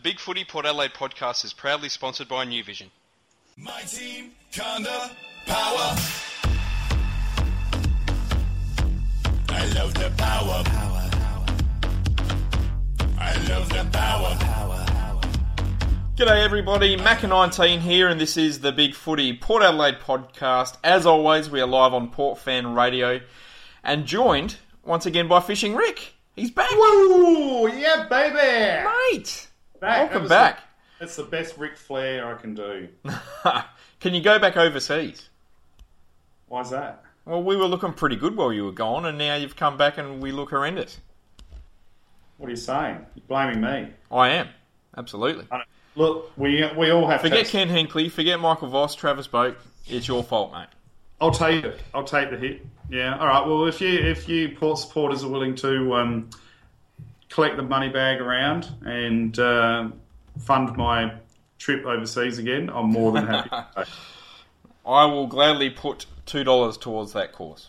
The 0.00 0.08
Big 0.08 0.18
Footy 0.18 0.44
Port 0.44 0.64
Adelaide 0.64 0.94
podcast 0.94 1.44
is 1.44 1.52
proudly 1.52 1.90
sponsored 1.90 2.26
by 2.26 2.46
New 2.46 2.64
Vision. 2.64 2.90
My 3.58 3.82
team, 3.82 4.30
Conda, 4.50 5.10
power. 5.44 5.94
I 9.50 9.66
love 9.74 9.92
the 9.92 10.10
power. 10.16 10.64
Power, 10.64 11.10
power. 11.12 11.46
I 13.18 13.46
love 13.50 13.68
the 13.68 13.86
power. 13.92 14.36
Power, 14.40 14.84
power. 14.86 15.20
G'day 16.16 16.44
everybody, 16.46 16.96
Macca19 16.96 17.80
here, 17.80 18.08
and 18.08 18.18
this 18.18 18.38
is 18.38 18.60
the 18.60 18.72
Big 18.72 18.94
Footy 18.94 19.36
Port 19.36 19.62
Adelaide 19.62 19.98
podcast. 20.00 20.78
As 20.82 21.04
always, 21.04 21.50
we 21.50 21.60
are 21.60 21.66
live 21.66 21.92
on 21.92 22.08
Port 22.08 22.38
Fan 22.38 22.72
Radio, 22.72 23.20
and 23.84 24.06
joined 24.06 24.56
once 24.82 25.04
again 25.04 25.28
by 25.28 25.40
Fishing 25.40 25.74
Rick. 25.74 26.14
He's 26.34 26.50
back, 26.50 26.70
Woo! 26.70 27.68
Yeah, 27.68 28.06
baby! 28.08 28.88
mate. 29.12 29.49
Back. 29.80 29.98
Welcome 30.10 30.22
was 30.22 30.28
back. 30.28 30.56
the- 30.56 30.62
that's 31.00 31.16
the 31.16 31.24
best 31.24 31.56
Ric 31.56 31.76
Flair 31.78 32.26
I 32.30 32.34
can 32.38 32.54
do. 32.54 32.88
Can 34.00 34.12
you 34.14 34.20
go 34.22 34.38
back 34.38 34.56
overseas? 34.58 35.30
Why's 36.48 36.68
that? 36.70 37.02
Well, 37.24 37.42
we 37.42 37.56
were 37.56 37.66
looking 37.66 37.92
pretty 37.94 38.16
good 38.16 38.36
while 38.36 38.52
you 38.52 38.64
were 38.64 38.72
gone, 38.72 39.06
and 39.06 39.16
now 39.16 39.36
you've 39.36 39.56
come 39.56 39.78
back 39.78 39.96
and 39.96 40.22
we 40.22 40.30
look 40.32 40.50
horrendous. 40.50 40.98
What 42.36 42.48
are 42.48 42.50
you 42.50 42.56
saying? 42.56 42.98
You're 43.14 43.24
blaming 43.28 43.60
me. 43.62 43.88
I 44.10 44.28
am, 44.30 44.48
absolutely. 44.96 45.46
I 45.50 45.62
Look, 45.96 46.32
we 46.36 46.64
we 46.76 46.90
all 46.90 47.08
have. 47.08 47.22
To 47.22 47.28
Forget 47.28 47.46
to, 47.46 47.52
Ken 47.52 47.68
Hinkley, 47.68 48.10
forget 48.10 48.38
Michael 48.40 48.68
Voss, 48.68 48.94
Travis 48.94 49.26
Boak. 49.26 49.56
It's 49.88 50.06
your 50.06 50.22
fault, 50.22 50.52
mate. 50.52 50.68
I'll 51.20 51.32
take 51.32 51.64
it. 51.64 51.80
I'll 51.92 52.04
take 52.04 52.30
the 52.30 52.36
hit. 52.36 52.64
Yeah. 52.88 53.18
All 53.18 53.26
right. 53.26 53.46
Well, 53.46 53.66
if 53.66 53.80
you 53.80 53.98
if 53.98 54.28
you 54.28 54.50
port 54.50 54.78
supporters 54.78 55.24
are 55.24 55.28
willing 55.28 55.54
to 55.56 55.94
um, 55.96 56.30
collect 57.30 57.56
the 57.56 57.62
money 57.62 57.88
bag 57.88 58.20
around 58.20 58.68
and 58.82 59.38
uh, 59.38 59.88
fund 60.38 60.76
my 60.76 61.14
trip 61.58 61.86
overseas 61.86 62.38
again, 62.38 62.70
I'm 62.70 62.90
more 62.90 63.12
than 63.12 63.26
happy. 63.26 63.90
I 64.86 65.04
will 65.06 65.26
gladly 65.26 65.70
put 65.70 66.06
two 66.26 66.44
dollars 66.44 66.76
towards 66.76 67.12
that 67.12 67.32
course. 67.32 67.68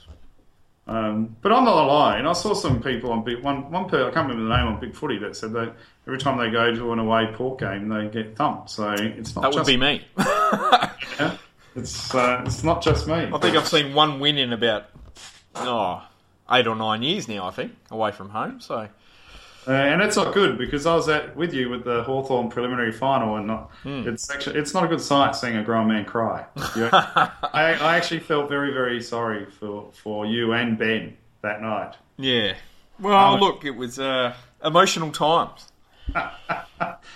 Um, 0.87 1.35
but 1.41 1.51
I'm 1.53 1.63
not 1.63 1.85
lying. 1.85 2.25
I 2.25 2.33
saw 2.33 2.53
some 2.53 2.81
people 2.81 3.11
on 3.11 3.23
big 3.23 3.43
one 3.43 3.69
one 3.69 3.87
per 3.87 4.01
I 4.09 4.11
can't 4.11 4.27
remember 4.27 4.43
the 4.43 4.57
name 4.57 4.67
on 4.67 4.79
Big 4.79 4.95
Footy 4.95 5.19
that 5.19 5.35
said 5.35 5.53
that 5.53 5.75
every 6.07 6.17
time 6.17 6.37
they 6.39 6.49
go 6.49 6.73
to 6.73 6.91
an 6.91 6.99
away 6.99 7.27
port 7.33 7.59
game 7.59 7.87
they 7.87 8.07
get 8.07 8.35
thumped. 8.35 8.71
So 8.71 8.91
it's 8.91 9.35
not 9.35 9.41
That 9.43 9.47
would 9.49 9.57
just 9.57 9.67
be 9.67 9.77
me. 9.77 10.05
Yeah. 11.19 11.37
It's 11.75 12.13
uh, 12.13 12.43
it's 12.45 12.63
not 12.63 12.81
just 12.81 13.07
me. 13.07 13.29
I 13.31 13.37
think 13.37 13.55
I've 13.55 13.67
seen 13.67 13.93
one 13.93 14.19
win 14.19 14.37
in 14.37 14.51
about 14.53 14.85
oh, 15.55 16.03
eight 16.51 16.67
or 16.67 16.75
nine 16.75 17.03
years 17.03 17.27
now. 17.27 17.45
I 17.45 17.51
think 17.51 17.73
away 17.89 18.11
from 18.11 18.29
home. 18.29 18.59
So 18.59 18.89
uh, 19.67 19.71
and 19.71 20.01
it's 20.01 20.15
not 20.15 20.33
good 20.33 20.57
because 20.57 20.85
I 20.85 20.95
was 20.95 21.07
at 21.09 21.35
with 21.35 21.53
you 21.53 21.69
with 21.69 21.83
the 21.83 22.03
Hawthorn 22.03 22.49
preliminary 22.49 22.91
final, 22.91 23.35
and 23.37 23.47
not, 23.47 23.71
Hmm. 23.83 24.07
it's 24.07 24.29
actually 24.29 24.57
it's 24.59 24.73
not 24.73 24.83
a 24.83 24.87
good 24.87 25.01
sight 25.01 25.35
seeing 25.35 25.55
a 25.57 25.63
grown 25.63 25.87
man 25.87 26.05
cry. 26.05 26.45
You- 26.75 26.89
I, 26.93 27.29
I 27.79 27.97
actually 27.97 28.19
felt 28.21 28.49
very 28.49 28.73
very 28.73 29.01
sorry 29.01 29.45
for 29.45 29.89
for 29.93 30.25
you 30.25 30.53
and 30.53 30.77
Ben 30.77 31.17
that 31.41 31.61
night. 31.61 31.95
yeah. 32.17 32.55
Well, 32.99 33.33
Um, 33.33 33.39
look, 33.39 33.65
it 33.65 33.75
was 33.75 33.97
uh, 33.99 34.33
emotional 34.63 35.11
times. 35.11 35.67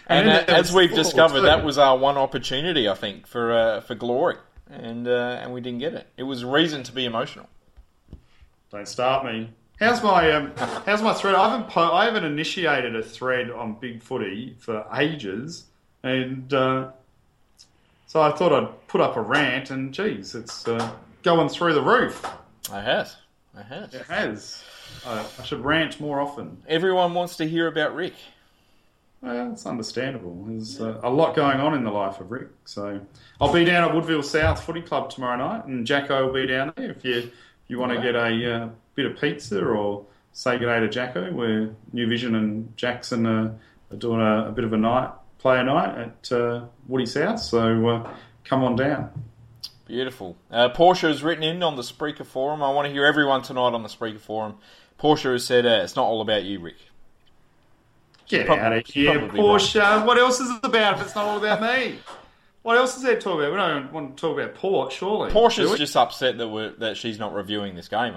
And 0.08 0.30
And 0.30 0.50
uh, 0.50 0.54
as 0.54 0.72
we've 0.72 0.94
discovered, 0.94 1.40
too. 1.40 1.46
that 1.48 1.64
was 1.66 1.78
our 1.80 1.98
one 1.98 2.16
opportunity, 2.18 2.88
I 2.88 2.94
think, 2.94 3.26
for 3.28 3.52
uh, 3.54 3.82
for 3.82 3.96
glory, 3.96 4.36
and 4.70 5.08
uh, 5.08 5.40
and 5.42 5.52
we 5.54 5.62
didn't 5.62 5.80
get 5.80 5.94
it. 5.96 6.08
It 6.18 6.24
was 6.24 6.46
reason 6.46 6.84
to 6.84 6.92
be 6.92 7.06
emotional. 7.06 7.48
Don't 8.72 8.88
start 8.88 9.26
me. 9.26 9.50
How's 9.80 10.02
my 10.02 10.32
um, 10.32 10.54
how's 10.86 11.02
my 11.02 11.14
thread? 11.14 11.36
I 11.36 11.50
haven't 11.50 11.70
po- 11.70 11.92
I 11.92 12.06
haven't 12.06 12.24
initiated 12.24 12.96
a 12.96 13.04
thread 13.04 13.52
on 13.52 13.74
Big 13.74 14.02
Footy 14.02 14.56
for 14.58 14.86
ages, 14.96 15.66
and 16.02 16.54
uh, 16.54 16.92
so 18.08 18.22
I 18.22 18.32
thought 18.32 18.54
I'd 18.54 18.88
put 18.88 19.02
up 19.02 19.18
a 19.18 19.22
rant. 19.22 19.72
And 19.72 19.94
geez, 19.94 20.34
it's 20.34 20.66
uh, 20.68 20.92
going 21.24 21.50
through 21.50 21.74
the 21.74 21.82
roof. 21.82 22.26
I 22.72 22.80
has, 22.82 23.18
I 23.58 23.64
has. 23.64 23.94
It 23.94 24.04
has. 24.04 24.64
Uh, 25.06 25.26
I 25.40 25.44
should 25.44 25.64
rant 25.64 26.00
more 26.00 26.22
often. 26.22 26.58
Everyone 26.68 27.14
wants 27.14 27.36
to 27.38 27.48
hear 27.48 27.68
about 27.68 27.94
Rick. 27.96 28.14
Well, 29.22 29.52
it's 29.52 29.66
understandable. 29.66 30.42
There's 30.48 30.80
uh, 30.80 31.00
a 31.04 31.10
lot 31.10 31.36
going 31.36 31.60
on 31.60 31.74
in 31.74 31.84
the 31.84 31.92
life 31.92 32.20
of 32.22 32.32
Rick. 32.32 32.50
So 32.64 33.02
I'll 33.42 33.52
be 33.52 33.66
down 33.66 33.90
at 33.90 33.94
Woodville 33.94 34.24
South 34.24 34.64
Footy 34.64 34.82
Club 34.82 35.10
tomorrow 35.10 35.38
night, 35.38 35.66
and 35.66 35.86
Jacko 35.86 36.28
will 36.28 36.34
be 36.34 36.46
down 36.46 36.72
there. 36.78 36.92
If 36.92 37.04
you 37.04 37.32
you 37.68 37.80
want 37.80 37.92
to 37.94 38.02
get 38.02 38.16
a 38.16 38.54
uh, 38.56 38.70
bit 38.96 39.06
of 39.06 39.20
pizza 39.20 39.64
or 39.64 40.06
say 40.34 40.58
good 40.58 40.66
day 40.66 40.80
to 40.80 40.90
Jacko, 40.90 41.32
where 41.32 41.70
New 41.94 42.08
Vision 42.08 42.36
and 42.36 42.76
Jackson 42.78 43.26
are, 43.26 43.56
are 43.92 43.98
doing 43.98 44.22
a, 44.22 44.50
a 44.50 44.52
bit 44.52 44.66
of 44.66 44.74
a 44.74 44.78
night 44.78 45.12
player 45.40 45.64
night 45.64 45.98
at 45.98 46.32
uh, 46.32 46.66
Woody 46.88 47.06
South. 47.06 47.40
So 47.40 47.88
uh, 47.88 48.10
come 48.44 48.64
on 48.64 48.76
down. 48.76 49.12
Beautiful. 49.86 50.36
Uh, 50.50 50.70
Porsche 50.70 51.08
has 51.08 51.22
written 51.22 51.44
in 51.44 51.62
on 51.62 51.76
the 51.76 51.84
Spreaker 51.84 52.26
forum. 52.26 52.64
I 52.64 52.72
want 52.72 52.88
to 52.88 52.92
hear 52.92 53.06
everyone 53.06 53.44
tonight 53.44 53.74
on 53.74 53.84
the 53.84 53.90
Spreaker 53.90 54.20
forum. 54.20 54.56
Porsche 55.00 55.32
has 55.34 55.46
said 55.46 55.66
uh, 55.66 55.82
it's 55.84 55.96
not 55.96 56.06
all 56.06 56.22
about 56.22 56.44
you, 56.44 56.60
Rick. 56.60 56.78
Get 58.28 58.48
Probably- 58.48 58.64
out 58.64 58.74
of 58.74 58.88
here, 58.88 59.20
Porsche. 59.30 60.06
What 60.06 60.18
else 60.18 60.40
is 60.40 60.50
it 60.50 60.64
about 60.64 60.96
if 60.96 61.06
it's 61.06 61.16
not 61.16 61.26
all 61.26 61.38
about 61.38 61.62
me? 61.62 62.00
What 62.66 62.78
else 62.78 62.98
is 62.98 63.04
there 63.04 63.14
to 63.14 63.22
talk 63.22 63.38
about? 63.38 63.52
We 63.52 63.58
don't 63.58 63.94
want 63.94 64.18
to 64.18 64.22
talk 64.22 64.40
about 64.40 64.56
Port, 64.56 64.92
surely. 64.92 65.30
Porsche's 65.30 65.78
just 65.78 65.96
upset 65.96 66.40
that 66.40 66.48
we're, 66.48 66.72
that 66.78 66.98
she's 66.98 67.20
not 67.20 67.32
reviewing 67.32 67.76
this 67.76 67.88
game. 67.88 68.16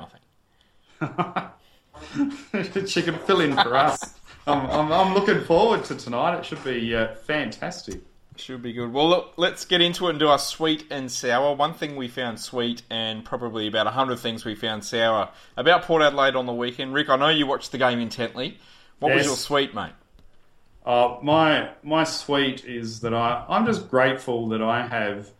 I 1.03 1.51
think. 2.57 2.87
she 2.89 3.03
can 3.03 3.19
fill 3.19 3.43
in 3.43 3.53
for 3.53 3.77
us. 3.77 4.15
I'm, 4.47 4.65
I'm, 4.71 4.91
I'm 4.91 5.13
looking 5.13 5.43
forward 5.43 5.85
to 5.85 5.97
tonight. 5.97 6.39
It 6.39 6.47
should 6.47 6.65
be 6.65 6.97
uh, 6.97 7.09
fantastic. 7.27 8.01
Should 8.37 8.63
be 8.63 8.73
good. 8.73 8.91
Well, 8.91 9.11
look, 9.11 9.35
let's 9.37 9.67
get 9.67 9.83
into 9.83 10.07
it 10.07 10.13
and 10.13 10.19
do 10.19 10.29
our 10.29 10.39
sweet 10.39 10.87
and 10.91 11.13
sour. 11.13 11.55
One 11.55 11.75
thing 11.75 11.97
we 11.97 12.09
found 12.09 12.41
sweet, 12.41 12.81
and 12.89 13.27
probably 13.27 13.67
about 13.67 13.87
a 13.87 13.91
hundred 13.91 14.19
things 14.19 14.47
we 14.47 14.55
found 14.55 14.83
sour 14.83 15.29
about 15.59 15.83
Port 15.83 16.01
Adelaide 16.01 16.37
on 16.37 16.47
the 16.47 16.55
weekend. 16.55 16.95
Rick, 16.95 17.11
I 17.11 17.17
know 17.17 17.29
you 17.29 17.47
watched 17.47 17.71
the 17.71 17.79
game 17.79 18.01
intently. 18.01 18.57
What 18.99 19.15
was 19.15 19.27
your 19.27 19.37
sweet, 19.37 19.75
mate? 19.75 19.93
Uh, 20.89 21.19
my 21.23 21.69
my 21.83 22.03
sweet 22.03 22.65
is 22.65 23.01
that 23.01 23.13
I 23.13 23.45
I'm 23.47 23.67
just 23.67 23.91
grateful 23.91 24.49
that 24.49 24.63
I 24.63 24.87
have 24.87 25.31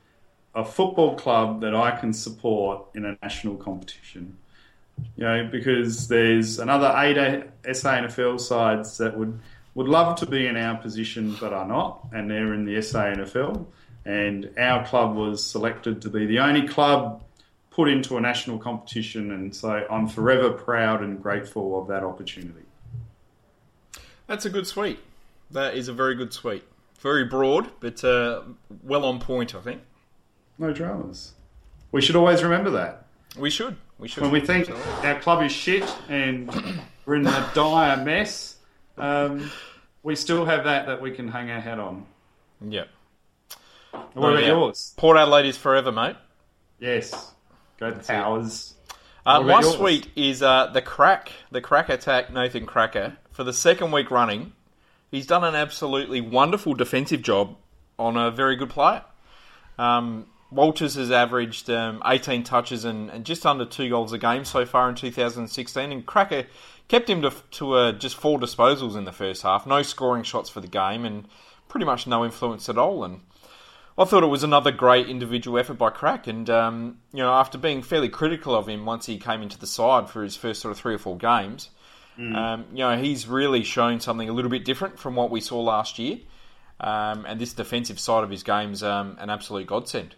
a 0.55 0.63
football 0.63 1.17
club 1.17 1.63
that 1.63 1.75
I 1.75 1.91
can 1.93 2.13
support 2.13 2.85
in 2.95 3.07
a 3.07 3.17
national 3.23 3.57
competition. 3.57 4.37
You 5.17 5.25
know, 5.25 5.49
because 5.51 6.09
there's 6.09 6.59
another 6.59 6.93
eight 6.99 7.17
sa 7.65 7.89
SANFL 7.89 8.39
sides 8.39 8.99
that 8.99 9.17
would 9.17 9.41
would 9.75 9.89
love 9.89 10.19
to 10.21 10.27
be 10.27 10.47
in 10.47 10.59
our 10.59 10.77
position 10.77 11.35
but 11.41 11.55
are 11.55 11.67
not, 11.67 12.07
and 12.13 12.31
they're 12.31 12.53
in 12.53 12.67
the 12.67 12.77
SANFL. 12.77 13.65
And 14.05 14.51
our 14.59 14.85
club 14.85 15.17
was 15.17 15.43
selected 15.43 16.03
to 16.03 16.11
be 16.11 16.27
the 16.27 16.41
only 16.41 16.69
club 16.69 17.23
put 17.71 17.89
into 17.89 18.19
a 18.19 18.21
national 18.21 18.59
competition, 18.59 19.31
and 19.31 19.57
so 19.57 19.87
I'm 19.91 20.09
forever 20.09 20.51
proud 20.51 21.03
and 21.03 21.23
grateful 21.23 21.81
of 21.81 21.89
that 21.89 22.05
opportunity. 22.05 22.67
That's 24.27 24.45
a 24.45 24.51
good 24.51 24.67
sweet. 24.67 24.99
That 25.51 25.75
is 25.75 25.89
a 25.89 25.93
very 25.93 26.15
good 26.15 26.33
sweet. 26.33 26.65
Very 27.01 27.25
broad, 27.25 27.71
but 27.81 28.03
uh, 28.05 28.43
well 28.83 29.05
on 29.05 29.21
point, 29.21 29.55
I 29.55 29.61
think. 29.61 29.83
No 30.59 30.73
dramas. 30.73 31.33
We 31.93 32.03
should 32.03 32.17
always 32.17 32.43
remember 32.43 32.71
that. 32.71 33.07
We 33.39 33.51
should. 33.51 33.77
We 33.99 34.09
should. 34.09 34.23
When 34.23 34.33
we 34.33 34.41
think 34.41 34.71
our 35.05 35.19
club 35.21 35.43
is 35.43 35.53
shit 35.53 35.85
and 36.09 36.51
we're 37.07 37.17
in 37.17 37.27
a 37.27 37.51
dire 37.55 38.05
mess, 38.05 38.57
um, 38.97 39.51
we 40.03 40.17
still 40.17 40.45
have 40.45 40.65
that 40.65 40.87
that 40.87 41.01
we 41.01 41.13
can 41.13 41.29
hang 41.29 41.51
our 41.51 41.61
hat 41.61 41.79
on. 41.79 42.07
Yeah. 42.61 42.85
What 43.93 44.31
about 44.31 44.43
yeah. 44.43 44.49
yours? 44.49 44.95
Port 44.97 45.17
Adelaide 45.17 45.47
is 45.47 45.57
forever, 45.57 45.93
mate. 45.93 46.17
Yes. 46.79 47.33
Go 47.79 47.93
Powers. 47.93 48.75
Uh, 49.25 49.39
What 49.43 49.47
my 49.47 49.61
yours? 49.61 49.75
sweet 49.75 50.11
is 50.17 50.43
uh, 50.43 50.67
the 50.67 50.83
crack, 50.83 51.33
the 51.51 51.61
crack 51.61 51.89
attack, 51.89 52.33
Nathan 52.33 52.67
Krakouer. 52.67 53.17
For 53.31 53.45
the 53.45 53.53
second 53.53 53.93
week 53.93 54.11
running, 54.11 54.53
he's 55.11 55.27
done 55.27 55.45
an 55.45 55.55
absolutely 55.55 56.21
wonderful 56.21 56.75
defensive 56.75 57.23
job 57.23 57.57
on 57.99 58.17
a 58.17 58.31
very 58.31 58.57
good 58.57 58.71
player. 58.71 59.05
Um, 59.79 60.27
Walters 60.51 60.95
has 60.95 61.11
averaged 61.11 61.69
um, 61.69 62.03
18 62.07 62.43
touches 62.43 62.85
and, 62.85 63.11
and 63.11 63.25
just 63.25 63.45
under 63.45 63.67
two 63.67 63.91
goals 63.91 64.13
a 64.13 64.19
game 64.19 64.45
so 64.45 64.65
far 64.65 64.89
in 64.89 64.95
2016, 64.95 65.93
and 65.93 66.07
Krakouer 66.07 66.47
kept 66.89 67.11
him 67.11 67.21
to, 67.23 67.33
to 67.53 67.73
uh, 67.75 67.93
just 67.93 68.17
four 68.17 68.39
disposals 68.39 68.97
in 68.97 69.05
the 69.05 69.13
first 69.13 69.43
half, 69.43 69.67
no 69.67 69.83
scoring 69.83 70.23
shots 70.23 70.49
for 70.49 70.61
the 70.61 70.67
game, 70.67 71.05
and 71.05 71.29
pretty 71.69 71.85
much 71.85 72.07
no 72.07 72.25
influence 72.25 72.69
at 72.71 72.79
all. 72.79 73.05
And 73.05 73.21
I 73.99 74.05
thought 74.05 74.23
it 74.23 74.29
was 74.29 74.43
another 74.43 74.71
great 74.71 75.09
individual 75.09 75.59
effort 75.59 75.75
by 75.75 75.91
Crack, 75.91 76.27
and 76.27 76.49
um, 76.49 76.99
you 77.13 77.19
know, 77.19 77.33
after 77.33 77.59
being 77.59 77.83
fairly 77.83 78.09
critical 78.09 78.55
of 78.55 78.69
him 78.69 78.87
once 78.87 79.05
he 79.05 79.19
came 79.19 79.43
into 79.43 79.59
the 79.59 79.67
side 79.67 80.09
for 80.09 80.23
his 80.23 80.37
first 80.37 80.63
sort 80.63 80.73
of 80.73 80.79
three 80.79 80.95
or 80.95 80.99
four 80.99 81.19
games, 81.19 81.69
um, 82.19 82.67
you 82.73 82.79
know, 82.79 82.97
he's 82.97 83.27
really 83.29 83.63
shown 83.63 84.01
something 84.01 84.29
a 84.29 84.33
little 84.33 84.51
bit 84.51 84.65
different 84.65 84.99
from 84.99 85.15
what 85.15 85.31
we 85.31 85.41
saw 85.41 85.61
last 85.61 85.99
year. 85.99 86.19
Um, 86.81 87.27
and 87.27 87.41
this 87.41 87.53
defensive 87.55 87.99
side 87.99 88.23
of 88.23 88.31
his 88.31 88.43
game's 88.43 88.83
um, 88.83 89.17
an 89.19 89.31
absolute 89.31 89.67
godsend. 89.67 90.15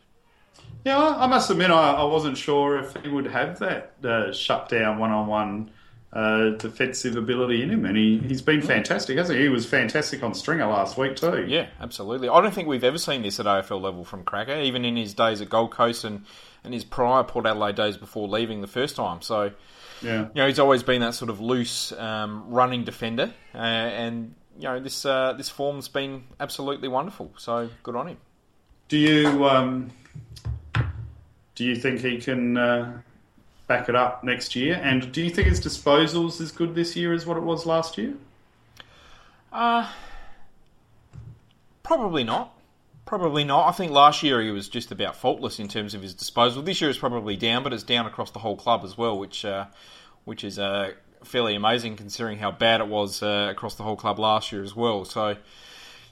Yeah, 0.84 0.98
I 0.98 1.26
must 1.26 1.50
admit, 1.50 1.70
I, 1.70 1.92
I 1.92 2.04
wasn't 2.04 2.36
sure 2.36 2.78
if 2.78 2.96
he 3.02 3.08
would 3.08 3.26
have 3.26 3.58
that 3.58 3.94
uh, 4.04 4.32
shut 4.32 4.68
down 4.68 4.98
one 4.98 5.10
on 5.10 5.26
one 5.26 5.70
uh, 6.12 6.50
defensive 6.50 7.16
ability 7.16 7.62
in 7.62 7.70
him, 7.70 7.84
and 7.84 7.96
he, 7.96 8.18
he's 8.18 8.42
been 8.42 8.62
fantastic, 8.62 9.16
hasn't 9.16 9.38
he? 9.38 9.44
He 9.44 9.48
was 9.48 9.66
fantastic 9.66 10.22
on 10.22 10.34
Stringer 10.34 10.66
last 10.66 10.96
week 10.96 11.16
too. 11.16 11.44
Yeah, 11.46 11.66
absolutely. 11.80 12.28
I 12.28 12.40
don't 12.40 12.52
think 12.52 12.66
we've 12.66 12.84
ever 12.84 12.98
seen 12.98 13.22
this 13.22 13.38
at 13.38 13.46
AFL 13.46 13.80
level 13.80 14.04
from 14.04 14.24
Krakouer, 14.24 14.64
even 14.64 14.84
in 14.84 14.96
his 14.96 15.14
days 15.14 15.40
at 15.40 15.48
Gold 15.48 15.70
Coast 15.70 16.04
and, 16.04 16.24
and 16.64 16.74
his 16.74 16.84
prior 16.84 17.22
Port 17.22 17.46
Adelaide 17.46 17.76
days 17.76 17.96
before 17.96 18.26
leaving 18.26 18.60
the 18.60 18.66
first 18.66 18.96
time. 18.96 19.22
So, 19.22 19.52
yeah. 20.02 20.28
you 20.34 20.42
know, 20.42 20.46
he's 20.46 20.58
always 20.58 20.82
been 20.82 21.00
that 21.00 21.14
sort 21.14 21.30
of 21.30 21.40
loose, 21.40 21.92
um, 21.92 22.44
running 22.48 22.84
defender, 22.84 23.32
uh, 23.54 23.58
and 23.58 24.34
you 24.56 24.64
know, 24.64 24.80
this 24.80 25.04
uh, 25.04 25.32
this 25.34 25.48
form's 25.48 25.88
been 25.88 26.24
absolutely 26.38 26.88
wonderful. 26.88 27.32
So, 27.36 27.70
good 27.82 27.96
on 27.96 28.08
him. 28.08 28.16
Do 28.88 28.98
you 28.98 29.48
um, 29.48 29.90
do 31.54 31.64
you 31.64 31.76
think 31.76 32.00
he 32.00 32.18
can 32.18 32.56
uh, 32.56 33.00
back 33.66 33.88
it 33.88 33.94
up 33.94 34.24
next 34.24 34.56
year? 34.56 34.80
And 34.82 35.12
do 35.12 35.22
you 35.22 35.30
think 35.30 35.48
his 35.48 35.60
disposals 35.60 36.40
is 36.40 36.52
good 36.52 36.74
this 36.74 36.96
year 36.96 37.12
as 37.12 37.26
what 37.26 37.36
it 37.36 37.42
was 37.42 37.66
last 37.66 37.96
year? 37.98 38.14
Probably 41.82 42.24
not. 42.24 42.54
Probably 43.10 43.42
not. 43.42 43.66
I 43.66 43.72
think 43.72 43.90
last 43.90 44.22
year 44.22 44.40
he 44.40 44.52
was 44.52 44.68
just 44.68 44.92
about 44.92 45.16
faultless 45.16 45.58
in 45.58 45.66
terms 45.66 45.94
of 45.94 46.02
his 46.02 46.14
disposal. 46.14 46.62
This 46.62 46.80
year 46.80 46.88
is 46.88 46.96
probably 46.96 47.34
down, 47.34 47.64
but 47.64 47.72
it's 47.72 47.82
down 47.82 48.06
across 48.06 48.30
the 48.30 48.38
whole 48.38 48.54
club 48.54 48.84
as 48.84 48.96
well, 48.96 49.18
which 49.18 49.44
uh, 49.44 49.66
which 50.26 50.44
is 50.44 50.60
uh, 50.60 50.92
fairly 51.24 51.56
amazing 51.56 51.96
considering 51.96 52.38
how 52.38 52.52
bad 52.52 52.80
it 52.80 52.86
was 52.86 53.20
uh, 53.20 53.48
across 53.50 53.74
the 53.74 53.82
whole 53.82 53.96
club 53.96 54.20
last 54.20 54.52
year 54.52 54.62
as 54.62 54.76
well. 54.76 55.04
So, 55.04 55.30
you 55.30 55.36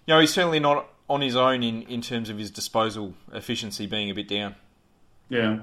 know, 0.09 0.19
he's 0.19 0.33
certainly 0.33 0.59
not 0.59 0.89
on 1.09 1.21
his 1.21 1.37
own 1.37 1.63
in, 1.63 1.83
in 1.83 2.01
terms 2.01 2.31
of 2.31 2.37
his 2.37 2.51
disposal 2.51 3.15
efficiency 3.33 3.87
being 3.87 4.11
a 4.11 4.15
bit 4.15 4.27
down. 4.27 4.57
Yeah, 5.29 5.61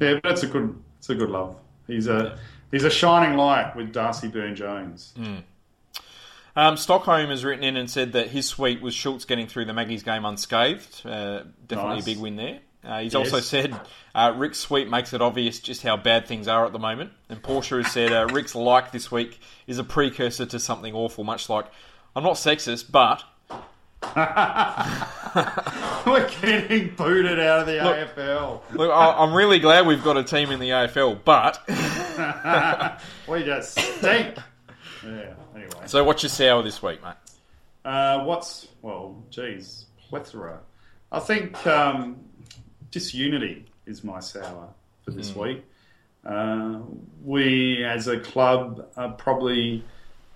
yeah, 0.00 0.14
but 0.14 0.22
that's 0.22 0.44
a 0.44 0.46
good 0.46 0.80
it's 0.98 1.10
a 1.10 1.16
good 1.16 1.30
love. 1.30 1.56
He's 1.88 2.06
a 2.06 2.38
he's 2.70 2.84
a 2.84 2.90
shining 2.90 3.36
light 3.36 3.74
with 3.74 3.92
Darcy 3.92 4.28
Byrne-Jones. 4.28 5.12
Um, 6.60 6.76
Stockholm 6.76 7.30
has 7.30 7.42
written 7.44 7.64
in 7.64 7.76
and 7.78 7.90
said 7.90 8.12
that 8.12 8.28
his 8.28 8.46
suite 8.46 8.82
was 8.82 8.92
Schultz 8.94 9.24
getting 9.24 9.46
through 9.46 9.64
the 9.64 9.72
Maggies 9.72 10.02
game 10.02 10.24
unscathed. 10.26 11.06
Uh, 11.06 11.44
definitely 11.66 11.94
Nice. 11.96 12.02
a 12.02 12.06
big 12.06 12.18
win 12.18 12.36
there. 12.36 12.58
Uh, 12.84 13.00
he's 13.00 13.14
Yes. 13.14 13.32
also 13.32 13.40
said 13.40 13.78
uh, 14.14 14.32
Rick's 14.36 14.58
suite 14.58 14.88
makes 14.90 15.12
it 15.14 15.22
obvious 15.22 15.58
just 15.60 15.82
how 15.82 15.96
bad 15.96 16.26
things 16.26 16.48
are 16.48 16.66
at 16.66 16.72
the 16.72 16.78
moment. 16.78 17.12
And 17.30 17.42
Porsche 17.42 17.82
has 17.82 17.92
said 17.92 18.12
uh, 18.12 18.26
Rick's 18.32 18.54
like 18.54 18.92
this 18.92 19.10
week 19.10 19.40
is 19.66 19.78
a 19.78 19.84
precursor 19.84 20.44
to 20.46 20.58
something 20.58 20.94
awful, 20.94 21.24
much 21.24 21.48
like 21.48 21.64
I'm 22.14 22.24
not 22.24 22.34
sexist, 22.34 22.90
but 22.90 23.22
We're 26.06 26.28
getting 26.42 26.94
booted 26.94 27.38
out 27.40 27.60
of 27.60 27.66
the 27.66 27.74
Look. 27.82 28.16
AFL. 28.16 28.60
look, 28.74 28.90
I, 28.90 29.12
I'm 29.12 29.32
really 29.34 29.58
glad 29.60 29.86
we've 29.86 30.02
got 30.04 30.16
a 30.16 30.24
team 30.24 30.50
in 30.50 30.58
the 30.60 30.70
AFL. 30.70 31.20
But 31.24 31.62
We 33.28 33.44
just 33.44 33.78
stink. 33.78 34.36
yeah. 35.06 35.34
Anyway, 35.70 35.86
so 35.86 36.04
what's 36.04 36.22
your 36.22 36.30
sour 36.30 36.62
this 36.62 36.82
week, 36.82 37.02
mate? 37.02 37.14
uh, 37.84 38.24
what's 38.24 38.68
well, 38.82 39.22
geez, 39.30 39.86
plethora. 40.08 40.60
I 41.12 41.20
think 41.20 41.66
um, 41.66 42.16
disunity 42.90 43.66
is 43.86 44.04
my 44.04 44.20
sour 44.20 44.68
for 45.04 45.10
this 45.10 45.34
week. 45.34 45.64
Uh, 46.24 46.80
we, 47.24 47.84
as 47.84 48.06
a 48.06 48.20
club, 48.20 48.86
are 48.96 49.12
probably 49.12 49.84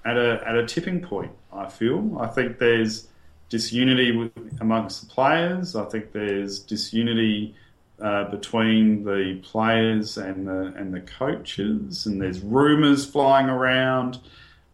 at 0.04 0.16
a 0.16 0.42
at 0.46 0.56
a 0.56 0.66
tipping 0.66 1.00
point. 1.00 1.32
I 1.52 1.68
feel. 1.68 2.18
I 2.18 2.26
think 2.26 2.58
there's 2.58 3.08
disunity 3.48 4.16
with, 4.16 4.32
amongst 4.60 5.02
the 5.02 5.06
players. 5.06 5.76
I 5.76 5.84
think 5.84 6.12
there's 6.12 6.58
disunity 6.58 7.54
uh, 8.00 8.24
between 8.30 9.04
the 9.04 9.40
players 9.42 10.16
and 10.16 10.48
the 10.48 10.72
and 10.76 10.92
the 10.92 11.00
coaches, 11.00 12.06
and 12.06 12.20
there's 12.20 12.40
rumours 12.40 13.04
flying 13.04 13.48
around. 13.48 14.18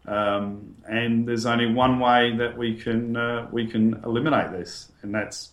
Um, 0.07 0.75
and 0.87 1.27
there's 1.27 1.45
only 1.45 1.71
one 1.71 1.99
way 1.99 2.35
that 2.37 2.57
we 2.57 2.75
can 2.75 3.15
uh, 3.15 3.47
we 3.51 3.67
can 3.67 4.01
eliminate 4.03 4.51
this, 4.51 4.91
and 5.01 5.13
that's 5.13 5.51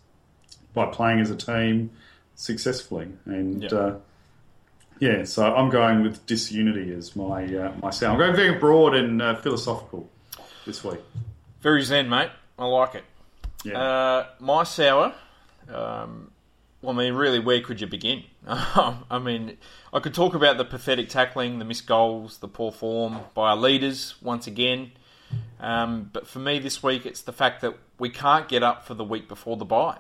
by 0.75 0.87
playing 0.87 1.21
as 1.21 1.31
a 1.31 1.37
team 1.37 1.91
successfully. 2.35 3.09
And 3.27 3.63
Yeah. 3.63 3.69
uh, 3.79 3.99
yeah, 5.01 5.25
so 5.25 5.55
I'm 5.55 5.71
going 5.71 6.03
with 6.03 6.25
disunity 6.27 6.93
as 6.93 7.15
my 7.15 7.45
uh, 7.45 7.73
my 7.83 7.91
sound. 7.91 8.15
I'm 8.15 8.19
going 8.19 8.37
very 8.37 8.59
broad 8.59 8.95
and 8.95 9.21
uh, 9.21 9.35
philosophical 9.37 10.09
this 10.67 10.83
week. 10.83 11.01
Very 11.61 11.83
zen, 11.83 12.09
mate. 12.09 12.31
I 12.59 12.65
like 12.67 12.95
it. 12.95 13.05
Yeah. 13.65 13.79
Uh, 13.79 14.27
my 14.41 14.65
sour. 14.65 15.15
Um, 15.73 16.31
well, 16.83 16.95
I 16.95 17.05
mean, 17.05 17.15
really, 17.15 17.39
where 17.39 17.61
could 17.61 17.81
you 17.81 17.87
begin? 17.87 18.25
I 18.47 19.19
mean, 19.21 19.59
I 19.93 20.01
could 20.01 20.15
talk 20.15 20.35
about 20.35 20.59
the 20.59 20.65
pathetic 20.65 21.09
tackling, 21.09 21.59
the 21.59 21.65
missed 21.65 21.87
goals, 21.87 22.39
the 22.39 22.49
poor 22.49 22.71
form 22.71 23.19
by 23.35 23.51
our 23.51 23.57
leaders 23.57 24.15
once 24.23 24.47
again. 24.47 24.93
Um, 25.61 26.11
but 26.13 26.27
for 26.27 26.39
me 26.39 26.59
this 26.59 26.83
week, 26.83 27.05
it's 27.05 27.23
the 27.23 27.33
fact 27.33 27.61
that 27.63 27.75
we 27.99 28.11
can't 28.11 28.49
get 28.49 28.63
up 28.63 28.87
for 28.87 28.95
the 28.95 29.05
week 29.05 29.29
before 29.29 29.57
the 29.57 29.65
bye. 29.65 29.99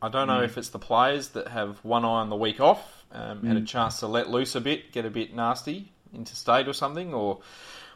I 0.00 0.08
don't 0.08 0.26
know 0.26 0.42
if 0.42 0.58
it's 0.58 0.70
the 0.70 0.78
players 0.78 1.30
that 1.30 1.48
have 1.48 1.78
one 1.84 2.04
eye 2.04 2.20
on 2.20 2.30
the 2.30 2.36
week 2.36 2.60
off, 2.60 3.04
um, 3.12 3.44
had 3.44 3.56
a 3.56 3.62
chance 3.62 4.00
to 4.00 4.06
let 4.06 4.28
loose 4.28 4.54
a 4.54 4.60
bit, 4.60 4.92
get 4.92 5.04
a 5.04 5.10
bit 5.10 5.34
nasty 5.34 5.92
interstate 6.14 6.68
or 6.68 6.72
something, 6.72 7.12
or 7.12 7.40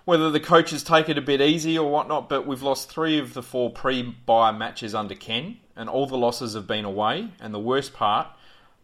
whether 0.05 0.31
the 0.31 0.41
coaches 0.41 0.83
take 0.83 1.09
it 1.09 1.19
a 1.19 1.23
bit 1.23 1.41
easy 1.41 1.79
or 1.79 1.91
whatnot. 1.91 2.29
But 2.29 2.47
we've 2.47 2.63
lost 2.63 2.91
three 2.91 3.19
of 3.19 3.35
the 3.35 3.43
four 3.43 3.71
pre-bye 3.71 4.53
matches 4.53 4.95
under 4.95 5.15
Ken, 5.15 5.59
and 5.79 5.89
all 5.89 6.07
the 6.07 6.19
losses 6.19 6.53
have 6.55 6.67
been 6.67 6.85
away. 6.85 7.29
And 7.41 7.55
the 7.55 7.61
worst 7.61 7.95
part, 7.95 8.27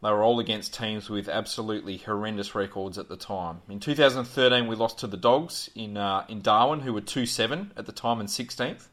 they 0.03 0.11
were 0.11 0.23
all 0.23 0.39
against 0.39 0.73
teams 0.73 1.11
with 1.11 1.29
absolutely 1.29 1.99
horrendous 1.99 2.55
records 2.55 2.97
at 2.97 3.09
the 3.09 3.17
time. 3.17 3.61
In 3.69 3.81
2013, 3.81 4.67
we 4.69 4.77
lost 4.77 5.01
to 5.01 5.07
the 5.07 5.17
Dogs 5.17 5.69
in 5.75 5.97
uh, 5.99 6.25
in 6.29 6.41
Darwin, 6.41 6.81
who 6.81 6.95
were 6.95 7.01
two 7.03 7.27
seven 7.27 7.73
at 7.77 7.85
the 7.85 7.93
time 7.93 8.21
and 8.21 8.29
16th. 8.29 8.87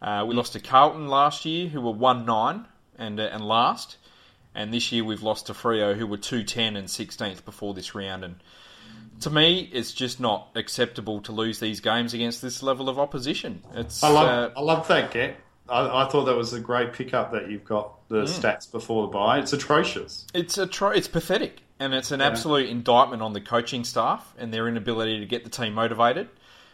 Uh, 0.00 0.24
we 0.26 0.34
lost 0.34 0.52
to 0.52 0.60
Carlton 0.60 1.08
last 1.08 1.44
year, 1.44 1.68
who 1.68 1.80
were 1.80 1.92
one 1.92 2.24
nine 2.24 2.66
and 2.96 3.18
uh, 3.18 3.24
and 3.24 3.46
last. 3.46 3.96
And 4.54 4.72
this 4.72 4.92
year 4.92 5.02
we've 5.02 5.22
lost 5.22 5.48
to 5.48 5.52
Freo, 5.52 5.96
who 5.96 6.06
were 6.06 6.16
two 6.16 6.44
ten 6.44 6.76
and 6.76 6.86
16th 6.86 7.44
before 7.44 7.74
this 7.74 7.94
round. 7.96 8.22
And 8.22 8.36
to 9.22 9.30
me, 9.30 9.68
it's 9.72 9.92
just 9.92 10.20
not 10.20 10.50
acceptable 10.54 11.20
to 11.22 11.32
lose 11.32 11.58
these 11.58 11.80
games 11.80 12.14
against 12.14 12.40
this 12.42 12.62
level 12.62 12.88
of 12.88 12.98
opposition. 12.98 13.62
It's 13.74 14.04
I 14.04 14.08
love 14.08 14.28
uh, 14.28 14.50
I 14.56 14.60
love 14.60 14.86
that 14.88 15.10
get. 15.10 15.36
I, 15.68 16.04
I 16.04 16.08
thought 16.08 16.24
that 16.24 16.36
was 16.36 16.52
a 16.52 16.60
great 16.60 16.92
pickup 16.92 17.32
that 17.32 17.50
you've 17.50 17.64
got 17.64 18.08
the 18.08 18.24
stats 18.24 18.70
before 18.70 19.06
the 19.06 19.12
bye. 19.12 19.38
It's 19.38 19.52
atrocious. 19.52 20.26
It's 20.34 20.58
a 20.58 20.66
tr- 20.66 20.92
it's 20.92 21.08
pathetic, 21.08 21.62
and 21.78 21.94
it's 21.94 22.10
an 22.10 22.20
absolute 22.20 22.68
indictment 22.68 23.22
on 23.22 23.32
the 23.32 23.40
coaching 23.40 23.84
staff 23.84 24.34
and 24.38 24.52
their 24.52 24.68
inability 24.68 25.20
to 25.20 25.26
get 25.26 25.44
the 25.44 25.50
team 25.50 25.72
motivated, 25.74 26.28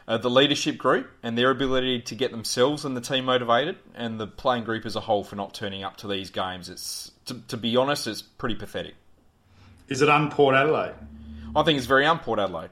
uh, 0.08 0.18
the 0.18 0.30
leadership 0.30 0.76
group 0.76 1.08
and 1.22 1.38
their 1.38 1.50
ability 1.50 2.00
to 2.02 2.14
get 2.16 2.32
themselves 2.32 2.84
and 2.84 2.96
the 2.96 3.00
team 3.00 3.26
motivated, 3.26 3.76
and 3.94 4.18
the 4.18 4.26
playing 4.26 4.64
group 4.64 4.84
as 4.84 4.96
a 4.96 5.00
whole 5.00 5.22
for 5.22 5.36
not 5.36 5.54
turning 5.54 5.84
up 5.84 5.96
to 5.98 6.08
these 6.08 6.30
games. 6.30 6.68
It's 6.68 7.12
to, 7.26 7.34
to 7.48 7.56
be 7.56 7.76
honest, 7.76 8.08
it's 8.08 8.22
pretty 8.22 8.56
pathetic. 8.56 8.94
Is 9.88 10.02
it 10.02 10.08
un 10.08 10.30
Port 10.30 10.54
Adelaide? 10.56 10.94
I 11.54 11.62
think 11.62 11.78
it's 11.78 11.86
very 11.86 12.06
un 12.06 12.18
Port 12.18 12.38
Adelaide. 12.40 12.70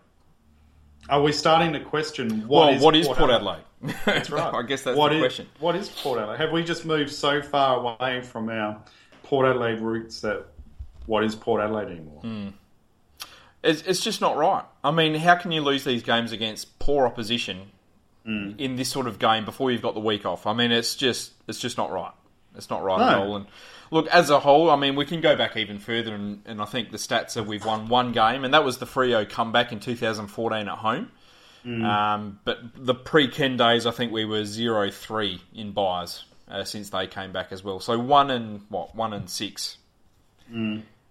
Are 1.08 1.22
we 1.22 1.32
starting 1.32 1.72
to 1.72 1.80
question 1.80 2.46
Well, 2.48 2.66
what 2.66 2.74
is 2.74 2.82
what 2.82 2.96
is 2.96 3.08
Port 3.08 3.30
Adelaide? 3.30 3.62
That's 4.04 4.30
right. 4.30 4.52
I 4.52 4.62
guess 4.62 4.82
that's 4.82 4.96
What 4.96 5.10
the 5.10 5.16
is- 5.16 5.20
question. 5.22 5.46
What 5.60 5.76
is 5.76 5.88
Port 5.88 6.18
Adelaide? 6.18 6.38
Have 6.38 6.52
we 6.52 6.62
just 6.64 6.84
moved 6.84 7.10
so 7.12 7.40
far 7.40 7.78
away 7.78 8.20
from 8.22 8.48
our 8.48 8.80
Port 9.22 9.46
Adelaide 9.46 9.80
roots 9.80 10.20
that 10.22 10.44
what 11.06 11.22
is 11.24 11.34
Port 11.34 11.62
Adelaide 11.62 11.88
anymore? 11.92 12.20
Hmm. 12.22 12.48
It's, 13.62 13.82
it's 13.82 14.00
just 14.00 14.20
not 14.20 14.36
right. 14.36 14.64
I 14.84 14.90
mean, 14.90 15.14
how 15.14 15.34
can 15.36 15.50
you 15.52 15.60
lose 15.62 15.84
these 15.84 16.02
games 16.02 16.32
against 16.32 16.78
poor 16.78 17.06
opposition 17.06 17.70
in 18.24 18.76
this 18.76 18.90
sort 18.90 19.06
of 19.06 19.18
game 19.18 19.46
before 19.46 19.70
you've 19.70 19.80
got 19.82 19.94
the 19.94 20.00
week 20.00 20.26
off? 20.26 20.46
I 20.46 20.52
mean, 20.52 20.70
it's 20.70 20.94
just 20.94 21.32
it's 21.48 21.58
just 21.58 21.76
not 21.78 21.90
right. 21.90 22.12
It's 22.56 22.68
not 22.70 22.82
right 22.84 23.00
at 23.00 23.18
all. 23.18 23.36
And 23.36 23.46
look, 23.90 24.06
as 24.08 24.30
a 24.30 24.40
whole, 24.40 24.70
I 24.70 24.76
mean, 24.76 24.96
we 24.96 25.04
can 25.04 25.20
go 25.20 25.36
back 25.36 25.56
even 25.56 25.78
further, 25.78 26.14
and, 26.14 26.42
and 26.46 26.60
I 26.60 26.64
think 26.64 26.90
the 26.90 26.98
stats 26.98 27.36
are 27.36 27.42
we've 27.42 27.64
won 27.64 27.88
one 27.88 28.12
game, 28.12 28.44
and 28.44 28.54
that 28.54 28.64
was 28.64 28.78
the 28.78 28.86
Freo 28.86 29.28
comeback 29.28 29.72
in 29.72 29.80
2014 29.80 30.68
at 30.68 30.78
home. 30.78 31.10
Um, 31.84 32.40
but 32.44 32.58
the 32.74 32.94
pre-Ken 32.94 33.56
days, 33.56 33.86
I 33.86 33.90
think 33.90 34.12
we 34.12 34.24
were 34.24 34.42
0-3 34.42 35.40
in 35.54 35.72
byes 35.72 36.24
uh, 36.48 36.64
since 36.64 36.90
they 36.90 37.06
came 37.06 37.32
back 37.32 37.52
as 37.52 37.62
well. 37.62 37.80
So 37.80 37.98
one 37.98 38.30
and 38.30 38.62
what 38.68 38.94
one 38.94 39.12
and 39.12 39.28
six. 39.28 39.78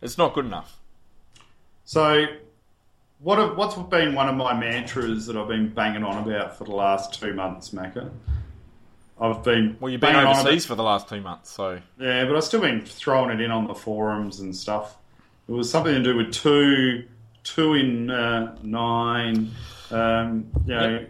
It's 0.02 0.18
not 0.18 0.34
good 0.34 0.46
enough. 0.46 0.80
So, 1.86 2.26
what 3.20 3.40
have, 3.40 3.58
what's 3.58 3.76
been 3.76 4.14
one 4.14 4.30
of 4.30 4.36
my 4.36 4.54
mantras 4.54 5.26
that 5.28 5.38
I've 5.38 5.48
been 5.48 5.70
banging 5.70 6.04
on 6.04 6.28
about 6.28 6.58
for 6.58 6.64
the 6.64 6.76
last 6.76 7.20
two 7.20 7.34
months, 7.34 7.70
Macca? 7.70 8.12
I've 9.20 9.44
been 9.44 9.78
Well, 9.80 9.92
you've 9.92 10.02
been 10.02 10.16
overseas 10.16 10.66
for 10.66 10.76
the 10.76 10.84
last 10.84 11.10
two 11.10 11.22
months, 11.22 11.50
so 11.52 11.80
Yeah, 12.00 12.26
but 12.26 12.36
I've 12.36 12.44
still 12.44 12.62
been 12.62 12.82
throwing 12.82 13.32
it 13.32 13.42
in 13.42 13.52
on 13.52 13.68
the 13.68 13.76
forums 13.76 14.40
and 14.40 14.56
stuff. 14.56 14.98
It 15.48 15.52
was 15.52 15.70
something 15.70 15.94
to 15.94 16.04
do 16.04 16.16
with 16.16 16.34
two, 16.34 17.06
two 17.44 17.74
in 17.74 18.12
uh, 18.12 18.58
nine. 18.62 19.52
Um, 19.92 20.52
you 20.66 20.76
know, 20.76 21.06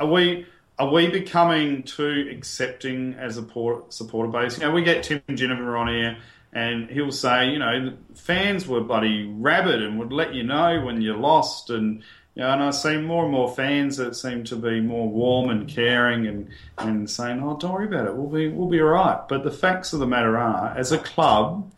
are 0.00 0.06
we 0.06 0.46
are 0.78 0.90
we 0.90 1.08
becoming 1.08 1.82
too 1.82 2.28
accepting 2.32 3.14
as 3.14 3.36
a 3.36 3.42
port, 3.42 3.92
supporter 3.92 4.30
base? 4.30 4.58
You 4.58 4.66
know, 4.66 4.72
we 4.72 4.82
get 4.82 5.02
Tim 5.04 5.22
Jennifer 5.34 5.76
on 5.76 5.88
here, 5.88 6.16
and 6.52 6.90
he'll 6.90 7.12
say, 7.12 7.50
you 7.50 7.58
know, 7.58 7.92
fans 8.14 8.66
were 8.66 8.80
bloody 8.80 9.24
rabid 9.26 9.82
and 9.82 9.98
would 9.98 10.12
let 10.12 10.34
you 10.34 10.42
know 10.42 10.80
when 10.80 11.00
you 11.02 11.14
lost, 11.14 11.70
and 11.70 12.02
you 12.34 12.42
know, 12.42 12.50
and 12.50 12.62
I 12.62 12.70
see 12.70 12.96
more 12.96 13.24
and 13.24 13.32
more 13.32 13.52
fans 13.54 13.96
that 13.96 14.14
seem 14.14 14.44
to 14.44 14.56
be 14.56 14.80
more 14.80 15.08
warm 15.08 15.50
and 15.50 15.68
caring 15.68 16.26
and, 16.26 16.48
and 16.78 17.10
saying, 17.10 17.42
"Oh, 17.42 17.56
don't 17.56 17.72
worry 17.72 17.86
about 17.86 18.06
it. 18.06 18.14
We'll 18.14 18.28
be 18.28 18.48
we'll 18.48 18.68
be 18.68 18.80
all 18.80 18.88
right." 18.88 19.20
But 19.28 19.44
the 19.44 19.50
facts 19.50 19.92
of 19.92 20.00
the 20.00 20.06
matter 20.06 20.38
are, 20.38 20.72
as 20.76 20.92
a 20.92 20.98
club, 20.98 21.70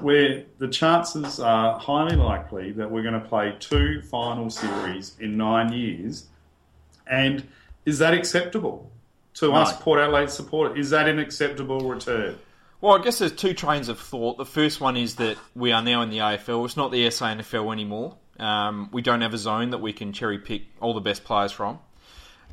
where 0.00 0.44
the 0.58 0.68
chances 0.68 1.40
are 1.40 1.78
highly 1.78 2.16
likely 2.16 2.72
that 2.72 2.90
we're 2.90 3.02
going 3.02 3.20
to 3.20 3.28
play 3.28 3.56
two 3.58 4.00
final 4.02 4.48
series 4.48 5.16
in 5.18 5.36
nine 5.36 5.72
years, 5.72 6.26
and 7.06 7.46
is 7.84 7.98
that 7.98 8.14
acceptable 8.14 8.90
to 9.34 9.52
us, 9.52 9.72
No. 9.72 9.78
Port 9.80 10.00
Adelaide 10.00 10.30
supporters? 10.30 10.78
Is 10.78 10.90
that 10.90 11.08
an 11.08 11.18
acceptable 11.18 11.80
return? 11.80 12.36
Well, 12.80 12.98
I 12.98 13.02
guess 13.02 13.18
there's 13.18 13.32
two 13.32 13.54
trains 13.54 13.88
of 13.88 13.98
thought. 13.98 14.36
The 14.38 14.44
first 14.44 14.80
one 14.80 14.96
is 14.96 15.16
that 15.16 15.36
we 15.54 15.72
are 15.72 15.82
now 15.82 16.02
in 16.02 16.10
the 16.10 16.18
AFL. 16.18 16.64
It's 16.64 16.76
not 16.76 16.90
the 16.92 17.06
SANFL 17.06 17.72
anymore. 17.72 18.16
Um, 18.38 18.90
we 18.92 19.02
don't 19.02 19.22
have 19.22 19.34
a 19.34 19.38
zone 19.38 19.70
that 19.70 19.78
we 19.78 19.92
can 19.92 20.12
cherry 20.12 20.38
pick 20.38 20.62
all 20.80 20.94
the 20.94 21.00
best 21.00 21.24
players 21.24 21.52
from, 21.52 21.78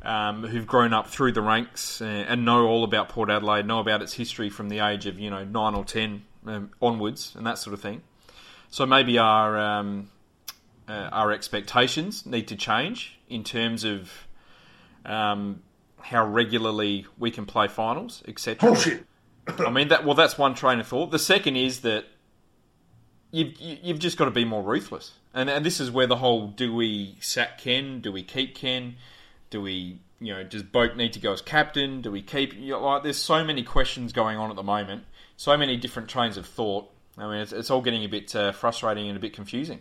um, 0.02 0.44
who've 0.44 0.66
grown 0.66 0.92
up 0.92 1.08
through 1.08 1.32
the 1.32 1.42
ranks 1.42 2.00
and 2.00 2.44
know 2.44 2.66
all 2.66 2.84
about 2.84 3.08
Port 3.08 3.30
Adelaide, 3.30 3.66
know 3.66 3.80
about 3.80 4.02
its 4.02 4.14
history 4.14 4.50
from 4.50 4.68
the 4.68 4.80
age 4.80 5.06
of 5.06 5.18
you 5.18 5.30
know 5.30 5.44
nine 5.44 5.74
or 5.74 5.84
ten 5.84 6.24
um, 6.46 6.70
onwards, 6.80 7.34
and 7.36 7.46
that 7.46 7.58
sort 7.58 7.74
of 7.74 7.80
thing. 7.80 8.02
So 8.70 8.86
maybe 8.86 9.18
our 9.18 9.58
um, 9.58 10.10
uh, 10.88 11.08
our 11.12 11.32
expectations 11.32 12.26
need 12.26 12.48
to 12.48 12.56
change 12.56 13.18
in 13.28 13.44
terms 13.44 13.84
of 13.84 14.10
um, 15.04 15.62
how 16.00 16.26
regularly 16.26 17.06
we 17.18 17.30
can 17.30 17.46
play 17.46 17.68
finals, 17.68 18.22
etc. 18.26 18.68
Bullshit. 18.68 19.06
I 19.46 19.70
mean 19.70 19.88
that. 19.88 20.04
Well, 20.04 20.14
that's 20.14 20.38
one 20.38 20.54
train 20.54 20.80
of 20.80 20.86
thought. 20.86 21.10
The 21.10 21.18
second 21.18 21.56
is 21.56 21.80
that 21.80 22.04
you've 23.30 23.54
you've 23.58 23.98
just 23.98 24.16
got 24.16 24.26
to 24.26 24.30
be 24.30 24.44
more 24.44 24.62
ruthless, 24.62 25.12
and 25.34 25.50
and 25.50 25.66
this 25.66 25.80
is 25.80 25.90
where 25.90 26.06
the 26.06 26.16
whole 26.16 26.48
do 26.48 26.74
we 26.74 27.16
sack 27.20 27.58
Ken? 27.58 28.00
Do 28.00 28.12
we 28.12 28.22
keep 28.22 28.54
Ken? 28.54 28.96
Do 29.50 29.60
we 29.60 29.98
you 30.20 30.32
know 30.32 30.44
does 30.44 30.62
Boak 30.62 30.96
need 30.96 31.12
to 31.14 31.20
go 31.20 31.32
as 31.32 31.42
captain? 31.42 32.00
Do 32.00 32.10
we 32.10 32.22
keep 32.22 32.54
you 32.54 32.72
know, 32.72 32.84
like? 32.84 33.02
There's 33.02 33.18
so 33.18 33.44
many 33.44 33.62
questions 33.62 34.12
going 34.12 34.38
on 34.38 34.50
at 34.50 34.56
the 34.56 34.62
moment. 34.62 35.04
So 35.36 35.56
many 35.56 35.76
different 35.76 36.08
trains 36.08 36.36
of 36.36 36.46
thought. 36.46 36.90
I 37.18 37.26
mean, 37.26 37.40
it's, 37.40 37.52
it's 37.52 37.70
all 37.70 37.80
getting 37.80 38.04
a 38.04 38.08
bit 38.08 38.34
uh, 38.34 38.52
frustrating 38.52 39.08
and 39.08 39.16
a 39.16 39.20
bit 39.20 39.32
confusing. 39.34 39.80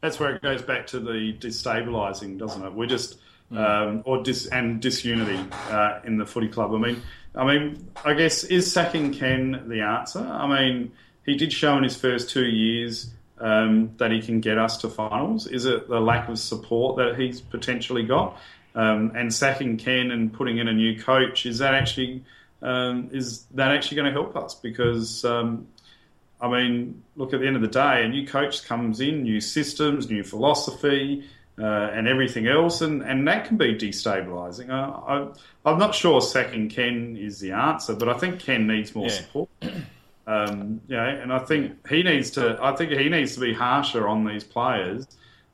That's 0.00 0.18
where 0.18 0.34
it 0.34 0.42
goes 0.42 0.62
back 0.62 0.88
to 0.88 1.00
the 1.00 1.36
destabilising, 1.38 2.38
doesn't 2.38 2.64
it? 2.64 2.72
We're 2.72 2.86
just 2.86 3.18
um, 3.52 4.02
or 4.04 4.22
dis 4.22 4.46
and 4.46 4.80
disunity 4.80 5.38
uh, 5.68 6.00
in 6.04 6.16
the 6.16 6.26
footy 6.26 6.48
club. 6.48 6.74
I 6.74 6.78
mean, 6.78 7.02
I 7.34 7.44
mean, 7.44 7.90
I 8.04 8.14
guess 8.14 8.44
is 8.44 8.72
sacking 8.72 9.12
Ken 9.12 9.68
the 9.68 9.82
answer? 9.82 10.20
I 10.20 10.46
mean, 10.46 10.92
he 11.24 11.36
did 11.36 11.52
show 11.52 11.76
in 11.76 11.84
his 11.84 11.96
first 11.96 12.30
two 12.30 12.46
years 12.46 13.10
um, 13.42 13.94
that 13.98 14.10
he 14.12 14.22
can 14.22 14.40
get 14.40 14.56
us 14.56 14.78
to 14.78 14.88
finals. 14.88 15.46
Is 15.46 15.66
it 15.66 15.88
the 15.88 16.00
lack 16.00 16.28
of 16.28 16.38
support 16.38 16.96
that 16.96 17.20
he's 17.20 17.40
potentially 17.40 18.04
got? 18.04 18.38
Um, 18.74 19.12
and 19.14 19.34
sacking 19.34 19.76
Ken 19.76 20.10
and 20.10 20.32
putting 20.32 20.56
in 20.56 20.68
a 20.68 20.72
new 20.72 20.98
coach 20.98 21.44
is 21.44 21.58
that 21.58 21.74
actually 21.74 22.24
um, 22.62 23.10
is 23.12 23.44
that 23.54 23.72
actually 23.72 23.96
going 23.96 24.06
to 24.06 24.12
help 24.12 24.36
us? 24.36 24.54
Because 24.54 25.24
um, 25.24 25.66
I 26.40 26.48
mean, 26.48 27.02
look, 27.16 27.34
at 27.34 27.40
the 27.40 27.46
end 27.46 27.56
of 27.56 27.62
the 27.62 27.68
day, 27.68 28.04
a 28.04 28.08
new 28.08 28.26
coach 28.26 28.64
comes 28.64 29.00
in, 29.00 29.24
new 29.24 29.40
systems, 29.40 30.08
new 30.08 30.22
philosophy, 30.24 31.24
uh, 31.58 31.64
and 31.64 32.08
everything 32.08 32.46
else, 32.46 32.80
and, 32.80 33.02
and 33.02 33.28
that 33.28 33.46
can 33.46 33.56
be 33.56 33.74
destabilising. 33.74 34.70
Uh, 34.70 35.32
I, 35.64 35.70
I'm 35.70 35.78
not 35.78 35.94
sure 35.94 36.20
sacking 36.20 36.68
Ken 36.68 37.16
is 37.16 37.40
the 37.40 37.52
answer, 37.52 37.94
but 37.94 38.08
I 38.08 38.14
think 38.14 38.40
Ken 38.40 38.66
needs 38.66 38.94
more 38.94 39.06
Yeah. 39.06 39.12
support. 39.12 39.50
Um, 40.26 40.80
you 40.86 40.96
know, 40.96 41.04
and 41.04 41.32
I 41.32 41.40
think 41.40 41.88
he 41.88 42.02
needs 42.02 42.30
to. 42.32 42.58
I 42.62 42.76
think 42.76 42.92
he 42.92 43.08
needs 43.08 43.34
to 43.34 43.40
be 43.40 43.54
harsher 43.54 44.08
on 44.08 44.24
these 44.24 44.44
players 44.44 45.06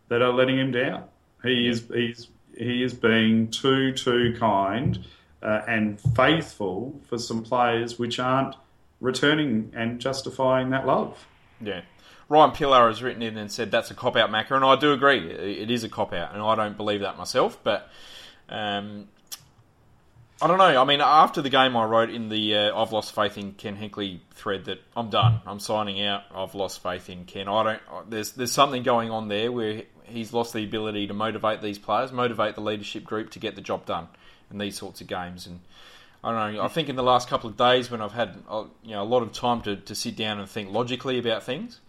that 0.09 0.23
are 0.23 0.33
letting 0.33 0.59
him 0.59 0.73
down. 0.73 1.05
He 1.43 1.69
is 1.69 1.87
he's 1.93 2.29
he 2.57 2.83
is 2.83 2.93
being 2.93 3.51
too 3.51 3.93
too 3.93 4.37
kind 4.39 4.99
uh, 5.43 5.63
and 5.67 6.01
faithful 6.15 7.01
for 7.09 7.19
some 7.19 7.43
players 7.43 7.99
which 7.99 8.19
aren't 8.19 8.57
returning 9.01 9.73
and 9.75 10.01
justifying 10.01 10.71
that 10.71 10.87
love. 10.87 11.27
Yeah. 11.61 11.83
Ryan 12.29 12.51
Pillar 12.51 12.89
has 12.89 13.03
written 13.03 13.23
in 13.23 13.39
and 13.39 13.51
said 13.51 13.71
that's 13.71 13.91
a 13.91 13.95
cop 13.95 14.17
out, 14.17 14.31
Macca, 14.31 14.51
and 14.51 14.65
I 14.65 14.77
do 14.77 14.93
agree. 14.93 15.31
It 15.31 15.71
is 15.71 15.83
a 15.83 15.89
cop 15.89 16.13
out, 16.13 16.35
and 16.35 16.43
I 16.43 16.55
don't 16.55 16.77
believe 16.77 17.01
that 17.01 17.17
myself. 17.17 17.59
But 17.63 17.89
um, 18.51 19.09
I 20.41 20.47
don't 20.47 20.59
know. 20.59 20.81
I 20.81 20.85
mean, 20.85 21.01
after 21.01 21.43
the 21.43 21.51
game, 21.51 21.77
I 21.77 21.85
wrote 21.85 22.11
in 22.11 22.29
the 22.29 22.55
uh, 22.55 22.81
"I've 22.81 22.93
lost 22.93 23.13
faith 23.15 23.37
in 23.37 23.53
Ken 23.53 23.77
Hinkley" 23.77 24.21
thread 24.31 24.67
that 24.67 24.81
I'm 24.97 25.11
done. 25.11 25.41
I'm 25.47 25.59
signing 25.59 26.01
out. 26.03 26.23
I've 26.33 26.55
lost 26.55 26.83
faith 26.83 27.11
in 27.11 27.25
Ken. 27.25 27.49
I 27.49 27.63
don't. 27.63 28.11
There's 28.11 28.33
there's 28.33 28.53
something 28.53 28.85
going 28.85 29.11
on 29.11 29.29
there 29.29 29.51
where 29.51 29.83
he's 30.05 30.33
lost 30.33 30.53
the 30.53 30.63
ability 30.63 31.09
to 31.09 31.15
motivate 31.15 31.61
these 31.61 31.79
players, 31.79 32.13
motivate 32.13 32.55
the 32.55 32.61
leadership 32.61 33.05
group 33.05 33.31
to 33.31 33.39
get 33.39 33.57
the 33.57 33.61
job 33.61 33.85
done 33.85 34.09
in 34.51 34.59
these 34.59 34.77
sorts 34.77 35.01
of 35.01 35.09
games. 35.09 35.47
And 35.47 35.61
I 36.23 36.33
don't 36.33 36.55
know. 36.55 36.63
I 36.63 36.69
think 36.69 36.89
in 36.89 36.95
the 36.95 37.03
last 37.03 37.29
couple 37.29 37.51
of 37.51 37.57
days, 37.57 37.91
when 37.91 38.01
I've 38.01 38.13
had 38.13 38.37
uh, 38.49 38.65
you 38.85 38.93
know 38.93 39.03
a 39.03 39.05
lot 39.05 39.23
of 39.23 39.33
time 39.33 39.63
to, 39.63 39.77
to 39.77 39.95
sit 39.95 40.17
down 40.17 40.39
and 40.39 40.49
think 40.49 40.71
logically 40.71 41.19
about 41.19 41.43
things, 41.43 41.81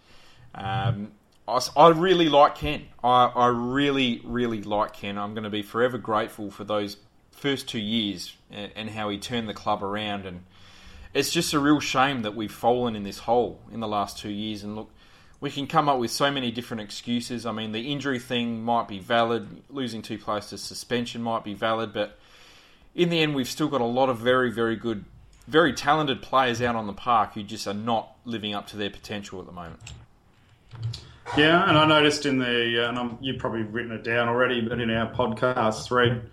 um, 0.56 1.12
I, 1.48 1.60
I 1.76 1.90
really 1.90 2.30
like 2.30 2.56
Ken. 2.56 2.88
I, 3.04 3.26
I 3.26 3.48
really, 3.48 4.22
really 4.24 4.64
like 4.64 4.94
Ken. 4.94 5.20
I'm 5.20 5.34
going 5.34 5.44
to 5.44 5.50
be 5.50 5.62
forever 5.62 5.98
grateful 5.98 6.52
for 6.52 6.64
those 6.64 6.98
first 7.40 7.68
two 7.68 7.80
years 7.80 8.36
and, 8.52 8.72
and 8.76 8.90
how 8.90 9.10
he 9.10 9.18
turned 9.18 9.48
the 9.48 9.54
club 9.54 9.84
around. 9.84 10.26
And 10.26 10.44
it's 11.14 11.32
just 11.32 11.54
a 11.54 11.60
real 11.60 11.80
shame 11.80 12.22
that 12.22 12.36
we've 12.36 12.52
fallen 12.52 12.96
in 12.96 13.04
this 13.04 13.20
hole 13.20 13.60
in 13.72 13.80
the 13.80 13.88
last 13.88 14.18
two 14.20 14.30
years. 14.30 14.64
And 14.64 14.76
look, 14.76 14.92
we 15.42 15.50
can 15.50 15.68
come 15.68 15.88
up 15.88 16.00
with 16.00 16.12
so 16.12 16.30
many 16.30 16.52
different 16.52 16.82
excuses. 16.82 17.46
I 17.46 17.52
mean, 17.52 17.72
the 17.72 17.92
injury 17.92 18.20
thing 18.20 18.62
might 18.62 18.88
be 18.88 19.00
valid, 19.00 19.64
losing 19.70 20.02
two 20.02 20.18
players 20.18 20.48
to 20.48 20.58
suspension 20.58 21.22
might 21.22 21.44
be 21.44 21.54
valid, 21.54 21.94
but 21.94 22.20
in 22.94 23.10
the 23.10 23.20
end, 23.22 23.36
we've 23.36 23.48
still 23.48 23.70
got 23.70 23.82
a 23.82 23.86
lot 23.86 24.10
of 24.10 24.18
very, 24.18 24.52
very 24.52 24.76
good, 24.76 25.06
very 25.48 25.74
talented 25.74 26.22
players 26.22 26.62
out 26.62 26.76
on 26.76 26.88
the 26.88 26.94
park 26.94 27.34
who 27.36 27.44
just 27.44 27.68
are 27.68 27.74
not 27.74 28.16
living 28.26 28.54
up 28.54 28.68
to 28.68 28.78
their 28.78 28.90
potential 28.90 29.40
at 29.40 29.46
the 29.46 29.54
moment. 29.54 29.80
Yeah, 31.38 31.70
and 31.70 31.78
I 31.78 31.86
noticed 31.86 32.26
in 32.26 32.40
the, 32.40 32.86
uh, 32.86 32.90
and 32.90 33.00
I'm, 33.00 33.18
you've 33.22 33.38
probably 33.38 33.62
written 33.62 33.92
it 33.92 34.04
down 34.04 34.28
already, 34.28 34.62
but 34.62 34.82
in 34.82 34.90
our 34.90 35.14
podcast 35.14 35.86
thread, 35.86 36.30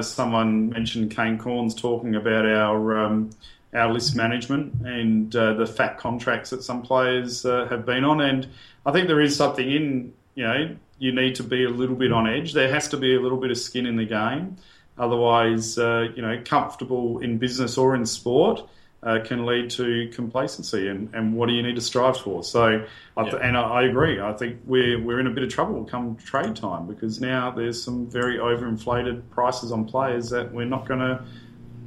someone 0.00 0.70
mentioned 0.70 1.10
Kane 1.14 1.38
Cornes 1.38 1.76
talking 1.76 2.14
about 2.14 2.46
our 2.46 2.98
um, 2.98 3.30
our 3.74 3.92
list 3.92 4.14
management 4.14 4.74
and 4.84 5.34
uh, 5.34 5.54
the 5.54 5.66
fat 5.66 5.98
contracts 5.98 6.50
that 6.50 6.62
some 6.62 6.82
players 6.82 7.44
uh, 7.44 7.66
have 7.70 7.86
been 7.86 8.04
on, 8.04 8.20
and 8.20 8.46
I 8.84 8.92
think 8.92 9.08
there 9.08 9.20
is 9.20 9.34
something 9.34 9.70
in 9.70 10.12
you 10.34 10.44
know 10.44 10.76
you 10.98 11.12
need 11.12 11.34
to 11.36 11.42
be 11.42 11.64
a 11.64 11.70
little 11.70 11.96
bit 11.96 12.12
on 12.12 12.28
edge. 12.28 12.52
There 12.52 12.72
has 12.72 12.88
to 12.88 12.96
be 12.96 13.14
a 13.14 13.20
little 13.20 13.38
bit 13.38 13.50
of 13.50 13.58
skin 13.58 13.86
in 13.86 13.96
the 13.96 14.04
game, 14.04 14.56
otherwise, 14.98 15.76
uh, 15.78 16.08
you 16.14 16.22
know, 16.22 16.40
comfortable 16.44 17.18
in 17.18 17.38
business 17.38 17.76
or 17.76 17.94
in 17.94 18.06
sport 18.06 18.68
uh, 19.02 19.18
can 19.24 19.44
lead 19.44 19.68
to 19.70 20.08
complacency. 20.14 20.88
And, 20.88 21.12
and 21.14 21.34
what 21.34 21.48
do 21.48 21.54
you 21.54 21.62
need 21.62 21.74
to 21.74 21.80
strive 21.80 22.16
for? 22.18 22.44
So, 22.44 22.86
I 23.16 23.22
th- 23.22 23.34
Yeah. 23.34 23.40
and 23.40 23.56
I, 23.56 23.62
I 23.62 23.82
agree. 23.82 24.20
I 24.20 24.32
think 24.32 24.60
we're 24.64 25.00
we're 25.02 25.18
in 25.20 25.26
a 25.26 25.30
bit 25.30 25.42
of 25.44 25.50
trouble 25.50 25.84
come 25.84 26.16
trade 26.16 26.54
time 26.56 26.86
because 26.86 27.20
now 27.20 27.50
there's 27.50 27.82
some 27.82 28.06
very 28.08 28.38
overinflated 28.38 29.22
prices 29.30 29.72
on 29.72 29.84
players 29.86 30.30
that 30.30 30.52
we're 30.52 30.66
not 30.66 30.86
going 30.86 31.00
to 31.00 31.24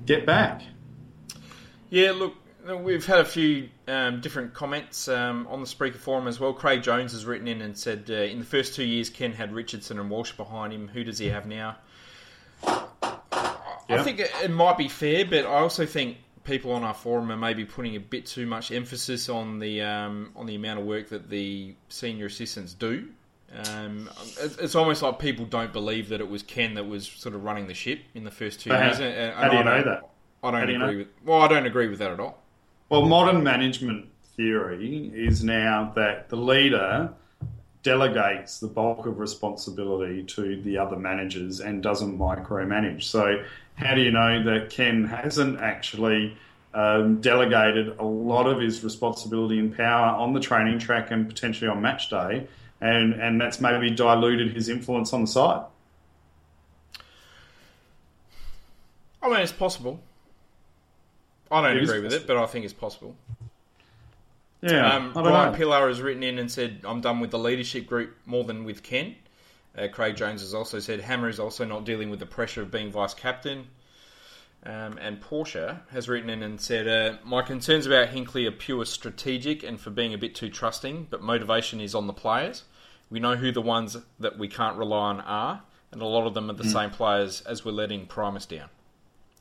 get 0.06 0.26
back. 0.26 0.62
Yeah, 1.90 2.12
look, 2.12 2.34
we've 2.84 3.06
had 3.06 3.20
a 3.20 3.26
few 3.26 3.70
um, 3.88 4.20
different 4.20 4.54
comments 4.54 5.08
um, 5.08 5.48
on 5.50 5.62
the 5.62 5.68
Spreaker 5.68 5.96
forum 5.96 6.28
as 6.28 6.40
well. 6.40 6.52
Craig 6.52 6.84
Jones 6.84 7.14
has 7.14 7.24
written 7.26 7.48
in 7.48 7.62
and 7.62 7.78
said, 7.78 8.06
uh, 8.10 8.14
in 8.14 8.40
the 8.40 8.46
first 8.46 8.76
two 8.76 8.84
years, 8.84 9.10
Ken 9.10 9.32
had 9.32 9.54
Richardson 9.54 10.00
and 10.00 10.10
Walsh 10.10 10.34
behind 10.34 10.74
him. 10.74 10.90
Who 10.90 11.04
does 11.04 11.20
he 11.20 11.30
have 11.30 11.46
now? 11.46 11.78
I 12.68 14.02
think 14.04 14.20
it, 14.20 14.32
it 14.44 14.52
might 14.52 14.78
be 14.78 14.88
fair, 14.88 15.26
but 15.26 15.46
I 15.46 15.60
also 15.60 15.86
think 15.86 16.18
people 16.46 16.72
on 16.72 16.84
our 16.84 16.94
forum 16.94 17.32
are 17.32 17.38
maybe 17.38 17.66
putting 17.66 17.96
a 17.96 18.00
bit 18.00 18.25
too 18.25 18.46
much 18.48 18.72
emphasis 18.72 19.28
on 19.30 19.60
the 19.60 19.82
um, 19.82 20.32
on 20.36 20.46
the 20.46 20.56
amount 20.56 20.80
of 20.80 20.86
work 20.86 21.10
that 21.10 21.30
the 21.30 21.75
senior 21.90 22.28
assistants 22.28 22.74
do. 22.74 23.10
Um, 23.72 24.10
it's, 24.60 24.75
almost 24.75 25.02
like 25.02 25.18
people 25.20 25.46
don't 25.46 25.72
believe 25.72 26.10
that 26.10 26.20
it 26.20 26.30
was 26.30 26.44
Ken 26.44 26.74
that 26.74 26.88
was 26.88 27.08
sort 27.08 27.36
of 27.36 27.44
running 27.44 27.68
the 27.68 27.74
ship 27.74 28.00
in 28.14 28.24
the 28.25 28.32
first 28.32 28.60
two 28.60 28.70
But 28.70 28.80
how- 28.80 28.86
years. 28.88 29.00
and- 29.00 29.14
and 29.16 29.34
how 29.36 29.50
do 29.50 29.58
you 29.58 29.64
know 29.64 29.84
that? 29.84 30.10
I 30.44 30.52
don't 30.52 30.62
How 30.62 30.68
you 30.68 30.75
agree 30.75 30.78
know? 30.94 30.98
with. 31.00 31.08
Well, 31.24 31.42
I 31.42 31.48
don't 31.48 31.66
agree 31.66 31.88
with 31.88 32.00
that 32.00 32.12
at 32.12 32.20
all. 32.20 32.42
Well, 32.90 33.06
modern 33.06 33.44
management 33.44 34.08
theory 34.36 35.10
is 35.14 35.44
now 35.44 35.94
that 35.96 36.28
the 36.30 36.36
leader 36.36 37.14
delegates 37.86 38.60
the 38.60 38.68
bulk 38.68 39.06
of 39.06 39.20
responsibility 39.20 40.24
to 40.24 40.60
the 40.63 40.75
other 40.75 40.96
managers 40.96 41.60
and 41.60 41.84
doesn't 41.84 42.18
micromanage. 42.18 43.04
So, 43.04 43.44
how 43.75 43.94
do 43.94 44.01
you 44.01 44.10
know 44.10 44.44
that 44.44 44.72
Ken 44.72 45.06
hasn't 45.06 45.62
actually 45.62 46.36
um, 46.74 47.22
delegated 47.22 48.00
a 48.00 48.04
lot 48.04 48.48
of 48.48 48.60
his 48.60 48.84
responsibility 48.84 49.60
and 49.60 49.77
power 49.77 50.15
on 50.15 50.34
the 50.34 50.39
training 50.39 50.80
track 50.80 51.12
and 51.12 51.27
potentially 51.27 51.70
on 51.70 51.80
match 51.80 52.10
day, 52.10 52.48
and 52.82 53.13
and 53.13 53.39
that's 53.39 53.62
maybe 53.62 53.92
diluted 53.92 54.54
his 54.54 54.68
influence 54.68 55.13
on 55.13 55.22
the 55.22 55.27
side? 55.27 55.63
I 59.22 59.30
mean, 59.30 59.42
it's 59.42 59.51
possible. 59.51 60.00
I 61.51 61.62
don't 61.62 61.77
It 61.77 61.84
agree 61.84 62.00
with 62.01 62.13
it, 62.13 62.25
but 62.25 62.38
I 62.38 62.48
think 62.48 62.65
it's 62.65 62.74
possible. 62.74 63.15
Yeah, 64.66 64.96
Um, 64.96 65.12
I 65.12 65.22
don't 65.22 65.32
Ryan 65.32 65.52
know. 65.52 65.58
Pillar 65.58 65.88
has 65.88 66.02
written 66.02 66.24
in 66.24 66.40
and 66.40 66.52
said, 66.52 66.82
"I'm 66.84 67.02
done 67.02 67.20
with 67.20 67.32
the 67.32 67.40
leadership 67.40 67.86
group 67.86 68.16
more 68.26 68.44
than 68.44 68.64
with 68.64 68.82
Ken." 68.84 69.16
Uh, 69.78 69.88
Craig 69.92 70.16
Jones 70.16 70.42
has 70.42 70.54
also 70.54 70.80
said 70.80 71.02
Hammer 71.02 71.30
is 71.30 71.40
also 71.40 71.66
not 71.66 71.86
dealing 71.86 72.10
with 72.10 72.20
the 72.20 72.26
pressure 72.26 72.62
of 72.62 72.72
being 72.72 72.92
vice 72.92 73.14
captain. 73.14 73.68
Um, 74.66 74.98
and 75.00 75.22
Porsche 75.22 75.82
has 75.92 76.10
written 76.10 76.30
in 76.30 76.42
and 76.42 76.60
said, 76.60 76.88
uh, 76.88 77.18
My 77.24 77.44
concerns 77.44 77.86
about 77.86 78.10
Hinkley 78.10 78.48
are 78.48 78.52
pure 78.52 78.84
strategic 78.86 79.62
and 79.62 79.80
for 79.80 79.92
being 79.92 80.14
a 80.14 80.18
bit 80.18 80.34
too 80.34 80.50
trusting, 80.50 81.08
but 81.12 81.22
motivation 81.22 81.80
is 81.80 81.94
on 81.94 82.08
the 82.08 82.14
players. 82.14 82.64
We 83.12 83.20
know 83.20 83.36
who 83.36 83.52
the 83.52 83.62
ones 83.62 83.96
that 84.20 84.40
we 84.40 84.48
can't 84.48 84.78
rely 84.78 85.10
on 85.10 85.22
are, 85.22 85.62
and 85.92 86.02
a 86.02 86.06
lot 86.06 86.26
of 86.26 86.34
them 86.34 86.50
are 86.50 86.54
the 86.54 86.68
same 86.68 86.90
players 86.90 87.42
as 87.42 87.64
we're 87.64 87.74
letting 87.74 88.08
Primus 88.08 88.48
down, 88.48 88.70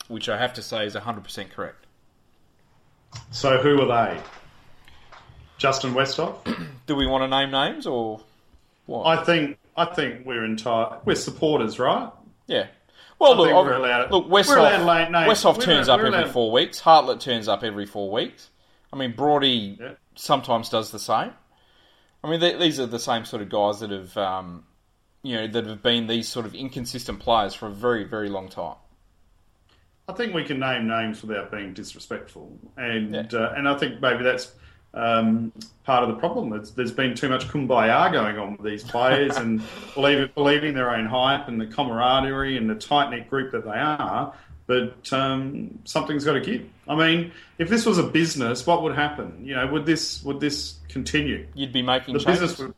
which 0.09 0.28
I 0.28 0.37
have 0.37 0.52
to 0.54 0.62
say 0.62 0.85
is 0.85 0.95
100% 0.95 1.50
correct. 1.50 1.87
So 3.31 3.57
who 3.62 3.81
are 3.81 3.87
they? 3.87 4.21
Justin 5.58 5.94
Westhoff. 5.94 6.37
Do 6.87 6.96
we 6.96 7.06
want 7.06 7.23
to 7.23 7.28
name 7.28 7.50
names 7.50 7.87
or 7.87 8.20
what? 8.87 9.04
I 9.06 9.23
think 9.25 9.58
I 9.76 9.84
think 9.87 10.26
we're 10.26 10.44
entire 10.44 10.99
we're 11.04 11.14
supporters, 11.14 11.78
right? 11.78 12.11
yeah. 12.46 12.66
Well, 13.18 13.34
I 13.34 13.37
look, 13.37 13.49
we're 13.66 13.73
allowed- 13.75 14.11
look, 14.11 14.28
we're 14.28 14.40
allowed 14.58 14.78
to 14.78 14.84
Westhoff. 14.84 15.26
Westhoff 15.54 15.62
turns 15.62 15.88
allowed- 15.88 16.00
up 16.00 16.06
every 16.06 16.18
allowed- 16.18 16.30
four 16.32 16.50
weeks. 16.52 16.80
Hartlett 16.80 17.20
turns 17.20 17.46
up 17.49 17.62
every 17.62 17.87
four 17.87 18.11
weeks. 18.11 18.50
I 18.92 18.96
mean, 18.96 19.12
Brody 19.12 19.78
Yeah. 19.80 19.92
sometimes 20.16 20.68
does 20.68 20.90
the 20.90 20.99
same. 20.99 21.32
I 22.25 22.28
mean, 22.30 22.40
they, 22.40 22.54
these 22.56 22.80
are 22.80 22.87
the 22.87 22.99
same 22.99 23.25
sort 23.25 23.40
of 23.42 23.49
guys 23.50 23.80
that 23.80 23.90
have, 23.90 24.16
um, 24.16 24.64
you 25.23 25.37
know, 25.37 25.46
that 25.46 25.66
have 25.66 25.82
been 25.82 26.06
these 26.08 26.28
sort 26.28 26.44
of 26.44 26.54
inconsistent 26.54 27.20
players 27.20 27.54
for 27.54 27.68
a 27.68 27.70
very, 27.73 28.02
very 28.04 28.28
long 28.28 28.49
time. 28.49 28.76
I 30.08 30.12
think 30.12 30.34
we 30.34 30.44
can 30.44 30.58
name 30.58 30.87
names 30.87 31.23
without 31.23 31.50
being 31.50 31.73
disrespectful, 31.73 32.58
and 32.76 33.14
Yeah. 33.14 33.38
uh, 33.38 33.54
and 33.56 33.68
I 33.68 33.75
think 33.78 34.00
maybe 34.02 34.23
that's 34.25 34.52
um, 34.94 35.52
part 35.84 36.02
of 36.02 36.08
the 36.08 36.16
problem. 36.16 36.52
It's, 36.52 36.70
there's 36.70 36.92
been 36.92 37.14
too 37.14 37.28
much 37.28 37.48
kumbaya 37.48 38.12
going 38.12 38.38
on 38.38 38.52
with 38.52 38.62
these 38.62 38.82
players 38.82 39.36
and 39.36 39.62
believe, 39.94 40.34
believing 40.34 40.74
their 40.74 40.90
own 40.90 41.06
hype 41.06 41.48
and 41.48 41.60
the 41.60 41.66
camaraderie 41.66 42.56
and 42.56 42.68
the 42.68 42.74
tight 42.74 43.10
knit 43.10 43.28
group 43.28 43.52
that 43.52 43.64
they 43.64 43.70
are. 43.70 44.34
But 44.66 45.12
um, 45.12 45.78
something's 45.84 46.24
got 46.24 46.34
to 46.34 46.40
give. 46.40 46.66
I 46.88 46.94
mean, 46.94 47.32
if 47.58 47.68
this 47.68 47.84
was 47.84 47.98
a 47.98 48.02
business, 48.02 48.66
what 48.66 48.82
would 48.82 48.94
happen? 48.94 49.42
You 49.44 49.56
know, 49.56 49.66
would 49.66 49.84
this 49.84 50.22
would 50.24 50.40
this 50.40 50.78
continue? 50.88 51.46
You'd 51.54 51.72
be 51.72 51.82
making 51.82 52.14
the 52.14 52.20
changes. 52.20 52.40
business 52.40 52.58
would 52.60 52.74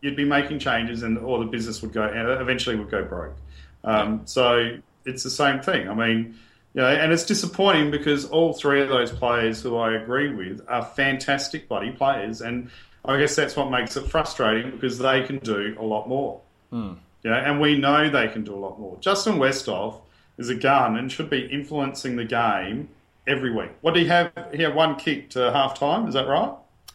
you'd 0.00 0.16
be 0.16 0.24
making 0.24 0.58
changes 0.58 1.02
and 1.02 1.18
or 1.18 1.38
the 1.40 1.44
business 1.44 1.82
would 1.82 1.92
go 1.92 2.04
eventually 2.40 2.76
would 2.76 2.90
go 2.90 3.04
broke 3.04 3.36
um, 3.84 4.22
so 4.24 4.78
it's 5.04 5.22
the 5.22 5.30
same 5.30 5.60
thing 5.60 5.88
i 5.88 5.94
mean 5.94 6.34
you 6.76 6.82
know 6.82 6.88
and 6.88 7.12
it's 7.12 7.24
disappointing 7.24 7.90
because 7.90 8.26
all 8.26 8.52
three 8.52 8.80
of 8.82 8.88
those 8.88 9.10
players 9.10 9.60
who 9.62 9.76
i 9.76 9.94
agree 9.94 10.32
with 10.32 10.60
are 10.68 10.84
fantastic 10.84 11.68
bloody 11.68 11.90
players 11.90 12.40
and 12.42 12.70
i 13.04 13.18
guess 13.18 13.34
that's 13.34 13.56
what 13.56 13.70
makes 13.70 13.96
it 13.96 14.06
frustrating 14.08 14.70
because 14.70 14.98
they 14.98 15.22
can 15.22 15.38
do 15.38 15.74
a 15.80 15.84
lot 15.84 16.06
more 16.08 16.40
Hmm. 16.70 16.92
you 17.22 17.30
know, 17.30 17.36
and 17.36 17.60
we 17.60 17.78
know 17.78 18.08
they 18.10 18.28
can 18.28 18.44
do 18.44 18.54
a 18.54 18.60
lot 18.66 18.78
more 18.78 18.96
justin 19.00 19.34
westhoff 19.38 20.00
is 20.38 20.48
a 20.50 20.54
gun 20.54 20.96
and 20.96 21.10
should 21.10 21.30
be 21.30 21.46
influencing 21.46 22.16
the 22.16 22.24
game 22.24 22.88
every 23.26 23.52
week 23.52 23.70
what 23.80 23.94
do 23.94 24.00
he 24.00 24.06
have 24.06 24.30
he 24.54 24.62
had 24.62 24.74
one 24.74 24.96
kick 24.96 25.30
to 25.30 25.50
half 25.52 25.78
time 25.78 26.06
is 26.06 26.14
that 26.14 26.26
right 26.28 26.52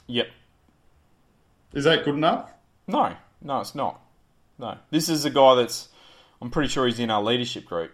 Yep. 0.07 0.27
is 1.73 1.83
that 1.85 2.03
good 2.05 2.15
enough 2.15 2.49
No, 2.87 3.13
no, 3.41 3.61
it's 3.61 3.73
not. 3.75 3.99
No, 4.59 4.77
this 4.91 5.07
is 5.09 5.23
a 5.25 5.29
guy 5.29 5.55
that's. 5.55 5.87
I'm 6.41 6.49
pretty 6.51 6.67
sure 6.69 6.85
he's 6.85 6.99
in 6.99 7.09
our 7.09 7.23
leadership 7.23 7.65
group. 7.65 7.91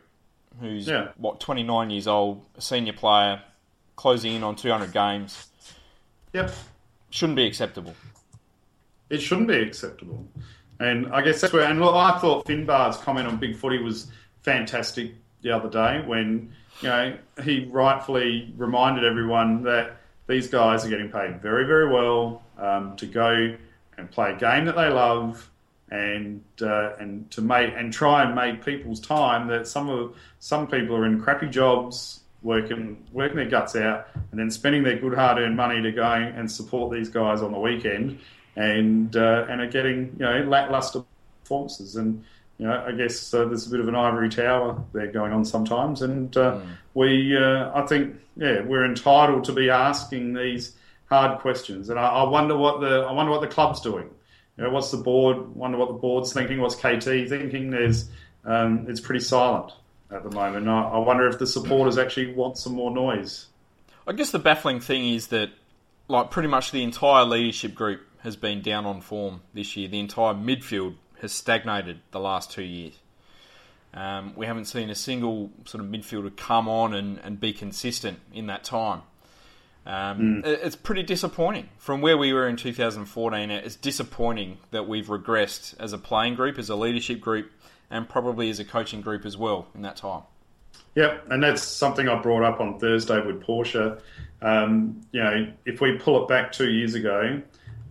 Who's 0.59 0.87
Yeah. 0.87 1.09
what 1.17 1.39
29 1.39 1.89
years 1.89 2.07
old, 2.07 2.45
a 2.57 2.61
senior 2.61 2.93
player, 2.93 3.41
closing 3.95 4.33
in 4.35 4.43
on 4.43 4.55
200 4.55 4.91
games. 4.91 5.47
yep 6.33 6.51
Shouldn't 7.09 7.35
be 7.35 7.45
acceptable. 7.45 7.95
it 9.09 9.19
shouldn't 9.21 9.47
be 9.47 9.55
acceptable. 9.61 10.27
And 10.79 11.11
I 11.13 11.21
guess 11.21 11.41
that's 11.41 11.53
where. 11.53 11.63
And 11.63 11.79
look, 11.79 11.95
I 11.95 12.19
thought 12.19 12.45
Finbar's 12.45 12.97
comment 12.97 13.27
on 13.27 13.37
Big 13.37 13.55
Footy 13.55 13.79
was 13.81 14.11
fantastic 14.41 15.13
the 15.41 15.51
other 15.51 15.69
day 15.69 16.03
when 16.05 16.51
you 16.81 16.89
know 16.89 17.17
he 17.43 17.65
rightfully 17.71 18.53
reminded 18.57 19.03
everyone 19.03 19.63
that 19.63 19.97
these 20.27 20.47
guys 20.47 20.85
are 20.85 20.89
getting 20.89 21.09
paid 21.09 21.41
very, 21.41 21.65
very 21.65 21.89
well 21.89 22.43
um, 22.59 22.95
to 22.97 23.05
go 23.07 23.55
and 23.97 24.11
play 24.11 24.33
a 24.33 24.35
game 24.37 24.65
that 24.65 24.75
they 24.75 24.89
love. 24.89 25.49
And 25.89 26.43
uh, 26.61 26.95
and 26.99 27.31
to 27.31 27.41
make 27.41 27.73
and 27.73 27.93
try 27.93 28.23
and 28.23 28.35
make 28.35 28.65
people's 28.65 28.99
time 28.99 29.47
that 29.47 29.67
some 29.67 29.89
of 29.89 30.17
some 30.39 30.67
people 30.67 30.97
are 30.97 31.05
in 31.05 31.21
crappy 31.21 31.47
jobs 31.47 32.21
working 32.43 33.03
working 33.11 33.37
their 33.37 33.49
guts 33.49 33.75
out 33.75 34.07
and 34.31 34.39
then 34.39 34.51
spending 34.51 34.83
their 34.83 34.97
good 34.97 35.13
hard 35.13 35.37
earned 35.37 35.55
money 35.55 35.81
to 35.81 35.91
go 35.91 36.03
and 36.03 36.51
support 36.51 36.91
these 36.91 37.09
guys 37.09 37.41
on 37.41 37.51
the 37.51 37.59
weekend 37.59 38.19
and 38.55 39.15
uh, 39.15 39.45
and 39.49 39.61
are 39.61 39.69
getting 39.69 40.15
you 40.19 40.25
know 40.25 40.43
lackluster 40.43 41.03
performances. 41.43 41.95
And 41.95 42.23
you 42.57 42.67
know 42.67 42.83
I 42.85 42.91
guess 42.91 43.33
uh, 43.33 43.45
there's 43.45 43.67
a 43.67 43.69
bit 43.69 43.79
of 43.79 43.87
an 43.87 43.95
ivory 43.95 44.29
tower 44.29 44.83
there 44.93 45.07
going 45.07 45.31
on 45.31 45.45
sometimes. 45.45 46.01
And 46.01 46.35
uh, 46.35 46.59
we 46.93 47.37
uh, 47.37 47.71
I 47.73 47.85
think 47.87 48.15
yeah 48.35 48.61
we're 48.61 48.85
entitled 48.85 49.45
to 49.45 49.53
be 49.53 49.69
asking 49.69 50.33
these 50.33 50.75
hard 51.09 51.39
questions. 51.39 51.89
And 51.89 51.99
I, 51.99 52.07
I 52.07 52.23
wonder 52.23 52.57
what 52.57 52.81
the 52.81 53.01
I 53.01 53.11
wonder 53.11 53.31
what 53.31 53.41
the 53.41 53.47
club's 53.47 53.81
doing 53.81 54.09
you 54.57 54.63
know 54.63 54.69
what's 54.69 54.91
the 54.91 54.97
board 54.97 55.55
wonder 55.55 55.77
what 55.77 55.87
the 55.87 55.93
board's 55.93 56.33
thinking 56.33 56.59
what's 56.59 56.75
KT 56.75 57.03
thinking 57.03 57.71
there's 57.71 58.09
um, 58.45 58.85
it's 58.87 58.99
pretty 58.99 59.23
silent 59.23 59.71
at 60.11 60.23
the 60.23 60.31
moment 60.31 60.67
I, 60.67 60.83
I 60.83 60.97
wonder 60.99 61.27
if 61.27 61.37
the 61.39 61.47
supporters 61.47 61.97
actually 61.97 62.33
want 62.33 62.57
some 62.57 62.73
more 62.73 62.91
noise 62.91 63.47
I 64.07 64.13
guess 64.13 64.31
the 64.31 64.39
baffling 64.39 64.79
thing 64.79 65.13
is 65.13 65.27
that, 65.27 65.49
like, 66.07 66.31
pretty 66.31 66.47
much 66.47 66.71
the 66.71 66.81
entire 66.81 67.25
leadership 67.25 67.75
group 67.75 68.07
has 68.19 68.37
been 68.37 68.61
down 68.61 68.85
on 68.85 69.01
form 69.01 69.41
this 69.53 69.75
year. 69.75 69.89
The 69.89 69.99
entire 69.99 70.33
midfield 70.33 70.95
has 71.19 71.33
stagnated 71.33 71.99
the 72.11 72.21
last 72.21 72.49
two 72.49 72.63
years. 72.63 72.93
Um, 73.93 74.31
we 74.37 74.45
haven't 74.45 74.65
seen 74.65 74.89
a 74.89 74.95
single 74.95 75.51
sort 75.65 75.83
of 75.83 75.89
midfielder 75.89 76.35
come 76.35 76.69
on 76.69 76.93
and, 76.93 77.19
and 77.19 77.37
be 77.37 77.51
consistent 77.51 78.19
in 78.33 78.47
that 78.47 78.63
time. 78.63 79.01
Um, 79.87 80.43
it- 80.45 80.59
It's 80.63 80.75
pretty 80.75 81.01
disappointing. 81.03 81.69
From 81.77 82.01
where 82.01 82.17
we 82.17 82.33
were 82.33 82.47
in 82.47 82.57
2014, 82.57 83.49
it's 83.49 83.75
disappointing 83.75 84.57
that 84.71 84.87
we've 84.87 85.07
regressed 85.07 85.75
as 85.79 85.93
a 85.93 85.97
playing 85.97 86.35
group, 86.35 86.59
as 86.59 86.69
a 86.69 86.75
leadership 86.75 87.21
group, 87.21 87.49
and 87.89 88.07
probably 88.09 88.49
as 88.49 88.59
a 88.59 88.65
coaching 88.65 88.99
group 89.01 89.25
as 89.25 89.37
well 89.37 89.67
in 89.73 89.81
that 89.83 89.95
time. 89.95 90.23
Yep, 90.95 91.27
and 91.31 91.41
that's 91.41 91.61
something 91.63 92.09
I 92.09 92.21
brought 92.21 92.43
up 92.43 92.59
on 92.59 92.79
Thursday 92.79 93.25
with 93.25 93.41
Porsche. 93.41 93.99
Um, 94.41 95.01
you 95.11 95.23
know, 95.23 95.47
if 95.65 95.79
we 95.79 95.93
pull 95.97 96.21
it 96.21 96.27
back 96.27 96.51
two 96.51 96.69
years 96.69 96.93
ago, 96.93 97.41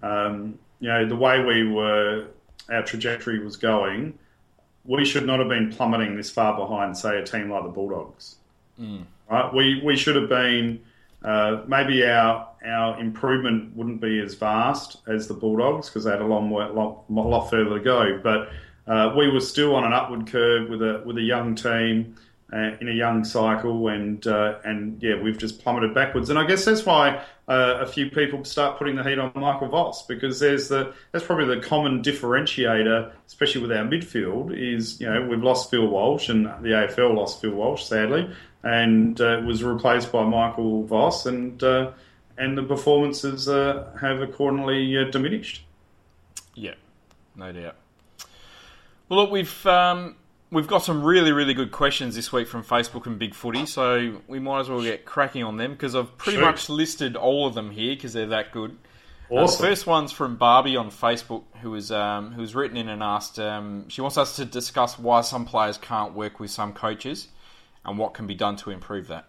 um, 0.02 0.58
you 0.80 0.88
know, 0.88 1.06
the 1.06 1.16
way 1.16 1.42
we 1.42 1.66
were, 1.66 2.26
our 2.68 2.82
trajectory 2.82 3.42
was 3.42 3.56
going, 3.56 4.18
we 4.84 5.04
should 5.04 5.24
not 5.26 5.38
have 5.38 5.48
been 5.48 5.72
plummeting 5.72 6.16
this 6.16 6.30
far 6.30 6.56
behind, 6.56 6.96
say, 6.96 7.18
a 7.18 7.24
team 7.24 7.50
like 7.50 7.62
the 7.62 7.70
Bulldogs. 7.70 8.36
Right? 9.30 9.52
We 9.54 9.80
we 9.82 9.96
should 9.96 10.14
have 10.16 10.28
been. 10.28 10.80
Uh, 11.26 11.64
maybe 11.66 12.06
our 12.06 12.48
our 12.64 13.00
improvement 13.00 13.76
wouldn't 13.76 14.00
be 14.00 14.20
as 14.20 14.34
vast 14.34 14.98
as 15.08 15.26
the 15.26 15.34
Bulldogs 15.34 15.88
because 15.88 16.04
they 16.04 16.10
had 16.10 16.20
a 16.20 16.26
long 16.26 16.50
lot, 16.50 17.10
lot 17.10 17.50
further 17.50 17.78
to 17.78 17.84
go. 17.84 18.20
But 18.22 18.48
uh, 18.86 19.12
we 19.16 19.28
were 19.28 19.40
still 19.40 19.74
on 19.74 19.84
an 19.84 19.92
upward 19.92 20.28
curve 20.28 20.70
with 20.70 20.82
a 20.82 21.02
with 21.04 21.18
a 21.18 21.22
young 21.22 21.56
team 21.56 22.16
uh, 22.52 22.76
in 22.80 22.88
a 22.88 22.92
young 22.92 23.24
cycle, 23.24 23.88
and 23.88 24.24
uh, 24.26 24.58
and 24.64 25.02
yeah, 25.02 25.20
we've 25.20 25.36
just 25.36 25.60
plummeted 25.60 25.94
backwards. 25.94 26.30
And 26.30 26.38
I 26.38 26.46
guess 26.46 26.64
that's 26.64 26.86
why 26.86 27.20
uh, 27.48 27.78
a 27.80 27.86
few 27.86 28.08
people 28.08 28.44
start 28.44 28.78
putting 28.78 28.94
the 28.94 29.02
heat 29.02 29.18
on 29.18 29.32
Michael 29.34 29.68
Voss 29.68 30.06
because 30.06 30.38
there's 30.38 30.68
the 30.68 30.94
that's 31.10 31.24
probably 31.24 31.56
the 31.56 31.60
common 31.60 32.02
differentiator, 32.02 33.10
especially 33.26 33.62
with 33.62 33.72
our 33.72 33.84
midfield, 33.84 34.56
is 34.56 35.00
you 35.00 35.12
know 35.12 35.26
we've 35.26 35.42
lost 35.42 35.70
Phil 35.70 35.88
Walsh 35.88 36.28
and 36.28 36.46
the 36.46 36.70
AFL 36.70 37.16
lost 37.16 37.40
Phil 37.40 37.50
Walsh 37.50 37.84
sadly, 37.84 38.30
and 38.66 39.20
uh, 39.20 39.40
was 39.46 39.62
replaced 39.62 40.10
by 40.10 40.24
Michael 40.24 40.84
Voss, 40.84 41.26
and 41.26 41.62
uh, 41.62 41.92
and 42.36 42.58
the 42.58 42.62
performances 42.62 43.48
uh, 43.48 43.90
have 44.00 44.20
accordingly 44.20 44.96
uh, 44.98 45.04
diminished. 45.10 45.64
Yeah, 46.54 46.74
no 47.36 47.52
doubt. 47.52 47.76
Well, 49.08 49.20
look, 49.20 49.30
we've 49.30 49.66
um, 49.66 50.16
we've 50.50 50.66
got 50.66 50.82
some 50.82 51.02
really 51.04 51.30
really 51.32 51.54
good 51.54 51.70
questions 51.70 52.16
this 52.16 52.32
week 52.32 52.48
from 52.48 52.64
Facebook 52.64 53.06
and 53.06 53.18
Big 53.18 53.34
Footy, 53.34 53.66
so 53.66 54.20
we 54.26 54.40
might 54.40 54.60
as 54.60 54.68
well 54.68 54.82
get 54.82 55.04
cracking 55.04 55.44
on 55.44 55.56
them 55.58 55.72
because 55.72 55.94
I've 55.94 56.16
pretty 56.18 56.40
much 56.40 56.68
listed 56.68 57.14
all 57.14 57.46
of 57.46 57.54
them 57.54 57.70
here 57.70 57.94
because 57.94 58.12
they're 58.12 58.26
that 58.26 58.52
good. 58.52 58.76
Uh, 59.30 59.34
Awesome. 59.34 59.60
the 59.62 59.68
first 59.68 59.86
one's 59.88 60.12
from 60.12 60.36
Barbie 60.36 60.76
on 60.76 60.90
Facebook, 60.90 61.42
who 61.60 61.70
was 61.72 61.90
um, 61.92 62.32
who 62.32 62.40
was 62.40 62.54
written 62.54 62.76
in 62.76 62.88
and 62.88 63.02
asked. 63.02 63.38
Um, 63.38 63.88
she 63.88 64.00
wants 64.00 64.18
us 64.18 64.36
to 64.36 64.44
discuss 64.44 64.98
why 64.98 65.20
some 65.22 65.44
players 65.46 65.78
can't 65.78 66.14
work 66.14 66.38
with 66.40 66.50
some 66.50 66.72
coaches, 66.72 67.28
and 67.86 67.96
what 67.96 68.12
can 68.12 68.26
be 68.26 68.34
done 68.34 68.56
to 68.56 68.70
improve 68.70 69.06
that. 69.08 69.26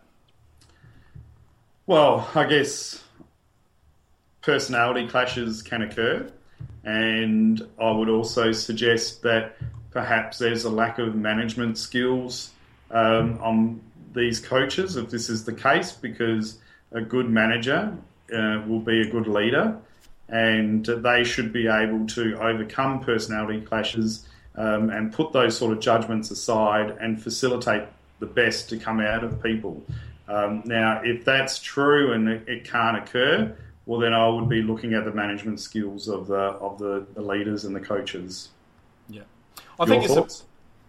Well, 1.86 2.28
I 2.36 2.46
guess 2.46 3.02
personality 4.42 5.08
clashes 5.08 5.62
can 5.62 5.84
occur, 5.84 6.30
and 6.84 7.66
I 7.80 7.92
would 7.92 8.10
also 8.10 8.52
suggest 8.52 9.22
that 9.22 9.56
perhaps 9.92 10.38
there's 10.38 10.66
a 10.66 10.70
lack 10.70 11.00
of 11.00 11.16
management 11.16 11.78
skills 11.78 12.52
um, 12.92 13.40
on 13.42 13.82
these 14.14 14.40
coaches, 14.40 14.98
if 14.98 15.10
this 15.10 15.30
is 15.30 15.46
the 15.46 15.54
case, 15.54 15.92
because 15.92 16.58
a 16.92 17.02
good 17.02 17.30
manager 17.30 17.96
uh, 18.34 18.62
will 18.68 18.80
be 18.80 19.02
a 19.02 19.10
good 19.10 19.28
leader, 19.28 19.78
and 20.30 20.86
they 20.86 21.24
should 21.24 21.54
be 21.54 21.68
able 21.68 22.06
to 22.08 22.38
overcome 22.42 23.00
personality 23.00 23.62
clashes 23.62 24.28
um, 24.56 24.90
and 24.90 25.14
put 25.14 25.32
those 25.32 25.56
sort 25.56 25.72
of 25.72 25.80
judgments 25.80 26.32
aside 26.32 26.98
and 27.00 27.22
facilitate 27.22 27.84
the 28.20 28.26
best 28.26 28.70
to 28.70 28.78
come 28.78 29.00
out 29.00 29.24
of 29.24 29.42
people. 29.42 29.84
Um, 30.28 30.64
now, 30.66 31.02
if 31.04 31.24
that's 31.24 31.60
true 31.60 32.14
and 32.14 32.28
it, 32.28 32.48
it 32.48 32.64
can't 32.70 32.98
occur, 32.98 33.56
well, 33.86 34.00
then 34.00 34.14
I 34.14 34.28
would 34.28 34.50
be 34.50 34.62
looking 34.62 34.94
at 34.94 35.06
the 35.06 35.12
management 35.12 35.60
skills 35.60 36.08
of 36.08 36.28
the 36.28 36.36
of 36.36 36.78
the, 36.78 37.06
the 37.14 37.22
leaders 37.22 37.64
and 37.66 37.76
the 37.76 37.80
coaches. 37.80 38.50
Yeah, 39.10 39.22
I 39.80 39.84
Your 39.84 39.88
think 39.88 40.04
it's 40.04 40.14
a, 40.14 40.16
thoughts? 40.16 40.44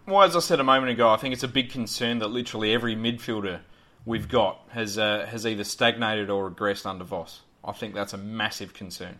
well, 0.05 0.23
as 0.23 0.35
I 0.35 0.39
said 0.39 0.59
a 0.59 0.63
moment 0.63 0.91
ago, 0.91 1.09
I 1.09 1.17
think 1.17 1.33
it's 1.33 1.43
a 1.43 1.47
big 1.47 1.71
concern 1.71 2.19
that 2.19 2.27
literally 2.27 2.73
every 2.73 2.95
midfielder 2.95 3.61
we've 4.05 4.27
got 4.27 4.59
has 4.71 4.97
uh, 4.97 5.25
has 5.29 5.45
either 5.45 5.63
stagnated 5.63 6.29
or 6.29 6.51
regressed 6.51 6.85
under 6.85 7.05
Voss. 7.05 7.41
I 7.63 7.71
think 7.71 7.93
that's 7.93 8.13
a 8.13 8.17
massive 8.17 8.73
concern. 8.73 9.19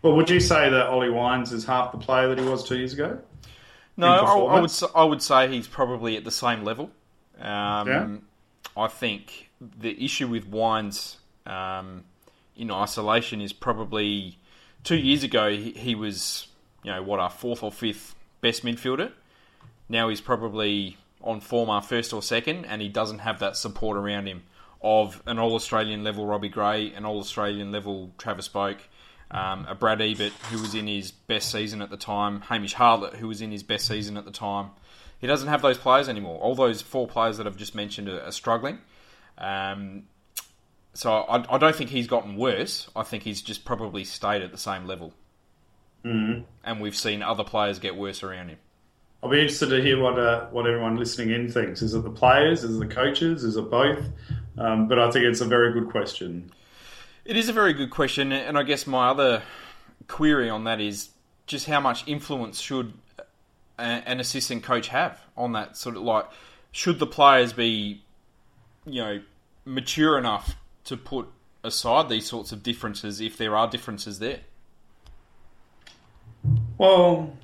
Well, 0.00 0.14
would 0.14 0.30
you 0.30 0.40
say 0.40 0.70
that 0.70 0.86
Ollie 0.86 1.10
Wines 1.10 1.52
is 1.52 1.64
half 1.64 1.92
the 1.92 1.98
player 1.98 2.28
that 2.28 2.38
he 2.38 2.44
was 2.44 2.64
two 2.64 2.78
years 2.78 2.92
ago? 2.92 3.18
No, 3.96 4.06
I, 4.06 4.56
I 4.56 4.60
would 4.60 4.70
I 4.94 5.04
would 5.04 5.20
say 5.20 5.48
he's 5.48 5.66
probably 5.66 6.16
at 6.16 6.24
the 6.24 6.30
same 6.30 6.64
level. 6.64 6.90
Um, 7.40 7.88
Yeah. 7.88 8.16
I 8.76 8.88
think 8.88 9.50
the 9.60 10.04
issue 10.04 10.28
with 10.28 10.46
Wines 10.46 11.16
um, 11.46 12.04
in 12.56 12.70
isolation 12.70 13.40
is 13.40 13.52
probably 13.52 14.38
two 14.84 14.96
years 14.96 15.24
ago 15.24 15.50
he, 15.50 15.72
he 15.72 15.94
was 15.94 16.46
you 16.84 16.92
know 16.92 17.02
what 17.02 17.18
our 17.18 17.30
fourth 17.30 17.62
or 17.62 17.72
fifth 17.72 18.14
best 18.40 18.64
midfielder. 18.64 19.10
Now 19.88 20.08
he's 20.08 20.20
probably 20.20 20.96
on 21.22 21.40
form 21.40 21.70
our 21.70 21.82
first 21.82 22.12
or 22.12 22.22
second, 22.22 22.64
and 22.66 22.80
he 22.80 22.88
doesn't 22.88 23.20
have 23.20 23.40
that 23.40 23.56
support 23.56 23.96
around 23.96 24.26
him 24.26 24.42
of 24.80 25.20
an 25.26 25.38
All 25.38 25.54
Australian 25.54 26.04
level 26.04 26.24
Robbie 26.26 26.48
Gray, 26.48 26.92
an 26.92 27.04
All 27.04 27.18
Australian 27.18 27.72
level 27.72 28.12
Travis 28.16 28.48
Boak, 28.48 28.78
um, 29.30 29.66
a 29.68 29.74
Brad 29.74 30.00
Ebert 30.00 30.32
who 30.50 30.60
was 30.60 30.74
in 30.74 30.86
his 30.86 31.10
best 31.10 31.50
season 31.50 31.82
at 31.82 31.90
the 31.90 31.96
time, 31.96 32.42
Hamish 32.42 32.74
Hartlett 32.74 33.14
who 33.14 33.26
was 33.26 33.40
in 33.40 33.50
his 33.50 33.64
best 33.64 33.86
season 33.86 34.16
at 34.16 34.24
the 34.24 34.30
time. 34.30 34.70
He 35.20 35.26
doesn't 35.26 35.48
have 35.48 35.62
those 35.62 35.78
players 35.78 36.08
anymore. 36.08 36.38
All 36.40 36.54
those 36.54 36.80
four 36.80 37.08
players 37.08 37.38
that 37.38 37.46
I've 37.46 37.56
just 37.56 37.74
mentioned 37.74 38.08
are, 38.08 38.22
are 38.22 38.32
struggling. 38.32 38.78
Um, 39.36 40.04
so 40.94 41.12
I, 41.12 41.44
I 41.54 41.58
don't 41.58 41.74
think 41.74 41.90
he's 41.90 42.06
gotten 42.06 42.36
worse. 42.36 42.88
I 42.94 43.02
think 43.02 43.22
he's 43.22 43.42
just 43.42 43.64
probably 43.64 44.04
stayed 44.04 44.42
at 44.42 44.52
the 44.52 44.58
same 44.58 44.86
level. 44.86 45.12
Mm-hmm. 46.04 46.42
And 46.64 46.80
we've 46.80 46.96
seen 46.96 47.22
other 47.22 47.44
players 47.44 47.78
get 47.78 47.96
worse 47.96 48.22
around 48.22 48.48
him. 48.48 48.58
I'll 49.22 49.30
be 49.30 49.40
interested 49.40 49.70
to 49.70 49.82
hear 49.82 50.00
what 50.00 50.16
uh, 50.16 50.46
what 50.46 50.66
everyone 50.66 50.96
listening 50.96 51.30
in 51.30 51.50
thinks. 51.50 51.82
Is 51.82 51.94
it 51.94 52.04
the 52.04 52.10
players? 52.10 52.62
Is 52.62 52.76
it 52.76 52.78
the 52.78 52.94
coaches? 52.94 53.42
Is 53.42 53.56
it 53.56 53.68
both? 53.68 54.04
Um, 54.56 54.86
but 54.86 54.98
I 54.98 55.10
think 55.10 55.24
it's 55.24 55.40
a 55.40 55.44
very 55.44 55.72
good 55.72 55.90
question. 55.90 56.52
It 57.24 57.36
is 57.36 57.48
a 57.48 57.52
very 57.52 57.72
good 57.72 57.90
question, 57.90 58.30
and 58.32 58.56
I 58.56 58.62
guess 58.62 58.86
my 58.86 59.08
other 59.08 59.42
query 60.06 60.48
on 60.48 60.64
that 60.64 60.80
is 60.80 61.10
just 61.46 61.66
how 61.66 61.80
much 61.80 62.06
influence 62.06 62.60
should 62.60 62.92
an 63.78 64.20
assistant 64.20 64.62
coach 64.62 64.88
have 64.88 65.20
on 65.36 65.52
that 65.52 65.76
sort 65.76 65.96
of 65.96 66.02
like 66.02 66.26
should 66.72 66.98
the 66.98 67.06
players 67.06 67.52
be 67.52 68.02
you 68.86 69.02
know 69.02 69.20
mature 69.64 70.18
enough 70.18 70.56
to 70.84 70.96
put 70.96 71.28
aside 71.62 72.08
these 72.08 72.26
sorts 72.26 72.52
of 72.52 72.62
differences 72.62 73.20
if 73.20 73.36
there 73.36 73.56
are 73.56 73.68
differences 73.68 74.18
there 74.18 74.40
Well, 76.78 77.36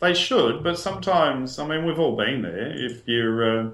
they 0.00 0.14
should, 0.14 0.62
but 0.62 0.78
sometimes, 0.78 1.58
I 1.58 1.66
mean, 1.66 1.86
we've 1.86 1.98
all 1.98 2.16
been 2.16 2.42
there. 2.42 2.72
If 2.72 3.06
you're 3.06 3.60
uh, 3.60 3.70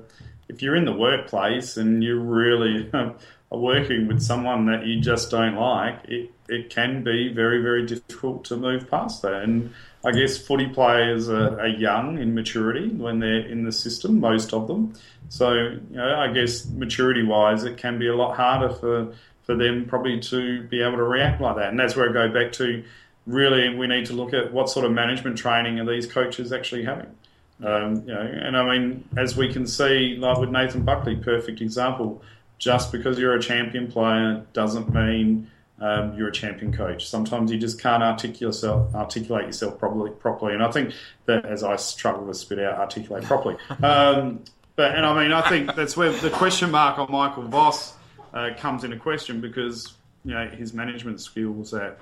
if 0.49 0.63
you're 0.63 0.77
in 0.77 0.85
the 0.85 0.93
workplace 0.93 1.77
and 1.77 2.03
you 2.05 2.21
really 2.21 2.91
are 2.95 3.17
working 3.51 4.07
with 4.07 4.23
someone 4.23 4.67
that 4.67 4.87
you 4.87 5.01
just 5.01 5.31
don't 5.31 5.57
like, 5.57 6.05
it 6.05 6.31
it 6.49 6.71
can 6.71 7.03
be 7.03 7.33
very 7.33 7.63
very 7.63 7.87
difficult 7.87 8.45
to 8.47 8.57
move 8.57 8.91
past 8.91 9.23
that. 9.23 9.43
And 9.43 9.73
I 10.05 10.11
guess 10.11 10.37
footy 10.37 10.67
players 10.67 11.29
are, 11.29 11.61
are 11.61 11.69
young 11.69 12.19
in 12.19 12.35
maturity 12.35 12.89
when 12.89 13.21
they're 13.21 13.47
in 13.47 13.65
the 13.65 13.73
system, 13.73 14.19
most 14.19 14.53
of 14.53 14.67
them. 14.67 14.95
So 15.29 15.53
you 15.53 15.81
know, 15.91 16.19
I 16.19 16.33
guess 16.33 16.67
maturity 16.67 17.23
wise, 17.23 17.65
it 17.65 17.77
can 17.77 17.99
be 17.99 18.09
a 18.09 18.17
lot 18.17 18.37
harder 18.37 18.71
for 18.71 19.15
for 19.45 19.57
them 19.57 19.87
probably 19.87 20.21
to 20.21 20.63
be 20.65 20.83
able 20.83 20.97
to 20.97 21.03
react 21.03 21.41
like 21.41 21.57
that. 21.57 21.71
And 21.71 21.79
that's 21.79 21.97
where 21.97 22.09
I 22.09 22.13
go 22.13 22.33
back 22.33 22.53
to 22.53 22.85
really 23.27 23.75
we 23.77 23.87
need 23.87 24.07
to 24.07 24.13
look 24.13 24.35
at 24.35 24.53
what 24.53 24.69
sort 24.69 24.85
of 24.85 24.93
management 24.93 25.39
training 25.39 25.79
are 25.79 25.87
these 25.87 26.07
coaches 26.07 26.53
actually 26.53 26.85
having. 26.85 27.15
Um, 27.63 28.03
you 28.07 28.15
know, 28.15 28.21
and 28.21 28.57
I 28.57 28.79
mean, 28.79 29.09
as 29.17 29.37
we 29.37 29.53
can 29.53 29.67
see, 29.67 30.17
like 30.17 30.39
with 30.39 30.51
Nathan 30.51 30.83
Buckley, 30.83 31.17
perfect 31.17 31.61
example. 31.61 32.23
Just 32.59 32.93
because 32.93 33.19
you're 33.19 33.35
a 33.35 33.43
champion 33.43 33.91
player 33.91 34.45
doesn't 34.53 34.93
mean 34.95 35.51
um, 35.83 36.15
you're 36.17 36.29
a 36.29 36.33
champion 36.33 36.73
coach. 36.73 37.09
Sometimes 37.09 37.51
you 37.51 37.59
just 37.59 37.81
can't 37.81 38.03
articulate 38.03 38.41
yourself, 38.41 38.95
articulate 38.95 39.47
yourself 39.47 39.79
properly. 39.79 40.11
Properly, 40.13 40.55
and 40.55 40.63
I 40.63 40.71
think 40.71 40.95
that 41.27 41.45
as 41.45 41.63
I 41.65 41.77
struggle 41.77 42.27
to 42.29 42.35
spit 42.35 42.59
out, 42.61 42.79
articulate 42.79 43.25
properly. 43.25 43.57
Um, 43.83 44.45
but 44.77 44.95
and 44.95 45.05
I 45.05 45.23
mean, 45.23 45.33
I 45.33 45.47
think 45.49 45.75
that's 45.75 45.97
where 45.97 46.13
the 46.13 46.31
question 46.31 46.71
mark 46.71 46.99
on 46.99 47.11
Michael 47.11 47.43
Voss 47.49 47.93
uh, 48.33 48.51
comes 48.57 48.85
into 48.85 48.97
question 48.97 49.41
because 49.41 49.93
you 50.25 50.33
know 50.33 50.49
his 50.49 50.73
management 50.73 51.21
skills 51.21 51.75
at 51.75 51.99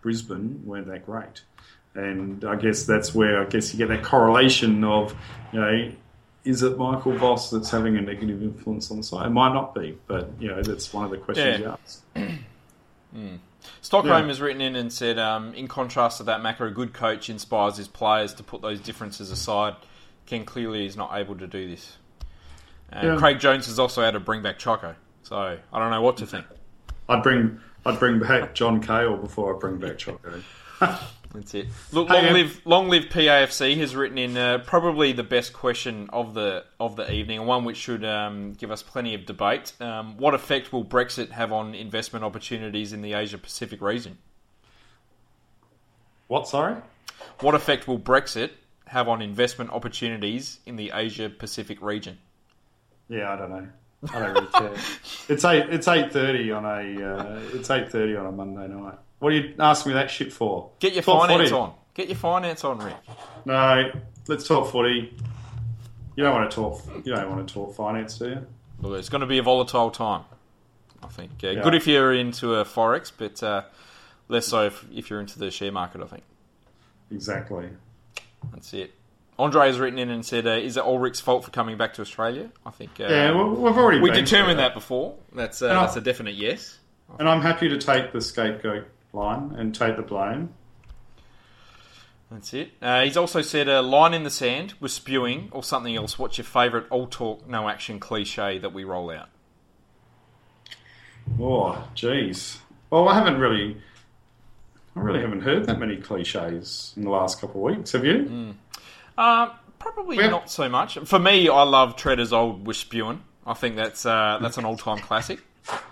Brisbane 0.00 0.62
weren't 0.64 0.86
that 0.86 1.04
great. 1.04 1.42
And 1.94 2.44
I 2.44 2.56
guess 2.56 2.84
that's 2.84 3.14
where 3.14 3.40
I 3.42 3.44
guess 3.46 3.72
you 3.72 3.78
get 3.78 3.88
that 3.88 4.02
correlation 4.02 4.82
of, 4.84 5.14
you 5.52 5.60
know, 5.60 5.92
is 6.44 6.62
it 6.62 6.76
Michael 6.78 7.16
Voss 7.16 7.50
that's 7.50 7.70
having 7.70 7.96
a 7.96 8.00
negative 8.00 8.42
influence 8.42 8.90
on 8.90 8.96
the 8.98 9.02
side? 9.02 9.26
It 9.26 9.30
might 9.30 9.52
not 9.52 9.74
be, 9.74 9.98
but 10.06 10.30
you 10.40 10.48
know 10.48 10.62
that's 10.62 10.92
one 10.92 11.04
of 11.04 11.10
the 11.10 11.18
questions 11.18 11.60
Yeah. 11.60 11.76
you 12.16 12.22
ask. 12.24 12.34
Stockholm 13.80 14.22
Yeah. 14.22 14.28
has 14.28 14.40
written 14.40 14.60
in 14.60 14.76
and 14.76 14.92
said, 14.92 15.18
um, 15.18 15.54
in 15.54 15.68
contrast 15.68 16.18
to 16.18 16.24
that, 16.24 16.40
Macca, 16.42 16.66
a 16.66 16.70
good 16.70 16.92
coach 16.92 17.30
inspires 17.30 17.76
his 17.76 17.88
players 17.88 18.34
to 18.34 18.42
put 18.42 18.60
those 18.62 18.80
differences 18.80 19.30
aside. 19.30 19.76
Ken 20.26 20.44
clearly 20.44 20.86
is 20.86 20.96
not 20.96 21.10
able 21.14 21.34
to 21.36 21.46
do 21.46 21.68
this. 21.68 21.96
And 22.90 23.08
Yeah. 23.08 23.16
Craig 23.16 23.38
Jones 23.40 23.66
has 23.66 23.78
also 23.78 24.02
had 24.02 24.12
to 24.12 24.20
bring 24.20 24.42
back 24.42 24.58
Choco. 24.58 24.94
So 25.22 25.36
I 25.72 25.78
don't 25.78 25.90
know 25.90 26.02
what 26.02 26.16
to 26.18 26.26
think. 26.26 26.44
I'd 27.08 27.22
bring 27.22 27.60
I'd 27.86 27.98
bring 27.98 28.18
back 28.18 28.54
John 28.54 28.80
Cahill 28.80 29.18
before 29.18 29.54
I 29.54 29.58
bring 29.58 29.76
back 29.78 29.98
Choco. 29.98 30.42
That's 31.34 31.52
it. 31.54 31.66
Look, 31.90 32.10
long 32.10 32.32
live, 32.32 32.60
long 32.64 32.88
live 32.88 33.06
PAFC 33.06 33.76
has 33.78 33.96
written 33.96 34.18
in 34.18 34.36
uh, 34.36 34.58
probably 34.58 35.12
the 35.12 35.24
best 35.24 35.52
question 35.52 36.08
of 36.12 36.32
the 36.32 36.64
of 36.78 36.94
the 36.94 37.10
evening, 37.12 37.40
and 37.40 37.48
one 37.48 37.64
which 37.64 37.76
should 37.76 38.04
um, 38.04 38.52
give 38.52 38.70
us 38.70 38.84
plenty 38.84 39.14
of 39.14 39.26
debate. 39.26 39.72
Um, 39.80 40.16
what 40.16 40.34
effect 40.34 40.72
will 40.72 40.84
Brexit 40.84 41.30
have 41.30 41.52
on 41.52 41.74
investment 41.74 42.24
opportunities 42.24 42.92
in 42.92 43.02
the 43.02 43.14
Asia 43.14 43.36
Pacific 43.36 43.80
region? 43.80 44.18
What? 46.28 46.46
Sorry. 46.46 46.76
What 47.40 47.56
effect 47.56 47.88
will 47.88 47.98
Brexit 47.98 48.50
have 48.86 49.08
on 49.08 49.20
investment 49.20 49.70
opportunities 49.70 50.60
in 50.66 50.76
the 50.76 50.92
Asia 50.94 51.28
Pacific 51.28 51.82
region? 51.82 52.18
Yeah, 53.08 53.32
I 53.32 53.36
don't 53.36 53.50
know. 53.50 53.66
I 54.12 54.18
don't 54.20 54.34
really 54.34 54.46
care. 54.46 54.74
It's 55.28 55.44
eight. 55.44 55.66
It's 55.70 55.88
eight 55.88 56.12
thirty 56.12 56.52
on 56.52 56.64
a. 56.64 57.16
Uh, 57.16 57.40
it's 57.54 57.70
eight 57.70 57.90
thirty 57.90 58.14
on 58.14 58.26
a 58.26 58.32
Monday 58.32 58.68
night. 58.68 58.98
What 59.24 59.32
are 59.32 59.36
you 59.36 59.54
asking 59.58 59.92
me 59.92 59.94
that 59.94 60.10
shit 60.10 60.34
for? 60.34 60.68
Get 60.80 60.92
your 60.92 61.02
Talk 61.02 61.22
finance 61.22 61.48
footy. 61.48 61.58
on. 61.58 61.72
Get 61.94 62.08
your 62.08 62.16
finance 62.16 62.62
on, 62.62 62.78
Rick. 62.78 62.94
No, 63.46 63.90
let's 64.28 64.46
talk 64.46 64.70
footy. 64.70 65.16
You 66.14 66.24
don't 66.24 66.34
want 66.34 66.50
to 66.50 66.54
talk. 66.54 66.82
You 67.06 67.14
don't 67.14 67.30
want 67.30 67.48
to 67.48 67.54
talk 67.54 67.74
finance, 67.74 68.18
do 68.18 68.28
you? 68.28 68.46
Look, 68.82 68.98
it's 68.98 69.08
going 69.08 69.22
to 69.22 69.26
be 69.26 69.38
a 69.38 69.42
volatile 69.42 69.90
time. 69.90 70.24
I 71.02 71.06
think 71.06 71.30
uh, 71.42 71.48
Yeah. 71.48 71.62
good 71.62 71.74
if 71.74 71.86
you're 71.86 72.12
into 72.12 72.56
a 72.56 72.66
forex, 72.66 73.10
but 73.16 73.42
uh, 73.42 73.62
less 74.28 74.46
so 74.48 74.66
if, 74.66 74.84
if 74.94 75.08
you're 75.08 75.20
into 75.20 75.38
the 75.38 75.50
share 75.50 75.72
market. 75.72 76.02
I 76.02 76.06
think. 76.06 76.24
Exactly. 77.10 77.70
That's 78.52 78.74
it. 78.74 78.92
Andre 79.38 79.68
has 79.68 79.78
written 79.78 79.98
in 79.98 80.10
and 80.10 80.22
said, 80.22 80.46
uh, 80.46 80.50
"Is 80.50 80.76
it 80.76 80.84
Ulrich's 80.84 81.20
fault 81.20 81.46
for 81.46 81.50
coming 81.50 81.78
back 81.78 81.94
to 81.94 82.02
Australia?" 82.02 82.50
I 82.66 82.72
think 82.72 83.00
uh, 83.00 83.04
Yeah, 83.04 83.30
well, 83.30 83.48
we've 83.54 83.74
already 83.74 84.00
we 84.00 84.10
determined 84.10 84.58
that 84.58 84.74
before. 84.74 85.14
That's 85.34 85.62
uh, 85.62 85.68
that's 85.68 85.96
a 85.96 86.02
definite 86.02 86.34
yes. 86.34 86.78
and 87.18 87.26
I'm 87.26 87.40
happy 87.40 87.70
to 87.70 87.78
take 87.78 88.12
the 88.12 88.20
scapegoat 88.20 88.88
line 89.14 89.54
and 89.56 89.74
take 89.74 89.96
the 89.96 90.02
blame. 90.02 90.54
That's 92.30 92.52
it. 92.54 92.70
Uh, 92.82 93.02
he's 93.02 93.16
also 93.16 93.42
said, 93.42 93.68
"A 93.68 93.80
line 93.80 94.12
in 94.14 94.24
the 94.24 94.30
sand 94.30 94.74
was 94.80 94.92
spewing 94.92 95.48
or 95.52 95.62
something 95.62 95.94
else. 95.94 96.18
What's 96.18 96.38
your 96.38 96.44
favourite 96.44 96.86
all 96.90 97.06
talk, 97.06 97.46
no 97.48 97.68
action 97.68 98.00
cliche 98.00 98.58
that 98.58 98.72
we 98.72 98.82
roll 98.84 99.10
out?" 99.10 99.28
Oh, 101.40 101.86
jeez. 101.94 102.58
Well, 102.90 103.08
I 103.08 103.14
haven't 103.14 103.38
really, 103.38 103.76
I 104.96 105.00
really 105.00 105.20
haven't 105.20 105.40
heard 105.42 105.66
that 105.66 105.78
many 105.78 105.96
cliches 105.96 106.92
in 106.96 107.02
the 107.04 107.10
last 107.10 107.40
couple 107.40 107.66
of 107.66 107.76
weeks. 107.76 107.92
Have 107.92 108.04
you? 108.04 108.54
Uh, 109.16 109.50
probably 109.78 110.16
Well- 110.16 110.30
not 110.30 110.50
so 110.50 110.68
much. 110.68 110.98
For 110.98 111.18
me, 111.18 111.48
I 111.48 111.62
love 111.62 111.96
Treader's 111.96 112.32
old 112.32 112.66
with 112.66 112.76
spewing. 112.76 113.22
I 113.46 113.54
think 113.54 113.76
that's 113.76 114.06
uh, 114.06 114.38
that's 114.40 114.56
an 114.58 114.64
all 114.64 114.76
time 114.76 114.98
classic. 114.98 115.40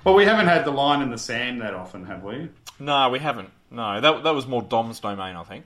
Well, 0.04 0.14
we 0.14 0.24
haven't 0.24 0.46
had 0.46 0.64
the 0.64 0.70
line 0.70 1.02
in 1.02 1.10
the 1.10 1.18
sand 1.18 1.60
that 1.62 1.74
often, 1.74 2.04
have 2.06 2.22
we? 2.22 2.48
No, 2.78 3.08
we 3.10 3.18
haven't. 3.18 3.50
No, 3.70 4.00
that 4.00 4.22
that 4.24 4.34
was 4.34 4.46
more 4.46 4.62
Dom's 4.62 5.00
domain, 5.00 5.36
I 5.36 5.42
think. 5.44 5.64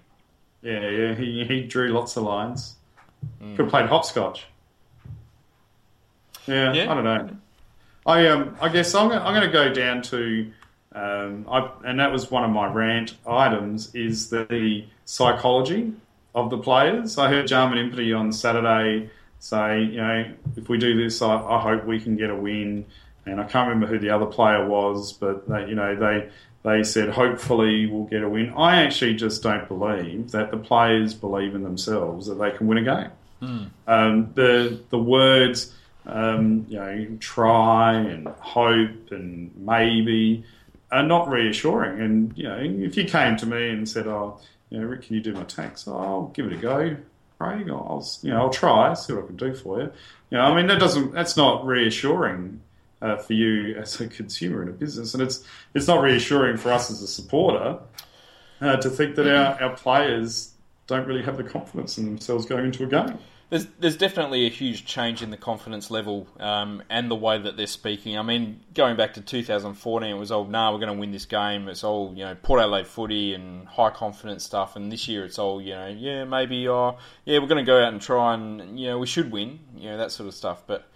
Yeah, 0.62 0.88
yeah. 0.88 1.14
He 1.14 1.44
he 1.44 1.62
drew 1.62 1.88
lots 1.88 2.16
of 2.16 2.22
lines. 2.24 2.76
Mm. 3.42 3.56
Could 3.56 3.64
have 3.64 3.70
played 3.70 3.86
hopscotch. 3.86 4.46
Yeah, 6.46 6.72
Yeah. 6.72 6.90
I 6.90 6.94
don't 6.94 7.04
know. 7.04 7.36
I 8.06 8.26
um 8.28 8.56
I 8.60 8.68
guess 8.68 8.94
I'm 8.94 9.08
gonna, 9.08 9.24
I'm 9.24 9.34
going 9.34 9.46
to 9.46 9.52
go 9.52 9.72
down 9.72 10.02
to 10.02 10.52
um 10.92 11.46
I 11.50 11.68
and 11.84 11.98
that 11.98 12.12
was 12.12 12.30
one 12.30 12.44
of 12.44 12.50
my 12.50 12.66
rant 12.72 13.14
items 13.26 13.94
is 13.94 14.30
the 14.30 14.84
psychology 15.04 15.92
of 16.34 16.50
the 16.50 16.58
players. 16.58 17.18
I 17.18 17.28
heard 17.28 17.46
Jarman 17.48 17.78
Impey 17.78 18.12
on 18.12 18.32
Saturday 18.32 19.10
say, 19.38 19.82
you 19.82 19.96
know, 19.96 20.24
if 20.56 20.68
we 20.68 20.78
do 20.78 20.96
this, 21.02 21.20
I, 21.22 21.34
I 21.34 21.60
hope 21.60 21.84
we 21.84 22.00
can 22.00 22.16
get 22.16 22.30
a 22.30 22.36
win. 22.36 22.84
And 23.26 23.40
I 23.40 23.44
can't 23.44 23.68
remember 23.68 23.86
who 23.86 23.98
the 23.98 24.10
other 24.10 24.26
player 24.26 24.66
was, 24.66 25.12
but 25.12 25.48
they, 25.48 25.66
you 25.68 25.74
know, 25.74 25.96
they 25.96 26.30
they 26.62 26.82
said 26.82 27.10
hopefully 27.10 27.86
we'll 27.86 28.04
get 28.04 28.22
a 28.22 28.28
win. 28.28 28.52
I 28.56 28.82
actually 28.82 29.14
just 29.14 29.42
don't 29.42 29.68
believe 29.68 30.32
that 30.32 30.50
the 30.50 30.56
players 30.56 31.14
believe 31.14 31.54
in 31.54 31.62
themselves 31.62 32.26
that 32.26 32.34
they 32.34 32.50
can 32.50 32.66
win 32.66 32.78
a 32.78 32.82
game. 32.82 33.10
Um, 33.86 34.32
the 34.34 34.80
the 34.90 34.98
words, 34.98 35.72
um, 36.06 36.66
you 36.68 36.78
know, 36.78 37.06
try 37.20 37.94
and 37.94 38.28
hope 38.28 39.10
and 39.10 39.54
maybe 39.56 40.44
are 40.90 41.02
not 41.02 41.28
reassuring. 41.28 42.00
And 42.00 42.32
you 42.36 42.44
know, 42.44 42.58
if 42.58 42.96
you 42.96 43.04
came 43.04 43.36
to 43.38 43.46
me 43.46 43.70
and 43.70 43.88
said, 43.88 44.06
"Oh, 44.06 44.40
you 44.70 44.80
know, 44.80 44.86
Rick, 44.86 45.02
can 45.02 45.14
you 45.16 45.20
do 45.20 45.32
my 45.32 45.44
tax?" 45.44 45.86
Oh, 45.86 45.96
I'll 45.96 46.32
give 46.34 46.46
it 46.46 46.52
a 46.52 46.56
go. 46.56 46.96
Craig, 47.38 47.68
I'll, 47.68 47.86
I'll 47.88 48.08
you 48.22 48.30
know, 48.30 48.40
I'll 48.40 48.50
try, 48.50 48.94
see 48.94 49.12
what 49.12 49.24
I 49.24 49.26
can 49.26 49.36
do 49.36 49.54
for 49.54 49.80
you. 49.80 49.92
You 50.30 50.38
know, 50.38 50.44
I 50.44 50.56
mean, 50.56 50.66
that 50.68 50.80
doesn't, 50.80 51.12
that's 51.12 51.36
not 51.36 51.66
reassuring 51.66 52.62
uh, 53.02 53.16
for 53.16 53.32
you 53.32 53.76
as 53.76 54.00
a 54.00 54.08
consumer 54.08 54.62
in 54.62 54.68
a 54.68 54.72
business, 54.72 55.14
and 55.14 55.22
it's 55.22 55.44
it's 55.74 55.86
not 55.86 56.02
reassuring 56.02 56.56
for 56.56 56.72
us 56.72 56.90
as 56.90 57.02
a 57.02 57.06
supporter 57.06 57.78
uh, 58.60 58.76
to 58.76 58.90
think 58.90 59.16
that 59.16 59.26
our, 59.26 59.62
our 59.62 59.76
players 59.76 60.52
don't 60.86 61.06
really 61.06 61.22
have 61.22 61.36
the 61.36 61.44
confidence 61.44 61.98
in 61.98 62.04
themselves 62.04 62.46
going 62.46 62.64
into 62.64 62.84
a 62.84 62.86
game. 62.86 63.18
There's, 63.48 63.66
there's 63.78 63.96
definitely 63.96 64.46
a 64.46 64.50
huge 64.50 64.86
change 64.86 65.22
in 65.22 65.30
the 65.30 65.36
confidence 65.36 65.88
level 65.88 66.26
um, 66.40 66.82
and 66.90 67.08
the 67.08 67.14
way 67.14 67.38
that 67.38 67.56
they're 67.56 67.68
speaking. 67.68 68.18
I 68.18 68.22
mean, 68.22 68.58
going 68.74 68.96
back 68.96 69.14
to 69.14 69.20
2014, 69.20 70.10
it 70.10 70.18
was 70.18 70.32
all, 70.32 70.46
nah, 70.46 70.72
we're 70.72 70.80
going 70.80 70.92
to 70.92 70.98
win 70.98 71.12
this 71.12 71.26
game. 71.26 71.68
It's 71.68 71.84
all, 71.84 72.12
you 72.16 72.24
know, 72.24 72.34
Port 72.42 72.60
Adelaide 72.60 72.88
footy 72.88 73.34
and 73.34 73.68
high 73.68 73.90
confidence 73.90 74.42
stuff. 74.42 74.74
And 74.74 74.90
this 74.90 75.06
year 75.06 75.24
it's 75.24 75.38
all, 75.38 75.62
you 75.62 75.74
know, 75.74 75.86
yeah, 75.86 76.24
maybe, 76.24 76.66
uh, 76.66 76.92
yeah, 77.24 77.38
we're 77.38 77.46
going 77.46 77.64
to 77.64 77.70
go 77.70 77.80
out 77.80 77.92
and 77.92 78.02
try 78.02 78.34
and, 78.34 78.80
you 78.80 78.88
know, 78.88 78.98
we 78.98 79.06
should 79.06 79.30
win, 79.30 79.60
you 79.76 79.90
know, 79.90 79.98
that 79.98 80.10
sort 80.10 80.26
of 80.26 80.34
stuff. 80.34 80.64
But 80.66 80.88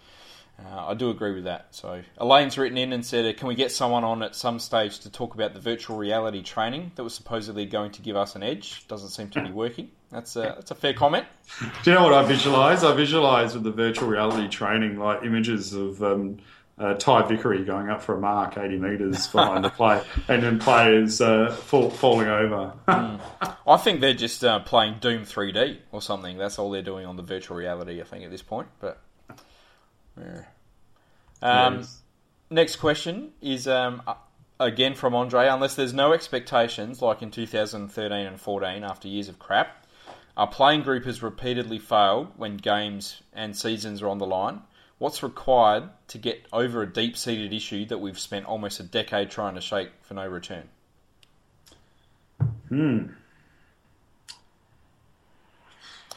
uh, 0.66 0.87
I 0.88 0.94
do 0.94 1.11
agree 1.11 1.33
with 1.33 1.44
that. 1.44 1.66
So 1.70 2.03
Elaine's 2.18 2.59
written 2.59 2.79
in 2.79 2.92
and 2.92 3.05
said, 3.05 3.27
uh, 3.27 3.38
can 3.38 3.49
we 3.49 3.55
get 3.55 3.73
someone 3.73 4.05
on 4.05 4.23
at 4.23 4.35
some 4.35 4.59
stage 4.59 5.01
to 5.01 5.11
talk 5.11 5.35
about 5.35 5.55
the 5.55 5.61
virtual 5.61 5.96
reality 5.96 6.42
training 6.42 6.92
that 6.94 7.05
was 7.05 7.14
supposedly 7.14 7.66
going 7.66 7.92
to 7.92 8.03
give 8.03 8.16
us 8.16 8.37
an 8.37 8.42
edge? 8.42 8.87
Doesn't 8.88 9.11
seem 9.11 9.31
to 9.31 9.42
be 9.42 9.51
working. 9.51 9.90
That's 10.11 10.35
a, 10.37 10.40
that's 10.57 10.70
a 10.73 10.75
fair 10.75 10.92
comment. 10.92 11.27
Do 11.61 11.90
you 11.90 11.94
know 11.96 12.03
what 12.03 12.14
I 12.14 12.25
visualise? 12.25 12.83
I 12.83 12.94
visualise 12.94 13.55
with 13.55 13.62
the 13.62 13.70
virtual 13.70 14.09
reality 14.09 14.49
training 14.49 14.99
like 14.99 15.23
images 15.23 15.73
of 15.73 16.03
um, 16.03 16.38
uh, 16.81 16.94
Ty 16.94 17.29
Vickery 17.29 17.64
going 17.64 17.90
up 17.90 18.03
for 18.03 18.16
a 18.16 18.20
mark 18.20 18.57
80 18.57 18.79
metres 18.79 19.29
behind 19.29 19.64
the 19.64 19.68
play 19.68 20.03
and 20.29 20.42
then 20.42 20.59
players 20.59 21.20
uh, 21.20 21.51
fall, 21.51 21.90
falling 21.90 22.29
over. 22.29 22.73
I 22.88 23.77
think 23.77 24.01
they're 24.01 24.14
just 24.14 24.42
uh, 24.42 24.61
playing 24.61 24.96
Doom 25.01 25.23
3D 25.23 25.79
or 25.92 26.01
something. 26.01 26.38
That's 26.38 26.59
all 26.59 26.70
they're 26.70 26.83
doing 26.83 27.07
on 27.07 27.16
the 27.16 27.23
virtual 27.23 27.57
reality, 27.57 28.01
I 28.01 28.05
think, 28.05 28.25
at 28.25 28.31
this 28.31 28.42
point. 28.42 28.68
But 28.81 28.99
yeah. 30.18 30.44
Um, 31.42 31.79
Yes. 31.79 32.03
Next 32.53 32.77
question 32.77 33.31
is 33.40 33.68
um, 33.68 34.03
uh, 34.07 34.14
again 34.59 34.94
from 34.94 35.14
Andre. 35.14 35.46
Unless 35.46 35.77
there's 35.77 35.94
no 35.94 36.12
expectations, 36.12 37.01
like 37.01 37.23
in 37.23 37.31
2013 37.31 38.27
and 38.27 38.40
14, 38.40 38.83
after 38.83 39.07
years 39.09 39.29
of 39.29 39.38
crap, 39.38 39.87
our 40.37 40.49
playing 40.49 40.83
group 40.83 41.05
has 41.05 41.23
repeatedly 41.23 41.79
failed 41.79 42.33
when 42.37 42.57
games 42.57 43.23
and 43.33 43.57
seasons 43.57 44.03
are 44.03 44.09
on 44.09 44.18
the 44.18 44.27
line. 44.27 44.62
What's 44.99 45.23
required 45.23 45.90
to 46.09 46.18
get 46.18 46.44
over 46.53 46.83
a 46.83 46.92
deep-seated 46.92 47.53
issue 47.53 47.87
that 47.87 47.99
we've 47.99 48.18
spent 48.18 48.46
almost 48.46 48.81
a 48.81 48.83
decade 48.83 49.31
trying 49.31 49.55
to 49.55 49.61
shake 49.61 49.90
for 50.03 50.14
no 50.14 50.27
return? 50.27 50.68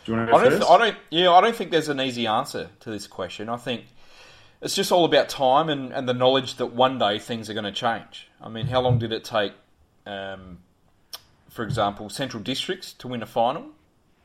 Do 0.05 0.11
you 0.11 0.17
want 0.17 0.27
to 0.27 0.31
go 0.33 0.37
I 0.37 0.43
don't, 0.43 0.59
th- 0.59 0.69
I 0.69 0.77
don't. 0.77 0.97
Yeah, 1.09 1.31
I 1.31 1.41
don't 1.41 1.55
think 1.55 1.71
there's 1.71 1.89
an 1.89 2.01
easy 2.01 2.27
answer 2.27 2.69
to 2.81 2.89
this 2.89 3.07
question. 3.07 3.49
I 3.49 3.57
think 3.57 3.85
it's 4.61 4.75
just 4.75 4.91
all 4.91 5.05
about 5.05 5.29
time 5.29 5.69
and, 5.69 5.91
and 5.93 6.07
the 6.07 6.13
knowledge 6.13 6.55
that 6.55 6.67
one 6.67 6.99
day 6.99 7.19
things 7.19 7.49
are 7.49 7.53
going 7.53 7.63
to 7.65 7.71
change. 7.71 8.27
I 8.41 8.49
mean, 8.49 8.65
how 8.67 8.81
long 8.81 8.99
did 8.99 9.11
it 9.13 9.23
take, 9.23 9.53
um, 10.05 10.59
for 11.49 11.63
example, 11.63 12.09
Central 12.09 12.41
Districts 12.43 12.93
to 12.93 13.07
win 13.07 13.21
a 13.23 13.25
final, 13.25 13.63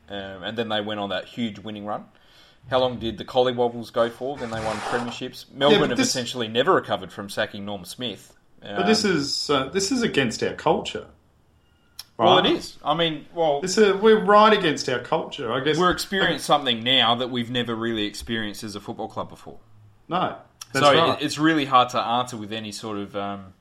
um, 0.08 0.42
and 0.42 0.56
then 0.58 0.68
they 0.68 0.80
went 0.80 1.00
on 1.00 1.10
that 1.10 1.26
huge 1.26 1.58
winning 1.58 1.86
run? 1.86 2.06
How 2.70 2.80
long 2.80 2.98
did 2.98 3.16
the 3.16 3.24
Collywobbles 3.24 3.92
go 3.92 4.10
for? 4.10 4.36
Then 4.36 4.50
they 4.50 4.60
won 4.60 4.76
premierships. 4.76 5.46
Melbourne 5.52 5.80
but 5.80 5.90
have 5.90 6.00
essentially 6.00 6.48
never 6.48 6.74
recovered 6.74 7.12
from 7.12 7.30
sacking 7.30 7.64
Norm 7.64 7.84
Smith. 7.84 8.36
but 8.60 8.86
this 8.86 9.04
Um, 9.04 9.12
is 9.16 9.50
uh, 9.50 9.68
this 9.68 9.90
is 9.90 10.02
against 10.02 10.42
our 10.42 10.52
culture. 10.54 11.06
Well, 12.26 12.38
it 12.38 12.46
is. 12.46 12.76
I 12.84 12.94
mean, 12.94 13.26
well, 13.34 13.60
This 13.60 13.78
is, 13.78 13.94
we're 13.94 14.22
right 14.22 14.52
against 14.52 14.88
our 14.88 14.98
culture. 14.98 15.52
I 15.52 15.60
guess 15.60 15.78
we're 15.78 15.90
experiencing 15.90 16.40
something 16.40 16.82
now 16.82 17.14
that 17.14 17.30
we've 17.30 17.50
never 17.50 17.74
really 17.74 18.04
experienced 18.06 18.64
as 18.64 18.74
a 18.74 18.80
football 18.80 19.08
club 19.08 19.28
before. 19.28 19.58
no. 20.08 20.36
That's 20.72 20.84
so 20.84 20.92
right. 20.92 21.18
it, 21.18 21.24
it's 21.24 21.38
really 21.38 21.64
hard 21.64 21.88
to 21.90 21.98
answer 21.98 22.36
with 22.36 22.52
any 22.52 22.72
sort 22.72 22.98
of 22.98 23.16
um, 23.16 23.54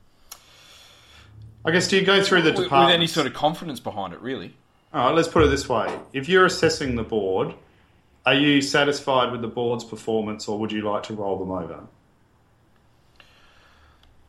I 1.64 1.70
guess 1.70 1.88
do 1.88 1.96
you 1.96 2.04
go 2.04 2.22
through 2.22 2.42
the 2.42 2.52
with, 2.52 2.70
with 2.70 2.72
any 2.72 3.06
sort 3.06 3.26
of 3.26 3.34
confidence 3.34 3.80
behind 3.80 4.12
it. 4.12 4.20
Really, 4.20 4.54
All 4.92 5.06
right, 5.06 5.14
let's 5.14 5.28
put 5.28 5.42
it 5.42 5.48
this 5.48 5.68
way: 5.68 5.90
if 6.12 6.28
you're 6.28 6.46
assessing 6.46 6.96
the 6.96 7.02
board, 7.02 7.54
are 8.26 8.34
you 8.34 8.60
satisfied 8.60 9.32
with 9.32 9.40
the 9.40 9.48
board's 9.48 9.84
performance, 9.84 10.48
or 10.48 10.58
would 10.58 10.70
you 10.70 10.82
like 10.82 11.04
to 11.04 11.14
roll 11.14 11.38
them 11.38 11.50
over? 11.50 11.80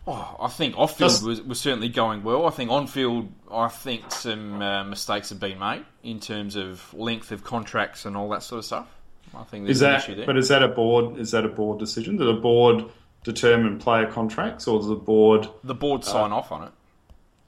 Oh, 0.09 0.35
I 0.39 0.47
think 0.47 0.77
off 0.77 0.97
field 0.97 1.23
was, 1.23 1.41
was 1.41 1.59
certainly 1.59 1.89
going 1.89 2.23
well. 2.23 2.45
I 2.45 2.49
think 2.49 2.71
on 2.71 2.87
field, 2.87 3.29
I 3.51 3.67
think 3.67 4.11
some 4.11 4.61
uh, 4.61 4.83
mistakes 4.83 5.29
have 5.29 5.39
been 5.39 5.59
made 5.59 5.85
in 6.03 6.19
terms 6.19 6.55
of 6.55 6.93
length 6.93 7.31
of 7.31 7.43
contracts 7.43 8.05
and 8.05 8.17
all 8.17 8.29
that 8.29 8.43
sort 8.43 8.59
of 8.59 8.65
stuff. 8.65 8.87
I 9.35 9.43
think 9.43 9.65
there's 9.65 9.77
Is 9.77 9.81
an 9.83 9.91
that? 9.91 10.03
issue 10.03 10.15
there. 10.15 10.25
But 10.25 10.37
is 10.37 10.47
that 10.47 10.63
a 10.63 10.67
board? 10.67 11.17
Is 11.19 11.31
that 11.31 11.45
a 11.45 11.49
board 11.49 11.79
decision? 11.79 12.17
Does 12.17 12.27
the 12.27 12.41
board 12.41 12.85
determine 13.23 13.77
player 13.77 14.07
contracts, 14.07 14.67
or 14.67 14.79
does 14.79 14.87
the 14.87 14.95
board 14.95 15.47
the 15.63 15.75
board 15.75 16.03
sign 16.03 16.31
off 16.31 16.51
on 16.51 16.63
it. 16.63 16.71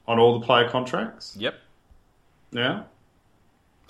on 0.06 0.18
all 0.18 0.38
the 0.38 0.46
player 0.46 0.68
contracts? 0.68 1.36
Yep. 1.36 1.54
Yeah. 2.52 2.82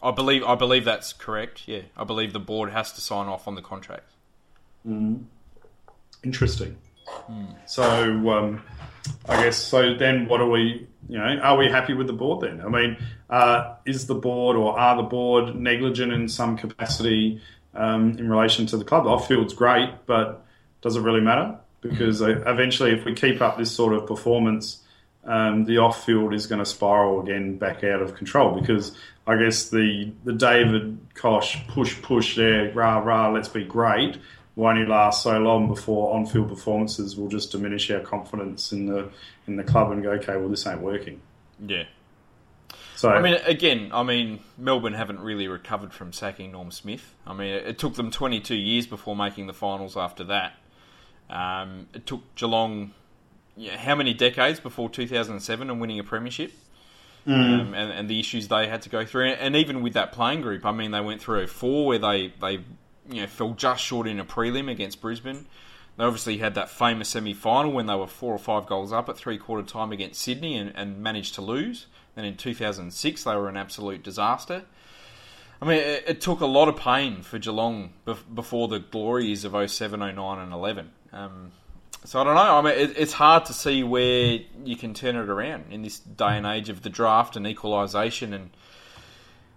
I 0.03 0.11
believe 0.11 0.43
I 0.45 0.55
believe 0.55 0.85
that's 0.87 1.13
correct. 1.13 1.65
Yeah, 1.67 1.83
I 1.97 2.05
believe 2.05 2.33
the 2.33 2.41
board 2.41 2.71
has 2.71 2.93
to 2.93 3.01
sign 3.01 3.27
off 3.27 3.47
on 3.47 3.55
the 3.55 3.63
contracts. 3.63 4.15
Interesting. 6.25 6.77
So, 7.67 8.31
um, 8.31 8.63
I 9.29 9.43
guess 9.43 9.57
so. 9.57 9.95
Then, 9.95 10.29
what 10.29 10.41
are 10.41 10.49
we? 10.49 10.87
You 11.09 11.19
know, 11.19 11.39
are 11.43 11.57
we 11.57 11.69
happy 11.69 11.95
with 11.95 12.07
the 12.07 12.13
board? 12.13 12.41
Then, 12.43 12.61
I 12.61 12.69
mean, 12.69 12.97
uh, 13.29 13.75
is 13.85 14.07
the 14.07 14.15
board 14.15 14.57
or 14.57 14.79
are 14.79 14.97
the 14.97 15.03
board 15.03 15.55
negligent 15.55 16.13
in 16.13 16.29
some 16.29 16.57
capacity 16.57 17.41
um, 17.75 18.11
in 18.19 18.29
relation 18.29 18.67
to 18.67 18.77
the 18.77 18.85
club? 18.85 19.07
Off 19.07 19.29
field's 19.29 19.55
great, 19.55 19.91
but 20.07 20.45
does 20.81 20.97
it 20.97 21.01
really 21.01 21.21
matter? 21.21 21.59
Because 21.81 22.23
uh, 22.23 22.43
eventually, 22.47 22.93
if 22.93 23.05
we 23.05 23.15
keep 23.15 23.41
up 23.41 23.59
this 23.59 23.73
sort 23.73 23.95
of 23.95 24.07
performance, 24.07 24.83
um, 25.25 25.65
the 25.65 25.79
off 25.79 26.05
field 26.05 26.35
is 26.35 26.47
going 26.47 26.59
to 26.59 26.67
spiral 26.67 27.21
again 27.21 27.59
back 27.59 27.85
out 27.85 28.03
of 28.03 28.15
control. 28.15 28.59
Because 28.59 28.97
I 29.27 29.37
guess 29.37 29.71
the 29.71 30.13
the 30.25 30.33
David 30.33 30.99
Koch 31.15 31.57
push 31.69 32.01
push 32.03 32.37
there, 32.37 32.73
rah 32.73 32.99
rah, 32.99 33.31
let's 33.31 33.49
be 33.49 33.65
great, 33.65 34.19
will 34.57 34.67
only 34.67 34.87
last 34.87 35.23
so 35.23 35.39
long 35.39 35.69
before 35.69 36.15
on 36.15 36.27
field 36.27 36.49
performances 36.49 37.17
will 37.17 37.29
just 37.29 37.53
diminish 37.53 37.91
our 37.91 38.01
confidence 38.01 38.73
in 38.73 38.87
the 38.87 39.09
in 39.47 39.57
the 39.57 39.65
club 39.65 39.91
and 39.91 40.03
go, 40.03 40.11
okay, 40.13 40.37
well 40.37 40.49
this 40.49 40.67
ain't 40.67 40.81
working. 40.81 41.21
Yeah. 41.65 41.85
So 42.97 43.11
I 43.11 43.21
mean, 43.21 43.35
again, 43.47 43.91
I 43.93 44.05
mean, 44.05 44.41
Melbourne 44.57 44.93
haven't 44.93 45.19
really 45.19 45.49
recovered 45.49 45.93
from 45.93 46.13
sacking 46.13 46.53
Norm 46.53 46.71
Smith. 46.71 47.15
I 47.27 47.35
mean, 47.35 47.49
it, 47.49 47.77
took 47.77 47.95
them 47.95 48.13
22 48.13 48.55
years 48.55 48.87
before 48.87 49.17
making 49.17 49.49
the 49.49 49.53
finals 49.53 49.97
after 49.97 50.23
that. 50.25 50.55
Um, 51.29 51.89
it 51.95 52.07
took 52.07 52.23
Geelong, 52.37 52.93
yeah, 53.57 53.77
how 53.77 53.97
many 53.97 54.15
decades 54.15 54.61
before 54.61 54.89
2007 54.89 55.69
and 55.69 55.81
winning 55.81 55.99
a 55.99 56.05
premiership? 56.05 56.53
Um, 57.27 57.75
and, 57.75 57.93
and 57.93 58.09
the 58.09 58.21
issues 58.21 58.47
they 58.47 58.69
had 58.69 58.83
to 58.83 58.89
go 58.89 59.05
through. 59.05 59.31
And 59.31 59.57
even 59.57 59.83
with 59.83 59.95
that 59.95 60.13
playing 60.13 60.43
group, 60.43 60.65
I 60.65 60.73
mean, 60.73 60.93
they 60.93 61.01
went 61.01 61.21
through 61.21 61.49
four 61.49 61.87
where 61.87 61.99
they, 61.99 62.33
they 62.41 62.61
you 63.11 63.23
know, 63.23 63.27
fell 63.27 63.53
just 63.53 63.83
short 63.83 64.07
in 64.07 64.21
a 64.21 64.25
prelim 64.25 64.71
against 64.71 65.01
Brisbane. 65.01 65.47
They 65.97 66.05
obviously 66.05 66.39
had 66.39 66.55
that 66.55 66.71
famous 66.71 67.11
semi 67.11 67.35
final 67.35 67.73
when 67.73 67.87
they 67.87 67.95
were 67.95 68.07
four 68.07 68.35
or 68.35 68.39
five 68.39 68.67
goals 68.67 68.93
up 68.93 69.09
at 69.09 69.17
three 69.17 69.39
quarter 69.39 69.67
time 69.67 69.93
against 69.93 70.21
Sydney 70.21 70.57
and, 70.57 70.73
and 70.75 71.03
managed 71.03 71.35
to 71.35 71.43
lose. 71.43 71.87
Then 72.15 72.25
in 72.25 72.37
2006, 72.37 73.25
they 73.25 73.37
were 73.37 73.49
an 73.49 73.57
absolute 73.57 74.03
disaster. 74.03 74.65
I 75.61 75.65
mean, 75.65 75.79
it, 75.79 76.05
it 76.07 76.21
took 76.21 76.41
a 76.41 76.47
lot 76.47 76.69
of 76.69 76.77
pain 76.77 77.23
for 77.23 77.39
Geelong 77.39 77.93
bef- 78.07 78.35
before 78.35 78.69
the 78.69 78.81
glory 78.81 79.27
years 79.27 79.45
of 79.45 79.71
07, 79.71 80.01
09, 80.01 80.39
and 80.39 80.53
11. 80.53 80.91
Um, 81.13 81.53
so 82.05 82.21
I 82.21 82.25
don't 82.25 82.35
know. 82.35 82.59
I 82.59 82.63
mean, 82.63 82.75
it, 82.75 82.99
it's 82.99 83.13
hard 83.13 83.45
to 83.47 83.53
see 83.53 83.85
where 83.85 84.41
you 84.65 84.77
can 84.77 84.93
turn 84.93 85.15
it 85.15 85.29
around 85.29 85.67
in 85.71 85.83
this 85.83 86.01
day 86.01 86.37
and 86.37 86.47
age 86.47 86.69
of 86.69 86.83
the 86.83 86.91
draft 86.91 87.37
and 87.37 87.47
equalisation, 87.47 88.33
and 88.33 88.51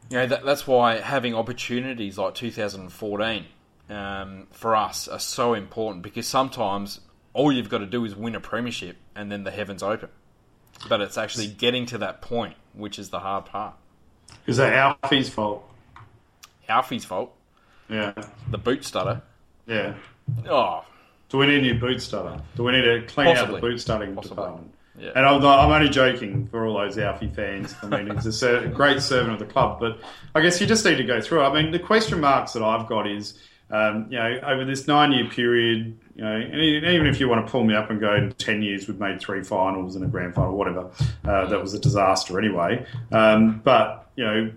you 0.09 0.17
know 0.17 0.27
that, 0.27 0.45
that's 0.45 0.67
why 0.67 0.99
having 0.99 1.33
opportunities 1.35 2.17
like 2.17 2.35
2014 2.35 3.45
um, 3.89 4.47
for 4.51 4.75
us 4.75 5.07
are 5.07 5.19
so 5.19 5.53
important 5.53 6.03
because 6.03 6.27
sometimes 6.27 6.99
all 7.33 7.51
you've 7.51 7.69
got 7.69 7.79
to 7.79 7.85
do 7.85 8.03
is 8.05 8.15
win 8.15 8.35
a 8.35 8.39
premiership 8.39 8.97
and 9.15 9.31
then 9.31 9.43
the 9.43 9.51
heavens 9.51 9.83
open. 9.83 10.09
But 10.89 11.01
it's 11.01 11.17
actually 11.17 11.47
getting 11.47 11.85
to 11.87 11.97
that 11.99 12.21
point 12.21 12.55
which 12.73 12.99
is 12.99 13.09
the 13.09 13.19
hard 13.19 13.45
part. 13.45 13.75
is 14.45 14.57
that 14.57 14.73
Alfie's 14.73 15.29
fault? 15.29 15.63
Alfie's 16.67 17.05
fault. 17.05 17.33
Yeah, 17.89 18.13
The 18.49 18.57
boot 18.57 18.83
stutter. 18.83 19.21
yeah. 19.67 19.93
Oh, 20.49 20.83
Do 21.29 21.37
we 21.37 21.45
need 21.47 21.59
a 21.59 21.61
new 21.73 21.79
boot 21.79 22.01
stutter? 22.01 22.41
Do 22.55 22.63
we 22.63 22.71
need 22.71 22.81
to 22.81 23.03
clean 23.07 23.27
out 23.27 23.47
the 23.51 23.59
boot 23.59 23.79
studding 23.79 24.15
Possibly. 24.15 24.35
department? 24.35 24.73
Yeah. 24.97 25.11
And 25.15 25.25
I'm, 25.25 25.45
I'm 25.45 25.71
only 25.71 25.89
joking 25.89 26.47
for 26.47 26.65
all 26.65 26.77
those 26.77 26.97
Alfie 26.97 27.27
fans. 27.27 27.75
I 27.83 27.87
mean, 27.87 28.15
he's 28.15 28.25
a 28.25 28.31
ser- 28.31 28.67
great 28.69 29.01
servant 29.01 29.33
of 29.33 29.39
the 29.39 29.45
club, 29.45 29.79
but 29.79 29.99
I 30.33 30.41
guess 30.41 30.61
you 30.61 30.67
just 30.67 30.85
need 30.85 30.95
to 30.95 31.03
go 31.03 31.19
through. 31.19 31.41
I 31.41 31.53
mean, 31.53 31.71
the 31.71 31.79
question 31.79 32.21
marks 32.21 32.53
that 32.53 32.63
I've 32.63 32.87
got 32.87 33.05
is, 33.05 33.37
um, 33.69 34.07
you 34.09 34.17
know, 34.17 34.39
over 34.43 34.63
this 34.63 34.87
nine-year 34.87 35.29
period, 35.29 35.97
you 36.15 36.23
know, 36.23 36.33
and 36.33 36.61
even 36.61 37.07
if 37.07 37.19
you 37.19 37.27
want 37.27 37.45
to 37.45 37.51
pull 37.51 37.65
me 37.65 37.75
up 37.75 37.89
and 37.89 37.99
go 37.99 38.15
in 38.15 38.31
ten 38.33 38.61
years, 38.61 38.87
we've 38.87 38.99
made 38.99 39.19
three 39.19 39.43
finals 39.43 39.97
and 39.97 40.05
a 40.05 40.07
grand 40.07 40.33
final, 40.33 40.55
whatever. 40.55 40.89
Uh, 41.25 41.45
that 41.47 41.61
was 41.61 41.73
a 41.73 41.79
disaster 41.79 42.39
anyway. 42.39 42.85
Um, 43.11 43.59
but 43.65 44.09
you 44.15 44.23
know, 44.23 44.51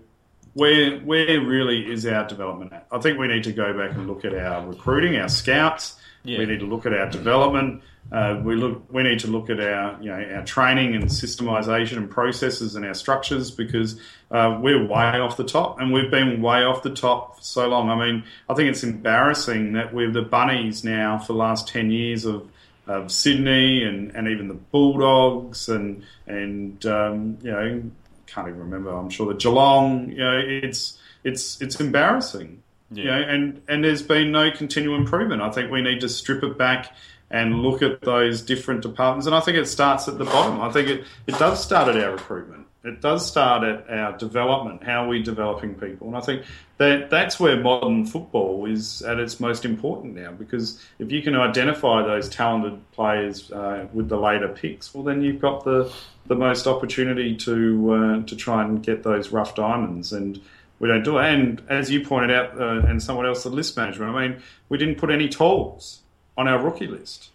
where 0.58 0.98
where 0.98 1.40
really 1.40 1.90
is 1.90 2.04
our 2.04 2.26
development 2.26 2.72
at? 2.72 2.86
I 2.90 2.98
think 2.98 3.18
we 3.18 3.28
need 3.28 3.44
to 3.44 3.52
go 3.52 3.72
back 3.72 3.96
and 3.96 4.08
look 4.08 4.24
at 4.24 4.34
our 4.34 4.66
recruiting, 4.66 5.16
our 5.16 5.28
scouts. 5.28 5.96
Yeah. 6.24 6.38
We 6.38 6.46
need 6.46 6.58
to 6.60 6.66
look 6.66 6.84
at 6.84 6.92
our 6.92 7.08
development. 7.08 7.82
Uh, 8.10 8.40
we 8.42 8.56
look. 8.56 8.92
We 8.92 9.04
need 9.04 9.20
to 9.20 9.28
look 9.28 9.50
at 9.50 9.60
our 9.60 10.02
you 10.02 10.10
know 10.10 10.20
our 10.34 10.44
training 10.44 10.96
and 10.96 11.04
systemization 11.04 11.98
and 11.98 12.10
processes 12.10 12.74
and 12.74 12.84
our 12.84 12.94
structures 12.94 13.52
because 13.52 14.00
uh, 14.32 14.58
we're 14.60 14.84
way 14.84 15.20
off 15.20 15.36
the 15.36 15.44
top 15.44 15.80
and 15.80 15.92
we've 15.92 16.10
been 16.10 16.42
way 16.42 16.64
off 16.64 16.82
the 16.82 16.94
top 16.94 17.36
for 17.36 17.42
so 17.42 17.68
long. 17.68 17.88
I 17.88 17.94
mean, 17.94 18.24
I 18.48 18.54
think 18.54 18.68
it's 18.68 18.82
embarrassing 18.82 19.74
that 19.74 19.94
we're 19.94 20.10
the 20.10 20.22
bunnies 20.22 20.82
now 20.82 21.18
for 21.18 21.34
the 21.34 21.38
last 21.38 21.68
ten 21.68 21.92
years 21.92 22.24
of 22.24 22.50
of 22.88 23.12
Sydney 23.12 23.84
and, 23.84 24.10
and 24.16 24.26
even 24.26 24.48
the 24.48 24.54
Bulldogs 24.54 25.68
and 25.68 26.02
and 26.26 26.84
um, 26.84 27.38
you 27.42 27.52
know 27.52 27.82
can't 28.30 28.48
even 28.48 28.60
remember. 28.60 28.90
I'm 28.90 29.10
sure 29.10 29.32
the 29.32 29.38
Geelong. 29.38 30.10
You 30.10 30.18
know, 30.18 30.42
it's 30.44 30.98
it's 31.24 31.60
it's 31.60 31.80
embarrassing. 31.80 32.62
You 32.90 33.04
know, 33.04 33.20
and 33.20 33.60
and 33.68 33.84
there's 33.84 34.02
been 34.02 34.32
no 34.32 34.50
continual 34.50 34.96
improvement. 34.96 35.42
I 35.42 35.50
think 35.50 35.70
we 35.70 35.82
need 35.82 36.00
to 36.00 36.08
strip 36.08 36.42
it 36.42 36.56
back 36.56 36.94
and 37.30 37.62
look 37.62 37.82
at 37.82 38.00
those 38.00 38.40
different 38.40 38.80
departments. 38.80 39.26
And 39.26 39.34
I 39.34 39.40
think 39.40 39.58
it 39.58 39.66
starts 39.66 40.08
at 40.08 40.16
the 40.16 40.24
bottom. 40.24 40.60
I 40.60 40.72
think 40.72 40.88
it, 40.88 41.04
it 41.26 41.38
does 41.38 41.62
start 41.62 41.94
at 41.94 42.02
our 42.02 42.12
recruitment. 42.12 42.66
It 42.88 43.00
does 43.00 43.26
start 43.26 43.62
at 43.64 43.88
our 43.90 44.16
development, 44.16 44.82
how 44.82 45.04
are 45.04 45.08
we 45.08 45.22
developing 45.22 45.74
people. 45.74 46.08
And 46.08 46.16
I 46.16 46.20
think 46.20 46.42
that 46.78 47.10
that's 47.10 47.38
where 47.38 47.60
modern 47.60 48.06
football 48.06 48.66
is 48.66 49.02
at 49.02 49.18
its 49.18 49.40
most 49.40 49.64
important 49.64 50.14
now 50.14 50.32
because 50.32 50.84
if 50.98 51.12
you 51.12 51.22
can 51.22 51.34
identify 51.34 52.02
those 52.02 52.28
talented 52.28 52.80
players 52.92 53.50
uh, 53.52 53.86
with 53.92 54.08
the 54.08 54.16
later 54.16 54.48
picks, 54.48 54.94
well, 54.94 55.04
then 55.04 55.22
you've 55.22 55.40
got 55.40 55.64
the, 55.64 55.92
the 56.26 56.34
most 56.34 56.66
opportunity 56.66 57.36
to, 57.36 57.92
uh, 57.92 58.26
to 58.26 58.36
try 58.36 58.64
and 58.64 58.82
get 58.82 59.02
those 59.02 59.30
rough 59.30 59.54
diamonds. 59.54 60.12
And 60.12 60.40
we 60.78 60.88
don't 60.88 61.02
do 61.02 61.18
it. 61.18 61.24
And 61.24 61.62
as 61.68 61.90
you 61.90 62.06
pointed 62.06 62.30
out, 62.30 62.60
uh, 62.60 62.86
and 62.86 63.02
someone 63.02 63.26
else, 63.26 63.42
the 63.42 63.50
list 63.50 63.76
management, 63.76 64.14
I 64.14 64.28
mean, 64.28 64.42
we 64.68 64.78
didn't 64.78 64.96
put 64.96 65.10
any 65.10 65.28
tolls 65.28 66.00
on 66.36 66.46
our 66.46 66.62
rookie 66.62 66.86
list. 66.86 67.30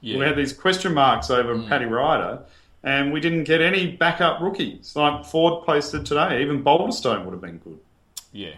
yeah. 0.00 0.18
We 0.18 0.24
had 0.24 0.36
these 0.36 0.52
question 0.54 0.94
marks 0.94 1.30
over 1.30 1.62
Paddy 1.64 1.84
Ryder, 1.84 2.40
and 2.82 3.12
we 3.12 3.20
didn't 3.20 3.44
get 3.44 3.60
any 3.60 3.92
backup 3.96 4.40
rookies. 4.40 4.94
Like 4.94 5.24
Ford 5.24 5.64
posted 5.66 6.06
today, 6.06 6.42
even 6.42 6.62
Boulderstone 6.62 7.24
would 7.24 7.32
have 7.32 7.40
been 7.40 7.58
good, 7.58 7.78
yeah. 8.32 8.54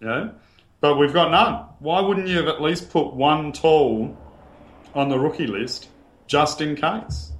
you 0.00 0.06
know? 0.06 0.34
But 0.80 0.96
we've 0.96 1.12
got 1.12 1.30
none. 1.30 1.66
Why 1.78 2.00
wouldn't 2.00 2.26
you 2.28 2.38
have 2.38 2.48
at 2.48 2.62
least 2.62 2.90
put 2.90 3.12
one 3.12 3.52
tall 3.52 4.16
on 4.94 5.08
the 5.10 5.18
rookie 5.18 5.46
list 5.46 5.88
just 6.26 6.60
in 6.60 6.74
case? 6.74 7.32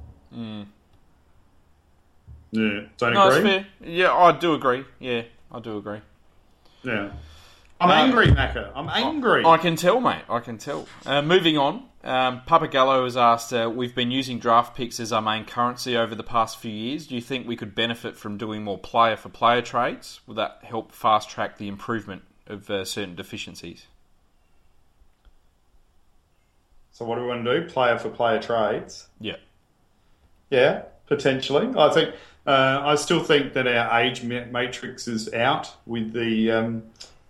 Yeah, 2.53 2.81
don't 2.99 3.15
No, 3.15 3.29
agree? 3.31 3.67
Yeah, 3.83 4.13
I 4.13 4.33
do 4.33 4.55
agree. 4.55 4.85
Yeah, 4.99 5.23
I 5.53 5.61
do 5.61 5.79
agree. 5.79 6.01
Yeah. 6.83 7.11
I'm 7.81 7.89
No. 7.89 7.95
angry, 7.95 8.27
Macca. 8.27 8.73
I'm 8.75 8.89
angry. 8.91 9.45
I 9.45 9.57
can 9.57 9.77
tell, 9.77 10.01
mate. 10.01 10.23
I 10.29 10.41
can 10.41 10.59
tell. 10.59 10.87
Uh, 11.07 11.23
moving 11.23 11.57
on, 11.57 11.85
um, 12.03 12.43
Papagallo 12.47 13.05
has 13.05 13.17
asked, 13.17 13.53
uh, 13.53 13.71
"We've 13.75 13.95
been 13.95 14.11
using 14.11 14.39
draft 14.39 14.77
picks 14.77 14.99
as 15.01 15.13
our 15.13 15.21
main 15.21 15.45
currency 15.45 15.97
over 15.97 16.15
the 16.15 16.23
past 16.23 16.59
few 16.59 16.73
years. 16.73 17.07
Do 17.07 17.15
you 17.15 17.21
think 17.21 17.47
we 17.47 17.57
could 17.57 17.75
benefit 17.75 18.17
from 18.17 18.37
doing 18.37 18.65
more 18.65 18.79
player-for-player 18.79 19.63
trades? 19.63 20.21
Will 20.27 20.35
that 20.37 20.61
help 20.63 20.93
fast-track 20.93 21.59
the 21.59 21.69
improvement 21.69 22.23
of 22.47 22.71
uh, 22.71 22.85
certain 22.85 23.15
deficiencies?" 23.15 23.87
So 26.93 27.05
what 27.05 27.17
do 27.17 27.23
we 27.23 27.29
want 27.29 27.45
to 27.45 27.61
do? 27.61 27.67
Player 27.67 27.99
for 27.99 28.11
player 28.11 28.41
trades. 28.41 29.09
Yeah, 29.21 29.37
Yeah, 30.51 30.83
potentially. 31.07 31.69
I 31.77 31.91
think. 31.93 32.15
Uh, 32.47 32.81
I 32.83 32.95
still 32.95 33.23
think 33.23 33.53
that 33.53 33.67
our 33.67 34.01
age 34.01 34.23
matrix 34.23 35.07
is 35.07 35.33
out 35.35 35.75
with 35.87 36.15
the, 36.15 36.51
um, 36.51 36.85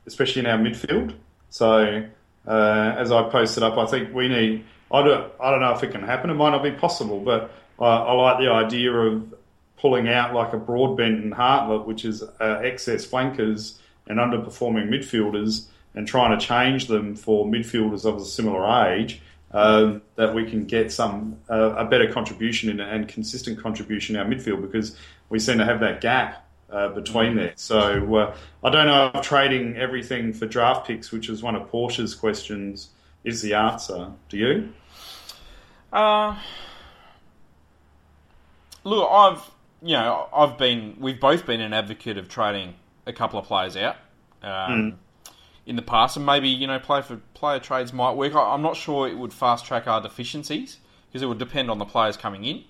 especially 0.07 0.41
in 0.41 0.47
our 0.47 0.57
midfield. 0.57 1.15
So 1.51 2.05
uh, 2.51 2.97
as 2.99 3.13
I 3.13 3.23
posted 3.31 3.63
up, 3.63 3.79
I 3.79 3.87
think 3.87 4.13
we 4.13 4.27
need. 4.27 4.65
I 4.91 5.05
don't. 5.05 5.33
I 5.41 5.53
don't 5.53 5.61
know 5.61 5.73
if 5.73 5.85
it 5.85 5.93
can 5.93 6.03
happen. 6.03 6.31
It 6.31 6.35
might 6.35 6.51
not 6.51 6.65
be 6.65 6.73
possible, 6.73 7.21
but 7.21 7.53
I, 7.79 7.85
I 7.85 8.13
like 8.13 8.39
the 8.41 8.51
idea 8.51 8.93
of 8.93 9.33
pulling 9.77 10.09
out 10.09 10.35
like 10.35 10.53
a 10.53 10.57
Broadbent 10.57 11.23
and 11.23 11.33
Hartlett, 11.33 11.87
which 11.87 12.05
is 12.05 12.25
uh, 12.25 12.61
excess 12.63 13.05
flankers 13.05 13.79
and 14.09 14.19
underperforming 14.19 14.89
midfielders, 14.89 15.67
and 15.95 16.09
trying 16.09 16.37
to 16.37 16.45
change 16.45 16.89
them 16.89 17.15
for 17.15 17.47
midfielders 17.47 18.05
of 18.05 18.17
a 18.17 18.25
similar 18.25 18.89
age. 18.89 19.23
Um, 19.53 20.03
that 20.15 20.33
we 20.33 20.49
can 20.49 20.65
get 20.65 20.93
some 20.93 21.37
uh, 21.49 21.75
a 21.77 21.85
better 21.85 22.13
contribution 22.13 22.69
in, 22.69 22.81
and 22.81 23.07
consistent 23.07 23.61
contribution 23.61 24.17
in 24.17 24.23
our 24.23 24.29
midfield 24.29 24.63
because 24.63 24.97
we 25.29 25.39
seem 25.39 25.59
to 25.59 25.65
have 25.65 25.81
that 25.81 26.01
gap 26.01 26.47
uh, 26.71 26.89
between 26.89 27.37
there. 27.37 27.53
So 27.57 28.15
uh, 28.17 28.37
I 28.63 28.71
don't 28.71 28.87
know 28.87 29.11
if 29.15 29.23
trading 29.23 29.77
everything 29.77 30.33
for 30.33 30.47
draft 30.47 30.87
picks, 30.87 31.11
which 31.13 31.29
is 31.29 31.43
one 31.43 31.57
of 31.57 31.71
Porsche's 31.71 32.15
questions, 32.15 32.91
is 33.25 33.43
the 33.43 33.55
answer. 33.55 34.13
Do 34.29 34.37
you? 34.37 34.73
Uh, 35.93 36.37
look, 38.85 39.09
I've 39.11 39.51
you 39.83 39.95
know 39.95 40.29
I've 40.35 40.59
been 40.59 40.97
we've 40.99 41.21
both 41.21 41.47
been 41.47 41.61
an 41.61 41.73
advocate 41.73 42.19
of 42.19 42.29
trading 42.29 42.75
a 43.07 43.13
couple 43.13 43.39
of 43.39 43.47
players 43.47 43.77
out 43.77 43.97
um, 44.43 44.99
in 45.67 45.77
the 45.77 45.83
past, 45.83 46.17
and 46.17 46.25
maybe 46.25 46.49
you 46.49 46.67
know 46.67 46.79
play 46.79 47.03
for 47.03 47.17
player 47.35 47.59
trades 47.59 47.93
might 47.93 48.13
work. 48.13 48.35
I, 48.35 48.55
I'm 48.55 48.63
not 48.63 48.77
sure 48.77 49.09
it 49.09 49.19
would 49.19 49.33
fast 49.33 49.65
track 49.65 49.87
our 49.87 50.01
deficiencies 50.01 50.79
because 51.09 51.23
it 51.23 51.27
would 51.27 51.39
depend 51.39 51.71
on 51.71 51.79
the 51.79 51.85
players 51.85 52.17
coming 52.17 52.45
in. 52.45 52.65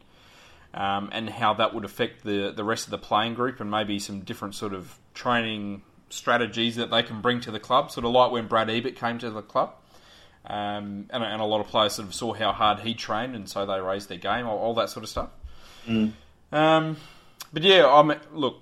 Um, 0.73 1.09
and 1.13 1.29
how 1.29 1.55
that 1.55 1.75
would 1.75 1.85
affect 1.85 2.23
the, 2.23 2.53
the 2.55 2.63
rest 2.63 2.85
of 2.85 2.93
the 2.93 2.99
playing 2.99 3.35
group, 3.35 3.59
and 3.61 3.71
maybe 3.71 3.99
some 3.99 4.21
different 4.21 4.55
sort 4.55 4.73
of 4.73 4.99
training 5.15 5.83
strategies 6.11 6.77
that 6.77 6.91
they 6.91 7.03
can 7.03 7.21
bring 7.21 7.41
to 7.41 7.51
the 7.51 7.59
club, 7.59 7.91
sort 7.91 8.05
of 8.05 8.13
like 8.13 8.31
when 8.31 8.47
Brad 8.47 8.71
Ebert 8.71 8.95
came 8.97 9.19
to 9.19 9.31
the 9.31 9.43
club. 9.43 9.75
Um, 10.47 11.07
and, 11.11 11.23
and 11.23 11.43
a 11.43 11.45
lot 11.45 11.61
of 11.61 11.67
players 11.67 11.95
sort 11.95 12.09
of 12.09 12.15
saw 12.15 12.33
how 12.33 12.53
hard 12.53 12.81
he 12.81 12.95
trained, 12.95 13.35
and 13.35 13.49
so 13.49 13.67
they 13.67 13.81
raised 13.81 14.09
their 14.09 14.19
game, 14.19 14.47
all, 14.47 14.59
all 14.59 14.75
that 14.75 14.91
sort 14.91 15.03
of 15.03 15.11
stuff. 15.11 15.31
Um, 16.53 16.97
but 17.53 17.63
yeah, 17.63 17.87
I'm 17.87 18.13
look. 18.33 18.61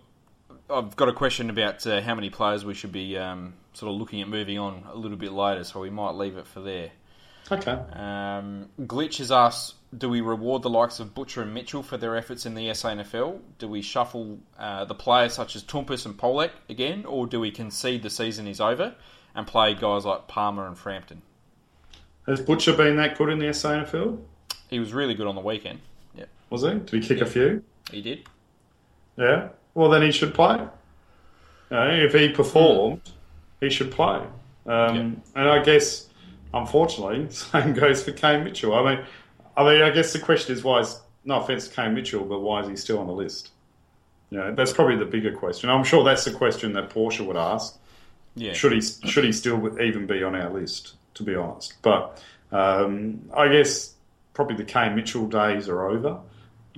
I've 0.70 0.96
got 0.96 1.08
a 1.08 1.12
question 1.14 1.48
about 1.50 1.86
uh, 1.86 2.00
how 2.02 2.14
many 2.14 2.30
players 2.30 2.64
we 2.64 2.74
should 2.74 2.92
be 2.92 3.16
um, 3.16 3.54
sort 3.72 3.90
of 3.92 3.98
looking 3.98 4.20
at 4.20 4.28
moving 4.28 4.58
on 4.58 4.84
a 4.90 4.96
little 4.96 5.16
bit 5.16 5.32
later, 5.32 5.64
so 5.64 5.80
we 5.80 5.88
might 5.88 6.10
leave 6.14 6.36
it 6.36 6.46
for 6.46 6.60
there. 6.60 6.90
Okay. 7.50 7.72
Um, 7.92 8.68
Glitch 8.80 9.18
has 9.18 9.32
asked, 9.32 9.74
do 9.96 10.08
we 10.08 10.20
reward 10.20 10.62
the 10.62 10.68
likes 10.70 11.00
of 11.00 11.14
Butcher 11.14 11.42
and 11.42 11.54
Mitchell 11.54 11.82
for 11.82 11.96
their 11.96 12.16
efforts 12.16 12.44
in 12.44 12.54
the 12.54 12.66
SANFL? 12.68 13.40
Do 13.58 13.68
we 13.68 13.80
shuffle 13.80 14.38
uh, 14.58 14.84
the 14.84 14.94
players 14.94 15.32
such 15.32 15.56
as 15.56 15.62
Toumpas 15.62 16.04
and 16.04 16.16
Polec 16.16 16.50
again, 16.68 17.06
or 17.06 17.26
do 17.26 17.40
we 17.40 17.50
concede 17.50 18.02
the 18.02 18.10
season 18.10 18.46
is 18.46 18.60
over 18.60 18.94
and 19.34 19.46
play 19.46 19.74
guys 19.74 20.04
like 20.04 20.28
Palmer 20.28 20.66
and 20.66 20.76
Frampton? 20.76 21.22
Has 22.26 22.40
Butcher 22.42 22.76
been 22.76 22.96
that 22.96 23.16
good 23.16 23.30
in 23.30 23.38
the 23.38 23.46
SANFL? 23.46 24.18
He 24.68 24.78
was 24.78 24.92
really 24.92 25.14
good 25.14 25.26
on 25.26 25.34
the 25.34 25.40
weekend. 25.40 25.80
Yeah, 26.14 26.26
Was 26.50 26.62
he? 26.62 26.70
Did 26.74 26.90
he 26.90 27.00
kick 27.00 27.20
a 27.22 27.26
few? 27.26 27.64
he 27.90 28.02
did. 28.02 28.28
Yeah. 29.16 29.48
Well, 29.72 29.88
then 29.88 30.02
he 30.02 30.12
should 30.12 30.34
play. 30.34 30.58
You 31.70 31.76
know, 31.76 31.90
if 31.90 32.12
he 32.12 32.28
performed, 32.28 33.00
he 33.60 33.70
should 33.70 33.90
play. 33.90 34.20
Um, 34.66 35.22
And 35.34 35.48
I 35.48 35.62
guess, 35.62 36.07
unfortunately, 36.52 37.28
same 37.30 37.72
goes 37.74 38.02
for 38.02 38.12
Kane 38.12 38.44
Mitchell. 38.44 38.74
I 38.74 38.94
mean, 38.94 39.04
I 39.56 39.64
mean, 39.64 39.82
I 39.82 39.90
guess 39.90 40.12
the 40.12 40.18
question 40.18 40.54
is 40.54 40.62
why 40.62 40.80
is 40.80 41.00
no 41.24 41.40
offense 41.40 41.68
to 41.68 41.74
Kane 41.74 41.94
Mitchell, 41.94 42.24
but 42.24 42.40
why 42.40 42.60
is 42.62 42.68
he 42.68 42.76
still 42.76 42.98
on 42.98 43.06
the 43.06 43.12
list? 43.12 43.50
You 44.30 44.38
know, 44.38 44.54
that's 44.54 44.72
probably 44.72 44.96
the 44.96 45.06
bigger 45.06 45.34
question. 45.34 45.70
I'm 45.70 45.84
sure 45.84 46.04
that's 46.04 46.24
the 46.24 46.32
question 46.32 46.74
that 46.74 46.90
Porsche 46.90 47.26
would 47.26 47.36
ask. 47.36 47.78
Yeah, 48.34 48.52
Should 48.52 48.72
he 48.72 48.80
should 48.80 49.24
he 49.24 49.32
still 49.32 49.80
even 49.80 50.06
be 50.06 50.22
on 50.22 50.34
our 50.34 50.50
list? 50.50 50.94
To 51.14 51.24
be 51.24 51.34
honest, 51.34 51.74
but 51.82 52.22
um, 52.52 53.28
I 53.36 53.48
guess 53.48 53.94
probably 54.34 54.54
the 54.54 54.64
Kane 54.64 54.94
Mitchell 54.94 55.26
days 55.26 55.68
are 55.68 55.88
over. 55.88 56.20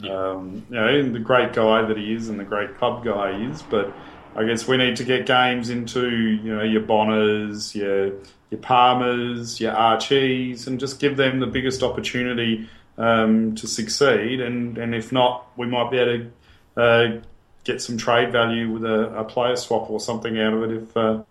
Um, 0.08 0.64
you 0.70 0.76
know, 0.76 1.10
the 1.10 1.18
great 1.18 1.52
guy 1.52 1.82
that 1.82 1.98
he 1.98 2.14
is 2.14 2.30
and 2.30 2.40
the 2.40 2.44
great 2.44 2.78
club 2.78 3.04
guy 3.04 3.36
he 3.36 3.44
is, 3.44 3.60
but 3.60 3.92
I 4.36 4.44
guess 4.44 4.66
we 4.66 4.76
need 4.76 4.96
to 4.96 5.04
get 5.04 5.26
games 5.26 5.70
into 5.70 6.08
you 6.08 6.54
know 6.56 6.62
your 6.62 6.82
Bonners, 6.82 7.74
your 7.74 8.12
your 8.50 8.60
Palmers, 8.60 9.60
your 9.60 9.72
Archies, 9.72 10.66
and 10.66 10.78
just 10.78 11.00
give 11.00 11.16
them 11.16 11.40
the 11.40 11.46
biggest 11.46 11.82
opportunity 11.82 12.68
um, 12.98 13.54
to 13.56 13.66
succeed. 13.66 14.40
And 14.40 14.78
and 14.78 14.94
if 14.94 15.12
not, 15.12 15.46
we 15.56 15.66
might 15.66 15.90
be 15.90 15.98
able 15.98 16.30
to 16.76 16.80
uh, 16.80 17.20
get 17.64 17.82
some 17.82 17.96
trade 17.96 18.32
value 18.32 18.70
with 18.70 18.84
a, 18.84 19.18
a 19.18 19.24
player 19.24 19.56
swap 19.56 19.90
or 19.90 20.00
something 20.00 20.38
out 20.38 20.54
of 20.54 20.62
it 20.64 20.82
if 20.82 20.96
uh, 20.96 21.22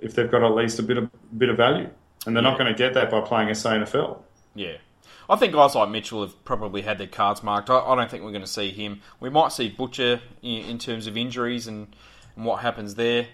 if 0.00 0.14
they've 0.14 0.30
got 0.30 0.42
at 0.42 0.54
least 0.54 0.78
a 0.78 0.82
bit 0.82 0.98
of 0.98 1.10
bit 1.36 1.48
of 1.48 1.56
value, 1.56 1.88
and 2.26 2.34
they're 2.34 2.42
not 2.42 2.58
going 2.58 2.72
to 2.72 2.76
get 2.76 2.94
that 2.94 3.10
by 3.10 3.20
playing 3.20 3.48
a 3.48 3.52
SANFL. 3.52 4.18
Yeah. 4.54 4.76
I 5.28 5.34
think 5.34 5.52
guys 5.52 5.74
like 5.74 5.88
Mitchell 5.88 6.22
have 6.22 6.44
probably 6.44 6.82
had 6.82 6.98
their 6.98 7.08
cards 7.08 7.42
marked. 7.42 7.68
I, 7.68 7.78
I 7.80 7.96
don't 7.96 8.08
think 8.08 8.22
we're 8.22 8.30
going 8.30 8.42
to 8.42 8.46
see 8.46 8.70
him. 8.70 9.02
We 9.18 9.28
might 9.28 9.50
see 9.50 9.68
Butcher 9.68 10.20
in, 10.40 10.64
in 10.64 10.78
terms 10.78 11.08
of 11.08 11.16
injuries 11.16 11.66
and, 11.66 11.88
and 12.36 12.44
what 12.44 12.60
happens 12.60 12.94
there. 12.94 13.26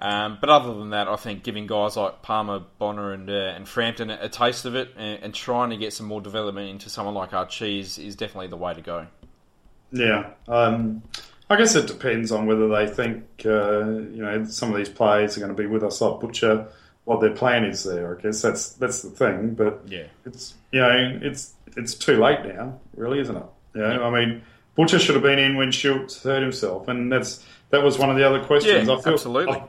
Um, 0.00 0.38
but 0.40 0.48
other 0.48 0.74
than 0.74 0.90
that, 0.90 1.08
I 1.08 1.16
think 1.16 1.42
giving 1.42 1.66
guys 1.66 1.96
like 1.96 2.22
Palmer, 2.22 2.62
Bonner, 2.78 3.12
and 3.12 3.28
uh, 3.28 3.32
and 3.32 3.68
Frampton 3.68 4.10
a, 4.10 4.18
a, 4.22 4.28
taste 4.28 4.64
of 4.64 4.76
it 4.76 4.90
and, 4.96 5.24
and, 5.24 5.34
trying 5.34 5.70
to 5.70 5.76
get 5.76 5.92
some 5.92 6.06
more 6.06 6.20
development 6.20 6.70
into 6.70 6.88
someone 6.88 7.14
like 7.14 7.32
Archie 7.32 7.80
is, 7.80 7.98
is 7.98 8.14
definitely 8.14 8.46
the 8.46 8.56
way 8.56 8.74
to 8.74 8.80
go. 8.80 9.08
Yeah, 9.90 10.30
um, 10.46 11.02
I 11.50 11.56
guess 11.56 11.74
it 11.74 11.88
depends 11.88 12.30
on 12.30 12.46
whether 12.46 12.68
they 12.68 12.86
think 12.86 13.24
uh, 13.44 13.86
you 13.86 14.22
know 14.22 14.44
some 14.44 14.70
of 14.70 14.76
these 14.76 14.88
players 14.88 15.36
are 15.36 15.40
going 15.40 15.54
to 15.54 15.60
be 15.60 15.66
with 15.66 15.82
us 15.82 16.00
like 16.00 16.20
Butcher 16.20 16.68
what 17.08 17.22
their 17.22 17.30
plan 17.30 17.64
is 17.64 17.84
there. 17.84 18.16
I 18.16 18.20
guess 18.20 18.42
that's 18.42 18.74
that's 18.74 19.00
the 19.00 19.08
thing. 19.08 19.54
But 19.54 19.80
yeah, 19.86 20.08
it's 20.26 20.54
you 20.70 20.80
know 20.80 21.18
it's 21.22 21.54
it's 21.74 21.94
too 21.94 22.22
late 22.22 22.44
now, 22.44 22.78
really, 22.94 23.18
isn't 23.18 23.34
it? 23.34 23.46
You 23.74 23.80
know, 23.80 24.04
I 24.04 24.10
mean, 24.10 24.42
Butcher 24.74 24.98
should 24.98 25.14
have 25.14 25.24
been 25.24 25.38
in 25.38 25.56
when 25.56 25.72
Schultz 25.72 26.22
hurt 26.22 26.42
himself, 26.42 26.86
and 26.86 27.10
that's 27.10 27.42
that 27.70 27.82
was 27.82 27.98
one 27.98 28.10
of 28.10 28.16
the 28.16 28.26
other 28.26 28.44
questions. 28.44 28.88
Yeah, 28.88 28.94
I 28.94 29.00
feel, 29.00 29.12
absolutely. 29.14 29.56
I, 29.56 29.68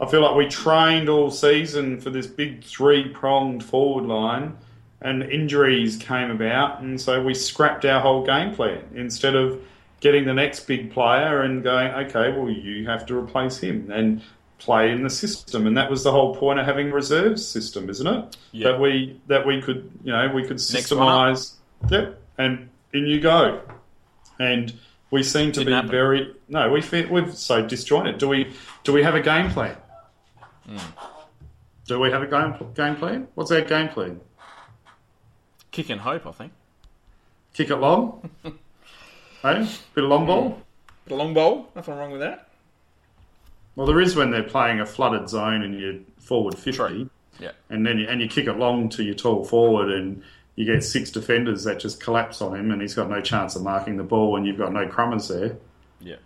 I 0.00 0.06
feel 0.06 0.22
like 0.22 0.36
we 0.36 0.46
trained 0.46 1.08
all 1.08 1.30
season 1.30 2.00
for 2.00 2.10
this 2.10 2.26
big 2.26 2.62
three 2.64 3.08
pronged 3.08 3.64
forward 3.64 4.04
line, 4.04 4.56
and 5.00 5.22
injuries 5.22 5.96
came 5.96 6.30
about, 6.30 6.80
and 6.80 7.00
so 7.00 7.22
we 7.22 7.34
scrapped 7.34 7.84
our 7.84 8.00
whole 8.00 8.24
game 8.24 8.54
plan 8.54 8.84
instead 8.94 9.34
of 9.34 9.60
getting 10.00 10.24
the 10.24 10.34
next 10.34 10.66
big 10.66 10.92
player 10.92 11.42
and 11.42 11.62
going, 11.62 11.88
okay, 11.88 12.30
well, 12.30 12.48
you 12.48 12.86
have 12.86 13.04
to 13.06 13.16
replace 13.18 13.58
him. 13.58 13.90
And 13.90 14.22
play 14.58 14.90
in 14.90 15.02
the 15.02 15.10
system, 15.10 15.66
and 15.66 15.76
that 15.76 15.90
was 15.90 16.04
the 16.04 16.10
whole 16.10 16.34
point 16.34 16.58
of 16.58 16.66
having 16.66 16.90
a 16.90 16.94
reserves 16.94 17.46
system, 17.46 17.88
isn't 17.88 18.06
it? 18.06 18.36
Yeah. 18.52 18.72
That 18.72 18.80
we 18.80 19.20
that 19.28 19.46
we 19.46 19.62
could 19.62 19.90
you 20.04 20.12
know 20.12 20.30
we 20.34 20.44
could 20.44 20.56
systemize. 20.56 21.54
Yep, 21.90 22.20
and 22.38 22.68
in 22.92 23.06
you 23.06 23.20
go, 23.20 23.60
and 24.38 24.74
we 25.10 25.22
seem 25.22 25.52
to 25.52 25.64
be 25.64 25.72
happen. 25.72 25.90
very 25.90 26.34
no 26.48 26.70
we 26.70 26.82
we're 27.10 27.30
so 27.32 27.66
disjointed. 27.66 28.18
Do 28.18 28.28
we 28.28 28.52
do 28.84 28.92
we 28.92 29.02
have 29.02 29.14
a 29.14 29.20
game 29.20 29.50
plan? 29.50 29.76
Mm. 30.68 30.80
Do 31.86 31.98
we 31.98 32.10
have 32.10 32.22
a 32.22 32.26
game 32.26 32.54
game 32.74 32.96
plan? 32.96 33.28
What's 33.34 33.50
our 33.50 33.62
game 33.62 33.88
plan? 33.88 34.20
Kick 35.70 35.90
and 35.90 36.00
hope, 36.00 36.26
I 36.26 36.32
think. 36.32 36.52
Kick 37.52 37.70
it 37.70 37.76
long. 37.76 38.30
hey, 39.42 39.68
bit 39.94 40.04
of 40.04 40.10
long 40.10 40.26
ball. 40.26 40.62
Bit 41.04 41.14
of 41.14 41.18
long 41.18 41.34
bowl, 41.34 41.70
nothing 41.74 41.96
wrong 41.96 42.10
with 42.10 42.20
that. 42.20 42.48
Well, 43.76 43.86
there 43.86 44.00
is 44.00 44.16
when 44.16 44.30
they're 44.30 44.42
playing 44.42 44.80
a 44.80 44.86
flooded 44.86 45.28
zone 45.28 45.62
and 45.62 45.78
you're 45.78 46.00
forward 46.18 46.54
50. 46.58 46.72
True. 46.72 47.10
Yeah. 47.38 47.52
And 47.70 47.86
then 47.86 47.98
you, 47.98 48.08
and 48.08 48.20
you 48.20 48.28
kick 48.28 48.48
it 48.48 48.54
long 48.58 48.88
to 48.90 49.04
your 49.04 49.14
tall 49.14 49.44
forward 49.44 49.90
and 49.90 50.22
you 50.58 50.64
get 50.64 50.82
six 50.82 51.12
defenders 51.12 51.62
that 51.62 51.78
just 51.78 52.00
collapse 52.02 52.42
on 52.42 52.52
him 52.52 52.72
and 52.72 52.82
he's 52.82 52.92
got 52.92 53.08
no 53.08 53.20
chance 53.20 53.54
of 53.54 53.62
marking 53.62 53.96
the 53.96 54.02
ball 54.02 54.36
and 54.36 54.44
you've 54.44 54.58
got 54.58 54.72
no 54.72 54.88
crumbers 54.88 55.28
there. 55.28 55.56
Yeah. 56.00 56.16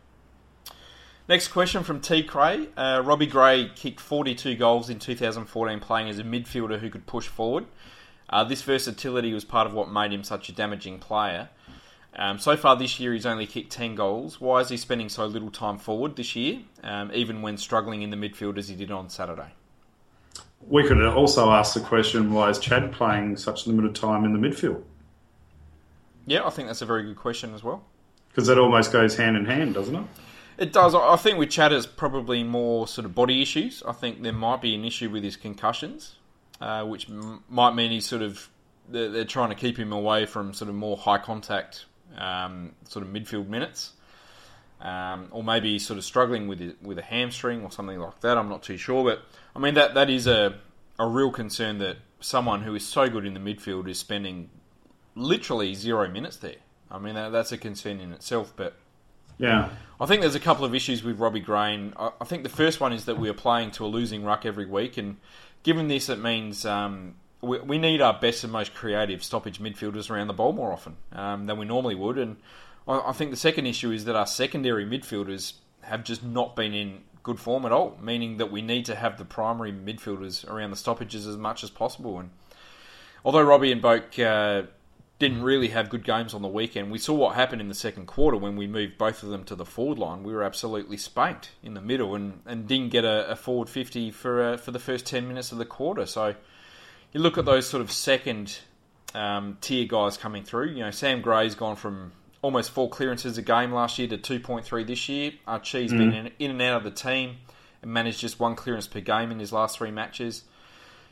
Next 1.28 1.48
question 1.48 1.84
from 1.84 2.00
T. 2.00 2.22
Cray. 2.22 2.66
Uh, 2.74 3.02
Robbie 3.04 3.26
Gray 3.26 3.70
kicked 3.76 4.00
42 4.00 4.54
goals 4.54 4.88
in 4.88 4.98
2014 4.98 5.80
playing 5.80 6.08
as 6.08 6.18
a 6.18 6.24
midfielder 6.24 6.80
who 6.80 6.88
could 6.88 7.04
push 7.04 7.28
forward. 7.28 7.66
Uh, 8.30 8.42
this 8.42 8.62
versatility 8.62 9.34
was 9.34 9.44
part 9.44 9.66
of 9.66 9.74
what 9.74 9.92
made 9.92 10.14
him 10.14 10.24
such 10.24 10.48
a 10.48 10.52
damaging 10.52 10.98
player. 10.98 11.50
Um, 12.16 12.38
so 12.38 12.56
far 12.56 12.74
this 12.74 12.98
year, 12.98 13.12
he's 13.12 13.26
only 13.26 13.46
kicked 13.46 13.70
10 13.70 13.96
goals. 13.96 14.40
Why 14.40 14.60
is 14.60 14.70
he 14.70 14.78
spending 14.78 15.10
so 15.10 15.26
little 15.26 15.50
time 15.50 15.76
forward 15.76 16.16
this 16.16 16.34
year, 16.34 16.60
um, 16.82 17.10
even 17.12 17.42
when 17.42 17.58
struggling 17.58 18.00
in 18.00 18.08
the 18.08 18.16
midfield 18.16 18.56
as 18.56 18.68
he 18.68 18.76
did 18.76 18.90
on 18.90 19.10
Saturday? 19.10 19.52
We 20.68 20.86
could 20.86 21.02
also 21.04 21.50
ask 21.50 21.74
the 21.74 21.80
question 21.80 22.32
why 22.32 22.50
is 22.50 22.58
Chad 22.58 22.92
playing 22.92 23.36
such 23.36 23.66
limited 23.66 23.94
time 23.94 24.24
in 24.24 24.32
the 24.32 24.38
midfield? 24.38 24.82
Yeah, 26.26 26.46
I 26.46 26.50
think 26.50 26.68
that's 26.68 26.82
a 26.82 26.86
very 26.86 27.02
good 27.02 27.16
question 27.16 27.54
as 27.54 27.62
well. 27.62 27.84
Because 28.28 28.46
that 28.46 28.58
almost 28.58 28.92
goes 28.92 29.16
hand 29.16 29.36
in 29.36 29.44
hand, 29.44 29.74
doesn't 29.74 29.94
it? 29.94 30.04
It 30.58 30.72
does. 30.72 30.94
I 30.94 31.16
think 31.16 31.38
with 31.38 31.50
Chad, 31.50 31.72
it's 31.72 31.86
probably 31.86 32.44
more 32.44 32.86
sort 32.86 33.04
of 33.04 33.14
body 33.14 33.42
issues. 33.42 33.82
I 33.86 33.92
think 33.92 34.22
there 34.22 34.32
might 34.32 34.60
be 34.60 34.74
an 34.74 34.84
issue 34.84 35.10
with 35.10 35.24
his 35.24 35.36
concussions, 35.36 36.16
uh, 36.60 36.84
which 36.84 37.08
m- 37.08 37.42
might 37.48 37.74
mean 37.74 37.90
he's 37.90 38.06
sort 38.06 38.22
of 38.22 38.48
they're, 38.88 39.10
they're 39.10 39.24
trying 39.24 39.48
to 39.48 39.54
keep 39.54 39.76
him 39.76 39.92
away 39.92 40.26
from 40.26 40.54
sort 40.54 40.68
of 40.68 40.74
more 40.74 40.96
high 40.96 41.18
contact 41.18 41.86
um, 42.16 42.72
sort 42.88 43.04
of 43.04 43.12
midfield 43.12 43.48
minutes, 43.48 43.92
um, 44.82 45.28
or 45.30 45.42
maybe 45.44 45.78
sort 45.78 45.96
of 45.96 46.04
struggling 46.04 46.48
with 46.48 46.60
it, 46.60 46.82
with 46.82 46.98
a 46.98 47.02
hamstring 47.02 47.62
or 47.62 47.70
something 47.70 47.98
like 47.98 48.20
that. 48.20 48.36
I'm 48.36 48.48
not 48.48 48.62
too 48.62 48.76
sure, 48.76 49.04
but 49.04 49.22
I 49.56 49.58
mean 49.58 49.74
that 49.74 49.94
that 49.94 50.10
is 50.10 50.26
a 50.26 50.58
a 50.98 51.06
real 51.06 51.30
concern 51.30 51.78
that 51.78 51.96
someone 52.20 52.62
who 52.62 52.74
is 52.74 52.86
so 52.86 53.08
good 53.08 53.24
in 53.24 53.34
the 53.34 53.40
midfield 53.40 53.88
is 53.88 53.98
spending 53.98 54.50
literally 55.14 55.74
zero 55.74 56.08
minutes 56.08 56.36
there. 56.36 56.56
I 56.90 56.98
mean 56.98 57.14
that, 57.14 57.30
that's 57.30 57.52
a 57.52 57.58
concern 57.58 58.00
in 58.00 58.12
itself, 58.12 58.52
but. 58.56 58.74
Yeah. 59.38 59.70
I 60.00 60.06
think 60.06 60.20
there's 60.20 60.36
a 60.36 60.40
couple 60.40 60.64
of 60.64 60.72
issues 60.74 61.02
with 61.02 61.18
Robbie 61.18 61.40
Grain. 61.40 61.94
I, 61.96 62.10
I 62.20 62.24
think 62.24 62.44
the 62.44 62.48
first 62.48 62.80
one 62.80 62.92
is 62.92 63.06
that 63.06 63.18
we 63.18 63.28
are 63.28 63.34
playing 63.34 63.72
to 63.72 63.84
a 63.84 63.88
losing 63.88 64.24
ruck 64.24 64.44
every 64.44 64.66
week, 64.66 64.98
and 64.98 65.16
given 65.62 65.88
this, 65.88 66.08
it 66.08 66.20
means 66.20 66.64
um, 66.66 67.14
we, 67.40 67.58
we, 67.58 67.78
need 67.78 68.00
our 68.00 68.12
best 68.12 68.44
and 68.44 68.52
most 68.52 68.74
creative 68.74 69.24
stoppage 69.24 69.58
midfielders 69.58 70.10
around 70.10 70.28
the 70.28 70.34
ball 70.34 70.52
more 70.52 70.72
often 70.72 70.96
um, 71.12 71.46
than 71.46 71.58
we 71.58 71.64
normally 71.64 71.94
would. 71.94 72.18
And 72.18 72.36
I, 72.86 73.12
think 73.12 73.30
the 73.30 73.36
second 73.36 73.66
issue 73.66 73.90
is 73.90 74.06
that 74.06 74.16
our 74.16 74.26
secondary 74.26 74.84
midfielders 74.84 75.54
have 75.82 76.02
just 76.04 76.24
not 76.24 76.56
been 76.56 76.74
in 76.74 77.02
good 77.22 77.38
form 77.38 77.64
at 77.64 77.72
all, 77.72 77.96
meaning 78.02 78.38
that 78.38 78.50
we 78.50 78.62
need 78.62 78.86
to 78.86 78.96
have 78.96 79.18
the 79.18 79.24
primary 79.24 79.72
midfielders 79.72 80.48
around 80.48 80.70
the 80.70 80.76
stoppages 80.76 81.26
as 81.26 81.36
much 81.36 81.62
as 81.62 81.70
possible. 81.70 82.18
And 82.18 82.30
although 83.24 83.42
Robbie 83.42 83.70
and 83.70 83.80
Boak 83.80 84.18
uh, 84.18 84.66
didn't 85.22 85.42
really 85.44 85.68
have 85.68 85.88
good 85.88 86.02
games 86.02 86.34
on 86.34 86.42
the 86.42 86.48
weekend. 86.48 86.90
We 86.90 86.98
saw 86.98 87.14
what 87.14 87.36
happened 87.36 87.60
in 87.60 87.68
the 87.68 87.76
second 87.76 88.06
quarter 88.06 88.36
when 88.36 88.56
we 88.56 88.66
moved 88.66 88.98
both 88.98 89.22
of 89.22 89.28
them 89.28 89.44
to 89.44 89.54
the 89.54 89.64
forward 89.64 89.96
line. 89.96 90.24
We 90.24 90.32
were 90.32 90.42
absolutely 90.42 90.96
spanked 90.96 91.50
in 91.62 91.74
the 91.74 91.80
middle 91.80 92.16
and, 92.16 92.40
and 92.44 92.66
didn't 92.66 92.88
get 92.88 93.04
a, 93.04 93.30
a 93.30 93.36
forward 93.36 93.68
50 93.68 94.10
for 94.10 94.42
uh, 94.42 94.56
for 94.56 94.72
the 94.72 94.80
first 94.80 95.06
10 95.06 95.28
minutes 95.28 95.52
of 95.52 95.58
the 95.58 95.64
quarter. 95.64 96.06
So 96.06 96.34
you 97.12 97.20
look 97.20 97.38
at 97.38 97.44
those 97.44 97.68
sort 97.68 97.82
of 97.82 97.92
second 97.92 98.58
um, 99.14 99.58
tier 99.60 99.86
guys 99.86 100.16
coming 100.16 100.42
through. 100.42 100.70
You 100.70 100.80
know, 100.80 100.90
Sam 100.90 101.20
Gray's 101.20 101.54
gone 101.54 101.76
from 101.76 102.10
almost 102.42 102.70
four 102.72 102.90
clearances 102.90 103.38
a 103.38 103.42
game 103.42 103.72
last 103.72 103.98
year 103.98 104.08
to 104.08 104.18
2.3 104.18 104.86
this 104.86 105.08
year. 105.08 105.32
Archie's 105.46 105.92
mm. 105.92 105.98
been 105.98 106.12
in, 106.12 106.32
in 106.38 106.50
and 106.50 106.62
out 106.62 106.78
of 106.78 106.84
the 106.84 106.90
team 106.90 107.36
and 107.80 107.92
managed 107.92 108.20
just 108.20 108.38
one 108.38 108.56
clearance 108.56 108.86
per 108.86 109.00
game 109.00 109.30
in 109.30 109.38
his 109.38 109.52
last 109.52 109.78
three 109.78 109.90
matches. 109.90 110.44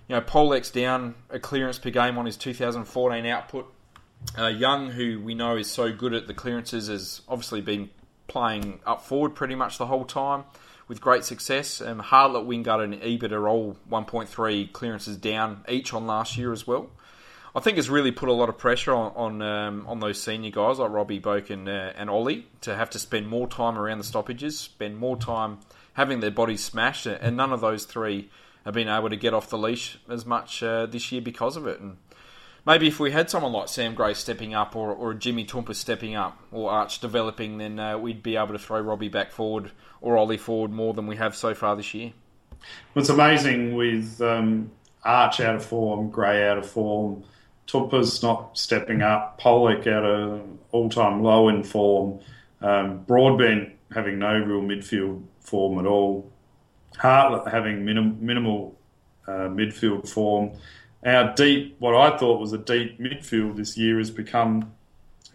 You 0.08 0.16
know, 0.16 0.20
Polec's 0.20 0.70
down 0.70 1.14
a 1.30 1.38
clearance 1.38 1.78
per 1.78 1.90
game 1.90 2.18
on 2.18 2.26
his 2.26 2.36
2014 2.36 3.24
output. 3.26 3.72
Uh, 4.36 4.48
Young, 4.48 4.90
who 4.90 5.20
we 5.20 5.34
know 5.34 5.56
is 5.56 5.70
so 5.70 5.92
good 5.92 6.12
at 6.12 6.26
the 6.26 6.34
clearances, 6.34 6.88
has 6.88 7.22
obviously 7.28 7.60
been 7.60 7.90
playing 8.26 8.80
up 8.84 9.02
forward 9.02 9.34
pretty 9.34 9.54
much 9.54 9.78
the 9.78 9.86
whole 9.86 10.04
time 10.04 10.44
with 10.88 11.00
great 11.00 11.24
success. 11.24 11.80
Um, 11.80 12.00
Hartlett, 12.00 12.46
Wingard, 12.46 12.82
and 12.82 13.00
Ebert 13.02 13.32
are 13.32 13.48
all 13.48 13.76
1.3 13.88 14.72
clearances 14.72 15.16
down 15.16 15.64
each 15.68 15.94
on 15.94 16.06
last 16.06 16.36
year 16.36 16.52
as 16.52 16.66
well. 16.66 16.90
I 17.54 17.60
think 17.60 17.78
it's 17.78 17.88
really 17.88 18.12
put 18.12 18.28
a 18.28 18.32
lot 18.32 18.48
of 18.48 18.58
pressure 18.58 18.94
on 18.94 19.12
on, 19.16 19.42
um, 19.42 19.86
on 19.86 20.00
those 20.00 20.22
senior 20.22 20.50
guys 20.50 20.78
like 20.78 20.90
Robbie 20.90 21.20
Boak 21.20 21.50
and, 21.50 21.68
uh, 21.68 21.92
and 21.96 22.08
Ollie 22.08 22.46
to 22.60 22.76
have 22.76 22.90
to 22.90 22.98
spend 22.98 23.28
more 23.28 23.48
time 23.48 23.76
around 23.76 23.98
the 23.98 24.04
stoppages, 24.04 24.58
spend 24.58 24.98
more 24.98 25.16
time 25.16 25.58
having 25.94 26.20
their 26.20 26.30
bodies 26.30 26.62
smashed, 26.62 27.06
and 27.06 27.36
none 27.36 27.52
of 27.52 27.60
those 27.60 27.84
three 27.84 28.30
have 28.64 28.74
been 28.74 28.88
able 28.88 29.08
to 29.08 29.16
get 29.16 29.34
off 29.34 29.48
the 29.48 29.58
leash 29.58 29.98
as 30.08 30.24
much 30.24 30.62
uh, 30.62 30.86
this 30.86 31.10
year 31.10 31.20
because 31.20 31.56
of 31.56 31.66
it. 31.66 31.80
And 31.80 31.96
maybe 32.66 32.86
if 32.86 33.00
we 33.00 33.10
had 33.10 33.30
someone 33.30 33.52
like 33.52 33.68
Sam 33.68 33.94
Gray 33.94 34.14
stepping 34.14 34.54
up 34.54 34.76
or, 34.76 34.92
or 34.92 35.14
Jimmy 35.14 35.44
Toumpas 35.44 35.76
stepping 35.76 36.14
up 36.14 36.38
or 36.52 36.70
Arch 36.70 37.00
developing, 37.00 37.58
then 37.58 37.78
uh, 37.78 37.98
we'd 37.98 38.22
be 38.22 38.36
able 38.36 38.52
to 38.52 38.58
throw 38.58 38.80
Robbie 38.80 39.08
back 39.08 39.32
forward 39.32 39.72
or 40.00 40.16
Ollie 40.16 40.36
forward 40.36 40.70
more 40.70 40.94
than 40.94 41.06
we 41.06 41.16
have 41.16 41.34
so 41.34 41.54
far 41.54 41.74
this 41.74 41.94
year. 41.94 42.12
What's 42.92 43.08
amazing 43.08 43.74
with 43.74 44.20
um, 44.20 44.70
Arch 45.04 45.40
out 45.40 45.56
of 45.56 45.64
form, 45.64 46.10
Gray 46.10 46.46
out 46.46 46.58
of 46.58 46.68
form, 46.68 47.24
Toumpa's 47.66 48.22
not 48.22 48.58
stepping 48.58 49.02
up, 49.02 49.40
Polec 49.40 49.86
at 49.86 50.04
of 50.04 50.42
all-time 50.72 51.22
low 51.22 51.48
in 51.48 51.62
form, 51.62 52.20
um, 52.60 53.04
Broadbent 53.04 53.74
having 53.92 54.18
no 54.18 54.32
real 54.32 54.60
midfield 54.60 55.22
form 55.40 55.78
at 55.78 55.86
all, 55.86 56.30
Hartlett 56.96 57.52
having 57.52 57.84
minim- 57.84 58.18
minimal 58.20 58.76
uh, 59.26 59.48
midfield 59.48 60.08
form. 60.08 60.52
Our 61.04 61.34
deep, 61.34 61.76
what 61.78 61.94
I 61.94 62.16
thought 62.18 62.40
was 62.40 62.52
a 62.52 62.58
deep 62.58 63.00
midfield 63.00 63.56
this 63.56 63.76
year 63.76 63.98
has 63.98 64.10
become 64.10 64.72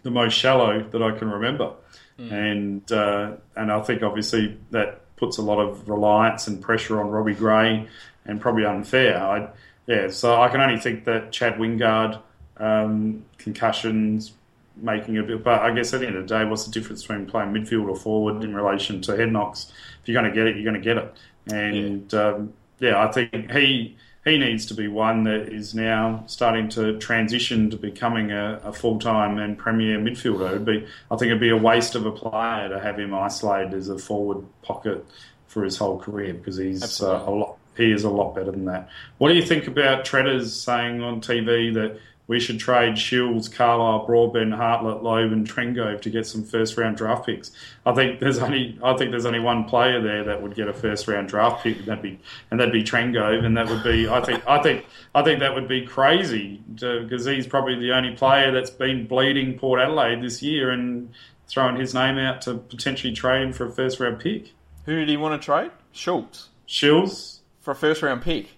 the 0.02 0.10
most 0.10 0.34
shallow 0.34 0.88
that 0.90 1.02
I 1.02 1.18
can 1.18 1.28
remember, 1.28 1.72
mm. 2.18 2.30
and 2.30 2.92
uh, 2.92 3.32
and 3.56 3.72
I 3.72 3.80
think 3.82 4.02
obviously 4.02 4.56
that 4.70 5.16
puts 5.16 5.38
a 5.38 5.42
lot 5.42 5.58
of 5.58 5.88
reliance 5.88 6.46
and 6.46 6.62
pressure 6.62 7.00
on 7.00 7.08
Robbie 7.08 7.34
Gray, 7.34 7.88
and 8.24 8.40
probably 8.40 8.64
unfair. 8.64 9.20
I, 9.20 9.48
yeah, 9.86 10.08
so 10.08 10.40
I 10.40 10.48
can 10.48 10.60
only 10.60 10.78
think 10.78 11.04
that 11.04 11.32
Chad 11.32 11.54
Wingard 11.54 12.20
um, 12.58 13.24
concussions, 13.38 14.32
making 14.76 15.18
a 15.18 15.22
bit. 15.22 15.42
But 15.42 15.62
I 15.62 15.72
guess 15.72 15.92
at 15.94 16.00
the 16.00 16.06
end 16.06 16.16
of 16.16 16.28
the 16.28 16.38
day, 16.38 16.44
what's 16.44 16.64
the 16.64 16.72
difference 16.72 17.02
between 17.02 17.26
playing 17.26 17.52
midfield 17.52 17.88
or 17.88 17.96
forward 17.96 18.42
in 18.42 18.54
relation 18.54 19.00
to 19.02 19.16
head 19.16 19.32
knocks? 19.32 19.72
If 20.02 20.08
you're 20.08 20.20
going 20.20 20.32
to 20.32 20.34
get 20.34 20.46
it, 20.46 20.56
you're 20.56 20.70
going 20.70 20.80
to 20.80 20.84
get 20.84 20.98
it. 20.98 21.14
And 21.52 22.12
yeah. 22.12 22.20
Um, 22.20 22.52
yeah, 22.78 23.02
I 23.02 23.10
think 23.10 23.50
he 23.52 23.96
he 24.24 24.38
needs 24.38 24.66
to 24.66 24.74
be 24.74 24.88
one 24.88 25.22
that 25.24 25.52
is 25.52 25.74
now 25.74 26.24
starting 26.26 26.68
to 26.70 26.98
transition 26.98 27.70
to 27.70 27.76
becoming 27.76 28.32
a, 28.32 28.60
a 28.64 28.72
full 28.72 28.98
time 28.98 29.38
and 29.38 29.56
premier 29.56 29.98
midfielder. 29.98 30.48
It'd 30.50 30.64
be, 30.64 30.86
I 31.10 31.16
think, 31.16 31.28
it'd 31.28 31.40
be 31.40 31.50
a 31.50 31.56
waste 31.56 31.94
of 31.94 32.06
a 32.06 32.12
player 32.12 32.68
to 32.68 32.80
have 32.80 32.98
him 32.98 33.14
isolated 33.14 33.72
as 33.72 33.88
a 33.88 33.98
forward 33.98 34.44
pocket 34.62 35.06
for 35.46 35.62
his 35.62 35.76
whole 35.78 35.98
career 35.98 36.34
because 36.34 36.56
he's 36.56 37.00
uh, 37.00 37.24
a 37.24 37.30
lot. 37.30 37.55
He 37.76 37.92
is 37.92 38.04
a 38.04 38.10
lot 38.10 38.34
better 38.34 38.50
than 38.50 38.64
that. 38.66 38.88
What 39.18 39.28
do 39.28 39.34
you 39.34 39.42
think 39.42 39.66
about 39.66 40.04
Treaders 40.04 40.54
saying 40.54 41.02
on 41.02 41.20
TV 41.20 41.74
that 41.74 41.98
we 42.28 42.40
should 42.40 42.58
trade 42.58 42.98
Shields, 42.98 43.48
Carlisle, 43.48 44.06
Broadbent, 44.06 44.52
Hartlett, 44.52 45.02
Lobbe, 45.02 45.32
and 45.32 45.48
Trengove 45.48 46.00
to 46.02 46.10
get 46.10 46.26
some 46.26 46.42
first 46.42 46.76
round 46.76 46.96
draft 46.96 47.26
picks. 47.26 47.52
I 47.84 47.92
think 47.92 48.18
there's 48.18 48.38
only 48.38 48.78
I 48.82 48.96
think 48.96 49.12
there's 49.12 49.26
only 49.26 49.40
one 49.40 49.64
player 49.64 50.00
there 50.00 50.24
that 50.24 50.42
would 50.42 50.54
get 50.54 50.68
a 50.68 50.72
first 50.72 51.06
round 51.06 51.28
draft 51.28 51.62
pick, 51.62 51.78
and 51.78 51.86
that'd 51.86 52.02
be 52.02 52.18
and 52.50 52.58
that'd 52.58 52.72
be 52.72 52.82
Trengove, 52.82 53.44
and 53.44 53.56
that 53.56 53.68
would 53.68 53.84
be 53.84 54.08
I 54.08 54.20
think 54.20 54.46
I 54.46 54.60
think 54.60 54.86
I 55.14 55.22
think 55.22 55.40
that 55.40 55.54
would 55.54 55.68
be 55.68 55.86
crazy 55.86 56.62
because 56.74 57.24
he's 57.24 57.46
probably 57.46 57.78
the 57.78 57.92
only 57.92 58.16
player 58.16 58.50
that's 58.50 58.70
been 58.70 59.06
bleeding 59.06 59.58
Port 59.58 59.80
Adelaide 59.80 60.22
this 60.22 60.42
year 60.42 60.70
and 60.70 61.10
throwing 61.46 61.76
his 61.76 61.94
name 61.94 62.18
out 62.18 62.42
to 62.42 62.54
potentially 62.54 63.12
trade 63.12 63.42
him 63.42 63.52
for 63.52 63.66
a 63.66 63.70
first 63.70 64.00
round 64.00 64.18
pick. 64.18 64.52
Who 64.84 64.98
did 64.98 65.08
he 65.08 65.16
want 65.16 65.40
to 65.40 65.44
trade? 65.44 65.70
Schultz. 65.92 66.48
Shields 66.66 67.35
for 67.66 67.72
a 67.72 67.74
first 67.74 68.00
round 68.00 68.22
pick. 68.22 68.48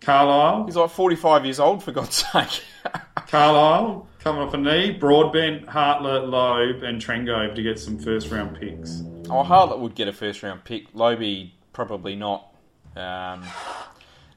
Carlisle. 0.00 0.64
He's 0.64 0.74
like 0.74 0.90
45 0.90 1.44
years 1.44 1.60
old, 1.60 1.80
for 1.84 1.92
God's 1.92 2.26
sake. 2.32 2.64
Carlisle, 3.28 4.08
coming 4.18 4.42
off 4.42 4.52
a 4.52 4.56
knee. 4.56 4.90
Broadbent, 4.90 5.68
Hartlett, 5.68 6.28
Lobbe, 6.28 6.82
and 6.82 7.00
Trengove 7.00 7.54
to 7.54 7.62
get 7.62 7.78
some 7.78 8.00
first 8.00 8.32
round 8.32 8.58
picks. 8.58 9.04
Oh, 9.30 9.44
Hartlett 9.44 9.78
would 9.78 9.94
get 9.94 10.08
a 10.08 10.12
first 10.12 10.42
round 10.42 10.64
pick. 10.64 10.92
Lobbe, 10.92 11.52
probably 11.72 12.16
not. 12.16 12.52
Um, 12.96 13.44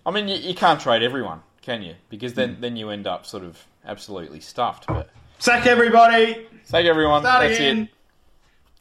I 0.06 0.12
mean, 0.12 0.28
you, 0.28 0.36
you, 0.36 0.54
can't 0.54 0.80
trade 0.80 1.02
everyone, 1.02 1.42
can 1.64 1.82
you? 1.82 1.96
Because 2.10 2.36
then, 2.36 2.58
then 2.60 2.76
you 2.76 2.92
end 2.92 3.08
up 3.08 3.26
sort 3.26 3.44
of 3.44 3.58
absolutely 3.86 4.40
stuffed. 4.40 4.86
But 4.86 5.10
Sack 5.40 5.66
everybody! 5.66 6.46
Sack 6.66 6.86
everyone. 6.86 7.24
Start 7.24 7.48
That's 7.48 7.58
again. 7.58 7.80
it. 7.80 7.90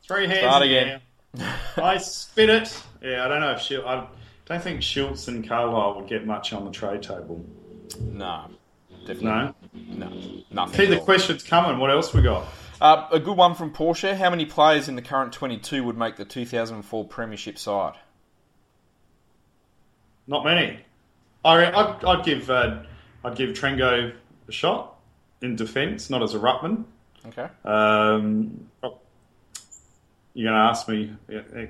Three 0.07 0.27
hands. 0.27 0.41
Start 0.41 0.63
again. 0.65 1.01
I 1.79 1.97
spit 1.97 2.51
it. 2.51 2.83
Yeah, 3.03 3.25
I 3.25 3.29
don't 3.29 3.41
know 3.41 3.53
if 3.53 3.63
Schultz. 3.63 3.87
I 3.87 4.07
don't 4.47 4.63
think 4.63 4.83
Schultz 4.83 5.29
and 5.29 5.47
Carlisle 5.47 5.97
would 5.97 6.09
get 6.09 6.27
much 6.27 6.53
on 6.53 6.65
the 6.65 6.71
trade 6.71 7.03
table. 7.03 7.45
No, 8.01 8.47
definitely. 9.07 9.27
No, 9.27 9.55
no, 10.09 10.43
nothing. 10.51 10.77
Keep 10.77 10.91
the 10.91 11.01
questions 11.01 11.43
coming. 11.43 11.79
What 11.79 11.91
else 11.91 12.13
we 12.13 12.23
got? 12.23 12.47
Uh, 12.81 13.07
a 13.13 13.21
good 13.21 13.37
one 13.37 13.55
from 13.55 13.73
Porsche. 13.73 14.17
How 14.17 14.31
many 14.31 14.47
players 14.47 14.89
in 14.89 14.97
the 14.97 15.03
current 15.03 15.33
22 15.33 15.85
would 15.85 15.99
make 15.99 16.17
the 16.17 16.25
2004 16.25 17.05
Premiership 17.07 17.59
side? 17.59 17.95
Not 20.27 20.45
many. 20.45 20.81
I, 21.45 21.67
I'd, 21.67 22.05
I'd 22.05 22.25
give 22.25 22.51
uh, 22.51 22.83
I'd 23.25 23.37
give 23.37 23.51
Trengove 23.51 24.15
a 24.49 24.53
shot 24.53 24.97
in 25.43 25.57
defence, 25.57 26.11
not 26.11 26.23
as 26.23 26.35
a 26.35 26.39
ruckman. 26.39 26.85
Okay. 27.27 27.49
Um, 27.65 28.69
you're 30.35 30.51
going 30.51 30.61
to 30.61 30.69
ask 30.69 30.89
me 30.89 31.13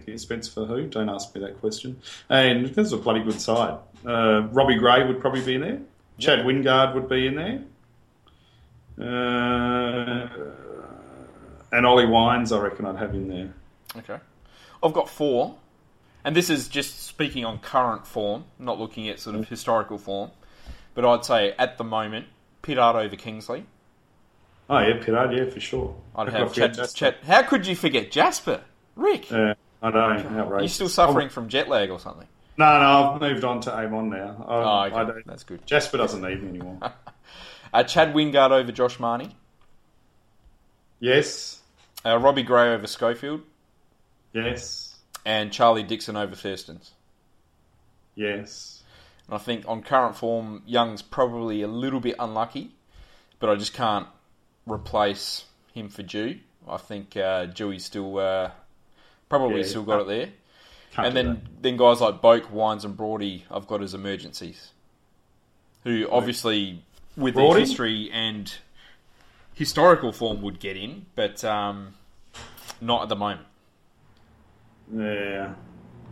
expense 0.06 0.48
for 0.48 0.66
who? 0.66 0.86
Don't 0.86 1.08
ask 1.08 1.34
me 1.34 1.40
that 1.40 1.60
question. 1.60 2.00
And 2.28 2.66
this 2.66 2.86
is 2.86 2.92
a 2.92 2.98
bloody 2.98 3.22
good 3.22 3.40
side. 3.40 3.78
Uh, 4.06 4.42
Robbie 4.52 4.76
Gray 4.76 5.06
would 5.06 5.20
probably 5.20 5.42
be 5.42 5.54
in 5.54 5.60
there. 5.62 5.80
Chad 6.18 6.40
Wingard 6.40 6.94
would 6.94 7.08
be 7.08 7.26
in 7.26 7.36
there. 7.36 7.62
Uh, 9.00 10.28
and 11.72 11.86
Ollie 11.86 12.06
Wines, 12.06 12.52
I 12.52 12.60
reckon 12.60 12.84
I'd 12.84 12.96
have 12.96 13.14
in 13.14 13.28
there. 13.28 13.54
Okay. 13.96 14.18
I've 14.82 14.92
got 14.92 15.08
four. 15.08 15.56
And 16.22 16.36
this 16.36 16.50
is 16.50 16.68
just 16.68 17.06
speaking 17.06 17.46
on 17.46 17.60
current 17.60 18.06
form, 18.06 18.44
not 18.58 18.78
looking 18.78 19.08
at 19.08 19.18
sort 19.18 19.36
of 19.36 19.48
historical 19.48 19.96
form. 19.96 20.30
But 20.94 21.06
I'd 21.06 21.24
say 21.24 21.54
at 21.58 21.78
the 21.78 21.84
moment, 21.84 22.26
Pittard 22.62 22.94
over 22.94 23.16
Kingsley. 23.16 23.64
Oh, 24.72 24.78
yeah, 24.78 24.98
Pittard, 24.98 25.36
yeah, 25.36 25.50
for 25.50 25.58
sure. 25.60 25.96
I'd 26.14 26.28
How 26.28 26.38
have 26.46 26.54
Chad. 26.54 26.78
Chad. 26.94 27.16
How 27.26 27.42
could 27.42 27.66
you 27.66 27.74
forget 27.74 28.10
Jasper? 28.12 28.60
Rick, 28.94 29.30
Yeah, 29.30 29.54
I 29.82 29.90
know, 29.90 29.98
outrageous. 30.00 30.60
you're 30.60 30.68
still 30.68 30.88
suffering 30.88 31.28
from 31.28 31.48
jet 31.48 31.68
lag 31.68 31.90
or 31.90 31.98
something. 31.98 32.28
No, 32.56 32.78
no, 32.80 33.12
I've 33.14 33.20
moved 33.20 33.42
on 33.44 33.60
to 33.62 33.74
Amon 33.74 34.10
now. 34.10 34.44
I, 34.46 34.54
Oh, 34.54 34.86
okay. 34.86 34.96
I 34.96 35.04
don't, 35.04 35.26
That's 35.26 35.42
good. 35.44 35.66
Jasper 35.66 35.96
doesn't 35.96 36.20
need 36.22 36.42
me 36.42 36.48
anymore. 36.50 36.78
Uh, 37.72 37.84
Chad 37.84 38.12
Wingard 38.14 38.50
over 38.50 38.72
Josh 38.72 38.98
Marnie. 38.98 39.32
yes, 40.98 41.60
Uh, 42.04 42.18
Robbie 42.18 42.42
Gray 42.42 42.72
over 42.74 42.86
Schofield. 42.86 43.42
yes, 44.32 44.98
And 45.24 45.52
Charlie 45.52 45.82
Dixon 45.84 46.16
over 46.16 46.34
Thurstans. 46.34 46.90
yes. 48.14 48.82
And 49.26 49.34
I 49.36 49.38
think 49.38 49.64
on 49.68 49.82
current 49.82 50.16
form, 50.16 50.62
Young's 50.66 51.02
probably 51.02 51.62
a 51.62 51.68
little 51.68 52.00
bit 52.00 52.16
unlucky, 52.18 52.72
but 53.38 53.48
I 53.50 53.54
just 53.54 53.72
can't 53.74 54.08
replace 54.66 55.44
him 55.74 55.88
for 55.88 56.02
Dew. 56.02 56.38
I 56.68 56.76
think 56.76 57.16
uh, 57.16 57.46
Dewey's 57.46 57.84
still 57.84 58.18
uh, 58.18 58.50
probably 59.28 59.60
Yeah, 59.60 59.66
still 59.66 59.82
got 59.82 60.00
it 60.02 60.06
there. 60.06 60.28
And 60.96 61.16
then, 61.16 61.26
that. 61.26 61.62
then 61.62 61.76
guys 61.76 62.00
like 62.00 62.20
Boak, 62.20 62.50
Wines, 62.50 62.84
and 62.84 62.96
Brody, 62.96 63.44
I've 63.50 63.66
got 63.66 63.82
as 63.82 63.94
emergencies. 63.94 64.70
Who 65.84 66.06
obviously, 66.10 66.82
with 67.16 67.34
their 67.34 67.46
Brody? 67.46 67.60
history 67.60 68.10
and 68.12 68.52
historical 69.54 70.12
form, 70.12 70.42
would 70.42 70.58
get 70.60 70.76
in, 70.76 71.06
but 71.14 71.42
um, 71.44 71.94
not 72.80 73.02
at 73.04 73.08
the 73.08 73.16
moment. 73.16 73.46
Yeah, 74.92 75.54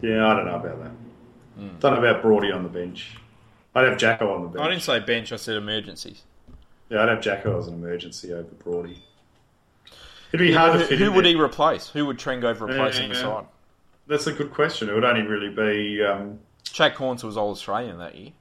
yeah. 0.01 0.27
I 0.29 0.35
don't 0.35 0.47
know 0.47 0.57
about 0.57 0.83
that. 0.83 0.93
Don't 1.81 1.95
know 1.95 1.99
about 2.09 2.23
Brody 2.23 2.53
on 2.53 2.63
the 2.63 2.69
bench. 2.69 3.17
I'd 3.75 3.85
have 3.89 3.99
Jacko 3.99 4.33
on 4.33 4.43
the 4.43 4.49
bench. 4.49 4.65
I 4.65 4.71
didn't 4.71 4.83
say 4.85 5.01
bench, 5.01 5.33
I 5.33 5.37
said 5.37 5.57
emergencies. 5.57 6.23
Yeah, 6.91 7.03
I'd 7.03 7.09
have 7.09 7.21
Jacko 7.21 7.59
as 7.59 7.69
an 7.69 7.75
emergency 7.75 8.33
over 8.33 8.43
Brody. 8.65 9.03
It'd 10.33 10.47
be 10.47 10.53
hard 10.53 10.73
to 10.75 10.79
Who, 10.81 10.85
fit 10.87 10.99
who 10.99 11.13
would 11.13 11.25
there. 11.25 11.33
he 11.35 11.41
replace? 11.41 11.89
Who 11.89 12.07
would 12.07 12.19
Trengove 12.19 12.61
replace 12.61 12.99
in 12.99 13.09
the 13.11 13.15
Yeah. 13.15 13.21
side? 13.23 13.45
That's 14.07 14.27
a 14.27 14.33
good 14.33 14.53
question. 14.53 14.89
It 14.89 14.95
would 14.95 15.05
only 15.05 15.23
really 15.23 15.51
be 15.51 16.03
um, 16.03 16.39
Chad 16.65 16.95
Cornes 16.95 17.23
was 17.25 17.37
All 17.37 17.51
Australian 17.51 17.99
that 17.99 18.15
year. 18.15 18.33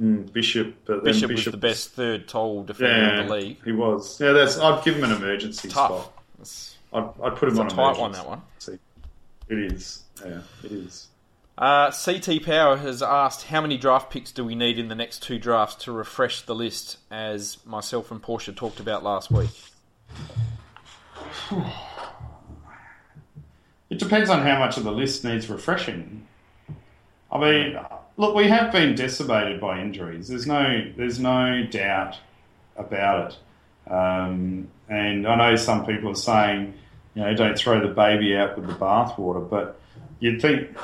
mm, 0.00 0.32
Bishop. 0.32 0.74
But 0.84 1.02
Bishop, 1.04 1.28
Bishop 1.28 1.46
was 1.46 1.52
the 1.52 1.58
best 1.58 1.90
third 1.90 2.28
tall 2.28 2.62
defender 2.64 2.92
Yeah, 3.14 3.20
in 3.20 3.26
the 3.28 3.34
league. 3.34 3.56
he 3.64 3.72
was. 3.72 4.20
Yeah, 4.20 4.32
that's. 4.32 4.58
I'd 4.58 4.84
give 4.84 4.96
him 4.96 5.04
an 5.04 5.12
emergency 5.12 5.68
Tough. 5.68 5.90
spot. 6.04 6.12
It's, 6.40 6.76
I'd, 6.92 7.04
I'd 7.22 7.36
put 7.36 7.48
him 7.48 7.54
it's 7.54 7.58
a 7.58 7.62
on 7.62 7.68
tight 7.68 7.98
one, 8.00 8.10
emergency. 8.14 8.18
that 8.20 8.28
one. 8.28 8.78
It 9.48 9.72
is. 9.72 10.02
Yeah, 10.24 10.40
it 10.64 10.72
is. 10.72 11.08
Uh, 11.58 11.90
CT 11.90 12.44
Power 12.44 12.78
has 12.78 13.02
asked 13.02 13.46
how 13.46 13.60
many 13.60 13.76
draft 13.76 14.10
picks 14.10 14.32
do 14.32 14.44
we 14.44 14.54
need 14.54 14.78
in 14.78 14.88
the 14.88 14.94
next 14.94 15.22
two 15.22 15.38
drafts 15.38 15.84
to 15.84 15.92
refresh 15.92 16.42
the 16.42 16.54
list, 16.54 16.96
as 17.10 17.58
myself 17.66 18.10
and 18.10 18.22
Portia 18.22 18.52
talked 18.52 18.80
about 18.80 19.02
last 19.02 19.30
week. 19.30 19.50
It 23.90 23.98
depends 23.98 24.30
on 24.30 24.40
how 24.40 24.58
much 24.58 24.78
of 24.78 24.84
the 24.84 24.90
list 24.90 25.22
needs 25.22 25.50
refreshing. 25.50 26.26
I 27.30 27.38
mean, 27.38 27.78
look, 28.16 28.34
we 28.34 28.48
have 28.48 28.72
been 28.72 28.94
decimated 28.94 29.60
by 29.60 29.80
injuries. 29.80 30.28
There's 30.28 30.46
no, 30.46 30.90
there's 30.96 31.20
no 31.20 31.64
doubt 31.70 32.16
about 32.76 33.32
it. 33.32 33.92
Um, 33.92 34.68
and 34.88 35.26
I 35.26 35.36
know 35.36 35.56
some 35.56 35.84
people 35.84 36.10
are 36.12 36.14
saying, 36.14 36.72
you 37.14 37.22
know, 37.22 37.34
don't 37.34 37.58
throw 37.58 37.86
the 37.86 37.92
baby 37.92 38.34
out 38.34 38.56
with 38.56 38.66
the 38.66 38.74
bathwater, 38.74 39.48
but 39.48 39.78
you'd 40.20 40.40
think, 40.40 40.74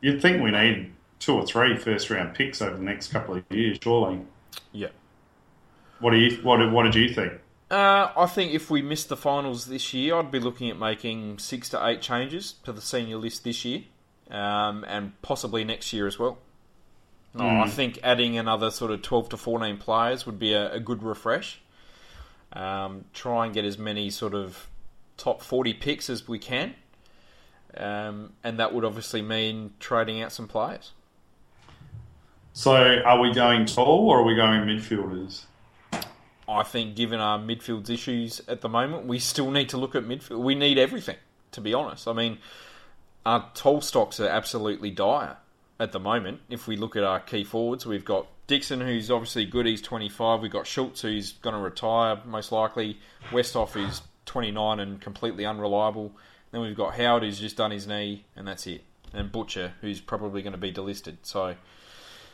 you'd 0.00 0.22
think 0.22 0.42
we 0.42 0.50
need 0.50 0.92
two 1.18 1.34
or 1.34 1.46
three 1.46 1.76
first 1.76 2.10
round 2.10 2.34
picks 2.34 2.62
over 2.62 2.76
the 2.76 2.82
next 2.82 3.08
couple 3.08 3.34
of 3.36 3.44
years, 3.50 3.78
surely. 3.82 4.20
Yeah. 4.72 4.88
What 6.00 6.12
do 6.12 6.16
you, 6.18 6.36
what, 6.42 6.58
did- 6.58 6.72
what 6.72 6.84
did 6.84 6.94
you 6.94 7.12
think? 7.12 7.34
Uh, 7.70 8.10
I 8.16 8.26
think 8.26 8.52
if 8.52 8.68
we 8.68 8.82
missed 8.82 9.08
the 9.10 9.16
finals 9.16 9.66
this 9.66 9.94
year, 9.94 10.16
I'd 10.16 10.32
be 10.32 10.40
looking 10.40 10.70
at 10.70 10.78
making 10.78 11.38
six 11.38 11.68
to 11.68 11.86
eight 11.86 12.00
changes 12.02 12.54
to 12.64 12.72
the 12.72 12.80
senior 12.80 13.16
list 13.16 13.44
this 13.44 13.64
year, 13.64 13.82
um, 14.28 14.84
and 14.88 15.12
possibly 15.22 15.62
next 15.62 15.92
year 15.92 16.08
as 16.08 16.18
well. 16.18 16.38
No, 17.32 17.46
I 17.48 17.68
think 17.68 18.00
adding 18.02 18.36
another 18.36 18.72
sort 18.72 18.90
of 18.90 19.02
twelve 19.02 19.28
to 19.28 19.36
fourteen 19.36 19.76
players 19.76 20.26
would 20.26 20.40
be 20.40 20.52
a, 20.52 20.72
a 20.72 20.80
good 20.80 21.04
refresh. 21.04 21.60
Um, 22.52 23.04
try 23.12 23.44
and 23.44 23.54
get 23.54 23.64
as 23.64 23.78
many 23.78 24.10
sort 24.10 24.34
of 24.34 24.66
top 25.16 25.40
forty 25.40 25.72
picks 25.72 26.10
as 26.10 26.26
we 26.26 26.40
can, 26.40 26.74
um, 27.76 28.32
and 28.42 28.58
that 28.58 28.74
would 28.74 28.84
obviously 28.84 29.22
mean 29.22 29.72
trading 29.80 30.22
out 30.22 30.32
some 30.32 30.48
players. 30.48 30.92
So 32.52 32.74
are 32.74 33.20
we 33.20 33.32
going 33.32 33.66
tall 33.66 34.08
or 34.08 34.20
are 34.20 34.24
we 34.24 34.34
going 34.34 34.62
midfielders? 34.62 35.44
I 36.48 36.64
think, 36.64 36.96
given 36.96 37.20
our 37.20 37.38
midfield's 37.38 37.90
issues 37.90 38.40
at 38.48 38.60
the 38.60 38.68
moment, 38.68 39.06
we 39.06 39.20
still 39.20 39.52
need 39.52 39.68
to 39.68 39.76
look 39.76 39.94
at 39.94 40.02
midfield. 40.02 40.40
We 40.40 40.56
need 40.56 40.78
everything, 40.78 41.16
to 41.52 41.60
be 41.60 41.72
honest. 41.72 42.08
I 42.08 42.12
mean, 42.12 42.38
our 43.24 43.48
tall 43.54 43.80
stocks 43.80 44.18
are 44.18 44.28
absolutely 44.28 44.90
dire 44.90 45.36
at 45.78 45.92
the 45.92 46.00
moment. 46.00 46.40
If 46.50 46.66
we 46.66 46.76
look 46.76 46.96
at 46.96 47.04
our 47.04 47.20
key 47.20 47.44
forwards, 47.44 47.86
we've 47.86 48.04
got 48.04 48.26
Dixon, 48.48 48.80
who's 48.80 49.12
obviously 49.12 49.46
good. 49.46 49.64
He's 49.64 49.80
25. 49.80 50.40
We've 50.40 50.50
got 50.50 50.66
Schultz, 50.66 51.02
who's 51.02 51.32
going 51.32 51.54
to 51.54 51.62
retire 51.62 52.20
most 52.26 52.50
likely. 52.50 52.98
Westhoff, 53.30 53.70
who's 53.70 54.02
29 54.26 54.80
and 54.80 55.00
completely 55.00 55.46
unreliable. 55.46 56.12
Then 56.52 56.60
we've 56.62 56.76
got 56.76 56.94
Howard, 56.94 57.22
who's 57.22 57.38
just 57.38 57.56
done 57.56 57.70
his 57.70 57.86
knee, 57.86 58.24
and 58.34 58.46
that's 58.46 58.66
it. 58.66 58.82
And 59.12 59.30
Butcher, 59.30 59.74
who's 59.80 60.00
probably 60.00 60.42
going 60.42 60.52
to 60.52 60.58
be 60.58 60.72
delisted. 60.72 61.16
So 61.22 61.54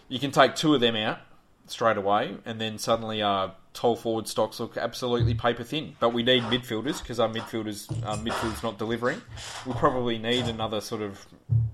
you 0.08 0.18
can 0.18 0.30
take 0.30 0.54
two 0.54 0.74
of 0.74 0.80
them 0.80 0.96
out 0.96 1.18
straight 1.66 1.96
away, 1.96 2.36
and 2.44 2.60
then 2.60 2.78
suddenly 2.78 3.22
our 3.22 3.54
tall 3.74 3.96
forward 3.96 4.26
stocks 4.26 4.58
look 4.58 4.76
absolutely 4.76 5.34
paper 5.34 5.62
thin. 5.62 5.96
But 6.00 6.10
we 6.10 6.22
need 6.22 6.42
midfielders 6.44 7.00
because 7.00 7.20
our 7.20 7.28
midfielders, 7.28 7.90
our 8.06 8.16
midfield's 8.16 8.62
not 8.62 8.78
delivering. 8.78 9.20
We 9.66 9.72
probably 9.74 10.18
need 10.18 10.46
another 10.46 10.80
sort 10.80 11.02
of, 11.02 11.26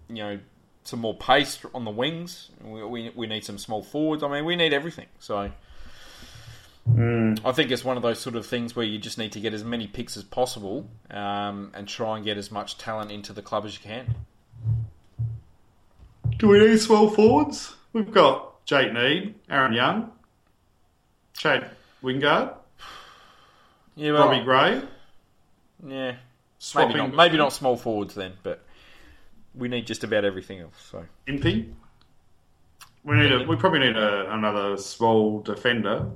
you 0.08 0.16
know, 0.16 0.38
some 0.84 1.00
more 1.00 1.16
pace 1.16 1.60
on 1.74 1.84
the 1.84 1.90
wings. 1.90 2.50
We, 2.64 2.84
we, 2.84 3.10
we 3.14 3.26
need 3.26 3.44
some 3.44 3.58
small 3.58 3.82
forwards. 3.82 4.22
I 4.22 4.28
mean, 4.28 4.44
we 4.44 4.56
need 4.56 4.72
everything. 4.72 5.06
So 5.20 5.52
I 6.84 7.52
think 7.52 7.70
it's 7.70 7.84
one 7.84 7.96
of 7.96 8.02
those 8.02 8.18
sort 8.18 8.34
of 8.34 8.44
things 8.44 8.74
where 8.74 8.84
you 8.84 8.98
just 8.98 9.16
need 9.16 9.32
to 9.32 9.40
get 9.40 9.54
as 9.54 9.62
many 9.64 9.86
picks 9.86 10.16
as 10.16 10.24
possible 10.24 10.90
um, 11.10 11.70
and 11.74 11.86
try 11.86 12.16
and 12.16 12.24
get 12.24 12.36
as 12.36 12.50
much 12.50 12.76
talent 12.76 13.10
into 13.12 13.32
the 13.32 13.42
club 13.42 13.64
as 13.64 13.74
you 13.74 13.80
can. 13.80 14.14
Do 16.38 16.48
we 16.48 16.58
need 16.58 16.78
small 16.80 17.08
forwards? 17.08 17.74
We've 17.92 18.10
got 18.10 18.64
Jake 18.64 18.90
Neade, 18.92 19.34
Aaron 19.48 19.72
Young, 19.74 20.10
Chad 21.36 21.70
Wingard, 22.02 22.54
Yeah, 23.94 24.12
well, 24.12 24.28
Robbie 24.28 24.44
Gray. 24.44 24.82
yeah, 25.86 26.10
maybe 26.10 26.18
Swapping 26.58 26.96
not. 26.96 27.14
Maybe 27.14 27.36
not 27.36 27.52
small 27.52 27.76
forwards 27.76 28.14
then, 28.14 28.32
but 28.42 28.64
we 29.54 29.68
need 29.68 29.86
just 29.86 30.02
about 30.02 30.24
everything 30.24 30.60
else. 30.60 30.74
So 30.90 31.04
Impey. 31.28 31.68
We 33.04 33.16
need 33.16 33.32
a, 33.32 33.44
we 33.44 33.56
probably 33.56 33.80
need 33.80 33.96
a, 33.96 34.32
another 34.32 34.76
small 34.78 35.40
defender. 35.40 36.06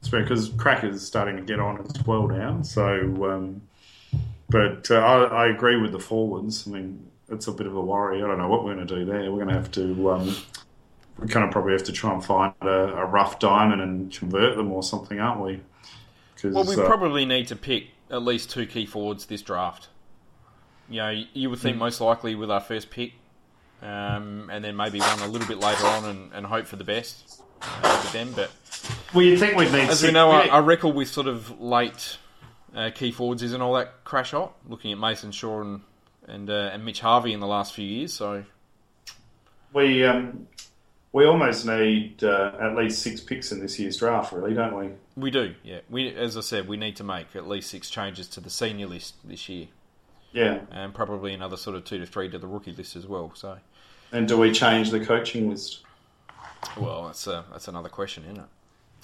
It's 0.00 0.08
because 0.08 0.48
Cracker's 0.50 1.06
starting 1.06 1.36
to 1.36 1.42
get 1.42 1.60
on 1.60 1.78
as 1.84 2.06
well 2.06 2.26
now. 2.28 2.62
So, 2.62 3.30
um, 3.30 3.62
but 4.48 4.90
uh, 4.90 4.96
I, 4.96 5.44
I 5.44 5.46
agree 5.48 5.76
with 5.76 5.92
the 5.92 5.98
forwards. 5.98 6.66
I 6.66 6.70
mean, 6.70 7.06
it's 7.28 7.46
a 7.48 7.52
bit 7.52 7.66
of 7.66 7.76
a 7.76 7.80
worry. 7.80 8.22
I 8.22 8.26
don't 8.26 8.38
know 8.38 8.48
what 8.48 8.64
we're 8.64 8.74
going 8.74 8.86
to 8.86 8.96
do 8.96 9.04
there. 9.04 9.30
We're 9.30 9.44
going 9.44 9.48
to 9.48 9.54
have 9.54 9.70
to. 9.72 10.10
Um, 10.10 10.36
we 11.18 11.28
kind 11.28 11.44
of 11.44 11.50
probably 11.52 11.72
have 11.72 11.84
to 11.84 11.92
try 11.92 12.14
and 12.14 12.24
find 12.24 12.54
a, 12.62 12.68
a 12.96 13.04
rough 13.04 13.38
diamond 13.38 13.82
and 13.82 14.10
convert 14.12 14.56
them 14.56 14.72
or 14.72 14.82
something, 14.82 15.20
aren't 15.20 15.40
we? 15.42 15.60
'Cause, 16.40 16.54
Well, 16.54 16.64
we 16.64 16.74
uh, 16.82 16.86
probably 16.86 17.26
need 17.26 17.48
to 17.48 17.56
pick 17.56 17.88
at 18.10 18.22
least 18.22 18.48
two 18.50 18.64
key 18.66 18.86
forwards 18.86 19.26
this 19.26 19.42
draft. 19.42 19.88
You 20.88 20.96
know, 20.96 21.22
you 21.34 21.50
would 21.50 21.58
think 21.58 21.76
most 21.76 22.00
likely 22.00 22.34
with 22.34 22.50
our 22.50 22.60
first 22.60 22.88
pick, 22.90 23.12
um, 23.82 24.48
and 24.50 24.64
then 24.64 24.76
maybe 24.76 24.98
one 24.98 25.18
a 25.20 25.26
little 25.28 25.46
bit 25.46 25.58
later 25.58 25.86
on 25.86 26.04
and, 26.06 26.32
and 26.32 26.46
hope 26.46 26.66
for 26.66 26.76
the 26.76 26.84
best 26.84 27.42
uh, 27.62 28.00
with 28.02 28.12
them. 28.12 28.32
But 28.34 28.50
well, 29.14 29.24
you 29.24 29.36
think 29.38 29.56
we'd 29.56 29.72
need 29.72 29.88
as 29.88 30.00
six, 30.00 30.08
we 30.08 30.12
know, 30.12 30.30
our, 30.30 30.62
record 30.62 30.94
with 30.94 31.08
sort 31.08 31.26
of 31.26 31.60
late 31.60 32.18
uh, 32.74 32.90
key 32.94 33.12
forwards 33.12 33.42
isn't 33.42 33.60
all 33.60 33.74
that 33.74 34.04
crash 34.04 34.30
hot. 34.32 34.54
Looking 34.68 34.92
at 34.92 34.98
Mason 34.98 35.32
Shaw 35.32 35.60
and 35.62 35.80
and, 36.26 36.48
uh, 36.48 36.70
and 36.72 36.84
Mitch 36.84 37.00
Harvey 37.00 37.32
in 37.32 37.40
the 37.40 37.46
last 37.46 37.74
few 37.74 37.84
years, 37.84 38.12
so 38.12 38.44
we 39.72 40.04
um, 40.04 40.46
we 41.12 41.24
almost 41.24 41.66
need 41.66 42.22
uh, 42.22 42.52
at 42.60 42.76
least 42.76 43.02
six 43.02 43.20
picks 43.20 43.50
in 43.50 43.60
this 43.60 43.78
year's 43.78 43.96
draft, 43.96 44.32
really, 44.32 44.54
don't 44.54 44.76
we? 44.76 44.90
we 45.16 45.30
do. 45.30 45.54
Yeah, 45.64 45.80
we 45.88 46.14
as 46.14 46.36
I 46.36 46.40
said, 46.40 46.68
we 46.68 46.76
need 46.76 46.96
to 46.96 47.04
make 47.04 47.34
at 47.34 47.48
least 47.48 47.70
six 47.70 47.90
changes 47.90 48.28
to 48.28 48.40
the 48.40 48.50
senior 48.50 48.86
list 48.86 49.14
this 49.24 49.48
year, 49.48 49.66
Yeah. 50.32 50.60
and 50.70 50.94
probably 50.94 51.34
another 51.34 51.56
sort 51.56 51.76
of 51.76 51.84
two 51.84 51.98
to 51.98 52.06
three 52.06 52.28
to 52.30 52.38
the 52.38 52.46
rookie 52.46 52.72
list 52.72 52.96
as 52.96 53.06
well. 53.06 53.32
So. 53.34 53.58
And 54.12 54.26
do 54.26 54.38
we 54.38 54.52
change 54.52 54.90
the 54.90 55.04
coaching 55.04 55.50
list? 55.50 55.80
Well, 56.76 57.06
that's 57.06 57.26
uh, 57.26 57.42
that's 57.50 57.68
another 57.68 57.88
question, 57.88 58.24
isn't 58.24 58.38
it? 58.38 58.44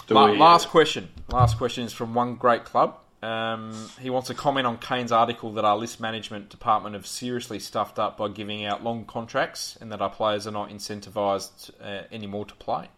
La- 0.09 0.27
last 0.27 0.69
question. 0.69 1.09
Last 1.31 1.59
question 1.59 1.85
is 1.85 1.93
from 1.93 2.15
one 2.15 2.37
great 2.37 2.65
club. 2.65 2.99
Um, 3.23 3.91
he 4.01 4.11
wants 4.11 4.29
to 4.29 4.35
comment 4.35 4.67
on 4.67 4.79
Kane's 4.79 5.11
article 5.11 5.53
that 5.55 5.65
our 5.65 5.77
list 5.77 6.01
management 6.01 6.49
department 6.49 6.95
have 6.95 7.07
seriously 7.07 7.59
stuffed 7.59 7.99
up 7.99 8.17
by 8.17 8.29
giving 8.29 8.65
out 8.65 8.85
long 8.85 9.05
contracts 9.05 9.77
and 9.81 9.91
that 9.91 10.01
our 10.01 10.11
players 10.11 10.47
are 10.47 10.53
not 10.53 10.69
incentivised 10.69 11.71
uh, 11.83 12.03
anymore 12.13 12.45
to 12.45 12.55
play. 12.55 12.89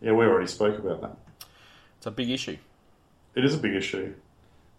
Yeah, 0.00 0.12
we 0.12 0.24
already 0.24 0.46
spoke 0.46 0.78
about 0.78 1.02
that. 1.02 1.16
It's 1.98 2.06
a 2.06 2.10
big 2.10 2.30
issue. 2.30 2.56
It 3.34 3.44
is 3.44 3.54
a 3.54 3.58
big 3.58 3.74
issue. 3.74 4.14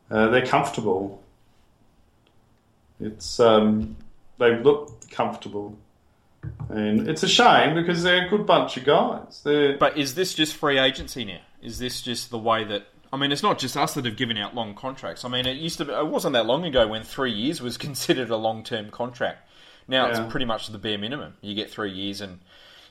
Uh, 0.09 0.27
they're 0.27 0.45
comfortable. 0.45 1.23
It's 2.99 3.39
um, 3.39 3.95
they 4.37 4.57
look 4.57 5.09
comfortable, 5.09 5.77
and 6.69 7.07
it's 7.07 7.23
a 7.23 7.27
shame 7.27 7.75
because 7.75 8.03
they're 8.03 8.25
a 8.25 8.29
good 8.29 8.45
bunch 8.45 8.77
of 8.77 8.83
guys. 8.85 9.41
They're 9.43 9.77
But 9.77 9.97
is 9.97 10.15
this 10.15 10.33
just 10.33 10.55
free 10.55 10.79
agency 10.79 11.25
now? 11.25 11.41
Is 11.61 11.79
this 11.79 12.01
just 12.01 12.29
the 12.29 12.37
way 12.37 12.63
that? 12.65 12.87
I 13.13 13.17
mean, 13.17 13.31
it's 13.31 13.43
not 13.43 13.59
just 13.59 13.75
us 13.75 13.93
that 13.95 14.05
have 14.05 14.15
given 14.15 14.37
out 14.37 14.55
long 14.55 14.73
contracts. 14.73 15.25
I 15.25 15.29
mean, 15.29 15.45
it 15.45 15.57
used 15.57 15.77
to. 15.79 15.85
Be, 15.85 15.91
it 15.91 16.07
wasn't 16.07 16.33
that 16.33 16.45
long 16.45 16.65
ago 16.65 16.87
when 16.87 17.03
three 17.03 17.31
years 17.31 17.61
was 17.61 17.77
considered 17.89 18.29
a 18.29 18.37
long-term 18.37 18.89
contract. 18.91 19.49
Now 19.87 20.07
Yeah. 20.07 20.23
it's 20.23 20.31
pretty 20.31 20.45
much 20.45 20.67
the 20.67 20.77
bare 20.77 20.97
minimum. 20.97 21.35
You 21.41 21.53
get 21.53 21.69
three 21.69 21.91
years, 21.91 22.21
and 22.21 22.39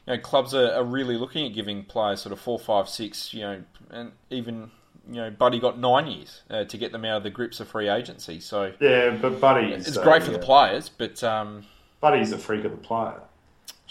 you 0.07 0.15
know 0.15 0.19
clubs 0.21 0.55
are, 0.55 0.73
are 0.73 0.85
really 0.85 1.17
looking 1.17 1.47
at 1.47 1.55
giving 1.55 1.85
players 1.85 2.21
sort 2.23 2.33
of 2.33 2.41
four, 2.41 2.59
five, 2.59 2.89
six. 2.89 3.33
You 3.33 3.41
know, 3.41 3.63
and 3.91 4.13
even 4.29 4.71
you 5.09 5.17
know, 5.17 5.31
Buddy 5.31 5.59
got 5.59 5.79
nine 5.79 6.07
years 6.07 6.43
uh, 6.51 6.65
to 6.65 6.77
get 6.77 6.93
them 6.93 7.05
out 7.05 7.19
of 7.19 7.23
the 7.23 7.31
grips 7.31 7.59
of 7.61 7.69
free 7.69 7.89
agency. 7.89 8.39
So 8.41 8.73
yeah, 8.81 9.11
but 9.21 9.41
Buddy, 9.41 9.73
it's 9.73 9.97
uh, 9.97 10.03
great 10.03 10.23
for 10.23 10.31
yeah. 10.31 10.37
the 10.37 10.45
players, 10.45 10.89
but 10.89 11.25
um, 11.25 11.65
Buddy's 12.01 12.33
a 12.33 12.39
freak 12.39 12.65
of 12.65 12.73
the 12.73 12.77
player. 12.77 13.21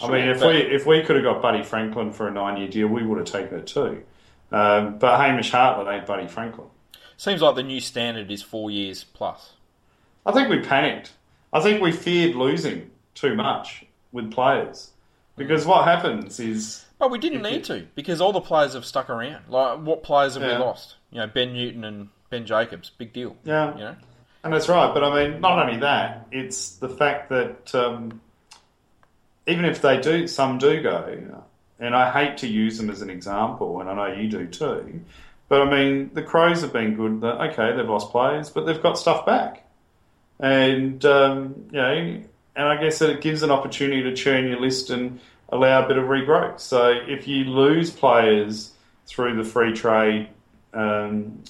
I 0.02 0.08
mean, 0.10 0.28
if 0.28 0.40
we 0.40 0.56
if 0.56 0.86
we 0.86 1.02
could 1.02 1.16
have 1.16 1.24
got 1.24 1.42
Buddy 1.42 1.62
Franklin 1.62 2.12
for 2.12 2.28
a 2.28 2.30
nine-year 2.30 2.68
deal, 2.68 2.88
we 2.88 3.04
would 3.04 3.18
have 3.18 3.26
taken 3.26 3.58
it 3.58 3.66
too. 3.66 4.02
Um, 4.52 4.98
but 4.98 5.18
Hamish 5.20 5.50
Hartlett 5.50 5.94
ain't 5.94 6.06
Buddy 6.06 6.26
Franklin. 6.26 6.66
seems 7.16 7.40
like 7.42 7.54
the 7.54 7.62
new 7.62 7.80
standard 7.80 8.30
is 8.30 8.42
four 8.42 8.70
years 8.70 9.04
plus. 9.04 9.52
I 10.26 10.32
think 10.32 10.48
we 10.48 10.60
panicked. 10.60 11.12
I 11.52 11.60
think 11.60 11.80
we 11.82 11.92
feared 11.92 12.34
losing 12.36 12.90
too 13.14 13.34
much 13.34 13.84
with 14.12 14.30
players 14.32 14.90
because 15.36 15.66
what 15.66 15.84
happens 15.84 16.40
is 16.40 16.84
But 16.98 17.10
we 17.10 17.18
didn't 17.18 17.42
need 17.42 17.64
to 17.64 17.86
because 17.94 18.20
all 18.20 18.32
the 18.32 18.40
players 18.40 18.74
have 18.74 18.84
stuck 18.84 19.08
around. 19.10 19.44
Like, 19.48 19.80
what 19.80 20.02
players 20.02 20.34
have 20.34 20.42
Yeah. 20.42 20.58
we 20.58 20.64
lost? 20.64 20.96
You 21.10 21.20
know, 21.20 21.26
Ben 21.26 21.52
Newton 21.52 21.84
and 21.84 22.08
Ben 22.30 22.46
Jacobs, 22.46 22.90
big 22.90 23.12
deal. 23.12 23.36
yeah, 23.44 23.72
You 23.74 23.80
know, 23.80 23.96
and 24.44 24.52
that's 24.52 24.68
right. 24.68 24.92
But 24.94 25.02
I 25.04 25.28
mean, 25.28 25.40
not 25.40 25.58
only 25.58 25.78
that, 25.80 26.26
it's 26.30 26.76
the 26.76 26.88
fact 26.88 27.28
that 27.30 27.74
um, 27.74 28.20
even 29.50 29.64
if 29.64 29.82
they 29.82 30.00
do, 30.00 30.26
some 30.26 30.58
do 30.58 30.82
go, 30.82 31.44
and 31.78 31.94
I 31.94 32.10
hate 32.10 32.38
to 32.38 32.46
use 32.46 32.78
them 32.78 32.90
as 32.90 33.02
an 33.02 33.10
example, 33.10 33.80
and 33.80 33.88
I 33.88 33.94
know 33.94 34.14
you 34.14 34.28
do 34.28 34.46
too. 34.46 35.00
But 35.48 35.62
I 35.62 35.70
mean, 35.70 36.10
the 36.14 36.22
Crows 36.22 36.60
have 36.60 36.72
been 36.72 36.94
good. 36.94 37.24
Okay, 37.24 37.76
they've 37.76 37.88
lost 37.88 38.10
players, 38.10 38.50
but 38.50 38.66
they've 38.66 38.82
got 38.82 38.98
stuff 38.98 39.26
back, 39.26 39.66
and 40.38 41.04
um, 41.04 41.66
you 41.72 41.78
know, 41.78 42.22
and 42.56 42.68
I 42.68 42.80
guess 42.80 42.98
that 43.00 43.10
it 43.10 43.20
gives 43.20 43.42
an 43.42 43.50
opportunity 43.50 44.02
to 44.02 44.14
churn 44.14 44.46
your 44.46 44.60
list 44.60 44.90
and 44.90 45.20
allow 45.48 45.84
a 45.84 45.88
bit 45.88 45.98
of 45.98 46.04
regrowth. 46.04 46.60
So 46.60 46.90
if 46.90 47.26
you 47.26 47.44
lose 47.44 47.90
players 47.90 48.72
through 49.06 49.36
the 49.36 49.44
free 49.44 49.72
trade 49.72 50.28
um, 50.72 51.42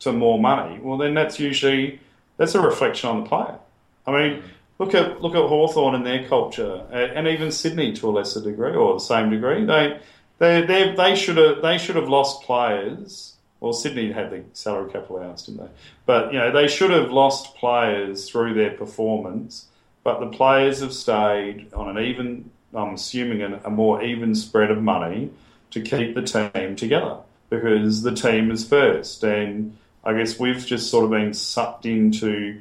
to 0.00 0.12
more 0.12 0.40
money, 0.40 0.80
well, 0.80 0.98
then 0.98 1.14
that's 1.14 1.38
usually 1.38 2.00
that's 2.36 2.54
a 2.56 2.60
reflection 2.60 3.10
on 3.10 3.22
the 3.22 3.28
player. 3.28 3.58
I 4.06 4.10
mean, 4.10 4.42
look 4.84 4.94
at 4.94 5.22
look 5.22 5.34
at 5.34 5.48
Hawthorn 5.48 5.94
and 5.94 6.06
their 6.06 6.26
culture, 6.28 6.84
and 6.92 7.26
even 7.26 7.50
Sydney 7.50 7.92
to 7.94 8.08
a 8.08 8.12
lesser 8.12 8.42
degree 8.42 8.74
or 8.74 8.94
the 8.94 9.00
same 9.00 9.30
degree. 9.30 9.64
They 9.64 10.00
they 10.38 10.62
they 10.62 10.94
they 10.94 11.16
should 11.16 11.36
have 11.36 11.62
they 11.62 11.78
should 11.78 11.96
have 11.96 12.08
lost 12.08 12.42
players. 12.42 13.36
Well, 13.60 13.72
Sydney 13.72 14.12
had 14.12 14.30
the 14.30 14.44
salary 14.52 14.92
cap 14.92 15.08
allowance, 15.08 15.46
didn't 15.46 15.62
they? 15.62 15.70
But 16.06 16.32
you 16.32 16.38
know 16.38 16.52
they 16.52 16.68
should 16.68 16.90
have 16.90 17.10
lost 17.10 17.56
players 17.56 18.28
through 18.28 18.54
their 18.54 18.70
performance. 18.70 19.66
But 20.02 20.20
the 20.20 20.26
players 20.26 20.80
have 20.80 20.92
stayed 20.92 21.72
on 21.72 21.96
an 21.96 22.04
even, 22.04 22.50
I'm 22.74 22.92
assuming, 22.94 23.40
a 23.40 23.70
more 23.70 24.02
even 24.02 24.34
spread 24.34 24.70
of 24.70 24.82
money 24.82 25.30
to 25.70 25.80
keep 25.80 26.14
the 26.14 26.20
team 26.20 26.76
together 26.76 27.20
because 27.48 28.02
the 28.02 28.14
team 28.14 28.50
is 28.50 28.68
first. 28.68 29.24
And 29.24 29.78
I 30.04 30.12
guess 30.12 30.38
we've 30.38 30.64
just 30.64 30.90
sort 30.90 31.06
of 31.06 31.10
been 31.10 31.32
sucked 31.32 31.86
into 31.86 32.60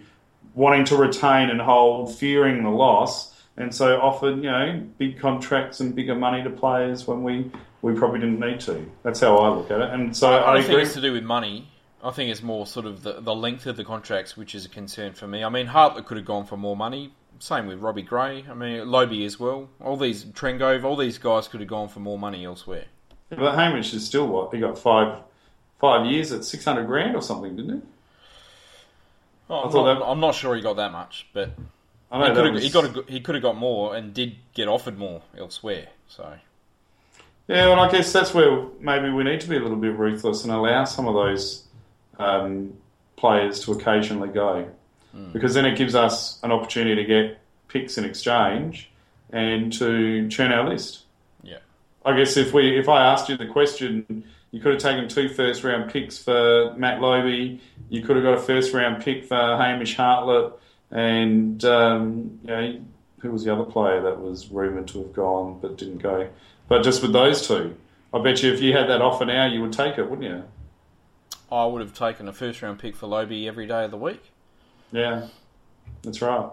wanting 0.55 0.85
to 0.85 0.95
retain 0.95 1.49
and 1.49 1.61
hold, 1.61 2.15
fearing 2.15 2.63
the 2.63 2.69
loss, 2.69 3.33
and 3.57 3.73
so 3.73 3.99
offered, 3.99 4.37
you 4.37 4.51
know, 4.51 4.83
big 4.97 5.19
contracts 5.19 5.79
and 5.79 5.95
bigger 5.95 6.15
money 6.15 6.43
to 6.43 6.49
players 6.49 7.07
when 7.07 7.23
we, 7.23 7.51
we 7.81 7.93
probably 7.93 8.19
didn't 8.19 8.39
need 8.39 8.59
to. 8.61 8.89
That's 9.03 9.19
how 9.19 9.37
I 9.37 9.49
look 9.49 9.69
at 9.71 9.81
it. 9.81 9.89
And 9.91 10.15
so 10.15 10.31
I 10.31 10.53
I, 10.53 10.57
think 10.57 10.69
agree. 10.69 10.83
it's 10.83 10.93
to 10.93 11.01
do 11.01 11.13
with 11.13 11.23
money. 11.23 11.69
I 12.03 12.11
think 12.11 12.31
it's 12.31 12.43
more 12.43 12.65
sort 12.65 12.85
of 12.85 13.03
the, 13.03 13.21
the 13.21 13.35
length 13.35 13.65
of 13.65 13.77
the 13.77 13.83
contracts, 13.83 14.35
which 14.35 14.55
is 14.55 14.65
a 14.65 14.69
concern 14.69 15.13
for 15.13 15.27
me. 15.27 15.43
I 15.43 15.49
mean, 15.49 15.67
Hartlett 15.67 16.05
could 16.05 16.17
have 16.17 16.25
gone 16.25 16.45
for 16.45 16.57
more 16.57 16.75
money. 16.75 17.13
Same 17.39 17.67
with 17.67 17.79
Robbie 17.79 18.01
Gray. 18.01 18.45
I 18.49 18.53
mean, 18.53 18.87
Lobbe 18.87 19.25
as 19.25 19.39
well. 19.39 19.69
All 19.81 19.97
these 19.97 20.25
Trengove, 20.25 20.83
all 20.83 20.95
these 20.95 21.17
guys 21.17 21.47
could 21.47 21.59
have 21.59 21.69
gone 21.69 21.89
for 21.89 21.99
more 21.99 22.17
money 22.19 22.45
elsewhere. 22.45 22.85
But 23.29 23.55
Hamish 23.55 23.93
is 23.93 24.05
still 24.05 24.27
what? 24.27 24.53
He 24.53 24.59
got 24.59 24.77
five 24.77 25.19
five 25.79 26.05
years 26.05 26.31
at 26.31 26.45
600 26.45 26.85
grand 26.85 27.15
or 27.15 27.21
something, 27.21 27.55
didn't 27.57 27.81
he? 27.81 27.87
Oh, 29.49 29.63
I'm, 29.63 29.71
thought 29.71 29.85
not, 29.85 29.99
that- 29.99 30.05
I'm 30.05 30.19
not 30.19 30.35
sure 30.35 30.55
he 30.55 30.61
got 30.61 30.77
that 30.77 30.91
much, 30.91 31.27
but 31.33 31.51
I 32.11 32.29
he 32.29 32.33
could, 32.35 32.45
have, 32.45 32.53
was- 32.53 32.63
he, 32.63 32.69
got 32.69 32.85
a, 32.97 33.11
he 33.11 33.19
could 33.21 33.35
have 33.35 33.41
got 33.41 33.57
more 33.57 33.95
and 33.95 34.13
did 34.13 34.35
get 34.53 34.67
offered 34.67 34.97
more 34.97 35.21
elsewhere. 35.37 35.87
So 36.07 36.31
Yeah, 37.47 37.67
well, 37.67 37.79
I 37.79 37.91
guess 37.91 38.11
that's 38.13 38.33
where 38.33 38.65
maybe 38.79 39.09
we 39.09 39.23
need 39.23 39.41
to 39.41 39.49
be 39.49 39.57
a 39.57 39.59
little 39.59 39.77
bit 39.77 39.97
ruthless 39.97 40.43
and 40.43 40.53
allow 40.53 40.85
some 40.85 41.07
of 41.07 41.13
those 41.13 41.63
um, 42.19 42.73
players 43.15 43.59
to 43.65 43.73
occasionally 43.73 44.29
go, 44.29 44.67
because 45.31 45.53
then 45.53 45.65
it 45.65 45.77
gives 45.77 45.93
us 45.95 46.39
an 46.43 46.51
opportunity 46.51 46.95
to 46.95 47.03
get 47.05 47.39
picks 47.67 47.97
in 47.97 48.03
exchange 48.05 48.89
and 49.31 49.71
to 49.73 50.27
churn 50.29 50.51
our 50.51 50.67
list. 50.69 51.01
Yeah. 51.43 51.57
I 52.05 52.15
guess 52.15 52.37
if 52.37 52.53
we 52.53 52.77
if 52.77 52.87
I 52.89 53.03
asked 53.05 53.29
you 53.29 53.37
the 53.37 53.47
question, 53.47 54.23
you 54.53 54.61
could 54.61 54.73
have 54.73 54.81
taken 54.81 55.09
two 55.09 55.29
first 55.29 55.63
round 55.63 55.91
picks 55.91 56.19
for 56.19 56.75
Matt 56.77 57.01
Lobbe. 57.01 57.59
You 57.89 58.01
could 58.03 58.15
have 58.15 58.23
got 58.23 58.35
a 58.35 58.39
first 58.39 58.71
round 58.71 59.03
pick 59.03 59.25
for 59.25 59.35
Hamish 59.35 59.95
Hartlett, 59.97 60.53
and 60.91 61.65
um, 61.65 62.39
you 62.43 62.47
know, 62.47 62.81
who 63.19 63.31
was 63.31 63.43
the 63.43 63.51
other 63.51 63.63
player 63.63 63.99
that 64.03 64.21
was 64.21 64.49
rumoured 64.49 64.87
to 64.89 64.99
have 64.99 65.11
gone 65.11 65.57
but 65.59 65.79
didn't 65.79 65.97
go. 65.97 66.29
But 66.67 66.83
just 66.83 67.01
with 67.01 67.13
those 67.13 67.47
two, 67.47 67.75
I 68.13 68.21
bet 68.21 68.43
you 68.43 68.53
if 68.53 68.61
you 68.61 68.73
had 68.73 68.87
that 68.89 69.01
offer 69.01 69.25
now, 69.25 69.47
you 69.47 69.59
would 69.59 69.73
take 69.73 69.97
it, 69.97 70.07
wouldn't 70.07 70.29
you? 70.29 70.43
I 71.51 71.65
would 71.65 71.81
have 71.81 71.95
taken 71.95 72.27
a 72.27 72.33
first 72.33 72.61
round 72.61 72.77
pick 72.77 72.95
for 72.95 73.07
Lobbe 73.07 73.47
every 73.47 73.65
day 73.65 73.83
of 73.85 73.89
the 73.89 73.97
week. 73.97 74.21
Yeah, 74.91 75.29
that's 76.03 76.21
right. 76.21 76.49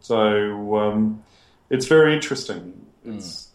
So 0.00 0.76
um, 0.76 1.22
it's 1.70 1.86
very 1.86 2.12
interesting. 2.12 2.86
It's 3.04 3.45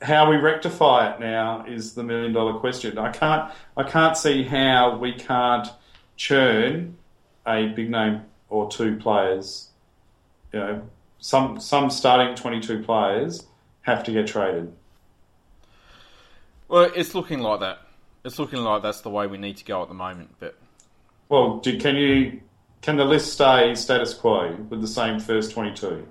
how 0.00 0.30
we 0.30 0.36
rectify 0.36 1.12
it 1.12 1.20
now 1.20 1.64
is 1.66 1.94
the 1.94 2.02
million 2.02 2.32
dollar 2.32 2.58
question. 2.58 2.98
I 2.98 3.10
can't 3.10 3.52
I 3.76 3.82
can't 3.82 4.16
see 4.16 4.44
how 4.44 4.96
we 4.96 5.12
can't 5.12 5.68
churn 6.16 6.96
a 7.46 7.66
big 7.68 7.90
name 7.90 8.22
or 8.48 8.70
two 8.70 8.96
players. 8.96 9.70
You 10.52 10.60
know, 10.60 10.82
some 11.18 11.60
some 11.60 11.90
starting 11.90 12.34
twenty 12.36 12.60
two 12.60 12.82
players 12.82 13.46
have 13.82 14.04
to 14.04 14.12
get 14.12 14.26
traded. 14.26 14.72
Well, 16.68 16.90
it's 16.94 17.14
looking 17.14 17.40
like 17.40 17.60
that. 17.60 17.78
It's 18.24 18.38
looking 18.38 18.58
like 18.58 18.82
that's 18.82 19.00
the 19.00 19.10
way 19.10 19.26
we 19.26 19.38
need 19.38 19.56
to 19.56 19.64
go 19.64 19.82
at 19.82 19.88
the 19.88 19.94
moment. 19.94 20.34
But 20.38 20.56
Well, 21.28 21.58
do, 21.58 21.78
can 21.78 21.96
you 21.96 22.40
can 22.82 22.96
the 22.96 23.04
list 23.04 23.32
stay 23.32 23.74
status 23.74 24.14
quo 24.14 24.54
with 24.68 24.80
the 24.80 24.88
same 24.88 25.18
first 25.18 25.50
twenty 25.50 25.74
two? 25.74 26.06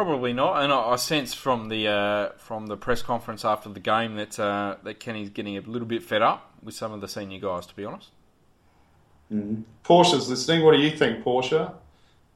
Probably 0.00 0.32
not, 0.32 0.62
and 0.62 0.72
I, 0.72 0.92
I 0.92 0.96
sense 0.96 1.34
from 1.34 1.68
the 1.68 1.86
uh, 1.86 2.28
from 2.38 2.68
the 2.68 2.76
press 2.78 3.02
conference 3.02 3.44
after 3.44 3.68
the 3.68 3.80
game 3.80 4.14
that 4.14 4.40
uh, 4.40 4.76
that 4.82 4.98
Kenny's 4.98 5.28
getting 5.28 5.58
a 5.58 5.60
little 5.60 5.86
bit 5.86 6.02
fed 6.02 6.22
up 6.22 6.54
with 6.62 6.74
some 6.74 6.92
of 6.92 7.02
the 7.02 7.06
senior 7.06 7.38
guys. 7.38 7.66
To 7.66 7.76
be 7.76 7.84
honest, 7.84 8.08
Portia's 9.82 10.30
listening. 10.30 10.64
What 10.64 10.72
do 10.72 10.78
you 10.78 10.96
think, 10.96 11.22
Portia? 11.22 11.74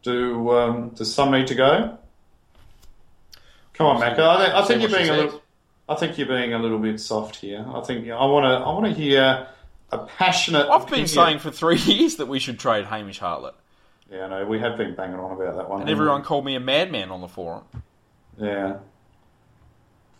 Do 0.03 0.51
um, 0.51 0.91
does 0.91 1.15
some 1.15 1.31
need 1.31 1.47
to 1.47 1.55
go? 1.55 1.97
Come 3.73 3.87
on, 3.87 4.03
Macca. 4.03 4.19
I 4.19 4.45
think, 4.45 4.55
I 4.55 4.65
think 4.67 4.83
you're 4.83 4.91
being 4.91 5.09
a 5.09 5.17
little. 5.17 5.43
I 5.89 5.95
think 5.95 6.19
you're 6.19 6.29
being 6.29 6.53
a 6.53 6.59
little 6.59 6.79
bit 6.79 7.01
soft 7.01 7.37
here. 7.37 7.65
I 7.67 7.81
think 7.81 8.11
I 8.11 8.27
want 8.27 8.45
to. 8.45 8.63
I 8.63 8.73
want 8.75 8.85
to 8.85 8.93
hear 8.93 9.49
a 9.91 9.99
passionate. 10.01 10.69
I've 10.69 10.83
been 10.83 11.05
opinion. 11.05 11.09
saying 11.09 11.39
for 11.39 11.51
three 11.51 11.79
years 11.87 12.17
that 12.17 12.27
we 12.27 12.41
should 12.41 12.59
trade 12.59 12.85
Hamish 12.85 13.21
Hartlett, 13.21 13.55
Yeah, 14.15 14.29
no, 14.29 14.45
we 14.47 14.61
have 14.61 14.79
been 14.79 14.95
banging 14.95 15.19
on 15.19 15.33
about 15.33 15.57
that 15.57 15.69
one. 15.69 15.81
and 15.81 15.91
everyone 15.91 16.21
we? 16.21 16.27
called 16.27 16.45
me 16.45 16.55
a 16.55 16.61
madman 16.61 17.11
on 17.11 17.21
the 17.21 17.27
forum. 17.29 17.65
Yeah. 18.39 18.77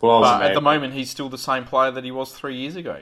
Well, 0.01 0.17
I 0.17 0.19
was 0.19 0.31
But 0.31 0.41
at 0.47 0.53
the 0.53 0.61
moment, 0.61 0.93
he's 0.93 1.09
still 1.09 1.29
the 1.29 1.37
same 1.37 1.63
player 1.63 1.91
that 1.91 2.03
he 2.03 2.11
was 2.11 2.33
three 2.33 2.57
years 2.57 2.75
ago. 2.75 2.99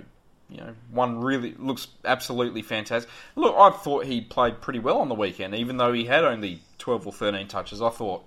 You 0.49 0.57
know, 0.57 0.75
one 0.91 1.19
really 1.21 1.55
looks 1.57 1.87
absolutely 2.05 2.61
fantastic. 2.61 3.09
Look, 3.35 3.55
I 3.57 3.71
thought 3.71 4.05
he 4.05 4.21
played 4.21 4.61
pretty 4.61 4.77
well 4.77 4.99
on 4.99 5.09
the 5.09 5.15
weekend, 5.15 5.55
even 5.55 5.77
though 5.77 5.93
he 5.93 6.05
had 6.05 6.23
only 6.23 6.59
twelve 6.77 7.07
or 7.07 7.13
thirteen 7.13 7.47
touches. 7.47 7.81
I 7.81 7.89
thought 7.89 8.25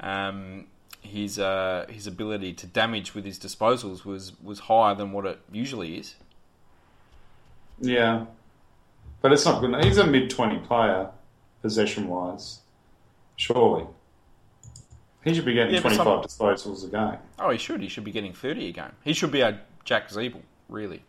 um, 0.00 0.66
his 1.00 1.38
uh, 1.38 1.86
his 1.88 2.08
ability 2.08 2.54
to 2.54 2.66
damage 2.66 3.14
with 3.14 3.24
his 3.24 3.38
disposals 3.38 4.04
was 4.04 4.32
was 4.42 4.60
higher 4.60 4.96
than 4.96 5.12
what 5.12 5.26
it 5.26 5.38
usually 5.52 5.96
is. 5.96 6.16
Yeah, 7.78 8.26
but 9.20 9.32
it's 9.32 9.44
not 9.44 9.60
good. 9.60 9.84
He's 9.84 9.98
a 9.98 10.06
mid 10.06 10.28
twenty 10.28 10.58
player, 10.58 11.10
possession 11.62 12.08
wise. 12.08 12.60
Surely, 13.36 13.86
he 15.24 15.34
should 15.34 15.44
be 15.44 15.54
getting 15.54 15.74
Yeah, 15.74 15.80
but 15.80 15.94
twenty 15.94 15.96
some- 15.96 16.22
disposals 16.56 16.84
a 16.84 16.88
game. 16.90 17.18
Oh, 17.38 17.50
he 17.50 17.58
should. 17.58 17.80
He 17.80 17.88
should 17.88 18.04
be 18.04 18.12
getting 18.12 18.32
thirty 18.32 18.68
a 18.68 18.72
game. 18.72 18.92
He 19.04 19.12
should 19.12 19.30
be 19.30 19.40
a 19.40 19.60
Jack 19.84 20.08
Ziebell, 20.08 20.42
really. 20.68 21.02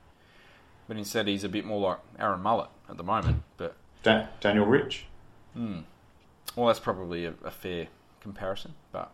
But 0.88 0.98
instead, 0.98 1.28
he's 1.28 1.44
a 1.44 1.50
bit 1.50 1.66
more 1.66 1.80
like 1.80 1.98
Aaron 2.20 2.42
Mullett 2.42 2.70
at 2.90 2.98
the 2.98 3.04
moment. 3.04 3.44
But 3.58 3.76
Da- 4.04 4.28
Daniel 4.40 4.66
Rich. 4.66 5.06
Hmm. 5.54 5.80
Well, 6.56 6.68
that's 6.68 6.80
probably 6.80 7.26
a, 7.26 7.34
a 7.44 7.52
fair 7.52 7.88
comparison. 8.20 8.74
But 8.92 9.12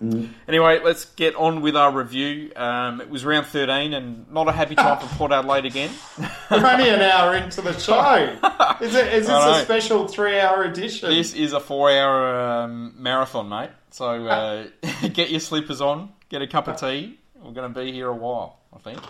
anyway, 0.00 0.80
let's 0.82 1.04
get 1.04 1.34
on 1.34 1.60
with 1.60 1.76
our 1.76 1.92
review. 1.92 2.52
Um, 2.54 3.00
it 3.00 3.10
was 3.10 3.24
round 3.24 3.46
13 3.46 3.92
and 3.92 4.30
not 4.32 4.48
a 4.48 4.52
happy 4.52 4.74
time 4.74 4.98
for 4.98 5.06
Port 5.16 5.32
Adelaide 5.32 5.64
again. 5.64 5.90
We're 6.50 6.66
only 6.66 6.88
an 6.88 7.00
hour 7.00 7.34
into 7.34 7.62
the 7.62 7.78
show. 7.78 8.36
Is, 8.80 8.94
it, 8.94 9.12
is 9.12 9.26
this 9.26 9.30
a 9.30 9.60
special 9.62 10.06
three 10.06 10.38
hour 10.38 10.62
edition? 10.62 11.10
this 11.10 11.34
is 11.34 11.52
a 11.52 11.58
four 11.58 11.90
hour 11.90 12.62
um, 12.62 12.94
marathon, 12.96 13.48
mate. 13.48 13.70
So 13.90 14.26
uh, 14.26 14.66
get 15.12 15.30
your 15.30 15.40
slippers 15.40 15.80
on, 15.80 16.12
get 16.28 16.42
a 16.42 16.46
cup 16.46 16.68
of 16.68 16.76
tea. 16.76 17.18
We're 17.34 17.52
going 17.52 17.72
to 17.72 17.80
be 17.80 17.90
here 17.90 18.08
a 18.08 18.14
while, 18.14 18.60
I 18.72 18.78
think. 18.78 19.00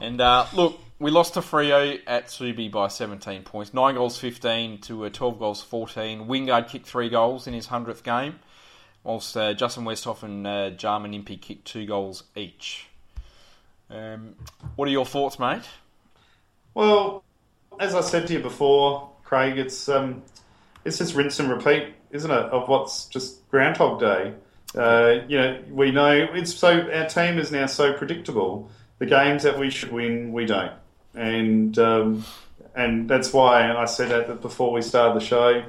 And 0.00 0.20
uh, 0.20 0.46
look, 0.54 0.80
we 0.98 1.10
lost 1.10 1.34
to 1.34 1.40
Freo 1.40 1.98
at 2.06 2.28
Subi 2.28 2.70
by 2.70 2.88
17 2.88 3.42
points. 3.42 3.74
9 3.74 3.94
goals 3.94 4.18
15 4.18 4.78
to 4.82 5.04
uh, 5.04 5.10
12 5.10 5.38
goals 5.38 5.62
14. 5.62 6.26
Wingard 6.26 6.68
kicked 6.68 6.86
3 6.86 7.10
goals 7.10 7.46
in 7.46 7.54
his 7.54 7.66
100th 7.66 8.02
game, 8.02 8.38
whilst 9.06 9.36
uh, 9.36 9.54
Justin 9.54 9.84
Westhoff 9.84 10.24
and 10.24 10.46
uh, 10.46 10.70
Jarman 10.70 11.14
Impey 11.14 11.36
kicked 11.36 11.64
2 11.66 11.86
goals 11.86 12.24
each. 12.34 12.88
Um, 13.88 14.34
what 14.74 14.88
are 14.88 14.90
your 14.90 15.06
thoughts, 15.06 15.38
mate? 15.38 15.62
Well, 16.74 17.22
as 17.78 17.94
I 17.94 18.00
said 18.00 18.26
to 18.26 18.32
you 18.32 18.40
before, 18.40 19.08
Craig, 19.22 19.58
it's 19.58 19.88
um, 19.88 20.22
it's 20.84 20.98
just 20.98 21.14
rinse 21.14 21.38
and 21.38 21.48
repeat, 21.48 21.94
isn't 22.10 22.30
it, 22.30 22.36
of 22.36 22.68
what's 22.68 23.06
just 23.06 23.48
Groundhog 23.48 24.00
Day. 24.00 24.34
Uh, 24.74 25.20
you 25.28 25.38
know, 25.38 25.62
we 25.70 25.92
know 25.92 26.12
it's 26.32 26.52
so 26.52 26.90
our 26.92 27.06
team 27.06 27.38
is 27.38 27.52
now 27.52 27.66
so 27.66 27.92
predictable. 27.92 28.70
The 28.98 29.06
games 29.06 29.44
that 29.44 29.58
we 29.58 29.70
should 29.70 29.92
win, 29.92 30.32
we 30.32 30.46
don't, 30.46 30.72
and 31.14 31.78
um, 31.78 32.24
and 32.74 33.08
that's 33.08 33.32
why 33.32 33.72
I 33.72 33.84
said 33.84 34.10
that 34.10 34.42
before 34.42 34.72
we 34.72 34.82
started 34.82 35.20
the 35.20 35.24
show. 35.24 35.62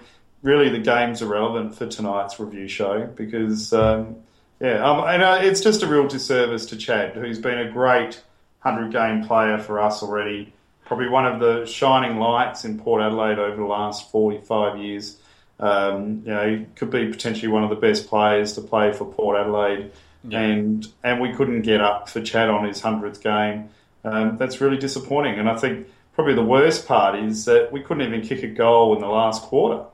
Really, 0.43 0.69
the 0.69 0.79
games 0.79 1.21
are 1.21 1.27
relevant 1.27 1.75
for 1.75 1.87
tonight's 1.87 2.39
review 2.39 2.67
show 2.67 3.07
because 3.07 3.73
um, 3.73 4.17
yeah, 4.59 4.87
um, 4.87 5.03
and 5.07 5.23
uh, 5.23 5.39
it's 5.41 5.61
just 5.61 5.83
a 5.83 5.87
real 5.87 6.07
disservice 6.07 6.67
to 6.67 6.77
Chad, 6.77 7.15
who's 7.15 7.39
been 7.39 7.59
a 7.59 7.71
great 7.71 8.21
hundred 8.59 8.91
game 8.91 9.25
player 9.25 9.57
for 9.57 9.79
us 9.79 10.01
already. 10.03 10.53
Probably 10.85 11.09
one 11.09 11.25
of 11.25 11.39
the 11.39 11.65
shining 11.65 12.17
lights 12.17 12.65
in 12.65 12.79
Port 12.79 13.01
Adelaide 13.01 13.39
over 13.39 13.55
the 13.55 13.65
last 13.65 14.11
forty-five 14.11 14.77
years. 14.77 15.17
Um, 15.59 16.21
you 16.23 16.33
know, 16.33 16.49
he 16.49 16.65
could 16.75 16.91
be 16.91 17.07
potentially 17.07 17.47
one 17.47 17.63
of 17.63 17.69
the 17.69 17.75
best 17.75 18.07
players 18.07 18.53
to 18.53 18.61
play 18.61 18.93
for 18.93 19.05
Port 19.05 19.37
Adelaide, 19.37 19.91
and 20.31 20.87
and 21.03 21.19
we 21.19 21.33
couldn't 21.33 21.63
get 21.63 21.81
up 21.81 22.09
for 22.09 22.21
Chad 22.21 22.49
on 22.49 22.65
his 22.65 22.79
hundredth 22.79 23.21
game. 23.21 23.69
Um, 24.03 24.37
that's 24.37 24.61
really 24.61 24.77
disappointing, 24.77 25.39
and 25.39 25.49
I 25.49 25.57
think 25.57 25.87
probably 26.13 26.35
the 26.35 26.43
worst 26.43 26.87
part 26.87 27.17
is 27.19 27.45
that 27.45 27.71
we 27.71 27.81
couldn't 27.81 28.07
even 28.07 28.21
kick 28.21 28.43
a 28.43 28.47
goal 28.47 28.95
in 28.95 29.01
the 29.01 29.07
last 29.07 29.41
quarter. 29.41 29.85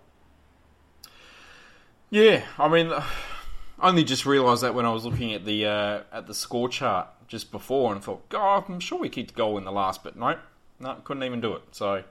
Yeah, 2.13 2.43
I 2.59 2.67
mean, 2.67 2.91
I 2.91 3.03
only 3.81 4.03
just 4.03 4.27
realised 4.27 4.61
that 4.61 4.75
when 4.75 4.85
I 4.85 4.93
was 4.93 5.03
looking 5.03 5.33
at 5.33 5.45
the 5.45 5.65
uh, 5.65 6.01
at 6.11 6.27
the 6.27 6.35
score 6.35 6.69
chart 6.69 7.07
just 7.27 7.51
before, 7.51 7.91
and 7.91 8.03
thought, 8.03 8.29
God, 8.29 8.65
I'm 8.69 8.79
sure 8.79 8.99
we 8.99 9.09
kicked 9.09 9.31
a 9.31 9.33
goal 9.33 9.57
in 9.57 9.63
the 9.63 9.71
last, 9.71 10.03
but 10.03 10.15
no, 10.15 10.37
no, 10.79 10.93
couldn't 11.03 11.23
even 11.23 11.41
do 11.41 11.53
it. 11.53 11.63
So 11.71 12.03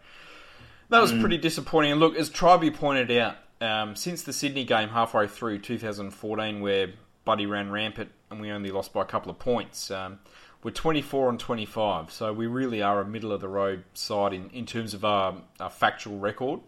that 0.88 1.00
was 1.00 1.12
pretty 1.12 1.38
disappointing. 1.38 1.92
And 1.92 2.00
look, 2.00 2.16
as 2.16 2.30
Triby 2.30 2.74
pointed 2.74 3.12
out, 3.12 3.36
um, 3.60 3.94
since 3.94 4.22
the 4.22 4.32
Sydney 4.32 4.64
game 4.64 4.88
halfway 4.88 5.28
through 5.28 5.60
2014, 5.60 6.60
where 6.60 6.88
Buddy 7.24 7.46
ran 7.46 7.70
rampant 7.70 8.10
and 8.28 8.40
we 8.40 8.50
only 8.50 8.72
lost 8.72 8.92
by 8.92 9.02
a 9.02 9.04
couple 9.04 9.30
of 9.30 9.38
points, 9.38 9.88
um, 9.92 10.18
we're 10.64 10.72
24 10.72 11.28
and 11.28 11.38
25. 11.38 12.10
So 12.10 12.32
we 12.32 12.48
really 12.48 12.82
are 12.82 13.00
a 13.00 13.04
middle 13.04 13.30
of 13.30 13.40
the 13.40 13.48
road 13.48 13.84
side 13.94 14.32
in, 14.32 14.50
in 14.50 14.66
terms 14.66 14.94
of 14.94 15.04
our, 15.04 15.36
our 15.60 15.70
factual 15.70 16.18
record. 16.18 16.58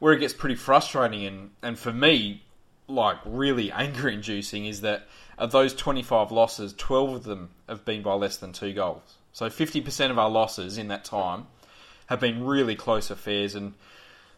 Where 0.00 0.12
it 0.12 0.18
gets 0.18 0.34
pretty 0.34 0.56
frustrating, 0.56 1.24
and, 1.24 1.50
and 1.62 1.78
for 1.78 1.92
me, 1.92 2.43
like 2.86 3.18
really 3.24 3.72
anger 3.72 4.08
inducing 4.08 4.66
is 4.66 4.82
that 4.82 5.06
of 5.38 5.52
those 5.52 5.74
25 5.74 6.30
losses, 6.30 6.74
12 6.74 7.14
of 7.14 7.24
them 7.24 7.50
have 7.68 7.84
been 7.84 8.02
by 8.02 8.14
less 8.14 8.36
than 8.36 8.52
two 8.52 8.72
goals. 8.72 9.18
So 9.32 9.48
50% 9.48 10.10
of 10.10 10.18
our 10.18 10.30
losses 10.30 10.78
in 10.78 10.88
that 10.88 11.04
time 11.04 11.46
have 12.06 12.20
been 12.20 12.44
really 12.44 12.76
close 12.76 13.10
affairs. 13.10 13.54
And 13.54 13.74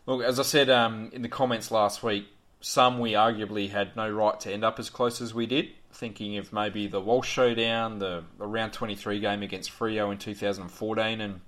look, 0.06 0.22
as 0.22 0.40
I 0.40 0.42
said 0.42 0.70
um, 0.70 1.10
in 1.12 1.22
the 1.22 1.28
comments 1.28 1.70
last 1.70 2.02
week, 2.02 2.28
some 2.60 2.98
we 2.98 3.12
arguably 3.12 3.70
had 3.70 3.94
no 3.94 4.10
right 4.10 4.38
to 4.40 4.52
end 4.52 4.64
up 4.64 4.78
as 4.78 4.88
close 4.88 5.20
as 5.20 5.34
we 5.34 5.46
did. 5.46 5.68
Thinking 5.92 6.36
of 6.36 6.52
maybe 6.52 6.86
the 6.86 7.00
Walsh 7.00 7.28
showdown, 7.28 7.98
the, 7.98 8.24
the 8.38 8.46
round 8.46 8.72
23 8.72 9.20
game 9.20 9.42
against 9.42 9.70
Freo 9.70 10.10
in 10.12 10.18
2014, 10.18 11.20
and 11.20 11.40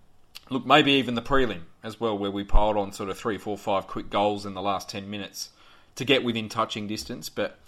look, 0.51 0.67
maybe 0.67 0.93
even 0.93 1.15
the 1.15 1.23
prelim 1.23 1.63
as 1.83 2.01
well, 2.01 2.17
where 2.17 2.31
we 2.31 2.45
piled 2.45 2.77
on 2.77 2.93
sort 2.93 3.11
of 3.11 3.19
three, 3.19 3.39
four, 3.39 3.59
five 3.59 3.87
quick 3.87 4.11
goals 4.11 4.47
in 4.47 4.55
the 4.55 4.63
last 4.63 4.89
10 4.89 5.09
minutes 5.11 5.51
to 5.99 6.05
get 6.05 6.23
within 6.25 6.49
touching 6.49 6.87
distance. 6.87 7.29
But 7.29 7.59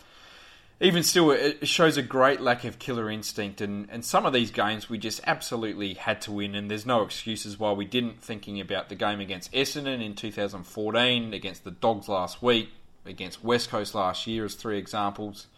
even 0.80 1.02
still, 1.02 1.30
it 1.32 1.66
shows 1.68 1.96
a 1.96 2.02
great 2.02 2.40
lack 2.40 2.64
of 2.64 2.78
killer 2.78 3.10
instinct. 3.10 3.60
And, 3.60 3.88
and 3.90 4.04
some 4.04 4.24
of 4.24 4.32
these 4.32 4.50
games 4.50 4.88
we 4.88 4.98
just 4.98 5.20
absolutely 5.26 5.94
had 5.94 6.20
to 6.22 6.32
win, 6.32 6.54
and 6.54 6.70
there's 6.70 6.86
no 6.86 7.02
excuses 7.02 7.58
why 7.58 7.72
we 7.72 7.84
didn't. 7.84 8.22
Thinking 8.22 8.60
about 8.60 8.88
the 8.88 8.94
game 8.94 9.20
against 9.20 9.52
Essendon 9.52 10.02
in 10.02 10.14
2014, 10.14 11.34
against 11.34 11.64
the 11.64 11.72
Dogs 11.72 12.08
last 12.08 12.40
week, 12.40 12.70
against 13.04 13.44
West 13.44 13.68
Coast 13.68 13.94
last 13.94 14.26
year, 14.26 14.44
as 14.44 14.54
three 14.54 14.78
examples. 14.78 15.48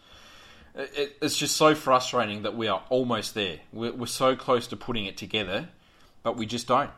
It- 0.75 1.15
it's 1.21 1.37
just 1.37 1.55
so 1.55 1.75
frustrating 1.75 2.41
that 2.41 2.55
we 2.55 2.67
are 2.67 2.81
almost 2.89 3.35
there. 3.35 3.59
We're, 3.71 3.93
we're 3.93 4.05
so 4.07 4.35
close 4.35 4.65
to 4.67 4.75
putting 4.75 5.05
it 5.05 5.15
together, 5.15 5.69
but 6.23 6.35
we 6.35 6.47
just 6.47 6.67
don't. 6.67 6.89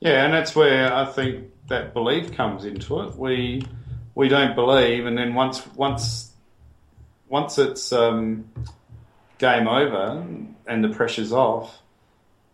Yeah, 0.00 0.24
and 0.24 0.34
that's 0.34 0.54
where 0.54 0.92
I 0.92 1.04
think 1.06 1.46
that 1.68 1.92
belief 1.94 2.32
comes 2.32 2.64
into 2.64 3.00
it. 3.02 3.16
We 3.16 3.62
we 4.18 4.28
don't 4.28 4.56
believe, 4.56 5.06
and 5.06 5.16
then 5.16 5.32
once 5.32 5.64
once 5.76 6.32
once 7.28 7.56
it's 7.56 7.92
um, 7.92 8.50
game 9.38 9.68
over 9.68 10.26
and 10.66 10.82
the 10.82 10.88
pressure's 10.88 11.32
off, 11.32 11.78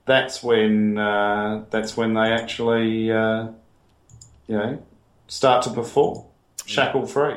that's 0.05 0.43
when 0.43 0.99
uh, 0.99 1.65
that's 1.71 1.97
when 1.97 2.13
they 2.13 2.33
actually 2.33 3.11
uh, 3.11 3.49
you 4.47 4.57
know 4.59 4.83
start 5.27 5.63
to 5.63 5.71
perform 5.71 6.27
shackle 6.67 7.07
free, 7.07 7.37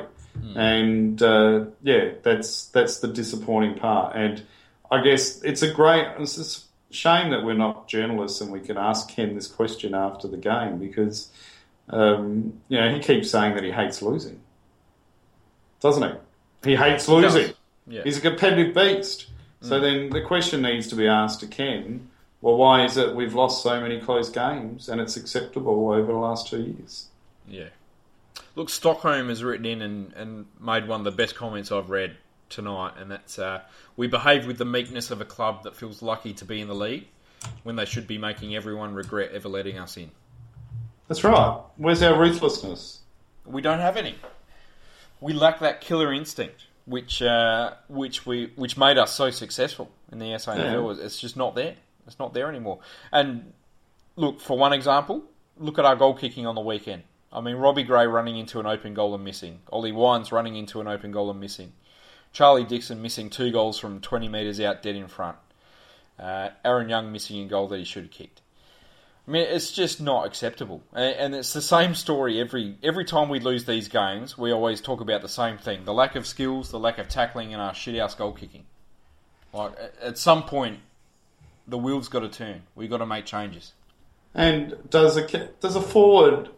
and 0.54 1.22
uh, 1.22 1.64
yeah, 1.82 2.10
that's 2.22 2.66
that's 2.66 2.98
the 2.98 3.08
disappointing 3.08 3.78
part. 3.78 4.14
And 4.14 4.42
I 4.90 5.00
guess 5.00 5.42
it's 5.42 5.62
a 5.62 5.72
great. 5.72 6.06
It's 6.18 6.36
a 6.36 6.94
shame 6.94 7.30
that 7.30 7.44
we're 7.44 7.54
not 7.54 7.88
journalists 7.88 8.42
and 8.42 8.52
we 8.52 8.60
can 8.60 8.76
ask 8.76 9.08
Ken 9.08 9.34
this 9.34 9.46
question 9.46 9.94
after 9.94 10.28
the 10.28 10.38
game 10.38 10.78
because 10.78 11.30
um, 11.90 12.60
you 12.68 12.78
know 12.78 12.92
he 12.92 13.00
keeps 13.00 13.30
saying 13.30 13.54
that 13.54 13.64
he 13.64 13.70
hates 13.70 14.02
losing, 14.02 14.40
doesn't 15.80 16.02
he? 16.02 16.70
He 16.70 16.76
hates 16.76 17.08
losing. 17.08 17.54
Yeah. 17.86 18.02
He's 18.02 18.18
a 18.18 18.20
competitive 18.20 18.74
beast. 18.74 19.26
So 19.60 19.80
then 19.80 20.10
the 20.10 20.20
question 20.20 20.62
needs 20.62 20.86
to 20.88 20.94
be 20.94 21.08
asked 21.08 21.40
to 21.40 21.46
Ken. 21.46 22.08
Well, 22.40 22.56
why 22.56 22.84
is 22.84 22.96
it 22.96 23.16
we've 23.16 23.34
lost 23.34 23.62
so 23.62 23.80
many 23.80 24.00
close 24.00 24.30
games 24.30 24.88
and 24.88 25.00
it's 25.00 25.16
acceptable 25.16 25.90
over 25.90 26.12
the 26.12 26.18
last 26.18 26.48
two 26.48 26.62
years? 26.62 27.08
Yeah. 27.48 27.68
Look, 28.54 28.70
Stockholm 28.70 29.28
has 29.28 29.42
written 29.42 29.66
in 29.66 29.82
and, 29.82 30.12
and 30.12 30.46
made 30.60 30.86
one 30.86 31.00
of 31.00 31.04
the 31.04 31.10
best 31.10 31.34
comments 31.34 31.72
I've 31.72 31.90
read 31.90 32.16
tonight, 32.48 32.94
and 32.98 33.10
that's 33.10 33.38
uh, 33.38 33.62
we 33.96 34.06
behave 34.06 34.46
with 34.46 34.58
the 34.58 34.64
meekness 34.64 35.10
of 35.10 35.20
a 35.20 35.24
club 35.24 35.64
that 35.64 35.76
feels 35.76 36.02
lucky 36.02 36.32
to 36.34 36.44
be 36.44 36.60
in 36.60 36.68
the 36.68 36.74
league 36.74 37.06
when 37.62 37.76
they 37.76 37.84
should 37.84 38.06
be 38.06 38.18
making 38.18 38.54
everyone 38.54 38.94
regret 38.94 39.32
ever 39.32 39.48
letting 39.48 39.78
us 39.78 39.96
in. 39.96 40.10
That's 41.08 41.24
right. 41.24 41.60
Where's 41.76 42.02
our 42.02 42.18
ruthlessness? 42.18 43.00
We 43.46 43.62
don't 43.62 43.80
have 43.80 43.96
any. 43.96 44.16
We 45.20 45.32
lack 45.32 45.60
that 45.60 45.80
killer 45.80 46.12
instinct, 46.12 46.66
which 46.84 47.22
uh, 47.22 47.72
which 47.88 48.26
we 48.26 48.52
which 48.56 48.76
made 48.76 48.98
us 48.98 49.14
so 49.14 49.30
successful 49.30 49.90
in 50.12 50.18
the 50.18 50.26
SANFL. 50.26 51.02
It's 51.02 51.18
just 51.18 51.36
not 51.36 51.54
there. 51.54 51.74
It's 52.06 52.18
not 52.18 52.34
there 52.34 52.48
anymore. 52.48 52.80
And 53.10 53.52
look, 54.16 54.40
for 54.40 54.56
one 54.58 54.72
example, 54.72 55.24
look 55.58 55.78
at 55.78 55.84
our 55.84 55.96
goal 55.96 56.14
kicking 56.14 56.46
on 56.46 56.54
the 56.54 56.60
weekend. 56.60 57.02
I 57.32 57.40
mean, 57.40 57.56
Robbie 57.56 57.82
Gray 57.82 58.06
running 58.06 58.38
into 58.38 58.60
an 58.60 58.66
open 58.66 58.94
goal 58.94 59.14
and 59.14 59.24
missing. 59.24 59.60
Ollie 59.70 59.92
Wines 59.92 60.32
running 60.32 60.56
into 60.56 60.80
an 60.80 60.88
open 60.88 61.12
goal 61.12 61.30
and 61.30 61.40
missing. 61.40 61.72
Charlie 62.32 62.64
Dixon 62.64 63.02
missing 63.02 63.30
two 63.30 63.50
goals 63.50 63.78
from 63.78 64.00
20 64.00 64.28
metres 64.28 64.60
out 64.60 64.82
dead 64.82 64.96
in 64.96 65.08
front. 65.08 65.36
Uh, 66.18 66.50
Aaron 66.64 66.88
Young 66.88 67.12
missing 67.12 67.42
a 67.42 67.46
goal 67.46 67.68
that 67.68 67.78
he 67.78 67.84
should 67.84 68.04
have 68.04 68.12
kicked. 68.12 68.40
I 69.28 69.30
mean, 69.30 69.42
it's 69.42 69.72
just 69.72 70.00
not 70.00 70.26
acceptable, 70.26 70.82
and, 70.94 71.34
it's 71.34 71.52
the 71.52 71.60
same 71.60 71.94
story 71.94 72.40
every 72.40 72.78
every 72.82 73.04
time 73.04 73.28
we 73.28 73.40
lose 73.40 73.66
these 73.66 73.88
games. 73.88 74.38
We 74.38 74.52
always 74.52 74.80
talk 74.80 75.02
about 75.02 75.20
the 75.20 75.28
same 75.28 75.58
thing: 75.58 75.84
the 75.84 75.92
lack 75.92 76.16
of 76.16 76.26
skills, 76.26 76.70
the 76.70 76.78
lack 76.78 76.96
of 76.96 77.08
tackling, 77.08 77.52
and 77.52 77.60
our 77.60 77.72
shithouse 77.72 78.16
goal 78.16 78.32
kicking. 78.32 78.64
Like 79.52 79.72
at- 80.02 80.16
some 80.16 80.44
point, 80.44 80.78
the 81.66 81.76
wheels 81.76 82.08
got 82.08 82.20
to 82.20 82.30
turn. 82.30 82.62
We've 82.74 82.88
got 82.88 82.98
to 82.98 83.06
make 83.06 83.26
changes. 83.26 83.74
And 84.34 84.88
does 84.88 85.18
a 85.18 85.26
does 85.60 85.76
a 85.76 85.82
forward, 85.82 86.48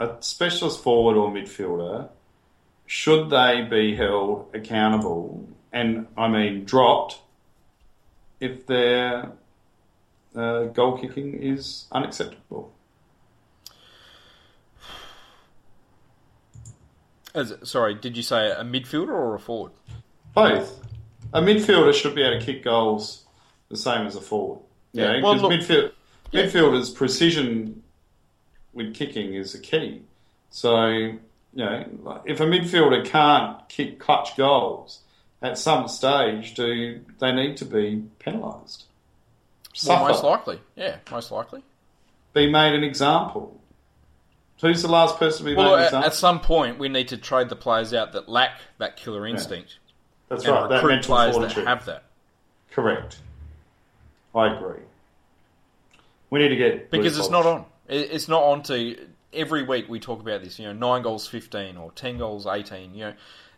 a 0.00 0.16
specialist 0.18 0.82
forward 0.82 1.16
or 1.16 1.30
midfielder, 1.30 2.08
should 2.86 3.30
they 3.30 3.62
be 3.70 3.94
held 3.94 4.50
accountable? 4.52 5.48
And 5.72 6.08
I 6.16 6.26
mean 6.26 6.64
dropped 6.64 7.20
if 8.40 8.66
their 8.66 9.30
uh, 10.36 10.64
goal 10.64 10.98
kicking 10.98 11.34
is 11.34 11.86
unacceptable. 11.92 12.72
As, 17.34 17.54
sorry, 17.64 17.94
did 17.94 18.16
you 18.16 18.22
say 18.22 18.50
a 18.50 18.62
midfielder 18.64 19.08
or 19.08 19.34
a 19.34 19.38
forward? 19.38 19.72
Both. 20.34 20.80
A 21.32 21.40
midfielder 21.42 21.92
should 21.92 22.14
be 22.14 22.22
able 22.22 22.38
to 22.38 22.44
kick 22.44 22.64
goals 22.64 23.24
the 23.68 23.76
same 23.76 24.06
as 24.06 24.16
a 24.16 24.20
forward. 24.20 24.60
Yeah, 24.92 25.16
Yeah, 25.16 25.22
well, 25.22 25.34
midfield, 25.50 25.92
Yeah. 26.32 26.44
midfielders' 26.44 26.94
precision 26.94 27.82
with 28.72 28.94
kicking 28.94 29.34
is 29.34 29.52
the 29.52 29.58
key. 29.58 30.02
So, 30.50 30.86
you 30.86 31.18
know, 31.54 32.22
if 32.24 32.40
a 32.40 32.44
midfielder 32.44 33.04
can't 33.04 33.68
kick 33.68 33.98
clutch 33.98 34.36
goals, 34.36 35.00
at 35.42 35.58
some 35.58 35.88
stage, 35.88 36.54
do 36.54 37.00
they 37.18 37.32
need 37.32 37.56
to 37.58 37.64
be 37.66 38.04
penalised? 38.18 38.84
Well, 39.86 40.08
most 40.08 40.22
likely, 40.24 40.60
yeah, 40.76 40.96
most 41.10 41.30
likely. 41.30 41.62
be 42.32 42.50
made 42.50 42.74
an 42.74 42.84
example. 42.84 43.60
Who's 44.62 44.80
the 44.82 44.88
last 44.88 45.18
person 45.18 45.44
to 45.44 45.50
be 45.50 45.54
Well, 45.56 45.70
made 45.70 45.72
an 45.74 45.80
at, 45.80 45.84
example? 45.86 46.06
at 46.06 46.14
some 46.14 46.40
point, 46.40 46.78
we 46.78 46.88
need 46.88 47.08
to 47.08 47.16
trade 47.18 47.48
the 47.50 47.56
players 47.56 47.92
out 47.92 48.12
that 48.12 48.28
lack 48.28 48.52
that 48.78 48.96
killer 48.96 49.26
instinct 49.26 49.78
That's 50.28 50.44
and 50.44 50.54
right. 50.54 50.68
That 50.68 50.76
recruit 50.76 50.88
mental 50.92 51.14
players 51.16 51.34
fortitude. 51.36 51.64
that 51.66 51.68
have 51.68 51.84
that. 51.86 52.02
Correct. 52.70 53.18
I 54.34 54.54
agree. 54.54 54.82
We 56.30 56.40
need 56.40 56.48
to 56.48 56.56
get 56.56 56.90
because 56.90 57.14
blue 57.14 57.22
it's 57.22 57.30
not 57.30 57.46
on. 57.46 57.64
It's 57.88 58.28
not 58.28 58.42
on 58.42 58.62
to 58.64 58.96
every 59.32 59.62
week 59.62 59.88
we 59.88 60.00
talk 60.00 60.20
about 60.20 60.42
this. 60.42 60.58
You 60.58 60.66
know, 60.66 60.72
nine 60.72 61.02
goals, 61.02 61.26
fifteen, 61.26 61.76
or 61.76 61.92
ten 61.92 62.18
goals, 62.18 62.46
eighteen. 62.46 62.94
You 62.94 63.00
know, 63.06 63.12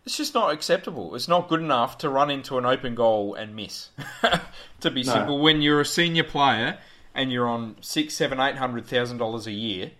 it's 0.09 0.17
just 0.17 0.33
not 0.33 0.55
acceptable. 0.55 1.15
It's 1.15 1.29
not 1.29 1.49
good 1.49 1.61
enough 1.61 1.99
to 1.99 2.09
run 2.09 2.31
into 2.31 2.57
an 2.57 2.65
open 2.65 2.95
goal 2.95 3.35
and 3.35 3.55
miss. 3.55 3.91
to 4.81 4.91
be 4.91 5.03
No. 5.03 5.13
simple, 5.13 5.39
when 5.43 5.61
you're 5.61 5.83
a 5.83 5.85
senior 5.85 6.25
player 6.25 6.79
and 7.15 7.31
you're 7.31 7.47
on 7.47 7.77
six, 7.83 8.15
seven, 8.15 8.41
eight 8.41 8.57
hundred 8.57 8.87
thousand 8.87 9.19
dollars 9.19 9.47
a 9.47 9.53
year, 9.53 9.91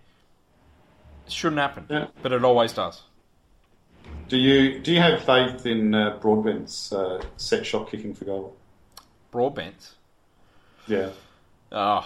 it 1.27 1.31
shouldn't 1.31 1.61
happen. 1.61 1.85
Yeah. 1.91 2.07
But 2.23 2.31
it 2.31 2.43
always 2.43 2.73
does. 2.73 3.03
Do 4.29 4.37
you 4.37 4.79
do 4.79 4.91
you 4.91 4.99
have 4.99 5.23
faith 5.23 5.67
in 5.67 5.93
uh, 5.93 6.17
Broadbent's 6.19 6.91
uh, 6.91 7.21
set 7.37 7.63
shot 7.63 7.91
kicking 7.91 8.15
for 8.15 8.25
goal? 8.25 8.57
Broadbent. 9.29 9.91
Yeah. 10.87 11.11
Oh, 11.71 12.03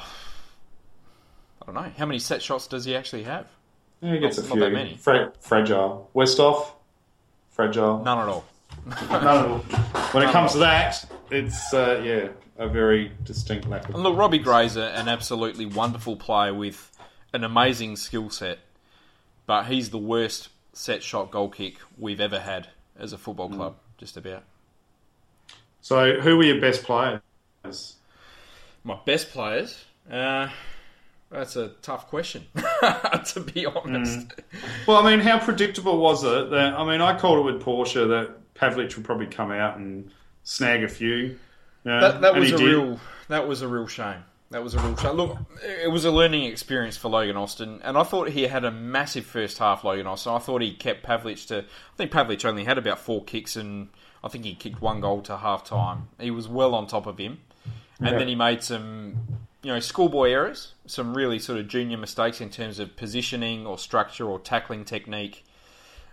I 1.62 1.66
don't 1.66 1.76
know. 1.76 1.90
How 1.98 2.06
many 2.06 2.20
set 2.20 2.42
shots 2.42 2.68
does 2.68 2.84
he 2.84 2.98
actually 2.98 3.24
have? 3.24 3.48
Yeah, 4.02 4.16
he 4.16 4.20
gets 4.20 4.38
Not- 4.38 4.46
a 4.46 4.50
not 4.50 4.56
few. 4.56 4.64
that 4.66 4.72
many. 4.74 4.98
Fra- 4.98 5.32
fragile. 5.40 6.10
Westhoff, 6.14 6.72
fragile. 7.54 8.04
None 8.04 8.20
at 8.20 8.28
all. 8.28 8.46
No. 9.12 9.60
When 10.12 10.24
it 10.28 10.32
comes 10.32 10.52
to 10.54 10.58
that, 10.60 11.06
it's 11.32 11.74
uh, 11.74 12.02
yeah 12.04 12.28
a 12.58 12.68
very 12.68 13.12
distinct 13.24 13.68
lack 13.68 13.88
of. 13.90 13.96
And 13.96 14.04
look, 14.04 14.18
Robbie 14.18 14.38
Gray's 14.40 14.76
a- 14.76 14.92
an 14.92 15.08
absolutely 15.08 15.66
wonderful 15.66 16.16
player 16.18 16.54
with 16.54 16.92
an 17.34 17.44
amazing 17.44 17.96
skill 17.96 18.30
set, 18.30 18.60
but 19.48 19.64
he's 19.66 19.90
the 19.90 19.98
worst 19.98 20.50
set 20.74 21.02
shot 21.02 21.32
goal 21.32 21.50
kick 21.50 21.76
we've 21.98 22.20
ever 22.22 22.40
had 22.40 22.68
as 23.00 23.14
a 23.14 23.18
football 23.18 23.50
Mm. 23.50 23.56
club, 23.56 23.76
just 23.98 24.18
about. 24.18 24.44
So, 25.82 26.20
who 26.22 26.38
were 26.38 26.44
your 26.44 26.62
best 26.62 26.84
players? 26.84 27.22
My 28.84 28.98
best 29.06 29.32
players? 29.32 29.84
Uh, 30.12 30.50
that's 31.34 31.56
a 31.56 31.70
tough 31.82 32.08
question, 32.08 32.46
to 32.56 33.40
be 33.54 33.66
honest. 33.66 34.28
Mm. 34.30 34.88
Well, 34.88 35.06
I 35.06 35.10
mean, 35.12 35.20
how 35.20 35.40
predictable 35.40 35.98
was 35.98 36.24
it? 36.24 36.50
That 36.52 36.74
I 36.76 36.86
mean, 36.90 37.02
I 37.02 37.18
called 37.18 37.40
it 37.40 37.54
with 37.54 37.62
Porsche 37.64 38.08
that 38.10 38.54
Pavlich 38.54 38.96
would 38.96 39.06
probably 39.06 39.28
come 39.28 39.52
out 39.52 39.78
and 39.78 40.12
snag 40.44 40.84
a 40.84 40.88
few. 40.88 41.38
That, 41.84 42.22
that 42.22 42.36
was 42.36 42.52
a 42.52 42.58
did. 42.58 42.66
real 42.66 43.00
that 43.28 43.48
was 43.48 43.62
a 43.62 43.68
real 43.68 43.88
shame. 43.88 44.24
That 44.52 44.64
was 44.64 44.76
a 44.76 44.80
real 44.80 44.96
shame. 44.96 45.14
Look, 45.14 45.38
it 45.84 45.92
was 45.92 46.06
a 46.06 46.12
learning 46.12 46.44
experience 46.44 46.96
for 46.96 47.10
Logan 47.10 47.36
Austin, 47.36 47.82
and 47.84 47.98
I 47.98 48.04
thought 48.04 48.30
he 48.30 48.44
had 48.44 48.64
a 48.64 48.72
massive 48.72 49.26
first 49.26 49.58
half. 49.58 49.84
Logan 49.84 50.06
Austin, 50.08 50.34
I 50.34 50.38
thought 50.40 50.62
he 50.62 50.74
kept 50.76 51.04
Pavlich 51.06 51.48
to. 51.48 51.60
I 51.60 51.98
think 51.98 52.12
Pavlich 52.12 52.46
only 52.46 52.64
had 52.64 52.78
about 52.78 53.00
four 53.00 53.24
kicks, 53.24 53.56
and 53.56 53.90
I 54.24 54.28
think 54.28 54.46
he 54.46 54.54
kicked 54.54 54.80
one 54.82 55.02
goal 55.02 55.22
to 55.24 55.38
half 55.38 55.64
time. 55.66 56.08
He 56.20 56.30
was 56.32 56.48
well 56.48 56.76
on 56.76 56.86
top 56.88 57.08
of 57.08 57.18
him, 57.18 57.40
and 58.00 58.10
Yeah. 58.12 58.18
then 58.20 58.28
he 58.28 58.36
made 58.36 58.62
some, 58.64 59.16
you 59.64 59.72
know, 59.72 59.80
schoolboy 59.80 60.30
errors, 60.30 60.74
some 60.86 61.16
really 61.16 61.40
sort 61.40 61.60
of 61.60 61.68
junior 61.68 61.98
mistakes 61.98 62.42
in 62.42 62.50
terms 62.50 62.80
of 62.80 62.96
positioning 62.96 63.66
or 63.66 63.78
structure 63.78 64.28
or 64.30 64.40
tackling 64.40 64.86
technique. 64.86 65.44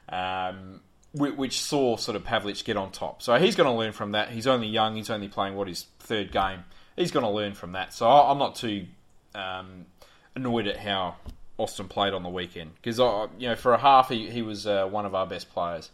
Um, 0.09 0.81
whi- 1.13 1.31
which 1.31 1.61
saw 1.61 1.97
sort 1.97 2.17
of 2.17 2.25
Pavlich 2.25 2.65
get 2.65 2.77
on 2.77 2.91
top. 2.91 3.23
So 3.23 3.37
he's 3.37 3.57
going 3.57 3.69
to 3.69 3.77
learn 3.77 3.93
from 3.93 4.13
that. 4.13 4.31
He's 4.31 4.47
only 4.47 4.69
young. 4.69 4.97
He's 4.97 5.11
only 5.11 5.29
playing 5.29 5.57
what 5.57 5.69
his 5.69 5.87
third 5.99 6.33
game. 6.33 6.65
He's 6.97 7.11
going 7.11 7.25
to 7.25 7.31
learn 7.31 7.55
from 7.55 7.73
that. 7.73 7.93
So 7.93 8.09
I'm 8.09 8.39
not 8.39 8.57
too 8.57 8.87
um, 9.35 9.87
annoyed 10.35 10.67
at 10.67 10.77
how 10.77 11.17
Austin 11.59 11.89
played 11.89 12.15
on 12.15 12.23
the 12.23 12.29
weekend 12.29 12.73
because 12.75 12.99
you 13.39 13.49
know 13.49 13.55
for 13.55 13.73
a 13.73 13.79
half 13.79 14.09
he, 14.09 14.31
he 14.31 14.43
was 14.43 14.67
uh, 14.67 14.87
one 14.87 15.07
of 15.07 15.15
our 15.15 15.27
best 15.27 15.51
players. 15.51 15.91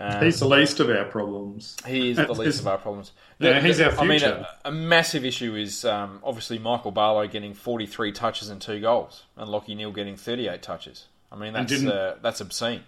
Um, 0.00 0.22
He's 0.24 0.38
the 0.38 0.46
least 0.48 0.78
of 0.78 0.88
our 0.90 1.04
problems. 1.06 1.76
He 1.84 2.10
is 2.10 2.18
the 2.18 2.32
least 2.32 2.60
of 2.60 2.68
our 2.68 2.78
problems. 2.78 3.10
Yeah, 3.40 3.60
he's 3.60 3.80
our 3.80 3.90
future. 3.90 4.02
I 4.02 4.06
mean, 4.06 4.22
a, 4.22 4.48
a 4.66 4.70
massive 4.72 5.24
issue 5.24 5.56
is 5.56 5.84
um, 5.84 6.20
obviously 6.22 6.58
Michael 6.60 6.92
Barlow 6.92 7.26
getting 7.26 7.52
43 7.52 8.12
touches 8.12 8.48
and 8.48 8.60
two 8.62 8.80
goals, 8.80 9.24
and 9.36 9.48
Lachie 9.50 9.76
Neale 9.76 9.90
getting 9.90 10.16
38 10.16 10.62
touches. 10.62 11.06
I 11.32 11.36
mean, 11.36 11.52
that's 11.52 11.72
uh, 11.84 12.16
that's 12.22 12.40
obscene. 12.40 12.82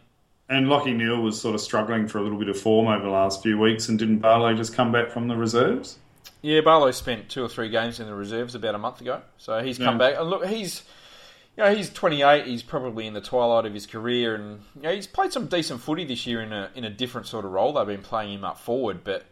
And 0.48 0.66
Lachie 0.66 0.94
Neale 0.96 1.20
was 1.20 1.40
sort 1.40 1.54
of 1.54 1.60
struggling 1.60 2.06
for 2.08 2.18
a 2.18 2.22
little 2.22 2.38
bit 2.38 2.48
of 2.48 2.58
form 2.60 2.86
over 2.88 3.02
the 3.04 3.10
last 3.10 3.42
few 3.42 3.58
weeks, 3.58 3.88
and 3.88 3.98
didn't 3.98 4.18
Barlow 4.18 4.54
just 4.54 4.72
come 4.74 4.92
back 4.92 5.10
from 5.10 5.26
the 5.28 5.36
reserves? 5.36 5.98
Yeah, 6.42 6.60
Barlow 6.60 6.90
spent 6.92 7.28
two 7.28 7.42
or 7.44 7.48
three 7.48 7.68
games 7.70 8.00
in 8.00 8.06
the 8.06 8.14
reserves 8.14 8.54
about 8.54 8.74
a 8.74 8.78
month 8.78 9.00
ago, 9.00 9.20
so 9.36 9.60
he's 9.62 9.78
come 9.78 10.00
Yeah. 10.00 10.10
back. 10.10 10.20
And 10.20 10.30
look, 10.30 10.46
he's 10.46 10.82
you 11.56 11.64
know 11.64 11.74
he's 11.74 11.90
28. 11.90 12.46
He's 12.46 12.62
probably 12.62 13.06
in 13.06 13.14
the 13.14 13.20
twilight 13.20 13.66
of 13.66 13.74
his 13.74 13.86
career, 13.86 14.34
and 14.34 14.62
you 14.76 14.82
know, 14.82 14.94
he's 14.94 15.06
played 15.06 15.32
some 15.32 15.46
decent 15.46 15.80
footy 15.80 16.04
this 16.04 16.26
year 16.26 16.42
in 16.42 16.52
a 16.52 16.70
in 16.74 16.84
a 16.84 16.90
different 16.90 17.26
sort 17.26 17.44
of 17.44 17.52
role. 17.52 17.72
They've 17.72 17.86
been 17.86 18.02
playing 18.02 18.34
him 18.34 18.44
up 18.44 18.58
forward, 18.58 19.04
but 19.04 19.24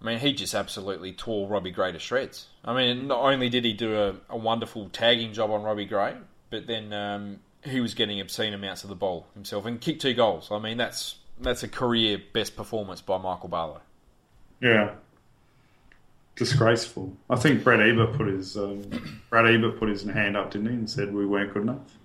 I 0.00 0.04
mean, 0.04 0.18
he 0.18 0.32
just 0.32 0.54
absolutely 0.54 1.12
tore 1.12 1.48
Robbie 1.48 1.70
Gray 1.70 1.92
to 1.92 1.98
shreds. 1.98 2.46
I 2.64 2.74
mean, 2.74 3.06
not 3.06 3.20
only 3.20 3.48
did 3.48 3.64
he 3.64 3.72
do 3.72 3.96
a, 4.00 4.14
a 4.30 4.36
wonderful 4.36 4.88
tagging 4.90 5.32
job 5.32 5.50
on 5.50 5.62
Robbie 5.62 5.84
Gray, 5.86 6.14
but 6.48 6.66
then 6.66 6.92
um, 6.92 7.40
he 7.64 7.80
was 7.80 7.94
getting 7.94 8.20
obscene 8.20 8.54
amounts 8.54 8.82
of 8.82 8.88
the 8.88 8.96
ball 8.96 9.26
himself 9.34 9.66
and 9.66 9.80
kicked 9.80 10.02
two 10.02 10.14
goals. 10.14 10.50
I 10.50 10.58
mean, 10.58 10.76
that's 10.78 11.16
that's 11.38 11.62
a 11.62 11.68
career 11.68 12.20
best 12.32 12.56
performance 12.56 13.00
by 13.00 13.18
Michael 13.18 13.48
Barlow. 13.48 13.80
Yeah. 14.60 14.94
Disgraceful. 16.40 17.14
I 17.28 17.36
think 17.36 17.62
Brad 17.62 17.82
Ebert 17.82 18.14
put 18.14 18.26
his 18.26 18.56
um, 18.56 18.80
Brad 19.28 19.46
Ebert 19.46 19.78
put 19.78 19.90
his 19.90 20.04
hand 20.04 20.38
up, 20.38 20.50
didn't 20.50 20.68
he, 20.68 20.72
and 20.72 20.88
said 20.88 21.12
we 21.12 21.26
weren't 21.26 21.52
good 21.52 21.64
enough. 21.64 21.98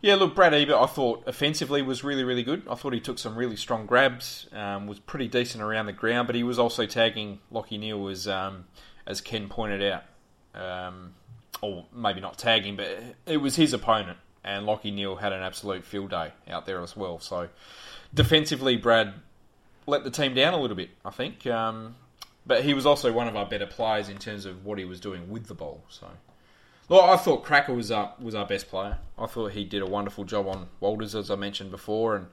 Yeah, 0.00 0.14
look, 0.14 0.36
Brad 0.36 0.54
Ebert, 0.54 0.76
I 0.76 0.86
thought 0.86 1.24
offensively 1.26 1.82
was 1.82 2.04
really, 2.04 2.22
really 2.22 2.44
good. 2.44 2.62
I 2.70 2.76
thought 2.76 2.92
he 2.92 3.00
took 3.00 3.18
some 3.18 3.34
really 3.34 3.56
strong 3.56 3.86
grabs, 3.86 4.46
um, 4.52 4.86
was 4.86 5.00
pretty 5.00 5.26
decent 5.26 5.60
around 5.60 5.86
the 5.86 5.92
ground, 5.92 6.28
but 6.28 6.36
he 6.36 6.44
was 6.44 6.56
also 6.56 6.86
tagging 6.86 7.40
Lachie 7.52 7.80
Neale 7.80 8.06
as 8.06 8.28
um, 8.28 8.66
as 9.08 9.20
Ken 9.20 9.48
pointed 9.48 9.82
out, 9.82 10.04
um, 10.54 11.14
or 11.60 11.86
maybe 11.92 12.20
not 12.20 12.38
tagging, 12.38 12.76
but 12.76 12.96
it 13.26 13.38
was 13.38 13.56
his 13.56 13.72
opponent, 13.72 14.18
and 14.44 14.66
Lachie 14.66 14.94
Neale 14.94 15.16
had 15.16 15.32
an 15.32 15.42
absolute 15.42 15.84
field 15.84 16.10
day 16.10 16.30
out 16.48 16.64
there 16.64 16.80
as 16.80 16.96
well. 16.96 17.18
So 17.18 17.48
defensively, 18.14 18.76
Brad 18.76 19.14
let 19.88 20.04
the 20.04 20.12
team 20.12 20.32
down 20.32 20.54
a 20.54 20.60
little 20.60 20.76
bit, 20.76 20.90
I 21.04 21.10
think, 21.10 21.44
um, 21.48 21.96
but 22.46 22.64
he 22.64 22.74
was 22.74 22.86
also 22.86 23.12
one 23.12 23.28
of 23.28 23.36
our 23.36 23.46
better 23.46 23.66
players 23.66 24.08
in 24.08 24.18
terms 24.18 24.44
of 24.44 24.64
what 24.64 24.78
he 24.78 24.84
was 24.84 25.00
doing 25.00 25.30
with 25.30 25.46
the 25.46 25.54
ball. 25.54 25.84
So. 25.88 26.08
Well, 26.90 27.02
I 27.02 27.16
thought 27.16 27.44
Cracker 27.44 27.72
was 27.72 27.92
our, 27.92 28.12
was 28.18 28.34
our 28.34 28.44
best 28.44 28.68
player. 28.68 28.98
I 29.16 29.26
thought 29.26 29.52
he 29.52 29.62
did 29.62 29.80
a 29.80 29.86
wonderful 29.86 30.24
job 30.24 30.48
on 30.48 30.66
Walters, 30.80 31.14
as 31.14 31.30
I 31.30 31.36
mentioned 31.36 31.70
before, 31.70 32.16
and 32.16 32.26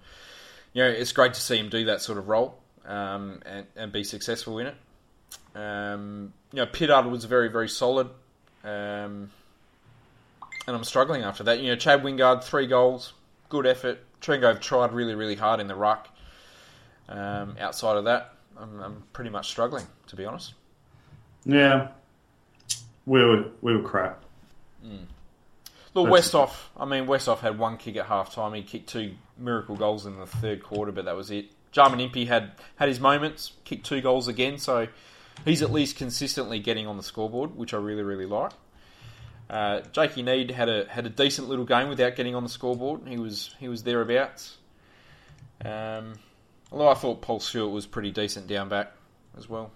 you 0.73 0.83
know 0.83 0.89
it's 0.89 1.11
great 1.11 1.35
to 1.35 1.41
see 1.41 1.57
him 1.57 1.69
do 1.69 1.85
that 1.85 2.01
sort 2.01 2.17
of 2.17 2.27
role 2.27 2.57
um, 2.83 3.41
and, 3.45 3.67
and 3.75 3.91
be 3.91 4.03
successful 4.03 4.57
in 4.57 4.65
it. 4.65 4.75
Um, 5.53 6.33
you 6.51 6.57
know, 6.57 6.65
Pittard 6.65 7.07
was 7.07 7.25
very 7.25 7.49
very 7.49 7.69
solid, 7.69 8.07
um, 8.63 9.29
and 10.65 10.75
I'm 10.75 10.83
struggling 10.83 11.21
after 11.21 11.43
that. 11.43 11.59
You 11.59 11.67
know, 11.67 11.75
Chad 11.75 12.01
Wingard 12.01 12.43
three 12.43 12.65
goals, 12.65 13.13
good 13.49 13.67
effort. 13.67 13.99
Trengove 14.21 14.59
tried 14.59 14.91
really 14.91 15.13
really 15.13 15.35
hard 15.35 15.59
in 15.59 15.67
the 15.67 15.75
ruck. 15.75 16.07
Um, 17.09 17.57
outside 17.59 17.95
of 17.97 18.05
that, 18.05 18.33
I'm, 18.59 18.79
I'm 18.79 19.03
pretty 19.13 19.29
much 19.29 19.47
struggling 19.49 19.85
to 20.07 20.15
be 20.15 20.25
honest. 20.25 20.53
Yeah. 21.45 21.89
We 23.05 23.23
were 23.23 23.45
we 23.61 23.75
were 23.75 23.83
crap. 23.83 24.23
Look, 25.93 26.09
That's- 26.09 26.31
Westhoff. 26.31 26.51
I 26.77 26.85
mean, 26.85 27.05
Westhoff 27.07 27.39
had 27.39 27.57
one 27.57 27.77
kick 27.77 27.95
at 27.95 28.05
half 28.05 28.33
time. 28.33 28.53
He 28.53 28.61
kicked 28.61 28.89
two 28.89 29.13
miracle 29.37 29.75
goals 29.75 30.05
in 30.05 30.17
the 30.19 30.27
third 30.27 30.63
quarter, 30.63 30.91
but 30.91 31.05
that 31.05 31.15
was 31.15 31.31
it. 31.31 31.51
Jarman 31.71 31.99
Impey 31.99 32.25
had 32.25 32.51
had 32.75 32.87
his 32.87 32.99
moments, 32.99 33.53
kicked 33.65 33.85
two 33.85 34.01
goals 34.01 34.27
again, 34.27 34.57
so 34.57 34.87
he's 35.45 35.61
at 35.61 35.71
least 35.71 35.95
consistently 35.97 36.59
getting 36.59 36.87
on 36.87 36.97
the 36.97 37.03
scoreboard, 37.03 37.55
which 37.55 37.73
I 37.73 37.77
really 37.77 38.03
really 38.03 38.25
like. 38.25 38.51
Uh, 39.49 39.79
Jakey 39.91 40.23
Neade 40.23 40.51
had 40.51 40.69
a 40.69 40.85
had 40.89 41.05
a 41.05 41.09
decent 41.09 41.47
little 41.49 41.65
game 41.65 41.87
without 41.89 42.15
getting 42.15 42.35
on 42.35 42.43
the 42.43 42.49
scoreboard. 42.49 43.01
He 43.07 43.17
was 43.17 43.55
he 43.59 43.67
was 43.67 43.83
thereabouts. 43.83 44.57
Um, 45.63 46.13
although 46.71 46.89
I 46.89 46.93
thought 46.93 47.21
Paul 47.21 47.39
Stewart 47.39 47.71
was 47.71 47.85
pretty 47.85 48.11
decent 48.11 48.47
down 48.47 48.69
back 48.69 48.91
as 49.37 49.49
well. 49.49 49.71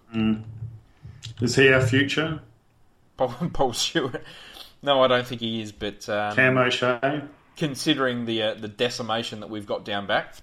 Is 1.42 1.56
he 1.56 1.72
our 1.72 1.82
future? 1.82 2.42
Paul, 3.18 3.30
Paul 3.54 3.74
Stewart. 3.74 4.24
No, 4.82 5.04
I 5.04 5.08
don't 5.08 5.28
think 5.28 5.42
he 5.42 5.62
is, 5.62 5.72
but 5.72 6.08
um, 6.10 6.36
Cam 6.36 6.58
O'Shea? 6.58 7.22
considering 7.56 8.26
the 8.26 8.42
uh, 8.42 8.54
the 8.56 8.68
decimation 8.68 9.42
that 9.42 9.50
we've 9.50 9.68
got 9.68 9.86
down 9.86 10.08
back, 10.08 10.36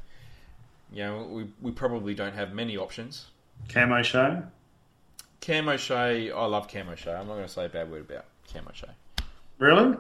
you 0.92 1.03
know, 1.03 1.26
we, 1.28 1.46
we 1.61 1.72
probably 1.72 2.14
don't 2.14 2.34
have 2.34 2.53
many 2.53 2.76
options. 2.76 3.26
Cam 3.68 3.92
O'Shea? 3.92 4.42
Cam 5.40 5.68
O'Shea, 5.68 6.30
I 6.30 6.44
love 6.46 6.68
Cam 6.68 6.88
O'Shea. 6.88 7.12
I'm 7.12 7.26
not 7.26 7.34
going 7.34 7.46
to 7.46 7.53
say 7.53 7.64
a 7.66 7.68
bad 7.68 7.90
word 7.90 8.09
about 8.09 8.24
Cam 8.53 8.66
O'Shea. 8.68 8.88
Really? 9.59 9.96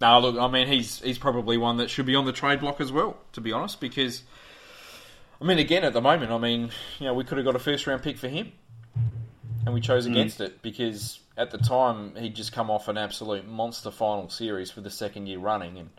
No, 0.00 0.20
look, 0.20 0.36
I 0.36 0.48
mean, 0.48 0.66
he's 0.66 1.00
he's 1.00 1.18
probably 1.18 1.56
one 1.56 1.78
that 1.78 1.88
should 1.88 2.06
be 2.06 2.14
on 2.14 2.26
the 2.26 2.32
trade 2.32 2.60
block 2.60 2.80
as 2.80 2.92
well, 2.92 3.16
to 3.32 3.40
be 3.40 3.52
honest, 3.52 3.80
because, 3.80 4.22
I 5.40 5.44
mean, 5.44 5.58
again, 5.58 5.84
at 5.84 5.92
the 5.92 6.00
moment, 6.00 6.30
I 6.30 6.38
mean, 6.38 6.70
you 6.98 7.06
know, 7.06 7.14
we 7.14 7.24
could 7.24 7.38
have 7.38 7.44
got 7.44 7.56
a 7.56 7.60
first 7.60 7.86
round 7.86 8.02
pick 8.02 8.18
for 8.18 8.28
him, 8.28 8.52
and 9.64 9.74
we 9.74 9.80
chose 9.80 10.06
against 10.06 10.40
it 10.40 10.62
because 10.62 11.20
at 11.36 11.50
the 11.50 11.58
time 11.58 12.14
he'd 12.16 12.34
just 12.34 12.52
come 12.52 12.70
off 12.70 12.88
an 12.88 12.96
absolute 12.96 13.46
monster 13.46 13.90
final 13.90 14.30
series 14.30 14.70
for 14.70 14.80
the 14.80 14.90
second 14.90 15.26
year 15.26 15.38
running, 15.38 15.78
and 15.78 15.90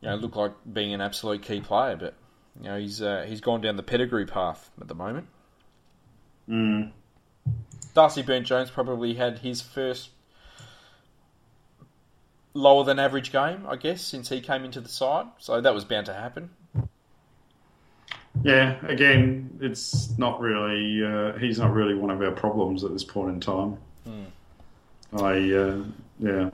you 0.00 0.08
know, 0.08 0.16
looked 0.16 0.36
like 0.36 0.52
being 0.70 0.92
an 0.92 1.00
absolute 1.00 1.42
key 1.42 1.60
player, 1.60 1.96
but 1.96 2.14
you 2.60 2.68
know, 2.68 2.78
he's 2.78 3.00
uh, 3.00 3.24
he's 3.26 3.40
gone 3.40 3.60
down 3.60 3.76
the 3.76 3.82
pedigree 3.82 4.26
path 4.26 4.70
at 4.80 4.88
the 4.88 4.94
moment. 4.94 5.28
Mm. 6.48 6.92
Darcy 7.94 8.22
Byrne-Jones 8.22 8.70
probably 8.70 9.14
had 9.14 9.38
his 9.38 9.60
first 9.60 10.10
lower 12.54 12.84
than 12.84 12.98
average 12.98 13.32
game, 13.32 13.64
I 13.68 13.76
guess, 13.76 14.02
since 14.02 14.28
he 14.28 14.40
came 14.40 14.64
into 14.64 14.80
the 14.80 14.88
side. 14.88 15.26
So 15.38 15.60
that 15.60 15.74
was 15.74 15.84
bound 15.84 16.06
to 16.06 16.14
happen. 16.14 16.50
Yeah, 18.42 18.76
again, 18.86 19.58
it's 19.60 20.16
not 20.18 20.40
really. 20.40 21.04
Uh, 21.04 21.38
he's 21.38 21.58
not 21.58 21.72
really 21.72 21.94
one 21.94 22.10
of 22.10 22.20
our 22.22 22.30
problems 22.32 22.82
at 22.82 22.92
this 22.92 23.04
point 23.04 23.30
in 23.30 23.40
time. 23.40 23.76
I 25.14 25.52
uh, 25.52 25.84
yeah. 26.18 26.50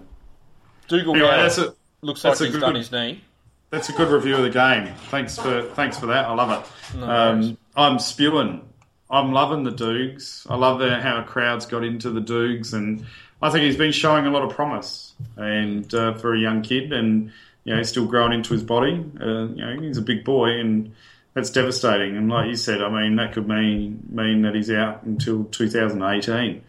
Dougal 0.89 1.15
Anyway, 1.15 1.31
that's 1.31 1.59
a 1.59 1.75
looks 2.01 2.25
like 2.25 2.33
that's 2.33 2.41
a 2.41 2.45
he's 2.45 2.55
good- 2.55 2.61
done 2.61 2.75
his 2.75 2.91
knee. 2.91 3.23
that's 3.71 3.89
a 3.89 3.93
good 3.93 4.09
review 4.09 4.35
of 4.37 4.43
the 4.43 4.51
game. 4.51 4.93
Thanks 5.11 5.39
for 5.39 5.63
thanks 5.75 5.99
for 5.99 6.07
that. 6.07 6.25
I 6.27 6.35
love 6.35 6.51
it. 6.65 6.99
No 6.99 7.07
um, 7.09 7.59
I'm 7.77 7.99
spewing. 8.01 8.63
I'm 9.11 9.33
loving 9.33 9.63
the 9.63 9.71
Doogs. 9.71 10.45
I 10.51 10.57
love 10.57 10.81
the, 10.81 11.01
how 11.01 11.23
crowds 11.23 11.65
got 11.67 11.83
into 11.85 12.11
the 12.11 12.21
Doogs, 12.21 12.75
and 12.75 13.07
I 13.41 13.49
think 13.51 13.65
he's 13.65 13.77
been 13.77 13.93
showing 13.93 14.27
a 14.27 14.31
lot 14.31 14.43
of 14.43 14.51
promise. 14.51 15.15
And 15.37 15.93
uh, 15.95 16.15
for 16.15 16.35
a 16.35 16.39
young 16.39 16.63
kid, 16.63 16.93
and 16.93 17.31
you 17.65 17.73
know, 17.73 17.79
he's 17.79 17.89
still 17.89 18.07
growing 18.07 18.33
into 18.33 18.53
his 18.53 18.63
body. 18.65 19.05
Uh, 19.21 19.47
you 19.49 19.65
know, 19.65 19.79
he's 19.81 19.99
a 19.99 20.03
big 20.03 20.25
boy, 20.25 20.59
and 20.59 20.95
that's 21.35 21.51
devastating. 21.51 22.17
And 22.17 22.29
like 22.29 22.49
you 22.49 22.57
said, 22.57 22.83
I 22.83 22.89
mean, 22.89 23.17
that 23.17 23.33
could 23.33 23.49
mean 23.49 24.03
mean 24.11 24.43
that 24.43 24.55
he's 24.55 24.71
out 24.71 25.03
until 25.05 25.45
2018, 25.45 26.63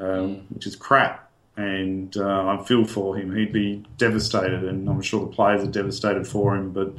um, 0.00 0.46
which 0.50 0.66
is 0.66 0.76
crap. 0.76 1.30
And 1.56 2.14
uh, 2.18 2.48
I 2.48 2.64
feel 2.64 2.84
for 2.84 3.16
him. 3.16 3.34
He'd 3.34 3.52
be 3.52 3.82
devastated, 3.96 4.64
and 4.64 4.88
I'm 4.90 5.00
sure 5.00 5.20
the 5.20 5.32
players 5.32 5.62
are 5.62 5.70
devastated 5.70 6.26
for 6.26 6.54
him. 6.54 6.72
But 6.72 6.92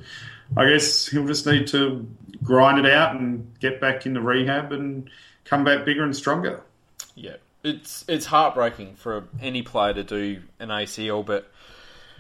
I 0.56 0.68
guess 0.68 1.08
he'll 1.08 1.28
just 1.28 1.46
need 1.46 1.68
to 1.68 2.08
grind 2.44 2.84
it 2.84 2.92
out 2.92 3.16
and 3.16 3.54
get 3.60 3.80
back 3.80 4.06
into 4.08 4.22
rehab 4.22 4.72
and 4.72 5.10
come 5.46 5.64
back 5.64 5.86
bigger 5.86 6.04
and 6.04 6.16
stronger. 6.16 6.64
Yeah, 7.14 7.36
it's 7.64 8.04
it's 8.08 8.26
heartbreaking 8.26 8.96
for 8.96 9.28
any 9.40 9.62
player 9.62 9.94
to 9.94 10.04
do 10.04 10.42
an 10.60 10.70
ACL, 10.70 11.24
but 11.24 11.52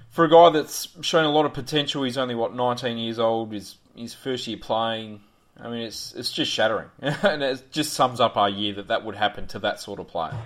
for 0.09 0.25
a 0.25 0.29
guy 0.29 0.49
that's 0.49 0.89
shown 1.01 1.25
a 1.25 1.31
lot 1.31 1.45
of 1.45 1.53
potential, 1.53 2.03
he's 2.03 2.17
only 2.17 2.35
what 2.35 2.55
19 2.55 2.97
years 2.97 3.19
old. 3.19 3.53
His 3.53 3.75
his 3.97 4.13
first 4.13 4.47
year 4.47 4.57
playing. 4.57 5.21
I 5.59 5.69
mean, 5.69 5.81
it's 5.81 6.13
it's 6.13 6.31
just 6.31 6.51
shattering, 6.51 6.89
and 7.01 7.41
it 7.41 7.71
just 7.71 7.93
sums 7.93 8.19
up 8.19 8.37
our 8.37 8.49
year 8.49 8.73
that 8.75 8.89
that 8.89 9.03
would 9.03 9.15
happen 9.15 9.47
to 9.47 9.59
that 9.59 9.79
sort 9.79 9.99
of 9.99 10.07
player. 10.07 10.37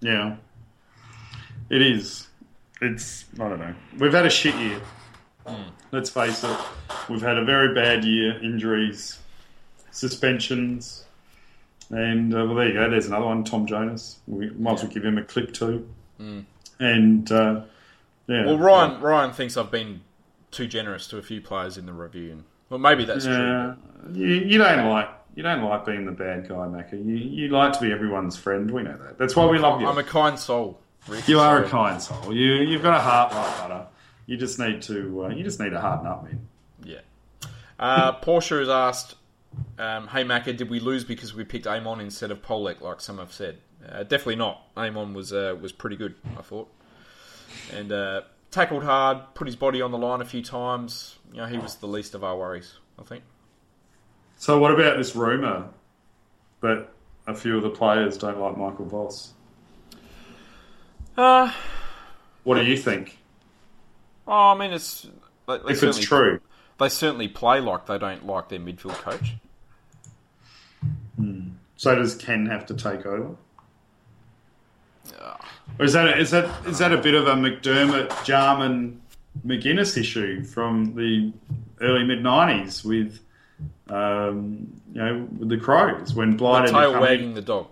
Yeah, 0.00 0.36
it 1.68 1.82
is. 1.82 2.28
It's 2.80 3.26
I 3.34 3.48
don't 3.48 3.58
know. 3.58 3.74
We've 3.98 4.12
had 4.12 4.26
a 4.26 4.30
shit 4.30 4.54
year. 4.54 4.80
Let's 5.92 6.10
face 6.10 6.44
it. 6.44 6.56
We've 7.08 7.22
had 7.22 7.38
a 7.38 7.44
very 7.44 7.74
bad 7.74 8.04
year. 8.04 8.38
Injuries, 8.42 9.18
suspensions, 9.90 11.04
and 11.90 12.34
uh, 12.34 12.44
well, 12.44 12.54
there 12.54 12.68
you 12.68 12.74
go. 12.74 12.90
There's 12.90 13.06
another 13.06 13.26
one. 13.26 13.44
Tom 13.44 13.66
Jonas. 13.66 14.18
We 14.26 14.50
might 14.50 14.74
as 14.74 14.82
well 14.84 14.92
give 14.92 15.04
him 15.04 15.18
a 15.18 15.24
clip 15.24 15.52
too. 15.54 15.88
And 16.78 17.30
uh, 17.32 17.62
yeah. 18.26 18.46
Well, 18.46 18.58
Ryan 18.58 19.00
Ryan 19.00 19.32
thinks 19.32 19.56
I've 19.56 19.70
been 19.70 20.02
too 20.50 20.66
generous 20.66 21.06
to 21.08 21.18
a 21.18 21.22
few 21.22 21.40
players 21.40 21.78
in 21.78 21.86
the 21.86 21.92
review, 21.92 22.32
and 22.32 22.44
well, 22.70 22.78
maybe 22.78 23.04
that's 23.04 23.24
true. 23.24 23.34
Yeah, 23.34 23.74
you, 24.12 24.26
you 24.26 24.58
don't 24.58 24.88
like 24.88 25.08
you 25.34 25.42
don't 25.42 25.62
like 25.62 25.84
being 25.84 26.04
the 26.06 26.12
bad 26.12 26.48
guy, 26.48 26.54
Macca. 26.54 26.92
You 26.92 27.14
you 27.14 27.48
like 27.48 27.72
to 27.74 27.80
be 27.80 27.92
everyone's 27.92 28.36
friend. 28.36 28.70
We 28.70 28.82
know 28.82 28.96
that. 28.96 29.18
That's 29.18 29.36
why 29.36 29.46
we 29.46 29.58
love 29.58 29.80
you. 29.80 29.86
I'm 29.86 29.98
a 29.98 30.02
kind 30.04 30.38
soul. 30.38 30.80
Rick, 31.06 31.28
you 31.28 31.38
are 31.40 31.62
a 31.64 31.68
kind 31.68 32.02
soul. 32.02 32.34
You 32.34 32.54
you've 32.54 32.82
got 32.82 32.96
a 32.96 33.00
heart 33.00 33.32
like 33.32 33.58
butter. 33.58 33.86
You 34.26 34.36
just 34.36 34.58
need 34.58 34.82
to 34.82 35.24
uh, 35.24 35.28
you 35.28 35.44
just 35.44 35.60
need 35.60 35.70
to 35.70 35.80
harden 35.80 36.06
up, 36.06 36.24
man. 36.24 36.46
Yeah. 36.84 37.00
Uh, 37.78 38.12
Porsche 38.20 38.58
has 38.58 38.68
asked 38.68 39.14
Um, 39.78 40.08
hey 40.08 40.24
Macca, 40.24 40.56
did 40.56 40.68
we 40.68 40.80
lose 40.80 41.04
because 41.04 41.34
we 41.34 41.44
picked 41.44 41.66
Amon 41.66 42.00
instead 42.00 42.30
of 42.30 42.42
Polec, 42.42 42.80
like 42.80 43.00
some 43.00 43.18
have 43.18 43.32
said? 43.32 43.58
Uh, 43.88 44.02
definitely 44.02 44.36
not. 44.36 44.60
Amon 44.76 45.14
was 45.14 45.32
uh, 45.32 45.56
was 45.60 45.72
pretty 45.72 45.96
good, 45.96 46.14
I 46.36 46.42
thought, 46.42 46.68
and 47.72 47.92
uh, 47.92 48.22
tackled 48.58 48.82
hard, 48.82 49.18
put 49.34 49.46
his 49.46 49.54
body 49.54 49.80
on 49.80 49.92
the 49.92 49.98
line 49.98 50.20
a 50.20 50.24
few 50.24 50.42
times. 50.42 51.16
You 51.30 51.38
know, 51.38 51.46
he 51.46 51.58
was 51.58 51.76
the 51.76 51.86
least 51.86 52.16
of 52.16 52.24
our 52.24 52.36
worries, 52.36 52.74
I 52.98 53.04
think. 53.04 53.22
So, 54.36 54.58
what 54.58 54.72
about 54.72 54.96
this 54.96 55.14
rumor 55.14 55.68
that 56.60 56.88
a 57.28 57.34
few 57.34 57.56
of 57.56 57.62
the 57.62 57.70
players 57.70 58.18
don't 58.18 58.40
like 58.40 58.56
Michael 58.56 58.86
Voss? 58.86 59.32
Uh, 61.16 61.52
What 62.42 62.56
do 62.56 62.64
you 62.64 62.76
think? 62.76 63.18
oh, 64.26 64.52
I 64.52 64.58
mean, 64.58 64.72
it's 64.72 65.06
they, 65.46 65.58
they 65.58 65.72
If 65.72 65.82
it's 65.84 65.98
true, 65.98 66.40
they 66.80 66.88
certainly 66.88 67.28
play 67.28 67.60
like 67.60 67.86
they 67.86 67.98
don't 67.98 68.26
like 68.26 68.48
their 68.48 68.58
midfield 68.58 68.94
coach. 68.94 69.36
so 71.76 71.94
does 71.94 72.16
Ken 72.16 72.46
have 72.46 72.66
to 72.66 72.74
take 72.74 73.06
over? 73.06 73.36
Or 75.78 75.84
is 75.84 75.92
that 75.92 76.18
is 76.18 76.30
that 76.30 76.66
is 76.66 76.78
that 76.78 76.92
a 76.92 76.98
bit 76.98 77.14
of 77.14 77.26
a 77.26 77.34
McDermott, 77.34 78.24
Jarman, 78.24 79.00
McGuinness 79.46 79.96
issue 79.96 80.44
from 80.44 80.94
the 80.94 81.32
early 81.80 82.04
mid 82.04 82.20
'90s 82.20 82.84
with, 82.84 83.20
um, 83.88 84.72
you 84.92 85.00
know, 85.00 85.28
with 85.38 85.48
the 85.48 85.56
Crows 85.56 86.14
when 86.14 86.36
Blight 86.36 86.62
had 86.62 86.66
to 86.66 86.72
Tail 86.72 86.92
come 86.92 87.02
wagging 87.02 87.28
in, 87.28 87.34
the 87.34 87.42
dog. 87.42 87.68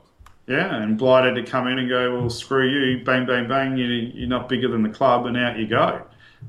yeah, 0.46 0.82
and 0.82 0.96
Blight 0.96 1.24
had 1.24 1.34
to 1.34 1.42
come 1.42 1.66
in 1.66 1.78
and 1.78 1.88
go, 1.88 2.18
well, 2.20 2.30
screw 2.30 2.68
you, 2.68 3.04
bang, 3.04 3.26
bang, 3.26 3.48
bang, 3.48 3.76
you, 3.76 3.86
you're 3.86 4.28
not 4.28 4.48
bigger 4.48 4.68
than 4.68 4.82
the 4.82 4.90
club, 4.90 5.26
and 5.26 5.36
out 5.36 5.58
you 5.58 5.66
go. 5.66 6.02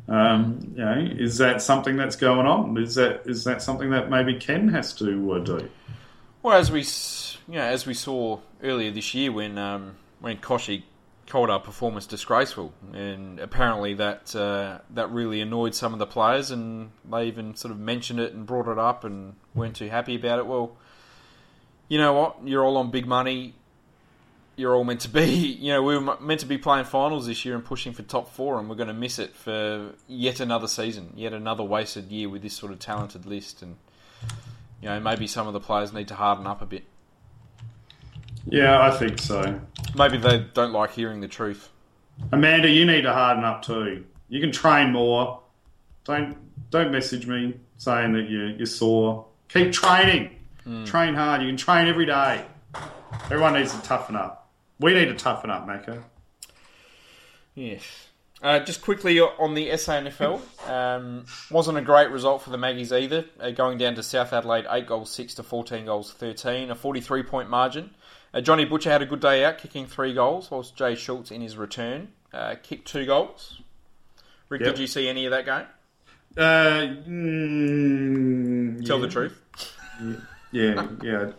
Um, 0.08 0.74
you 0.76 0.86
know, 0.86 1.08
is 1.18 1.38
that 1.40 1.62
something 1.62 1.98
that's 1.98 2.16
going 2.16 2.46
on? 2.46 2.78
Is 2.78 2.96
that 2.96 3.24
is 3.26 3.44
that 3.46 3.62
something 3.62 3.90
that 3.92 4.10
maybe 4.10 4.36
Ken 4.36 4.68
has 4.70 4.94
to 4.96 5.34
uh, 5.34 5.40
do? 5.40 5.70
Well, 6.44 6.56
as 6.56 6.72
we 6.72 6.82
you 7.52 7.60
know, 7.60 7.66
as 7.66 7.88
we 7.88 7.94
saw 7.94 8.40
earlier 8.62 8.92
this 8.92 9.14
year 9.14 9.32
when 9.32 9.58
um, 9.58 9.96
when 10.20 10.38
Kochie 10.38 10.84
called 11.28 11.50
our 11.50 11.60
performance 11.60 12.06
disgraceful, 12.06 12.74
and 12.94 13.40
apparently 13.40 13.94
that 13.96 14.36
uh, 14.36 14.80
that 14.92 15.12
really 15.12 15.42
annoyed 15.42 15.76
some 15.76 15.94
of 15.94 16.00
the 16.00 16.06
players, 16.06 16.52
and 16.52 16.92
they 17.10 17.26
even 17.26 17.56
sort 17.56 17.72
of 17.72 17.80
mentioned 17.80 18.20
it 18.20 18.34
and 18.34 18.46
brought 18.46 18.68
it 18.68 18.80
up, 18.80 19.04
and 19.04 19.36
weren't 19.54 19.76
too 19.76 19.90
happy 19.90 20.16
about 20.16 20.40
it. 20.40 20.48
Well, 20.48 20.78
you 21.88 21.98
know 21.98 22.14
what? 22.14 22.38
You're 22.46 22.64
all 22.64 22.78
on 22.78 22.92
big 22.92 23.06
money. 23.06 23.54
You're 24.56 24.74
all 24.74 24.84
meant 24.84 25.02
to 25.02 25.10
be, 25.10 25.26
you 25.60 25.72
know, 25.72 25.84
we 25.84 25.98
were 25.98 26.18
meant 26.20 26.40
to 26.40 26.48
be 26.48 26.58
playing 26.58 26.86
finals 26.86 27.28
this 27.28 27.46
year 27.46 27.56
and 27.56 27.64
pushing 27.64 27.94
for 27.94 28.04
top 28.04 28.34
four, 28.34 28.60
and 28.60 28.70
we're 28.70 28.76
going 28.76 28.88
to 28.88 28.94
miss 28.94 29.20
it 29.20 29.36
for 29.36 29.94
yet 30.08 30.40
another 30.40 30.68
season, 30.68 31.14
yet 31.16 31.34
another 31.34 31.64
wasted 31.64 32.12
year 32.12 32.30
with 32.30 32.42
this 32.42 32.56
sort 32.56 32.72
of 32.72 32.80
talented 32.80 33.26
list, 33.26 33.62
and 33.62 33.76
you 34.82 34.90
know, 34.90 35.00
maybe 35.00 35.28
some 35.28 35.48
of 35.48 35.54
the 35.54 35.60
players 35.60 35.92
need 35.92 36.08
to 36.08 36.16
harden 36.16 36.48
up 36.48 36.62
a 36.62 36.66
bit. 36.66 36.86
Yeah, 38.50 38.82
I 38.82 38.92
think 38.92 39.20
so. 39.20 39.60
Maybe 39.96 40.18
they 40.18 40.46
don't 40.54 40.72
like 40.72 40.92
hearing 40.92 41.20
the 41.22 41.28
truth. 41.28 41.70
Amanda, 42.32 42.70
you 42.70 42.86
need 42.86 43.02
to 43.02 43.14
harden 43.14 43.44
up 43.44 43.62
too. 43.62 44.06
You 44.30 44.40
can 44.40 44.52
train 44.52 44.92
more. 44.92 45.42
Don't 46.06 46.38
don't 46.70 46.92
message 46.92 47.28
me 47.28 47.60
saying 47.78 48.14
that 48.14 48.30
you 48.30 48.56
you're 48.58 48.66
sore. 48.66 49.26
Keep 49.50 49.72
training. 49.74 50.34
Train 50.86 51.14
hard. 51.14 51.42
You 51.42 51.48
can 51.48 51.56
train 51.56 51.88
every 51.88 52.06
day. 52.06 52.44
Everyone 53.26 53.54
needs 53.54 53.74
to 53.74 53.82
toughen 53.84 54.18
up. 54.18 54.50
We 54.80 54.94
need 54.94 55.06
to 55.06 55.16
toughen 55.16 55.50
up, 55.50 55.66
Macca. 55.66 56.04
Yes. 57.56 57.84
Uh, 58.42 58.60
just 58.60 58.82
quickly 58.84 59.20
on 59.20 59.56
the 59.56 59.70
SANFL, 59.70 60.70
um, 60.70 61.26
wasn't 61.50 61.78
a 61.78 61.82
great 61.82 62.12
result 62.12 62.44
for 62.44 62.52
the 62.52 62.58
Maggies 62.58 62.94
either. 62.94 63.26
Uh, 63.40 63.50
going 63.50 63.78
down 63.80 63.96
to 63.96 64.04
South 64.04 64.32
Adelaide, 64.32 64.66
eight 64.70 64.86
goals 64.86 65.10
six 65.10 65.34
to 65.36 65.44
fourteen 65.44 65.86
goals 65.86 66.14
thirteen, 66.14 66.70
a 66.70 66.76
forty-three 66.76 67.24
point 67.24 67.50
margin. 67.50 67.90
Uh, 68.34 68.42
Johnny 68.42 68.66
Butcher 68.66 68.90
had 68.92 69.02
a 69.02 69.06
good 69.06 69.20
day 69.22 69.44
out, 69.46 69.58
kicking 69.58 69.86
three 69.88 70.14
goals, 70.14 70.52
whilst 70.52 70.76
Jay 70.76 70.96
Schultz 70.96 71.32
in 71.32 71.42
his 71.42 71.58
return 71.58 72.10
uh, 72.34 72.56
kicked 72.62 72.88
two 72.88 73.06
goals. 73.06 73.62
Rick, 74.50 74.62
Yep. 74.62 74.72
did 74.76 74.80
you 74.82 74.88
see 74.88 75.08
any 75.08 75.26
of 75.26 75.32
that 75.32 75.46
game? 75.46 75.66
Uh, 76.38 76.88
mm, 77.10 78.86
Tell 78.86 78.98
yeah. 78.98 79.02
the 79.06 79.08
truth. 79.12 79.42
Yeah, 80.52 80.88
yeah, 81.04 81.32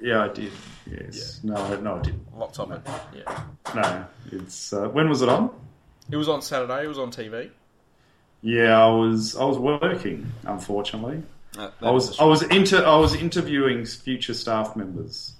yeah. 0.00 0.24
I 0.24 0.28
did. 0.28 0.52
Yes. 0.90 1.40
No, 1.44 1.54
no, 1.80 1.96
I 1.96 2.02
didn't. 2.02 2.36
Lots 2.38 2.58
of 2.58 2.70
it. 2.72 2.80
Yeah. 3.14 3.44
No, 3.74 4.04
it's 4.32 4.72
uh, 4.72 4.88
when 4.88 5.08
was 5.08 5.22
it 5.22 5.28
on? 5.28 5.50
It 6.10 6.16
was 6.16 6.28
on 6.28 6.40
Saturday. 6.42 6.84
It 6.84 6.88
was 6.88 6.98
on 6.98 7.10
TV. 7.10 7.50
Yeah, 8.42 8.82
I 8.82 8.88
was 8.88 9.36
I 9.36 9.44
was 9.44 9.58
working. 9.58 10.32
Unfortunately, 10.44 11.22
Uh, 11.58 11.70
I 11.82 11.90
was 11.90 12.18
I 12.18 12.24
was 12.24 12.42
inter 12.42 12.84
I 12.84 12.96
was 12.96 13.14
interviewing 13.14 13.84
future 13.84 14.34
staff 14.34 14.74
members, 14.76 15.34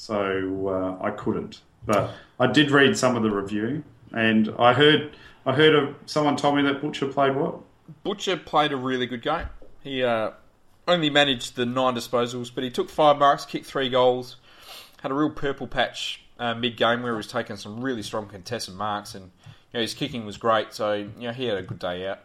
so 0.00 0.98
uh, 1.00 1.04
I 1.04 1.10
couldn't. 1.10 1.60
But 1.84 2.10
I 2.38 2.46
did 2.46 2.70
read 2.70 2.96
some 2.96 3.16
of 3.16 3.22
the 3.22 3.30
review, 3.30 3.84
and 4.12 4.54
I 4.58 4.72
heard 4.72 5.14
I 5.44 5.52
heard 5.52 5.74
of 5.74 5.94
someone 6.06 6.36
told 6.36 6.56
me 6.56 6.62
that 6.62 6.80
Butcher 6.80 7.06
played 7.06 7.36
well. 7.36 7.64
Butcher 8.02 8.38
played 8.38 8.72
a 8.72 8.76
really 8.76 9.06
good 9.06 9.20
game. 9.20 9.46
He 9.82 10.02
uh, 10.02 10.30
only 10.88 11.10
managed 11.10 11.56
the 11.56 11.66
nine 11.66 11.94
disposals, 11.94 12.50
but 12.54 12.64
he 12.64 12.70
took 12.70 12.88
five 12.88 13.18
marks, 13.18 13.44
kicked 13.44 13.66
three 13.66 13.90
goals, 13.90 14.36
had 15.02 15.10
a 15.10 15.14
real 15.14 15.30
purple 15.30 15.66
patch 15.66 16.22
uh, 16.38 16.54
mid 16.54 16.78
game 16.78 17.02
where 17.02 17.12
he 17.12 17.16
was 17.16 17.26
taking 17.26 17.56
some 17.56 17.82
really 17.82 18.02
strong 18.02 18.26
contested 18.26 18.74
marks, 18.74 19.14
and 19.14 19.24
you 19.24 19.50
know, 19.74 19.80
his 19.80 19.92
kicking 19.92 20.24
was 20.24 20.38
great. 20.38 20.72
So 20.72 20.94
you 20.94 21.28
know, 21.28 21.32
he 21.32 21.44
had 21.44 21.58
a 21.58 21.62
good 21.62 21.78
day 21.78 22.08
out. 22.08 22.20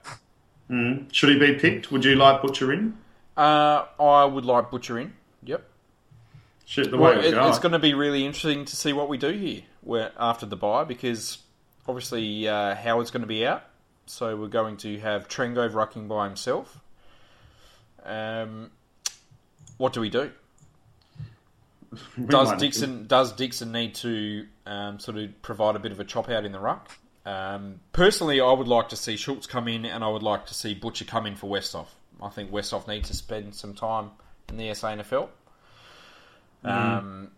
Mm. 0.69 1.13
Should 1.13 1.30
he 1.30 1.39
be 1.39 1.59
picked? 1.59 1.91
Would 1.91 2.05
you 2.05 2.15
like 2.15 2.41
Butcher 2.41 2.71
in? 2.71 2.97
Uh, 3.36 3.86
I 3.99 4.23
would 4.23 4.45
like 4.45 4.71
Butcher 4.71 4.97
in. 4.97 5.13
Shit, 6.66 6.89
the 6.89 6.97
way 6.97 7.16
we 7.16 7.28
it, 7.28 7.34
it's 7.36 7.59
going 7.59 7.74
to 7.74 7.80
be 7.80 7.93
really 7.93 8.26
interesting 8.26 8.66
to 8.66 8.76
see 8.76 8.91
what 8.91 9.07
we 9.07 9.18
do 9.18 9.30
here 9.30 9.61
where, 9.82 10.11
after 10.18 10.47
the 10.47 10.55
bye 10.55 10.84
because 10.84 11.38
obviously 11.88 12.47
uh, 12.47 12.74
Howard's 12.74 13.11
going 13.11 13.22
to 13.22 13.28
be 13.28 13.45
out, 13.45 13.63
so 14.07 14.36
we're 14.36 14.47
going 14.47 14.78
to 14.78 14.99
have 14.99 15.28
Trengove 15.28 15.72
rucking 15.72 16.07
by 16.07 16.26
himself. 16.26 16.80
Um, 18.03 18.72
what 19.78 19.93
do 19.93 20.01
we 20.01 20.09
do? 20.09 20.32
We 22.18 22.26
Does 22.26 22.51
Dixon 22.57 23.07
does 23.07 23.32
Dixon 23.34 23.72
need 23.72 23.95
to 23.95 24.47
um, 24.66 24.99
sort 24.99 25.18
of 25.18 25.41
provide 25.41 25.78
a 25.78 25.80
bit 25.80 25.93
of 25.93 25.99
a 26.01 26.03
chop 26.03 26.30
out 26.30 26.43
in 26.43 26.51
the 26.51 26.59
ruck? 26.59 26.91
Um, 27.26 27.80
personally, 27.93 28.41
I 28.41 28.51
would 28.51 28.68
like 28.68 28.89
to 28.89 28.97
see 28.97 29.16
Schultz 29.16 29.47
come 29.47 29.70
in, 29.70 29.86
and 29.86 30.03
I 30.03 30.09
would 30.09 30.24
like 30.24 30.47
to 30.47 30.53
see 30.53 30.74
Butcher 30.74 31.05
come 31.05 31.26
in 31.26 31.38
for 31.38 31.49
Westhoff. 31.49 31.88
I 32.22 32.28
think 32.30 32.51
Westhoff 32.51 32.86
needs 32.88 33.07
to 33.09 33.13
spend 33.16 33.55
some 33.55 33.76
time 33.76 34.11
in 34.49 34.57
the 34.57 34.68
SANFL 34.72 35.30
um, 36.66 37.32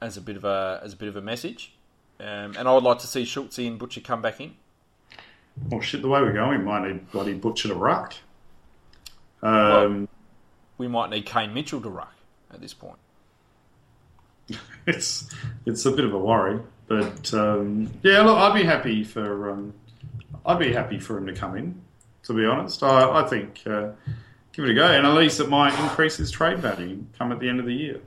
as 0.00 0.16
a 0.16 0.20
bit 0.20 0.36
of 0.36 0.44
a 0.44 0.80
as 0.82 0.92
a 0.92 0.96
bit 0.96 1.08
of 1.08 1.16
a 1.16 1.20
message. 1.20 1.72
Um, 2.18 2.54
and 2.58 2.68
I 2.68 2.74
would 2.74 2.84
like 2.84 2.98
to 2.98 3.06
see 3.06 3.24
Schultz 3.24 3.58
and 3.58 3.78
Butcher 3.78 4.00
come 4.00 4.20
back 4.20 4.40
in. 4.40 4.54
Oh 5.72 5.80
shit, 5.80 6.02
the 6.02 6.08
way 6.08 6.20
we're 6.20 6.32
going, 6.32 6.58
we 6.58 6.64
might 6.64 6.86
need 6.86 7.10
bloody 7.10 7.34
Butcher 7.34 7.68
to 7.68 7.74
ruck. 7.74 8.14
Um, 9.42 10.08
We 10.78 10.86
might 10.88 11.10
need 11.10 11.26
Kane 11.26 11.54
Mitchell 11.54 11.80
to 11.80 11.88
ruck 11.88 12.14
at 12.52 12.60
this 12.60 12.74
point. 12.74 12.98
it's 14.86 15.30
it's 15.66 15.86
a 15.86 15.90
bit 15.92 16.04
of 16.04 16.12
a 16.12 16.18
worry, 16.18 16.60
but 16.88 17.32
um, 17.34 17.90
yeah, 18.02 18.20
look, 18.22 18.36
I'd 18.36 18.54
be 18.54 18.64
happy 18.64 19.04
for 19.04 19.50
um, 19.50 19.74
I'd 20.44 20.58
be 20.58 20.72
happy 20.72 20.98
for 20.98 21.16
him 21.18 21.26
to 21.26 21.32
come 21.32 21.56
in. 21.56 21.80
To 22.24 22.34
be 22.34 22.44
honest, 22.44 22.82
I, 22.82 23.22
I 23.22 23.28
think 23.28 23.62
uh, 23.66 23.90
give 24.52 24.64
it 24.64 24.70
a 24.70 24.74
go, 24.74 24.86
and 24.86 25.06
at 25.06 25.14
least 25.14 25.40
it 25.40 25.48
might 25.48 25.78
increase 25.80 26.16
his 26.16 26.30
trade 26.30 26.58
value 26.58 27.04
come 27.18 27.32
at 27.32 27.38
the 27.38 27.48
end 27.48 27.60
of 27.60 27.66
the 27.66 27.74
year. 27.74 28.00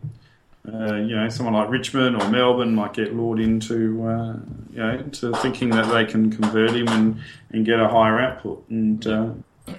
Uh, 0.66 0.96
you 0.96 1.16
know, 1.16 1.28
someone 1.28 1.54
like 1.54 1.70
Richmond 1.70 2.22
or 2.22 2.30
Melbourne 2.30 2.74
might 2.74 2.94
get 2.94 3.14
lured 3.14 3.40
into 3.40 4.08
uh, 4.08 4.38
you 4.72 4.78
know 4.78 5.02
to 5.02 5.34
thinking 5.38 5.70
that 5.72 5.92
they 5.92 6.06
can 6.06 6.32
convert 6.32 6.72
him 6.72 6.88
and, 6.88 7.22
and 7.50 7.66
get 7.66 7.80
a 7.80 7.88
higher 7.90 8.20
output. 8.22 8.64
And 8.70 9.06
uh, 9.06 9.30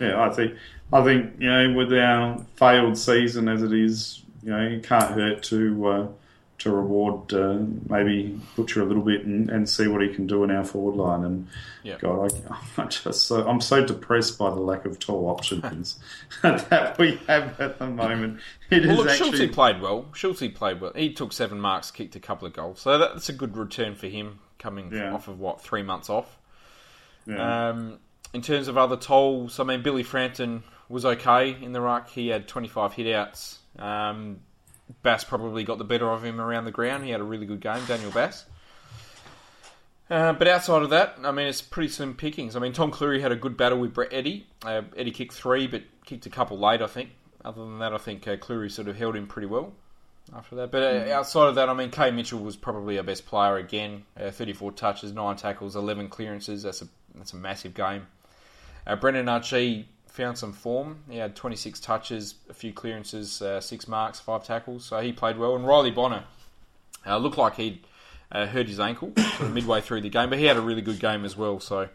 yeah, 0.01 0.23
I 0.23 0.31
think 0.31 0.55
I 0.93 1.03
think 1.03 1.37
you 1.39 1.51
know 1.51 1.73
with 1.73 1.93
our 1.95 2.45
failed 2.57 2.99
season 2.99 3.49
as 3.49 3.63
it 3.63 3.73
is, 3.73 4.23
you 4.43 4.51
know, 4.51 4.61
it 4.61 4.83
can't 4.83 5.11
hurt 5.11 5.43
to 5.45 5.87
uh, 5.87 6.07
to 6.59 6.71
reward 6.71 7.33
uh, 7.35 7.59
maybe 7.89 8.41
Butcher 8.57 8.81
a 8.83 8.85
little 8.85 9.03
bit 9.03 9.25
and, 9.25 9.51
and 9.51 9.69
see 9.69 9.89
what 9.89 10.03
he 10.03 10.09
can 10.09 10.27
do 10.27 10.45
in 10.45 10.51
our 10.53 10.65
forward 10.65 10.95
line. 10.97 11.25
And 11.25 11.49
Yeah. 11.83 11.97
God, 11.99 12.33
I, 12.49 12.57
I'm 12.83 12.89
just 12.89 13.23
so 13.23 13.47
I'm 13.47 13.61
so 13.61 13.85
depressed 13.85 14.39
by 14.39 14.51
the 14.51 14.61
lack 14.61 14.85
of 14.85 14.99
tall 14.99 15.29
options 15.29 15.99
that 16.43 16.97
we 16.99 17.17
have 17.27 17.61
at 17.61 17.79
the 17.79 17.87
moment. 17.89 18.41
It 18.71 18.83
is 18.83 18.87
Well, 18.89 18.97
look, 18.99 19.09
actually 19.09 19.37
Schultz 19.39 19.55
played 19.55 19.81
well. 19.81 20.07
Schultz 20.15 20.43
played 20.55 20.81
well. 20.81 20.93
He 20.95 21.13
took 21.13 21.33
seven 21.33 21.61
marks, 21.61 21.91
kicked 21.91 22.15
a 22.17 22.21
couple 22.21 22.47
of 22.47 22.55
goals, 22.55 22.81
so 22.81 22.99
that's 22.99 23.29
a 23.29 23.33
good 23.33 23.57
return 23.57 23.95
for 23.97 24.07
him 24.07 24.39
coming 24.59 24.93
Yeah. 24.93 25.13
off 25.13 25.27
of 25.29 25.41
what 25.41 25.61
three 25.61 25.83
months 25.83 26.09
off. 26.09 26.39
yeah. 27.27 27.69
Um, 27.71 27.99
in 28.33 28.43
terms 28.43 28.69
of 28.69 28.77
other 28.79 28.97
tolls, 28.97 29.61
I 29.61 29.65
mean, 29.65 29.83
Billy 29.83 30.03
Frampton 30.03 30.63
was 30.89 31.05
okay 31.05 31.51
in 31.63 31.73
the 31.73 31.81
ruck. 31.81 32.11
He 32.11 32.29
had 32.29 32.47
25 32.49 32.93
hitouts. 32.95 33.57
Um, 33.79 34.41
Bass 35.03 35.25
probably 35.25 35.65
got 35.65 35.79
the 35.79 35.85
better 35.85 36.11
of 36.11 36.25
him 36.25 36.41
around 36.41 36.65
the 36.65 36.71
ground. 36.71 37.05
He 37.05 37.11
had 37.11 37.21
a 37.21 37.25
really 37.25 37.47
good 37.47 37.61
game, 37.61 37.85
Daniel 37.87 38.11
Bass. 38.11 38.45
Uh, 40.11 40.35
but 40.35 40.47
outside 40.47 40.83
of 40.83 40.91
that, 40.91 41.17
I 41.25 41.31
mean, 41.33 41.47
it's 41.47 41.63
pretty 41.63 41.89
slim 41.89 42.15
pickings. 42.15 42.57
I 42.57 42.61
mean, 42.61 42.75
Tom 42.75 42.91
Cleary 42.91 43.23
had 43.23 43.33
a 43.33 43.37
good 43.37 43.57
battle 43.57 43.79
with 43.79 43.95
Brett 43.95 44.13
Eddy. 44.13 44.47
Uh, 44.65 44.83
Eddy 44.97 45.11
kicked 45.11 45.33
three, 45.33 45.67
but 45.67 45.83
kicked 46.05 46.27
a 46.27 46.31
couple 46.31 46.59
late, 46.59 46.83
I 46.83 46.87
think. 46.87 47.11
other 47.45 47.63
than 47.65 47.79
that, 47.79 47.95
I 47.95 47.99
think 47.99 48.29
uh, 48.29 48.37
Cleary 48.37 48.69
sort 48.69 48.89
of 48.89 48.97
held 48.97 49.17
him 49.17 49.27
pretty 49.27 49.47
well 49.47 49.73
after 50.37 50.57
that. 50.57 50.71
But 50.71 50.83
uh, 50.83 51.13
outside 51.13 51.49
of 51.49 51.55
that, 51.55 51.71
I 51.71 51.75
mean, 51.75 51.91
Kay 51.91 52.11
Mitchell 52.11 52.41
was 52.41 52.55
probably 52.55 52.99
our 52.99 53.05
best 53.05 53.25
player 53.25 53.57
again. 53.57 54.05
Uh, 54.19 54.31
34 54.31 54.73
touches, 54.73 55.13
9 55.13 55.37
tackles, 55.37 55.75
11 55.75 56.09
clearances. 56.09 56.63
That's 56.63 56.83
a 56.83 56.89
that's 57.15 57.33
a 57.33 57.37
massive 57.37 57.75
game. 57.75 58.07
Uh, 58.87 58.97
Brendan 58.97 59.29
Archie 59.29 59.89
found 60.15 60.39
some 60.39 60.53
form. 60.53 60.99
He 61.11 61.19
had 61.19 61.35
26 61.35 61.81
touches, 61.81 62.37
a 62.49 62.55
few 62.55 62.73
clearances, 62.73 63.43
uh, 63.43 63.61
6 63.61 63.89
marks, 63.89 64.21
5 64.21 64.45
tackles. 64.45 64.85
So 64.85 65.01
he 65.01 65.13
played 65.13 65.37
well. 65.39 65.57
And 65.57 65.67
Riley 65.67 65.91
Bonner 65.91 66.23
uh, 67.05 67.19
looked 67.19 67.37
like 67.37 67.57
he'd 67.57 67.85
uh, 68.31 68.47
hurt 68.47 68.69
his 68.69 68.79
ankle 68.79 69.13
sort 69.17 69.41
of 69.41 69.53
midway 69.53 69.81
through 69.81 70.03
the 70.03 70.09
game, 70.09 70.31
but 70.31 70.39
he 70.39 70.45
had 70.45 70.57
a 70.57 70.61
really 70.61 70.83
good 70.83 71.01
game 71.01 71.25
as 71.25 71.37
well. 71.37 71.59
So 71.59 71.89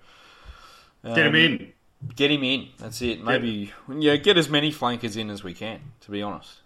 Get 1.05 1.17
him 1.17 1.27
um, 1.27 1.35
in. 1.35 1.73
Get 2.15 2.29
him 2.29 2.43
in. 2.43 2.67
That's 2.77 3.01
it. 3.01 3.23
Maybe 3.23 3.71
yeah, 3.89 4.17
get 4.17 4.37
as 4.37 4.49
many 4.49 4.71
flankers 4.71 5.15
in 5.15 5.29
as 5.29 5.43
we 5.43 5.53
can. 5.53 5.79
To 6.01 6.11
be 6.11 6.21
honest, 6.21 6.59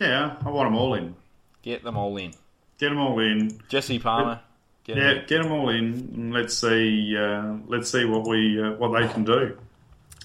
Yeah, 0.00 0.36
I 0.44 0.50
want 0.50 0.68
them 0.68 0.76
all 0.76 0.94
in. 0.94 1.14
get 1.62 1.82
them 1.82 1.96
all 1.96 2.16
in. 2.16 2.32
Get 2.78 2.90
them 2.90 2.98
all 2.98 3.18
in. 3.20 3.60
Jesse 3.68 3.98
Palmer. 3.98 4.40
Get 4.84 4.96
Yeah, 4.96 5.10
in. 5.12 5.26
get 5.26 5.42
them 5.42 5.52
all 5.52 5.68
in. 5.68 6.32
Let's 6.32 6.54
see. 6.56 7.16
Uh, 7.16 7.54
let's 7.66 7.90
see 7.90 8.04
what 8.04 8.26
we 8.28 8.60
uh, 8.62 8.72
what 8.72 9.00
they 9.00 9.06
can 9.08 9.24
do. 9.24 9.56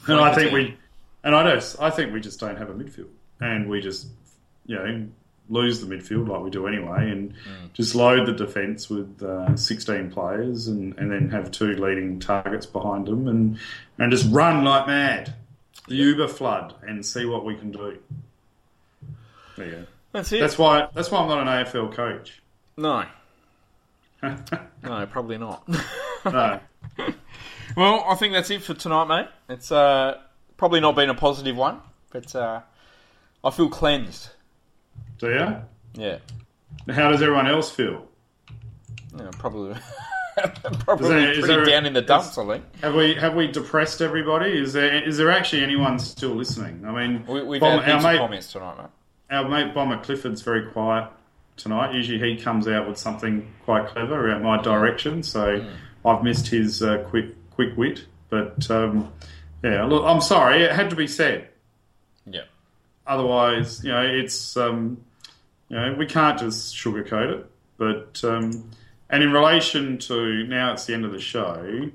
And 0.07 0.19
I 0.19 0.33
think 0.33 0.51
we, 0.51 0.77
and 1.23 1.35
I 1.35 1.43
don't. 1.43 1.75
I 1.79 1.89
think 1.89 2.13
we 2.13 2.19
just 2.21 2.39
don't 2.39 2.57
have 2.57 2.69
a 2.69 2.73
midfield, 2.73 3.09
and 3.39 3.69
we 3.69 3.81
just, 3.81 4.07
you 4.65 4.75
know, 4.75 5.07
lose 5.49 5.81
the 5.81 5.87
midfield 5.93 6.27
like 6.29 6.41
we 6.41 6.49
do 6.49 6.67
anyway, 6.67 7.09
and 7.11 7.33
just 7.73 7.95
load 7.95 8.27
the 8.27 8.33
defence 8.33 8.89
with 8.89 9.21
uh, 9.21 9.55
16 9.55 10.11
players, 10.11 10.67
and, 10.67 10.97
and 10.97 11.11
then 11.11 11.29
have 11.29 11.51
two 11.51 11.75
leading 11.75 12.19
targets 12.19 12.65
behind 12.65 13.07
them, 13.07 13.27
and 13.27 13.59
and 13.97 14.11
just 14.11 14.31
run 14.31 14.63
like 14.63 14.87
mad, 14.87 15.33
the 15.87 15.95
Uber 15.95 16.27
flood, 16.27 16.75
and 16.81 17.05
see 17.05 17.25
what 17.25 17.45
we 17.45 17.55
can 17.55 17.71
do. 17.71 17.97
There 19.57 19.65
you 19.65 19.71
go. 19.71 19.85
That's 20.11 20.31
it. 20.31 20.39
That's 20.39 20.57
why. 20.57 20.87
That's 20.93 21.11
why 21.11 21.19
I'm 21.19 21.29
not 21.29 21.39
an 21.39 21.65
AFL 21.65 21.93
coach. 21.93 22.41
no, 22.77 23.05
no, 24.83 25.05
probably 25.07 25.37
not. 25.37 25.67
No. 26.25 26.59
well, 27.75 28.03
I 28.07 28.15
think 28.15 28.33
that's 28.33 28.49
it 28.49 28.61
for 28.63 28.73
tonight, 28.73 29.05
mate. 29.05 29.27
It's 29.49 29.71
uh, 29.71 30.17
probably 30.57 30.79
not 30.79 30.95
been 30.95 31.09
a 31.09 31.15
positive 31.15 31.55
one, 31.55 31.79
but 32.11 32.33
uh, 32.35 32.61
I 33.43 33.49
feel 33.51 33.69
cleansed. 33.69 34.29
Do 35.19 35.27
you? 35.29 35.55
Yeah, 36.01 36.17
How 36.93 37.09
does 37.11 37.21
everyone 37.21 37.47
else 37.47 37.71
feel? 37.71 38.05
yeah 39.17 39.31
probably. 39.39 39.75
probably 40.79 41.05
Is 41.07 41.09
there- 41.09 41.31
is 41.31 41.39
pretty 41.39 41.53
there- 41.55 41.65
down 41.65 41.85
in 41.85 41.93
the 41.93 42.01
dumps, 42.01 42.37
I 42.37 42.45
think. 42.47 42.63
Have 42.81 42.93
we 42.95 43.15
have 43.15 43.35
we 43.35 43.47
depressed 43.47 44.01
everybody? 44.01 44.51
Is 44.57 44.73
there 44.73 45.03
is 45.03 45.17
there 45.17 45.31
actually 45.31 45.63
anyone 45.63 45.97
still 45.99 46.35
listening? 46.35 46.85
I 46.85 46.91
mean, 46.91 47.25
We, 47.27 47.43
we've 47.43 47.61
Bomber- 47.61 47.83
had 47.83 47.95
our 47.95 48.01
mate 48.13 48.17
comments 48.19 48.51
tonight, 48.51 48.77
mate. 48.77 48.87
our 49.35 49.49
mate 49.49 49.73
Bomber 49.73 49.97
Clifford's 50.03 50.41
very 50.41 50.71
quiet 50.71 51.09
tonight. 51.57 51.93
Usually 51.93 52.19
he 52.19 52.41
comes 52.41 52.67
out 52.67 52.87
with 52.87 52.97
something 52.97 53.51
quite 53.65 53.87
clever 53.87 54.29
about 54.29 54.41
my 54.43 54.61
direction, 54.61 55.23
so 55.23 55.65
I've 56.05 56.23
missed 56.23 56.47
his 56.47 56.81
uh, 56.83 56.99
quick 57.09 57.35
quick 57.59 57.75
wit. 57.75 58.05
But 58.29 58.71
um, 58.71 59.11
yeah, 59.61 59.83
look, 59.83 60.05
I'm 60.05 60.21
sorry, 60.21 60.63
it 60.63 60.71
had 60.71 60.89
to 60.91 60.95
be 60.95 61.07
said. 61.07 61.49
Yeah. 62.25 62.43
Otherwise, 63.05 63.83
you 63.83 63.91
know, 63.91 64.01
it's 64.01 64.55
um, 64.55 65.03
you 65.67 65.75
know 65.75 65.93
we 65.97 66.05
can't 66.05 66.39
just 66.39 66.73
sugarcoat 66.73 67.39
it. 67.39 67.51
But 67.77 68.21
um, 68.23 68.71
and 69.09 69.23
in 69.23 69.33
relation 69.33 69.97
to 69.97 70.45
now, 70.45 70.71
it's 70.71 70.85
the 70.85 70.93
end 70.93 71.03
of 71.03 71.11
the 71.11 71.19
show. 71.19 71.89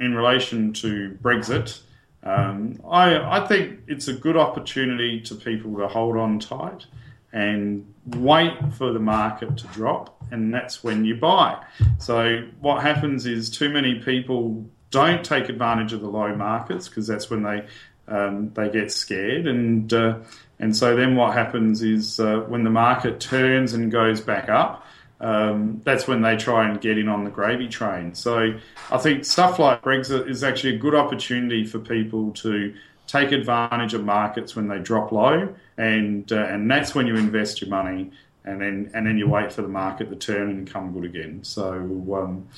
In 0.00 0.14
relation 0.14 0.72
to 0.74 1.16
Brexit, 1.22 1.80
um, 2.22 2.78
I 2.86 3.38
I 3.40 3.46
think 3.46 3.80
it's 3.86 4.08
a 4.08 4.12
good 4.12 4.36
opportunity 4.36 5.22
to 5.22 5.34
people 5.34 5.78
to 5.78 5.88
hold 5.88 6.18
on 6.18 6.40
tight 6.40 6.84
and 7.32 7.86
wait 8.06 8.52
for 8.74 8.92
the 8.92 8.98
market 8.98 9.56
to 9.58 9.66
drop, 9.68 10.22
and 10.30 10.52
that's 10.52 10.84
when 10.84 11.06
you 11.06 11.14
buy. 11.14 11.64
So 11.98 12.48
what 12.60 12.82
happens 12.82 13.24
is 13.24 13.48
too 13.48 13.70
many 13.70 14.00
people 14.00 14.66
don't 14.90 15.24
take 15.24 15.48
advantage 15.48 15.92
of 15.92 16.00
the 16.00 16.08
low 16.08 16.34
markets 16.34 16.88
because 16.88 17.06
that's 17.06 17.30
when 17.30 17.42
they 17.42 17.66
um, 18.08 18.52
they 18.54 18.68
get 18.68 18.90
scared, 18.92 19.46
and 19.46 19.92
uh, 19.92 20.18
and 20.58 20.76
so 20.76 20.96
then 20.96 21.16
what 21.16 21.32
happens 21.32 21.82
is 21.82 22.18
uh, 22.18 22.40
when 22.48 22.64
the 22.64 22.70
market 22.70 23.20
turns 23.20 23.72
and 23.72 23.90
goes 23.90 24.20
back 24.20 24.48
up. 24.48 24.86
Um, 25.20 25.82
that's 25.84 26.08
when 26.08 26.22
they 26.22 26.38
try 26.38 26.66
and 26.66 26.80
get 26.80 26.96
in 26.96 27.06
on 27.06 27.24
the 27.24 27.30
gravy 27.30 27.68
train. 27.68 28.14
So 28.14 28.54
I 28.90 28.96
think 28.96 29.26
stuff 29.26 29.58
like 29.58 29.82
Brexit 29.82 30.30
is 30.30 30.42
actually 30.42 30.76
a 30.76 30.78
good 30.78 30.94
opportunity 30.94 31.66
for 31.66 31.78
people 31.78 32.30
to 32.36 32.74
take 33.06 33.30
advantage 33.30 33.92
of 33.92 34.02
markets 34.02 34.56
when 34.56 34.68
they 34.68 34.78
drop 34.78 35.12
low, 35.12 35.54
and 35.76 36.32
uh, 36.32 36.46
and 36.46 36.70
that's 36.70 36.94
when 36.94 37.06
you 37.06 37.16
invest 37.16 37.60
your 37.60 37.68
money, 37.68 38.10
and 38.44 38.62
then 38.62 38.90
and 38.94 39.06
then 39.06 39.18
you 39.18 39.28
wait 39.28 39.52
for 39.52 39.60
the 39.60 39.68
market 39.68 40.08
to 40.08 40.16
turn 40.16 40.48
and 40.50 40.70
come 40.70 40.92
good 40.92 41.04
again. 41.04 41.44
So. 41.44 41.72
Um, 42.14 42.48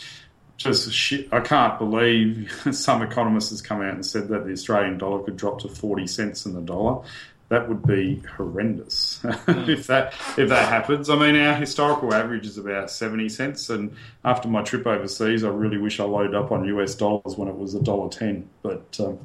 just 0.56 0.92
shit. 0.92 1.28
I 1.32 1.40
can't 1.40 1.78
believe 1.78 2.52
some 2.72 3.02
economist 3.02 3.50
has 3.50 3.62
come 3.62 3.80
out 3.82 3.94
and 3.94 4.04
said 4.04 4.28
that 4.28 4.44
the 4.44 4.52
Australian 4.52 4.98
dollar 4.98 5.22
could 5.22 5.36
drop 5.36 5.60
to 5.60 5.68
forty 5.68 6.06
cents 6.06 6.46
in 6.46 6.54
the 6.54 6.60
dollar. 6.60 7.04
That 7.48 7.68
would 7.68 7.86
be 7.86 8.22
horrendous 8.36 9.20
if 9.46 9.86
that 9.88 10.14
if 10.38 10.48
that 10.48 10.68
happens. 10.68 11.10
I 11.10 11.16
mean, 11.16 11.36
our 11.36 11.54
historical 11.54 12.14
average 12.14 12.46
is 12.46 12.56
about 12.56 12.90
seventy 12.90 13.28
cents, 13.28 13.68
and 13.68 13.94
after 14.24 14.48
my 14.48 14.62
trip 14.62 14.86
overseas, 14.86 15.44
I 15.44 15.48
really 15.48 15.78
wish 15.78 16.00
I 16.00 16.04
loaded 16.04 16.34
up 16.34 16.50
on 16.50 16.64
US 16.64 16.94
dollars 16.94 17.36
when 17.36 17.48
it 17.48 17.56
was 17.56 17.74
a 17.74 17.82
dollar 17.82 18.08
ten. 18.08 18.48
But 18.62 18.98
um, 19.00 19.18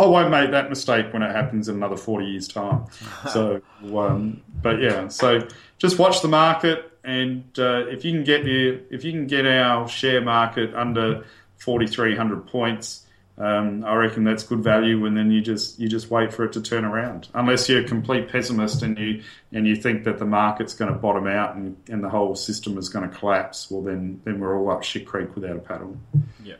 I 0.00 0.06
won't 0.06 0.30
make 0.30 0.52
that 0.52 0.68
mistake 0.68 1.12
when 1.12 1.22
it 1.22 1.34
happens 1.34 1.68
in 1.68 1.74
another 1.74 1.96
40 1.96 2.26
years' 2.26 2.46
time. 2.46 2.84
So, 3.32 3.60
um, 3.82 4.42
but 4.62 4.80
yeah, 4.80 5.08
so 5.08 5.46
just 5.78 5.98
watch 5.98 6.22
the 6.22 6.28
market, 6.28 6.92
and 7.08 7.58
uh, 7.58 7.86
if 7.86 8.04
you 8.04 8.12
can 8.12 8.22
get 8.22 8.44
the 8.44 8.82
if 8.90 9.02
you 9.02 9.12
can 9.12 9.26
get 9.26 9.46
our 9.46 9.88
share 9.88 10.20
market 10.20 10.74
under 10.74 11.24
4,300 11.56 12.46
points, 12.46 13.06
um, 13.38 13.82
I 13.82 13.94
reckon 13.94 14.24
that's 14.24 14.42
good 14.42 14.62
value. 14.62 15.06
And 15.06 15.16
then 15.16 15.30
you 15.30 15.40
just 15.40 15.80
you 15.80 15.88
just 15.88 16.10
wait 16.10 16.34
for 16.34 16.44
it 16.44 16.52
to 16.52 16.60
turn 16.60 16.84
around, 16.84 17.28
unless 17.32 17.66
you're 17.66 17.80
a 17.80 17.88
complete 17.88 18.28
pessimist 18.28 18.82
and 18.82 18.98
you 18.98 19.22
and 19.52 19.66
you 19.66 19.74
think 19.74 20.04
that 20.04 20.18
the 20.18 20.26
market's 20.26 20.74
going 20.74 20.92
to 20.92 20.98
bottom 20.98 21.26
out 21.26 21.56
and, 21.56 21.78
and 21.88 22.04
the 22.04 22.10
whole 22.10 22.36
system 22.36 22.76
is 22.76 22.90
going 22.90 23.08
to 23.08 23.16
collapse. 23.16 23.70
Well, 23.70 23.80
then 23.80 24.20
then 24.24 24.38
we're 24.38 24.58
all 24.58 24.70
up 24.70 24.82
shit 24.82 25.06
creek 25.06 25.34
without 25.34 25.56
a 25.56 25.60
paddle. 25.60 25.96
Yeah. 26.44 26.56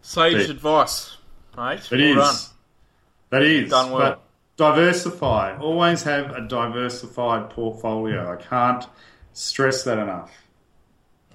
Sage 0.00 0.48
advice, 0.48 1.16
mate. 1.56 1.90
It 1.90 2.16
well 2.16 2.30
is. 2.30 2.52
That 3.30 3.42
is. 3.42 3.68
Done 3.68 3.90
well. 3.90 4.21
Diversify. 4.56 5.56
Always 5.58 6.02
have 6.02 6.30
a 6.32 6.46
diversified 6.46 7.50
portfolio. 7.50 8.32
I 8.32 8.36
can't 8.42 8.84
stress 9.32 9.84
that 9.84 9.98
enough. 9.98 10.30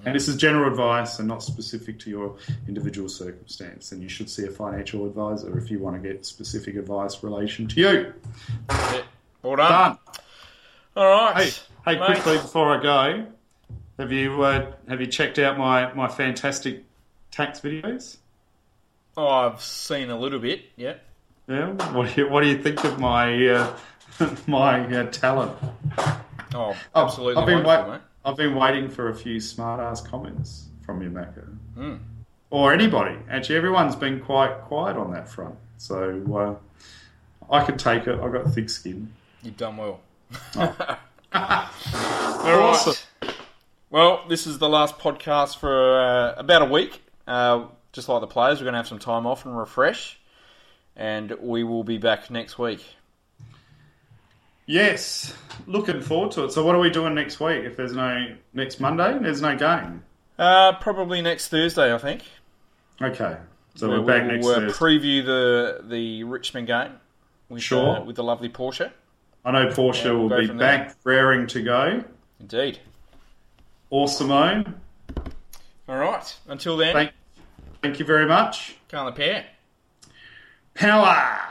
And 0.05 0.15
this 0.15 0.27
is 0.27 0.35
general 0.35 0.69
advice 0.69 1.19
and 1.19 1.27
not 1.27 1.41
specific 1.41 1.99
to 1.99 2.09
your 2.09 2.37
individual 2.67 3.09
circumstance. 3.09 3.91
And 3.91 4.01
you 4.01 4.09
should 4.09 4.29
see 4.29 4.45
a 4.45 4.51
financial 4.51 5.05
advisor 5.05 5.57
if 5.57 5.71
you 5.71 5.79
want 5.79 6.01
to 6.01 6.07
get 6.07 6.25
specific 6.25 6.75
advice 6.75 7.23
relation 7.23 7.67
to 7.69 7.79
you. 7.79 8.13
Done. 8.67 9.03
Done. 9.43 9.97
All 10.95 11.05
right. 11.05 11.61
Hey, 11.85 11.95
hey, 11.95 12.05
quickly 12.05 12.37
before 12.37 12.77
I 12.77 12.81
go, 12.81 13.25
have 13.97 14.11
you 14.11 14.41
uh, 14.43 14.71
have 14.87 15.01
you 15.01 15.07
checked 15.07 15.39
out 15.39 15.57
my, 15.57 15.91
my 15.93 16.07
fantastic 16.07 16.83
tax 17.31 17.59
videos? 17.59 18.17
Oh, 19.15 19.27
I've 19.27 19.61
seen 19.61 20.11
a 20.11 20.17
little 20.17 20.39
bit. 20.39 20.61
Yeah. 20.75 20.95
Yeah. 21.47 21.71
What 21.93 22.13
do 22.13 22.21
you 22.21 22.29
what 22.29 22.41
do 22.41 22.47
you 22.49 22.61
think 22.61 22.83
of 22.83 22.99
my 22.99 23.47
uh, 23.47 23.73
my 24.47 24.81
uh, 24.95 25.05
talent? 25.11 25.55
Oh, 26.53 26.75
absolutely 26.95 27.41
I've 27.41 27.45
been 27.47 27.63
wonderful, 27.63 27.91
wait- 27.91 27.97
mate. 27.99 28.01
I've 28.25 28.35
been 28.37 28.55
waiting 28.55 28.89
for 28.89 29.09
a 29.09 29.15
few 29.15 29.39
smart 29.39 29.79
ass 29.79 30.01
comments 30.01 30.65
from 30.85 31.01
you, 31.01 31.09
Macca. 31.09 31.45
Hmm. 31.75 31.95
Or 32.49 32.73
anybody. 32.73 33.17
Actually, 33.29 33.55
everyone's 33.57 33.95
been 33.95 34.19
quite 34.19 34.61
quiet 34.61 34.97
on 34.97 35.11
that 35.13 35.29
front. 35.29 35.55
So 35.77 36.59
uh, 37.49 37.53
I 37.53 37.63
could 37.65 37.79
take 37.79 38.07
it. 38.07 38.19
I've 38.19 38.33
got 38.33 38.51
thick 38.53 38.69
skin. 38.69 39.13
You've 39.43 39.55
done 39.57 39.77
well. 39.77 40.01
Oh. 40.55 40.97
All 41.33 41.69
Awesome. 42.61 42.93
right. 43.21 43.35
Well, 43.89 44.25
this 44.27 44.45
is 44.47 44.57
the 44.59 44.67
last 44.69 44.97
podcast 44.97 45.57
for 45.57 45.99
uh, 45.99 46.33
about 46.37 46.61
a 46.63 46.65
week. 46.65 47.01
Uh, 47.27 47.65
just 47.93 48.09
like 48.09 48.21
the 48.21 48.27
players, 48.27 48.59
we're 48.59 48.65
going 48.65 48.73
to 48.73 48.77
have 48.79 48.87
some 48.87 48.99
time 48.99 49.25
off 49.25 49.45
and 49.45 49.57
refresh, 49.57 50.19
and 50.97 51.31
we 51.39 51.63
will 51.63 51.83
be 51.85 51.97
back 51.97 52.29
next 52.29 52.59
week. 52.59 52.83
Yes, 54.65 55.33
looking 55.65 56.01
forward 56.01 56.31
to 56.31 56.43
it. 56.43 56.51
So, 56.51 56.65
what 56.65 56.75
are 56.75 56.79
we 56.79 56.89
doing 56.89 57.13
next 57.15 57.39
week? 57.39 57.63
If 57.63 57.77
there's 57.77 57.93
no 57.93 58.35
next 58.53 58.81
Monday, 58.81 59.17
there's 59.21 59.41
no 59.41 59.55
game. 59.55 60.03
Uh, 60.37 60.73
probably 60.73 61.21
next 61.21 61.47
Thursday, 61.47 61.93
I 61.93 61.97
think. 61.97 62.23
Okay, 63.01 63.37
so 63.75 63.87
We'll- 63.87 64.01
we're 64.01 64.07
back 64.07 64.23
we'll, 64.23 64.31
next 64.33 64.47
uh, 64.47 64.53
Thursday. 64.55 64.77
preview 64.77 65.25
the 65.25 65.83
the 65.87 66.23
Richmond 66.25 66.67
game 66.67 66.91
with, 67.47 67.63
Sure. 67.63 67.97
uh, 67.97 68.03
with 68.03 68.17
the 68.17 68.23
lovely 68.23 68.49
Porsche. 68.49 68.91
I 69.45 69.51
know 69.51 69.67
Porsche 69.67 70.05
Yeah, 70.05 70.11
we'll 70.11 70.27
will 70.27 70.37
be 70.41 70.47
from 70.47 70.57
there. 70.57 70.77
back, 70.79 70.95
raring 71.05 71.47
to 71.47 71.61
go. 71.63 72.03
Indeed. 72.41 72.79
Or 73.89 74.09
Simone. 74.09 74.81
All 75.87 75.95
right. 75.95 76.37
Until 76.49 76.75
then, 76.75 76.93
Thank, 76.93 77.11
thank 77.81 77.99
you 77.99 78.05
very 78.05 78.25
much. 78.25 78.75
can't 78.89 79.05
the 79.15 79.17
pair. 79.17 79.45
Power. 80.77 81.41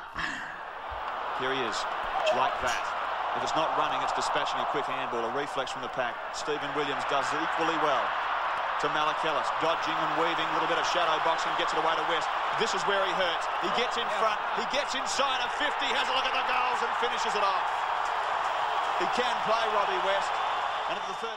Here 1.43 1.51
he 1.51 1.59
is, 1.67 1.75
like 2.39 2.55
that. 2.63 2.79
If 3.35 3.43
it's 3.43 3.59
not 3.59 3.75
running, 3.75 3.99
it's 4.07 4.15
dispatching 4.15 4.55
a 4.63 4.69
quick 4.71 4.87
handball, 4.87 5.27
a 5.27 5.35
reflex 5.35 5.75
from 5.75 5.83
the 5.83 5.91
pack. 5.91 6.15
Stephen 6.31 6.71
Williams 6.79 7.03
does 7.11 7.27
equally 7.35 7.75
well 7.83 8.07
to 8.79 8.87
Malachellis, 8.95 9.51
dodging 9.59 9.99
and 9.99 10.13
weaving, 10.23 10.47
a 10.47 10.53
little 10.55 10.71
bit 10.71 10.79
of 10.79 10.87
shadow 10.95 11.19
boxing, 11.27 11.51
gets 11.59 11.75
it 11.75 11.83
away 11.83 11.99
to 11.99 12.07
West. 12.07 12.31
This 12.63 12.71
is 12.71 12.87
where 12.87 13.03
he 13.03 13.11
hurts. 13.19 13.51
He 13.67 13.71
gets 13.75 13.99
in 13.99 14.07
front, 14.23 14.39
he 14.63 14.65
gets 14.71 14.95
inside 14.95 15.43
of 15.43 15.51
50, 15.59 15.75
has 15.75 16.07
a 16.07 16.15
look 16.15 16.23
at 16.23 16.31
the 16.31 16.47
goals 16.47 16.81
and 16.87 16.93
finishes 17.03 17.35
it 17.35 17.43
off. 17.43 17.67
He 19.03 19.11
can 19.19 19.35
play 19.43 19.65
Robbie 19.75 20.07
West. 20.07 20.31
And 20.87 20.95
at 20.95 21.07
the 21.11 21.19
third 21.19 21.35